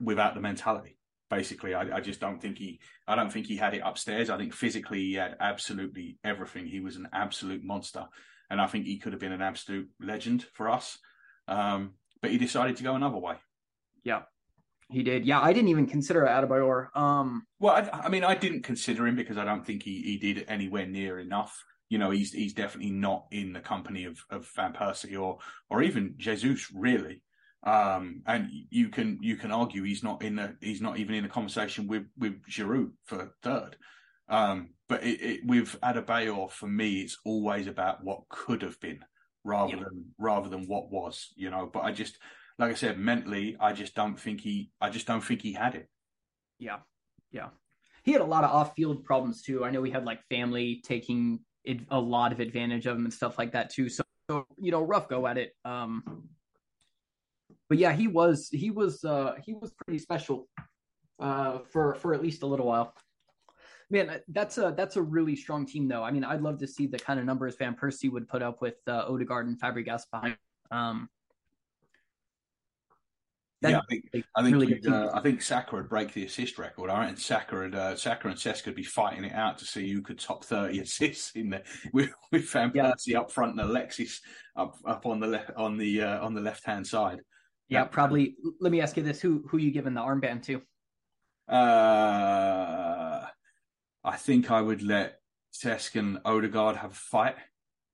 without 0.00 0.34
the 0.34 0.40
mentality. 0.40 0.98
Basically, 1.30 1.74
I, 1.74 1.96
I 1.96 2.00
just 2.00 2.20
don't 2.20 2.40
think 2.40 2.58
he, 2.58 2.80
I 3.08 3.16
don't 3.16 3.32
think 3.32 3.46
he 3.46 3.56
had 3.56 3.74
it 3.74 3.82
upstairs. 3.84 4.30
I 4.30 4.36
think 4.36 4.52
physically 4.52 5.00
he 5.00 5.14
had 5.14 5.36
absolutely 5.40 6.18
everything. 6.22 6.66
He 6.66 6.80
was 6.80 6.96
an 6.96 7.08
absolute 7.12 7.64
monster, 7.64 8.04
and 8.50 8.60
I 8.60 8.66
think 8.66 8.84
he 8.84 8.98
could 8.98 9.12
have 9.12 9.20
been 9.20 9.32
an 9.32 9.42
absolute 9.42 9.88
legend 10.00 10.46
for 10.52 10.68
us. 10.68 10.98
Um, 11.48 11.94
but 12.22 12.30
he 12.30 12.38
decided 12.38 12.76
to 12.76 12.84
go 12.84 12.94
another 12.94 13.18
way. 13.18 13.36
Yeah, 14.04 14.22
he 14.90 15.02
did. 15.02 15.24
Yeah, 15.24 15.40
I 15.40 15.52
didn't 15.52 15.68
even 15.68 15.86
consider 15.86 16.22
Adebayor. 16.22 16.96
Um, 16.96 17.46
well, 17.58 17.74
I, 17.74 18.04
I, 18.04 18.08
mean, 18.08 18.24
I 18.24 18.34
didn't 18.34 18.62
consider 18.62 19.06
him 19.06 19.16
because 19.16 19.38
I 19.38 19.44
don't 19.44 19.64
think 19.64 19.82
he, 19.82 20.02
he 20.02 20.18
did 20.18 20.44
anywhere 20.48 20.86
near 20.86 21.18
enough. 21.18 21.64
You 21.88 21.98
know, 21.98 22.10
he's 22.10 22.32
he's 22.32 22.54
definitely 22.54 22.92
not 22.92 23.26
in 23.30 23.52
the 23.52 23.60
company 23.60 24.04
of, 24.04 24.18
of 24.30 24.48
Van 24.56 24.72
Persie 24.72 25.20
or 25.20 25.38
or 25.70 25.82
even 25.82 26.14
Jesus 26.16 26.70
really. 26.72 27.22
Um, 27.62 28.22
and 28.26 28.50
you 28.70 28.88
can 28.88 29.18
you 29.22 29.36
can 29.36 29.50
argue 29.50 29.82
he's 29.82 30.02
not 30.02 30.22
in 30.22 30.36
the 30.36 30.56
he's 30.60 30.82
not 30.82 30.98
even 30.98 31.14
in 31.14 31.24
a 31.24 31.28
conversation 31.28 31.86
with 31.86 32.04
with 32.18 32.42
Giroud 32.46 32.90
for 33.04 33.34
third. 33.42 33.76
Um, 34.28 34.70
but 34.88 35.02
it, 35.02 35.20
it, 35.20 35.40
with 35.46 35.78
Adebayor, 35.82 36.50
for 36.50 36.66
me, 36.66 37.00
it's 37.00 37.18
always 37.24 37.66
about 37.66 38.04
what 38.04 38.28
could 38.28 38.62
have 38.62 38.78
been 38.80 39.00
rather 39.44 39.76
yeah. 39.76 39.84
than 39.84 40.04
rather 40.18 40.48
than 40.48 40.66
what 40.66 40.90
was. 40.90 41.32
You 41.36 41.50
know, 41.50 41.70
but 41.72 41.84
I 41.84 41.92
just 41.92 42.18
like 42.58 42.70
I 42.70 42.74
said, 42.74 42.98
mentally, 42.98 43.56
I 43.58 43.72
just 43.72 43.94
don't 43.94 44.18
think 44.18 44.40
he, 44.40 44.70
I 44.80 44.90
just 44.90 45.06
don't 45.06 45.22
think 45.22 45.42
he 45.42 45.52
had 45.52 45.74
it. 45.74 45.88
Yeah, 46.58 46.78
yeah. 47.30 47.48
He 48.04 48.12
had 48.12 48.20
a 48.20 48.26
lot 48.26 48.44
of 48.44 48.50
off-field 48.50 49.04
problems 49.04 49.42
too. 49.42 49.64
I 49.64 49.70
know 49.70 49.82
he 49.82 49.90
had 49.90 50.04
like 50.04 50.20
family 50.28 50.82
taking 50.84 51.40
a 51.90 51.98
lot 51.98 52.32
of 52.32 52.40
advantage 52.40 52.86
of 52.86 52.96
him 52.96 53.04
and 53.04 53.12
stuff 53.12 53.38
like 53.38 53.52
that 53.52 53.70
too. 53.70 53.88
So 53.88 54.04
you 54.58 54.70
know, 54.70 54.82
rough 54.82 55.08
go 55.08 55.26
at 55.26 55.38
it. 55.38 55.52
Um, 55.64 56.28
but 57.68 57.78
yeah, 57.78 57.92
he 57.92 58.08
was 58.08 58.48
he 58.50 58.70
was 58.70 59.04
uh, 59.04 59.34
he 59.44 59.54
was 59.54 59.72
pretty 59.72 59.98
special 59.98 60.48
uh, 61.18 61.58
for 61.70 61.94
for 61.96 62.14
at 62.14 62.22
least 62.22 62.42
a 62.42 62.46
little 62.46 62.66
while. 62.66 62.94
Man, 63.90 64.20
that's 64.28 64.58
a 64.58 64.74
that's 64.76 64.96
a 64.96 65.02
really 65.02 65.36
strong 65.36 65.66
team, 65.66 65.88
though. 65.88 66.02
I 66.02 66.10
mean, 66.10 66.24
I'd 66.24 66.42
love 66.42 66.58
to 66.58 66.66
see 66.66 66.86
the 66.86 66.98
kind 66.98 67.20
of 67.20 67.26
numbers 67.26 67.56
Van 67.56 67.74
Persie 67.74 68.10
would 68.10 68.28
put 68.28 68.42
up 68.42 68.60
with 68.60 68.76
uh, 68.86 69.04
Odegaard 69.08 69.46
and 69.46 69.60
Fabregas 69.60 70.02
behind. 70.10 70.36
Um, 70.70 71.08
yeah, 73.70 73.78
I 73.78 73.82
think 73.88 74.24
I 74.36 74.42
think 74.42 74.54
really 74.54 74.80
uh, 74.86 75.10
I 75.14 75.20
think 75.20 75.42
Saka 75.42 75.76
would 75.76 75.88
break 75.88 76.12
the 76.12 76.24
assist 76.24 76.58
record. 76.58 76.90
I 76.90 77.00
reckon 77.00 77.16
Saka 77.16 77.62
and 77.62 77.74
uh, 77.74 77.96
Saka 77.96 78.28
and 78.28 78.36
Cesc 78.36 78.66
would 78.66 78.74
be 78.74 78.82
fighting 78.82 79.24
it 79.24 79.32
out 79.32 79.58
to 79.58 79.64
see 79.64 79.90
who 79.90 80.02
could 80.02 80.18
top 80.18 80.44
thirty 80.44 80.78
assists 80.80 81.32
in 81.32 81.50
there 81.50 81.64
with 81.92 82.10
with 82.30 82.48
Van 82.50 82.70
Persie 82.70 83.08
yeah. 83.08 83.20
up 83.20 83.30
front 83.30 83.52
and 83.52 83.60
Alexis 83.60 84.20
up 84.56 84.76
up 84.86 85.06
on 85.06 85.20
the 85.20 85.26
left 85.26 85.50
on 85.56 85.76
the 85.76 86.02
uh, 86.02 86.24
on 86.24 86.34
the 86.34 86.40
left 86.40 86.64
hand 86.64 86.86
side. 86.86 87.20
Yeah, 87.68 87.84
probably. 87.84 88.36
Let 88.60 88.72
me 88.72 88.80
ask 88.80 88.96
you 88.96 89.02
this: 89.02 89.20
who 89.20 89.44
who 89.48 89.58
you 89.58 89.70
giving 89.70 89.94
the 89.94 90.00
armband 90.00 90.42
to? 90.44 90.62
Uh, 91.52 93.26
I 94.04 94.16
think 94.16 94.50
I 94.50 94.60
would 94.60 94.82
let 94.82 95.20
Cesc 95.54 95.98
and 95.98 96.18
Odegaard 96.24 96.76
have 96.76 96.92
a 96.92 96.94
fight. 96.94 97.36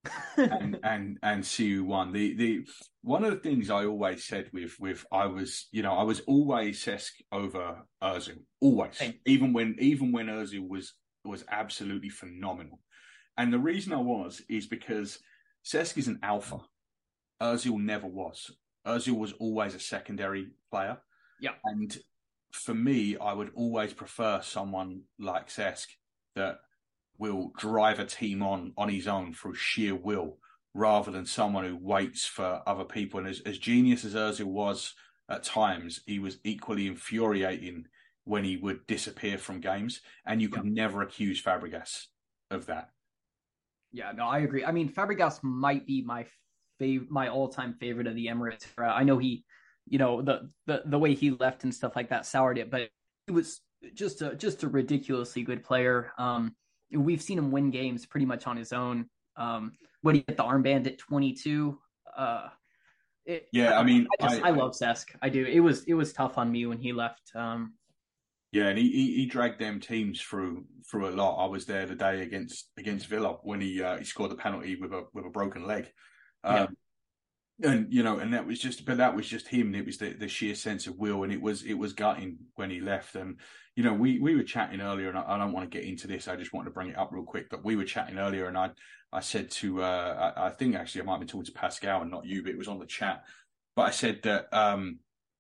and 0.36 0.78
and 0.82 1.18
and 1.22 1.44
see 1.44 1.74
who 1.74 1.84
won. 1.84 2.12
The 2.12 2.34
the 2.34 2.66
one 3.03 3.24
of 3.24 3.30
the 3.32 3.38
things 3.38 3.70
I 3.70 3.84
always 3.84 4.24
said 4.24 4.48
with 4.53 4.76
with 4.80 5.05
I 5.12 5.26
was 5.26 5.68
you 5.72 5.82
know 5.82 5.92
I 5.92 6.03
was 6.03 6.20
always 6.20 6.82
Cesc 6.82 7.11
over 7.32 7.82
Özil 8.03 8.38
always 8.61 9.01
even 9.26 9.53
when 9.53 9.76
even 9.78 10.12
when 10.12 10.26
Özil 10.26 10.66
was 10.66 10.94
was 11.24 11.44
absolutely 11.51 12.09
phenomenal, 12.09 12.80
and 13.36 13.53
the 13.53 13.59
reason 13.59 13.92
I 13.92 14.01
was 14.01 14.40
is 14.48 14.66
because 14.66 15.18
Cesc 15.64 15.98
is 15.98 16.09
an 16.09 16.18
alpha. 16.22 16.61
Özil 17.42 17.78
never 17.78 18.07
was. 18.07 18.51
Özil 18.86 19.18
was 19.18 19.32
always 19.34 19.74
a 19.74 19.80
secondary 19.80 20.48
player. 20.70 20.98
Yeah, 21.40 21.53
and 21.64 21.94
for 22.53 22.74
me, 22.74 23.18
I 23.18 23.34
would 23.34 23.51
always 23.55 23.92
prefer 23.92 24.40
someone 24.42 25.03
like 25.18 25.48
Cesc 25.48 25.86
that 26.36 26.61
will 27.21 27.53
drive 27.59 28.01
a 28.01 28.07
team 28.07 28.43
on 28.43 28.73
on 28.77 28.89
his 28.89 29.07
own 29.07 29.33
through 29.33 29.55
sheer 29.55 29.95
will, 29.95 30.39
rather 30.75 31.11
than 31.12 31.27
someone 31.27 31.64
who 31.64 31.77
waits 31.77 32.25
for 32.25 32.62
other 32.66 32.85
people. 32.85 33.21
And 33.21 33.29
as, 33.29 33.41
as 33.41 33.59
genius 33.59 34.05
as 34.05 34.14
Özil 34.14 34.47
was 34.47 34.95
at 35.29 35.45
times, 35.45 36.01
he 36.07 36.18
was 36.18 36.39
equally 36.43 36.87
infuriating 36.87 37.85
when 38.25 38.43
he 38.43 38.57
would 38.57 38.87
disappear 38.87 39.39
from 39.39 39.61
games, 39.61 40.01
and 40.27 40.41
you 40.41 40.49
can 40.49 40.66
yeah. 40.66 40.83
never 40.83 41.03
accuse 41.03 41.43
Fabregas 41.43 42.07
of 42.51 42.66
that. 42.66 42.91
Yeah, 43.93 44.12
no, 44.12 44.27
I 44.27 44.39
agree. 44.41 44.64
I 44.64 44.73
mean, 44.73 44.89
Fabregas 44.89 45.43
might 45.43 45.87
be 45.87 46.03
my 46.03 46.25
fav- 46.81 47.11
my 47.11 47.29
all 47.29 47.49
time 47.49 47.75
favorite 47.75 48.07
of 48.07 48.14
the 48.14 48.27
Emirates. 48.27 48.66
I 48.79 49.05
know 49.05 49.18
he 49.18 49.45
you 49.87 49.99
know 49.99 50.23
the 50.23 50.51
the 50.66 50.83
the 50.87 50.99
way 50.99 51.14
he 51.14 51.33
left 51.33 51.64
and 51.64 51.75
stuff 51.75 51.97
like 51.97 52.09
that 52.09 52.25
soured 52.25 52.57
it, 52.59 52.71
but 52.71 52.89
he 53.27 53.33
was 53.33 53.61
just 53.95 54.23
a 54.23 54.35
just 54.35 54.62
a 54.62 54.68
ridiculously 54.68 55.43
good 55.43 55.62
player. 55.62 56.12
Um, 56.16 56.55
we've 56.93 57.22
seen 57.22 57.38
him 57.38 57.51
win 57.51 57.70
games 57.70 58.07
pretty 58.07 58.26
much 58.26 58.47
on 58.47 58.57
his 58.57 58.72
own. 58.72 59.07
Um, 59.36 59.72
when 60.03 60.14
he 60.16 60.24
hit 60.26 60.36
the 60.36 60.43
armband 60.43 60.86
at 60.86 60.99
22, 60.99 61.78
uh, 62.16 62.49
it, 63.26 63.47
yeah, 63.53 63.78
I 63.78 63.82
mean, 63.82 64.07
I, 64.20 64.28
just, 64.28 64.43
I, 64.43 64.49
I, 64.49 64.51
love 64.51 64.72
Cesc. 64.72 65.07
I 65.22 65.28
do. 65.28 65.45
It 65.45 65.61
was 65.61 65.84
it 65.84 65.95
was 65.95 66.12
tough 66.12 66.38
on 66.38 66.51
me 66.51 66.66
when 66.66 66.78
he 66.78 66.93
left. 66.93 67.30
Um, 67.34 67.74
yeah, 68.51 68.68
and 68.68 68.78
he, 68.78 68.91
he, 68.91 69.14
he 69.14 69.26
dragged 69.26 69.61
them 69.61 69.78
teams 69.78 70.20
through 70.20 70.64
through 70.91 71.09
a 71.09 71.12
lot. 71.12 71.45
I 71.45 71.47
was 71.47 71.66
there 71.66 71.86
the 71.86 71.95
day 71.95 72.22
against 72.22 72.70
against 72.78 73.07
Villa 73.07 73.36
when 73.43 73.61
he 73.61 73.82
uh, 73.82 73.99
he 73.99 74.05
scored 74.05 74.30
the 74.30 74.36
penalty 74.36 74.76
with 74.76 74.93
a 74.93 75.05
with 75.12 75.26
a 75.26 75.30
broken 75.30 75.66
leg. 75.66 75.91
Um, 76.43 76.57
yeah 76.57 76.66
and 77.62 77.92
you 77.92 78.02
know, 78.02 78.18
and 78.18 78.32
that 78.34 78.46
was 78.46 78.58
just, 78.58 78.84
but 78.84 78.98
that 78.98 79.14
was 79.14 79.28
just 79.28 79.48
him. 79.48 79.74
It 79.74 79.86
was 79.86 79.98
the, 79.98 80.11
the 80.11 80.28
sheer 80.28 80.54
sense 80.54 80.86
of 80.86 80.98
will, 80.98 81.22
and 81.22 81.32
it 81.32 81.40
was 81.40 81.62
it 81.62 81.74
was 81.74 81.92
gutting 81.92 82.38
when 82.54 82.70
he 82.70 82.80
left. 82.80 83.14
And 83.14 83.36
you 83.76 83.84
know, 83.84 83.92
we 83.92 84.18
we 84.18 84.34
were 84.34 84.42
chatting 84.42 84.80
earlier, 84.80 85.08
and 85.08 85.18
I, 85.18 85.24
I 85.26 85.38
don't 85.38 85.52
want 85.52 85.70
to 85.70 85.78
get 85.78 85.86
into 85.86 86.06
this. 86.06 86.28
I 86.28 86.36
just 86.36 86.52
wanted 86.52 86.66
to 86.66 86.74
bring 86.74 86.90
it 86.90 86.98
up 86.98 87.11
real 87.12 87.24
quick. 87.24 87.50
But 87.50 87.64
we 87.64 87.76
were 87.76 87.84
chatting 87.84 88.18
earlier, 88.18 88.46
and 88.46 88.56
I 88.56 88.70
I 89.12 89.20
said 89.20 89.50
to 89.52 89.82
uh, 89.82 90.32
I, 90.36 90.46
I 90.46 90.50
think 90.50 90.74
actually 90.74 91.02
I 91.02 91.04
might 91.04 91.12
have 91.14 91.20
been 91.20 91.28
talking 91.28 91.46
to 91.46 91.52
Pascal 91.52 92.02
and 92.02 92.11
not 92.11 92.26
you, 92.26 92.42
but 92.42 92.52
it 92.52 92.58
was 92.58 92.68
on 92.68 92.78
the 92.78 92.86
chat. 92.86 93.24
But 93.76 93.82
I 93.82 93.90
said 93.90 94.20
that 94.22 94.48
um, 94.52 94.98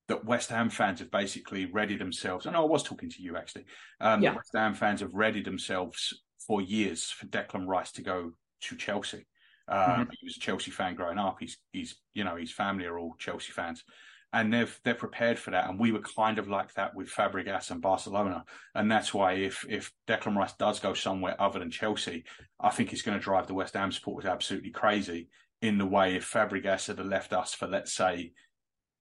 that 0.08 0.24
West 0.24 0.50
Ham 0.50 0.70
fans 0.70 1.00
have 1.00 1.10
basically 1.10 1.66
readied 1.66 2.00
themselves. 2.00 2.46
I 2.46 2.52
know 2.52 2.62
I 2.62 2.68
was 2.68 2.82
talking 2.82 3.10
to 3.10 3.22
you 3.22 3.36
actually. 3.36 3.64
Um, 4.00 4.22
yeah. 4.22 4.34
West 4.34 4.50
Ham 4.54 4.74
fans 4.74 5.00
have 5.00 5.14
readied 5.14 5.44
themselves 5.44 6.22
for 6.46 6.60
years 6.60 7.10
for 7.10 7.26
Declan 7.26 7.66
Rice 7.66 7.92
to 7.92 8.02
go 8.02 8.32
to 8.62 8.76
Chelsea. 8.76 9.26
Mm-hmm. 9.70 10.00
Um, 10.00 10.08
he 10.10 10.26
was 10.26 10.36
a 10.36 10.40
Chelsea 10.40 10.70
fan 10.70 10.94
growing 10.94 11.18
up. 11.18 11.36
He's 11.40 11.58
he's 11.72 11.96
you 12.14 12.24
know 12.24 12.36
his 12.36 12.52
family 12.52 12.86
are 12.86 12.98
all 12.98 13.14
Chelsea 13.18 13.52
fans, 13.52 13.84
and 14.32 14.52
they've 14.52 14.80
they're 14.84 14.94
prepared 14.94 15.38
for 15.38 15.50
that. 15.52 15.68
And 15.68 15.78
we 15.78 15.92
were 15.92 16.00
kind 16.00 16.38
of 16.38 16.48
like 16.48 16.74
that 16.74 16.94
with 16.94 17.08
Fabregas 17.08 17.70
and 17.70 17.80
Barcelona, 17.80 18.44
and 18.74 18.90
that's 18.90 19.14
why 19.14 19.34
if 19.34 19.64
if 19.68 19.92
Declan 20.08 20.36
Rice 20.36 20.54
does 20.54 20.80
go 20.80 20.94
somewhere 20.94 21.40
other 21.40 21.58
than 21.58 21.70
Chelsea, 21.70 22.24
I 22.58 22.70
think 22.70 22.92
it's 22.92 23.02
going 23.02 23.18
to 23.18 23.22
drive 23.22 23.46
the 23.46 23.54
West 23.54 23.74
Ham 23.74 23.92
supporters 23.92 24.28
absolutely 24.28 24.70
crazy. 24.70 25.28
In 25.62 25.76
the 25.76 25.86
way 25.86 26.16
if 26.16 26.30
Fabregas 26.30 26.86
had 26.86 27.04
left 27.04 27.34
us 27.34 27.52
for 27.52 27.68
let's 27.68 27.92
say 27.92 28.32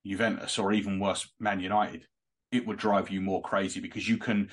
Juventus 0.05 0.59
or 0.59 0.73
even 0.73 0.99
worse 0.99 1.31
Man 1.39 1.61
United, 1.61 2.05
it 2.51 2.67
would 2.67 2.77
drive 2.77 3.09
you 3.09 3.21
more 3.21 3.41
crazy 3.41 3.79
because 3.79 4.07
you 4.07 4.17
can 4.17 4.49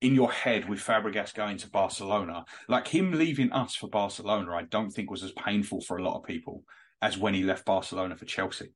in 0.00 0.14
your 0.14 0.30
head 0.30 0.68
with 0.68 0.80
Fabregas 0.80 1.34
going 1.34 1.56
to 1.58 1.70
Barcelona, 1.70 2.44
like 2.68 2.86
him 2.88 3.12
leaving 3.12 3.52
us 3.52 3.74
for 3.74 3.88
Barcelona, 3.88 4.52
I 4.52 4.64
don't 4.64 4.90
think 4.90 5.10
was 5.10 5.22
as 5.22 5.32
painful 5.32 5.80
for 5.80 5.96
a 5.96 6.02
lot 6.02 6.18
of 6.18 6.24
people 6.24 6.62
as 7.00 7.18
when 7.18 7.34
he 7.34 7.42
left 7.42 7.64
Barcelona 7.64 8.16
for 8.16 8.24
Chelsea. 8.24 8.72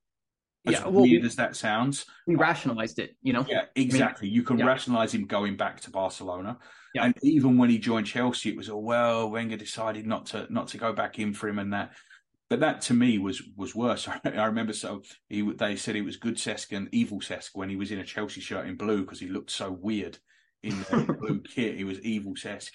As 0.67 0.75
yeah, 0.75 0.87
well, 0.87 1.03
weird 1.03 1.25
as 1.25 1.37
that 1.37 1.57
sounds, 1.57 2.05
we 2.27 2.35
rationalized 2.35 2.99
it. 2.99 3.17
You 3.23 3.33
know, 3.33 3.47
yeah, 3.49 3.63
exactly. 3.75 4.27
I 4.27 4.29
mean, 4.29 4.35
you 4.35 4.43
can 4.43 4.59
yeah. 4.59 4.67
rationalize 4.67 5.15
him 5.15 5.25
going 5.25 5.57
back 5.57 5.81
to 5.83 5.91
Barcelona, 5.91 6.59
yeah. 6.95 7.05
and 7.05 7.15
even 7.23 7.57
when 7.57 7.71
he 7.71 7.79
joined 7.79 8.07
Chelsea, 8.07 8.51
it 8.51 8.57
was 8.57 8.69
a 8.69 8.73
oh, 8.73 8.79
well, 8.79 9.31
Wenger 9.31 9.57
decided 9.57 10.07
not 10.07 10.27
to 10.27 10.47
not 10.51 10.69
to 10.69 10.79
go 10.79 10.93
back 10.93 11.19
in 11.19 11.33
for 11.33 11.49
him, 11.49 11.59
and 11.59 11.73
that. 11.73 11.93
But 12.51 12.61
that 12.61 12.81
to 12.83 12.95
me 12.95 13.19
was 13.19 13.43
was 13.57 13.75
worse. 13.75 14.09
I 14.25 14.45
remember 14.45 14.73
so 14.73 15.03
he 15.29 15.43
they 15.43 15.77
said 15.77 15.97
it 15.97 16.03
was 16.03 16.17
good 16.17 16.37
Cesc 16.37 16.75
and 16.77 16.89
evil 16.93 17.21
Cesc 17.21 17.51
when 17.53 17.69
he 17.69 17.77
was 17.77 17.91
in 17.91 17.99
a 18.01 18.05
Chelsea 18.05 18.41
shirt 18.41 18.67
in 18.67 18.77
blue 18.77 19.03
because 19.03 19.21
he 19.21 19.29
looked 19.29 19.51
so 19.51 19.71
weird 19.71 20.19
in 20.63 20.79
the 20.91 21.17
blue 21.19 21.41
kit. 21.55 21.77
He 21.77 21.85
was 21.85 22.01
evil 22.01 22.35
Cesc, 22.35 22.71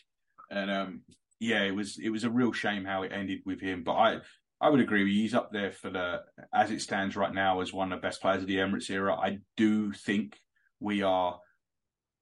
and 0.49 0.71
um, 0.71 1.01
yeah, 1.39 1.63
it 1.63 1.75
was 1.75 1.97
it 1.99 2.09
was 2.09 2.23
a 2.23 2.29
real 2.29 2.53
shame 2.53 2.85
how 2.85 3.03
it 3.03 3.11
ended 3.13 3.39
with 3.45 3.59
him. 3.59 3.83
But 3.83 3.93
I 3.93 4.19
I 4.61 4.69
would 4.69 4.79
agree. 4.79 5.11
He's 5.13 5.33
up 5.33 5.51
there 5.51 5.71
for 5.71 5.89
the 5.89 6.21
as 6.53 6.71
it 6.71 6.81
stands 6.81 7.15
right 7.15 7.33
now 7.33 7.61
as 7.61 7.73
one 7.73 7.91
of 7.91 7.99
the 7.99 8.07
best 8.07 8.21
players 8.21 8.41
of 8.41 8.47
the 8.47 8.57
Emirates 8.57 8.89
era. 8.89 9.15
I 9.15 9.39
do 9.57 9.91
think 9.91 10.39
we 10.79 11.03
are 11.03 11.39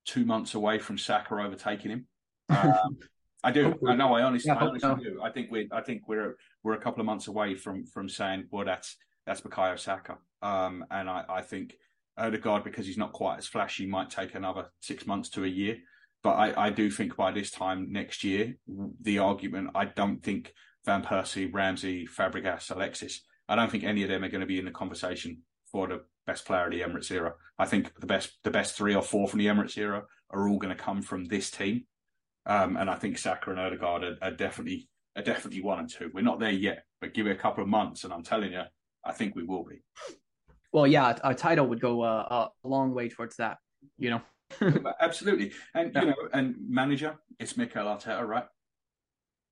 two 0.06 0.26
months 0.26 0.56
away 0.56 0.80
from 0.80 0.98
Saka 0.98 1.36
overtaking 1.36 1.92
him. 1.92 2.08
Um, 2.50 2.98
I 3.44 3.52
do. 3.52 3.76
I 3.88 3.96
know. 3.96 4.14
I 4.14 4.24
honestly, 4.24 4.50
yeah, 4.50 4.60
I 4.60 4.68
honestly 4.68 4.96
do. 5.04 5.22
I 5.24 5.32
think 5.32 5.52
we're. 5.52 5.68
I 5.72 5.82
think 5.82 6.08
we're 6.08 6.36
we're 6.64 6.74
a 6.74 6.82
couple 6.82 7.02
of 7.02 7.06
months 7.06 7.28
away 7.28 7.56
from 7.56 7.86
from 7.86 8.10
saying, 8.10 8.48
well, 8.52 8.66
that's 8.66 8.98
that's 9.26 9.42
Bukayo 9.42 9.78
Saka. 9.80 10.18
Um, 10.42 10.86
and 10.90 11.10
I, 11.10 11.24
I 11.30 11.42
think 11.42 11.76
Odegaard, 12.18 12.64
because 12.64 12.86
he's 12.86 12.98
not 12.98 13.14
quite 13.14 13.38
as 13.38 13.48
flashy, 13.48 13.86
might 13.86 14.10
take 14.10 14.36
another 14.36 14.72
six 14.80 15.08
months 15.08 15.30
to 15.30 15.44
a 15.44 15.48
year. 15.48 15.78
But 16.24 16.34
I, 16.34 16.68
I 16.68 16.70
do 16.70 16.92
think 16.92 17.16
by 17.16 17.32
this 17.32 17.50
time 17.50 17.92
next 17.92 18.24
year, 18.24 18.56
the 19.02 19.20
argument, 19.20 19.72
I 19.74 19.86
don't 19.86 20.22
think 20.22 20.54
Van 20.86 21.04
Persie, 21.04 21.52
Ramsey, 21.52 22.08
Fabregas, 22.08 22.70
Alexis, 22.70 23.22
I 23.48 23.56
don't 23.56 23.72
think 23.72 23.84
any 23.84 24.04
of 24.04 24.10
them 24.10 24.24
are 24.24 24.30
going 24.30 24.42
to 24.42 24.48
be 24.48 24.60
in 24.60 24.66
the 24.66 24.72
conversation 24.72 25.40
for 25.72 25.88
the 25.88 26.02
best 26.28 26.46
player 26.46 26.66
of 26.66 26.72
the 26.72 26.82
Emirates 26.82 27.12
era. 27.12 27.34
I 27.58 27.66
think 27.66 28.00
the 28.00 28.08
best 28.08 28.38
the 28.44 28.52
best 28.52 28.76
three 28.76 28.96
or 28.96 29.02
four 29.02 29.28
from 29.28 29.40
the 29.40 29.48
Emirates 29.48 29.78
era 29.78 30.04
are 30.30 30.48
all 30.48 30.58
going 30.58 30.76
to 30.76 30.84
come 30.84 31.02
from 31.02 31.26
this 31.26 31.52
team. 31.52 31.86
Um, 32.46 32.78
and 32.78 32.90
I 32.90 32.96
think 32.96 33.18
Saka 33.18 33.52
and 33.52 33.60
Odegaard 33.60 34.04
are, 34.04 34.16
are, 34.22 34.32
definitely 34.32 34.88
are 35.16 35.22
definitely 35.22 35.62
one 35.62 35.80
and 35.80 35.90
two. 35.90 36.10
We're 36.14 36.22
not 36.22 36.40
there 36.40 36.52
yet, 36.52 36.86
but 37.00 37.14
give 37.14 37.28
it 37.28 37.32
a 37.32 37.36
couple 37.36 37.64
of 37.64 37.70
months, 37.70 38.04
and 38.04 38.14
I'm 38.14 38.24
telling 38.24 38.54
you, 38.54 38.64
I 39.04 39.12
think 39.12 39.36
we 39.36 39.44
will 39.44 39.64
be. 39.64 39.82
Well, 40.72 40.88
yeah, 40.88 41.18
a 41.24 41.36
title 41.36 41.68
would 41.68 41.82
go 41.82 42.02
uh, 42.02 42.50
a 42.64 42.68
long 42.68 42.94
way 42.94 43.10
towards 43.10 43.38
that. 43.38 43.58
You 43.98 44.12
know. 44.12 44.22
Absolutely, 45.02 45.54
and 45.74 45.94
yeah. 45.94 46.02
you 46.02 46.08
know, 46.08 46.16
and 46.34 46.56
manager, 46.68 47.18
it's 47.40 47.56
Mikel 47.56 47.86
Arteta, 47.86 48.26
right? 48.26 48.46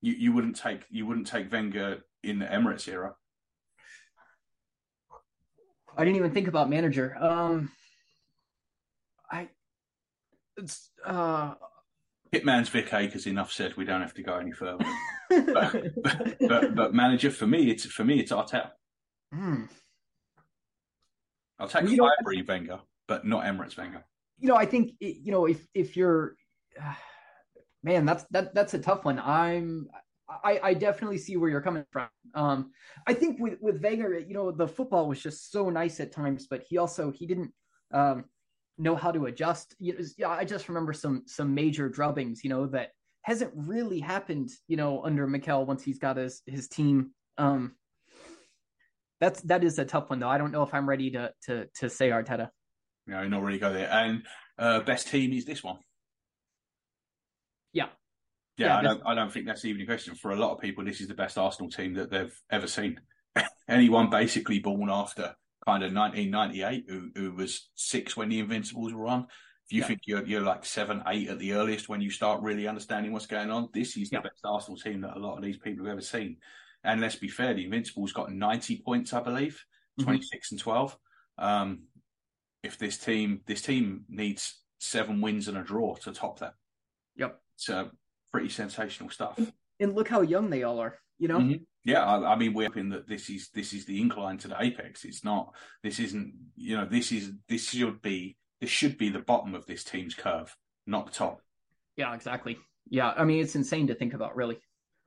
You 0.02 0.12
you 0.12 0.32
wouldn't 0.32 0.56
take 0.56 0.82
you 0.90 1.06
wouldn't 1.06 1.26
take 1.26 1.50
Wenger 1.50 2.04
in 2.22 2.38
the 2.38 2.46
Emirates 2.46 2.88
era. 2.88 3.14
I 5.96 6.04
didn't 6.04 6.16
even 6.16 6.32
think 6.32 6.48
about 6.48 6.70
manager. 6.70 7.16
Um, 7.20 7.70
I 9.30 9.48
it's 10.56 10.90
uh. 11.04 11.54
Hitman's 12.32 12.68
Vic 12.68 12.92
Akers. 12.94 13.26
Enough 13.26 13.52
said. 13.52 13.76
We 13.76 13.84
don't 13.84 14.00
have 14.00 14.14
to 14.14 14.22
go 14.22 14.34
any 14.36 14.52
further. 14.52 14.84
but, 15.30 15.72
but, 16.02 16.36
but, 16.40 16.74
but, 16.74 16.94
manager 16.94 17.30
for 17.30 17.46
me, 17.46 17.70
it's 17.70 17.84
for 17.86 18.04
me, 18.04 18.20
it's 18.20 18.30
Arteta. 18.30 18.70
Hmm. 19.34 19.64
I'll 21.60 21.68
take 21.68 21.88
you 21.88 22.04
Highbury 22.04 22.42
Wenger, 22.42 22.80
but 23.06 23.26
not 23.26 23.44
Emirates 23.44 23.76
Wenger. 23.76 24.04
You 24.38 24.48
know, 24.48 24.56
I 24.56 24.64
think 24.64 24.92
you 24.98 25.30
know 25.30 25.46
if 25.46 25.66
if 25.74 25.96
you're, 25.96 26.36
uh, 26.82 26.94
man, 27.82 28.06
that's 28.06 28.24
that 28.30 28.54
that's 28.54 28.74
a 28.74 28.78
tough 28.78 29.04
one. 29.04 29.18
I'm 29.18 29.88
I, 30.44 30.60
I 30.62 30.74
definitely 30.74 31.18
see 31.18 31.36
where 31.36 31.50
you're 31.50 31.60
coming 31.60 31.84
from. 31.90 32.08
Um, 32.34 32.70
I 33.06 33.14
think 33.14 33.40
with 33.40 33.58
with 33.60 33.82
Wenger, 33.82 34.18
you 34.18 34.34
know, 34.34 34.50
the 34.50 34.68
football 34.68 35.08
was 35.08 35.22
just 35.22 35.52
so 35.52 35.70
nice 35.70 36.00
at 36.00 36.12
times, 36.12 36.46
but 36.48 36.64
he 36.68 36.78
also 36.78 37.10
he 37.10 37.26
didn't 37.26 37.52
um, 37.92 38.24
know 38.78 38.96
how 38.96 39.12
to 39.12 39.26
adjust. 39.26 39.74
You 39.78 39.94
know, 39.94 40.04
yeah, 40.16 40.30
I 40.30 40.44
just 40.44 40.68
remember 40.68 40.92
some 40.92 41.24
some 41.26 41.54
major 41.54 41.90
drubbings, 41.90 42.38
you 42.42 42.50
know, 42.50 42.66
that 42.68 42.90
hasn't 43.22 43.52
really 43.54 44.00
happened, 44.00 44.50
you 44.68 44.76
know, 44.76 45.04
under 45.04 45.26
Mikel 45.26 45.66
once 45.66 45.82
he's 45.82 45.98
got 45.98 46.16
his 46.16 46.42
his 46.46 46.68
team. 46.68 47.10
Um, 47.38 47.74
that's 49.20 49.40
that 49.42 49.62
is 49.64 49.78
a 49.78 49.84
tough 49.84 50.10
one 50.10 50.18
though. 50.18 50.28
I 50.28 50.38
don't 50.38 50.50
know 50.50 50.62
if 50.62 50.72
I'm 50.72 50.88
ready 50.88 51.10
to 51.12 51.32
to 51.46 51.66
to 51.80 51.90
say 51.90 52.10
Arteta. 52.10 52.48
No, 53.06 53.26
not 53.28 53.42
really 53.42 53.58
go 53.58 53.72
there. 53.72 53.90
And 53.90 54.22
uh, 54.58 54.80
best 54.80 55.08
team 55.08 55.32
is 55.32 55.44
this 55.44 55.62
one. 55.62 55.78
Yeah, 57.72 57.86
yeah, 58.56 58.66
yeah 58.66 58.78
I 58.78 58.82
don't. 58.82 59.02
I 59.06 59.14
don't 59.14 59.32
think 59.32 59.46
that's 59.46 59.64
even 59.64 59.82
a 59.82 59.86
question. 59.86 60.14
For 60.14 60.30
a 60.30 60.36
lot 60.36 60.52
of 60.52 60.60
people, 60.60 60.84
this 60.84 61.00
is 61.00 61.08
the 61.08 61.14
best 61.14 61.38
Arsenal 61.38 61.70
team 61.70 61.94
that 61.94 62.10
they've 62.10 62.34
ever 62.50 62.66
seen. 62.66 63.00
Anyone 63.68 64.10
basically 64.10 64.58
born 64.58 64.88
after 64.90 65.34
kind 65.66 65.82
of 65.82 65.92
1998 65.92 66.84
who, 66.88 67.10
who 67.14 67.32
was 67.32 67.68
six 67.74 68.16
when 68.16 68.30
the 68.30 68.40
Invincibles 68.40 68.94
were 68.94 69.06
on. 69.06 69.26
If 69.66 69.74
you 69.74 69.80
yeah. 69.82 69.86
think 69.86 70.00
you're 70.06 70.26
you're 70.26 70.40
like 70.40 70.64
seven, 70.64 71.02
eight 71.06 71.28
at 71.28 71.38
the 71.38 71.52
earliest 71.52 71.88
when 71.88 72.00
you 72.00 72.10
start 72.10 72.42
really 72.42 72.66
understanding 72.66 73.12
what's 73.12 73.26
going 73.26 73.50
on, 73.50 73.68
this 73.72 73.96
is 73.96 74.10
yeah. 74.10 74.18
the 74.18 74.28
best 74.28 74.40
Arsenal 74.44 74.78
team 74.78 75.02
that 75.02 75.16
a 75.16 75.20
lot 75.20 75.36
of 75.36 75.44
these 75.44 75.58
people 75.58 75.84
have 75.84 75.92
ever 75.92 76.00
seen. 76.00 76.38
And 76.84 77.00
let's 77.00 77.16
be 77.16 77.28
fair, 77.28 77.54
the 77.54 77.64
Invincibles 77.64 78.12
got 78.12 78.32
90 78.32 78.82
points, 78.84 79.12
I 79.12 79.20
believe, 79.20 79.62
mm-hmm. 79.98 80.04
26 80.04 80.52
and 80.52 80.60
12. 80.60 80.96
Um, 81.38 81.82
if 82.62 82.78
this 82.78 82.98
team 82.98 83.40
this 83.46 83.62
team 83.62 84.04
needs 84.08 84.60
seven 84.78 85.20
wins 85.20 85.48
and 85.48 85.56
a 85.56 85.62
draw 85.62 85.94
to 85.96 86.12
top 86.12 86.40
that. 86.40 86.54
Yep. 87.16 87.40
So 87.56 87.90
pretty 88.32 88.48
sensational 88.48 89.10
stuff. 89.10 89.38
And 89.78 89.94
look 89.94 90.08
how 90.08 90.20
young 90.20 90.50
they 90.50 90.62
all 90.62 90.78
are. 90.78 90.98
You 91.18 91.28
know. 91.28 91.38
Mm-hmm. 91.38 91.62
Yeah, 91.84 92.04
I, 92.04 92.32
I, 92.32 92.36
mean, 92.36 92.52
we're 92.52 92.66
hoping 92.66 92.90
that 92.90 93.08
this 93.08 93.30
is 93.30 93.48
this 93.54 93.72
is 93.72 93.86
the 93.86 94.00
incline 94.00 94.36
to 94.38 94.48
the 94.48 94.62
apex. 94.62 95.04
It's 95.04 95.24
not. 95.24 95.54
This 95.82 95.98
isn't. 95.98 96.34
You 96.56 96.76
know, 96.76 96.84
this 96.84 97.12
is 97.12 97.32
this 97.48 97.70
should 97.70 98.02
be 98.02 98.36
this 98.60 98.70
should 98.70 98.98
be 98.98 99.08
the 99.08 99.20
bottom 99.20 99.54
of 99.54 99.64
this 99.66 99.84
team's 99.84 100.14
curve, 100.14 100.54
not 100.86 101.06
the 101.06 101.12
top. 101.12 101.40
Yeah, 101.96 102.14
exactly. 102.14 102.58
Yeah, 102.88 103.12
I 103.16 103.24
mean, 103.24 103.40
it's 103.40 103.54
insane 103.54 103.86
to 103.86 103.94
think 103.94 104.14
about, 104.14 104.36
really. 104.36 104.58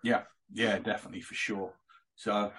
Yeah, 0.04 0.24
yeah, 0.54 0.80
definitely 0.80 1.22
for 1.22 1.34
sure. 1.34 1.74
So, 2.16 2.52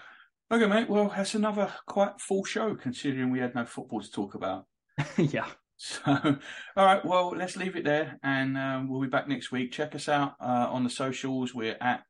okay, 0.50 0.66
mate. 0.66 0.88
Well, 0.88 1.12
that's 1.14 1.34
another 1.34 1.72
quite 1.86 2.20
full 2.20 2.44
show 2.44 2.74
considering 2.74 3.30
we 3.30 3.40
had 3.40 3.54
no 3.54 3.64
football 3.64 4.00
to 4.00 4.10
talk 4.10 4.34
about. 4.34 4.66
yeah. 5.16 5.46
So, 5.76 6.02
all 6.76 6.86
right. 6.86 7.04
Well, 7.04 7.30
let's 7.30 7.56
leave 7.56 7.76
it 7.76 7.84
there, 7.84 8.18
and 8.22 8.56
um, 8.56 8.88
we'll 8.88 9.00
be 9.00 9.08
back 9.08 9.28
next 9.28 9.50
week. 9.50 9.72
Check 9.72 9.94
us 9.94 10.08
out 10.08 10.34
uh, 10.40 10.68
on 10.70 10.84
the 10.84 10.90
socials. 10.90 11.54
We're 11.54 11.76
at 11.80 12.04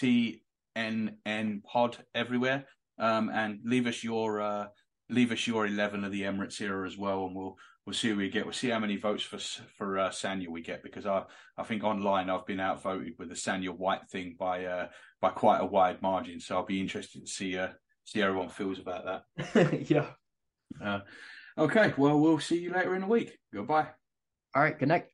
TNN 0.00 1.62
Pod 1.64 1.98
everywhere, 2.14 2.66
um, 2.98 3.30
and 3.30 3.60
leave 3.64 3.86
us 3.86 4.04
your 4.04 4.40
uh, 4.40 4.66
leave 5.10 5.32
us 5.32 5.46
your 5.46 5.66
eleven 5.66 6.04
of 6.04 6.12
the 6.12 6.22
Emirates 6.22 6.60
era 6.60 6.86
as 6.86 6.96
well, 6.96 7.26
and 7.26 7.34
we'll 7.34 7.56
we'll 7.86 7.94
see 7.94 8.10
who 8.10 8.16
we 8.16 8.28
get. 8.28 8.44
We'll 8.44 8.52
see 8.52 8.70
how 8.70 8.78
many 8.78 8.96
votes 8.96 9.22
for 9.22 9.38
for 9.76 9.98
uh, 9.98 10.10
Sagna 10.10 10.48
we 10.48 10.62
get 10.62 10.82
because 10.82 11.06
I 11.06 11.24
I 11.56 11.62
think 11.62 11.84
online 11.84 12.30
I've 12.30 12.46
been 12.46 12.60
outvoted 12.60 13.14
with 13.18 13.28
the 13.28 13.34
Sagna 13.34 13.76
White 13.76 14.08
thing 14.10 14.36
by 14.38 14.64
uh, 14.64 14.88
by 15.20 15.30
quite 15.30 15.60
a 15.60 15.66
wide 15.66 16.02
margin. 16.02 16.40
So 16.40 16.56
I'll 16.56 16.66
be 16.66 16.80
interested 16.80 17.24
to 17.24 17.30
see 17.30 17.58
uh, 17.58 17.68
see 18.04 18.20
how 18.20 18.28
everyone 18.28 18.48
feels 18.50 18.78
about 18.78 19.24
that. 19.36 19.86
yeah. 19.90 20.06
Uh, 20.84 21.00
Okay, 21.56 21.94
well, 21.96 22.18
we'll 22.18 22.40
see 22.40 22.58
you 22.58 22.72
later 22.72 22.94
in 22.94 23.02
the 23.02 23.06
week. 23.06 23.38
Goodbye. 23.52 23.86
All 24.54 24.62
right, 24.62 24.78
good 24.78 24.88
night. 24.88 25.13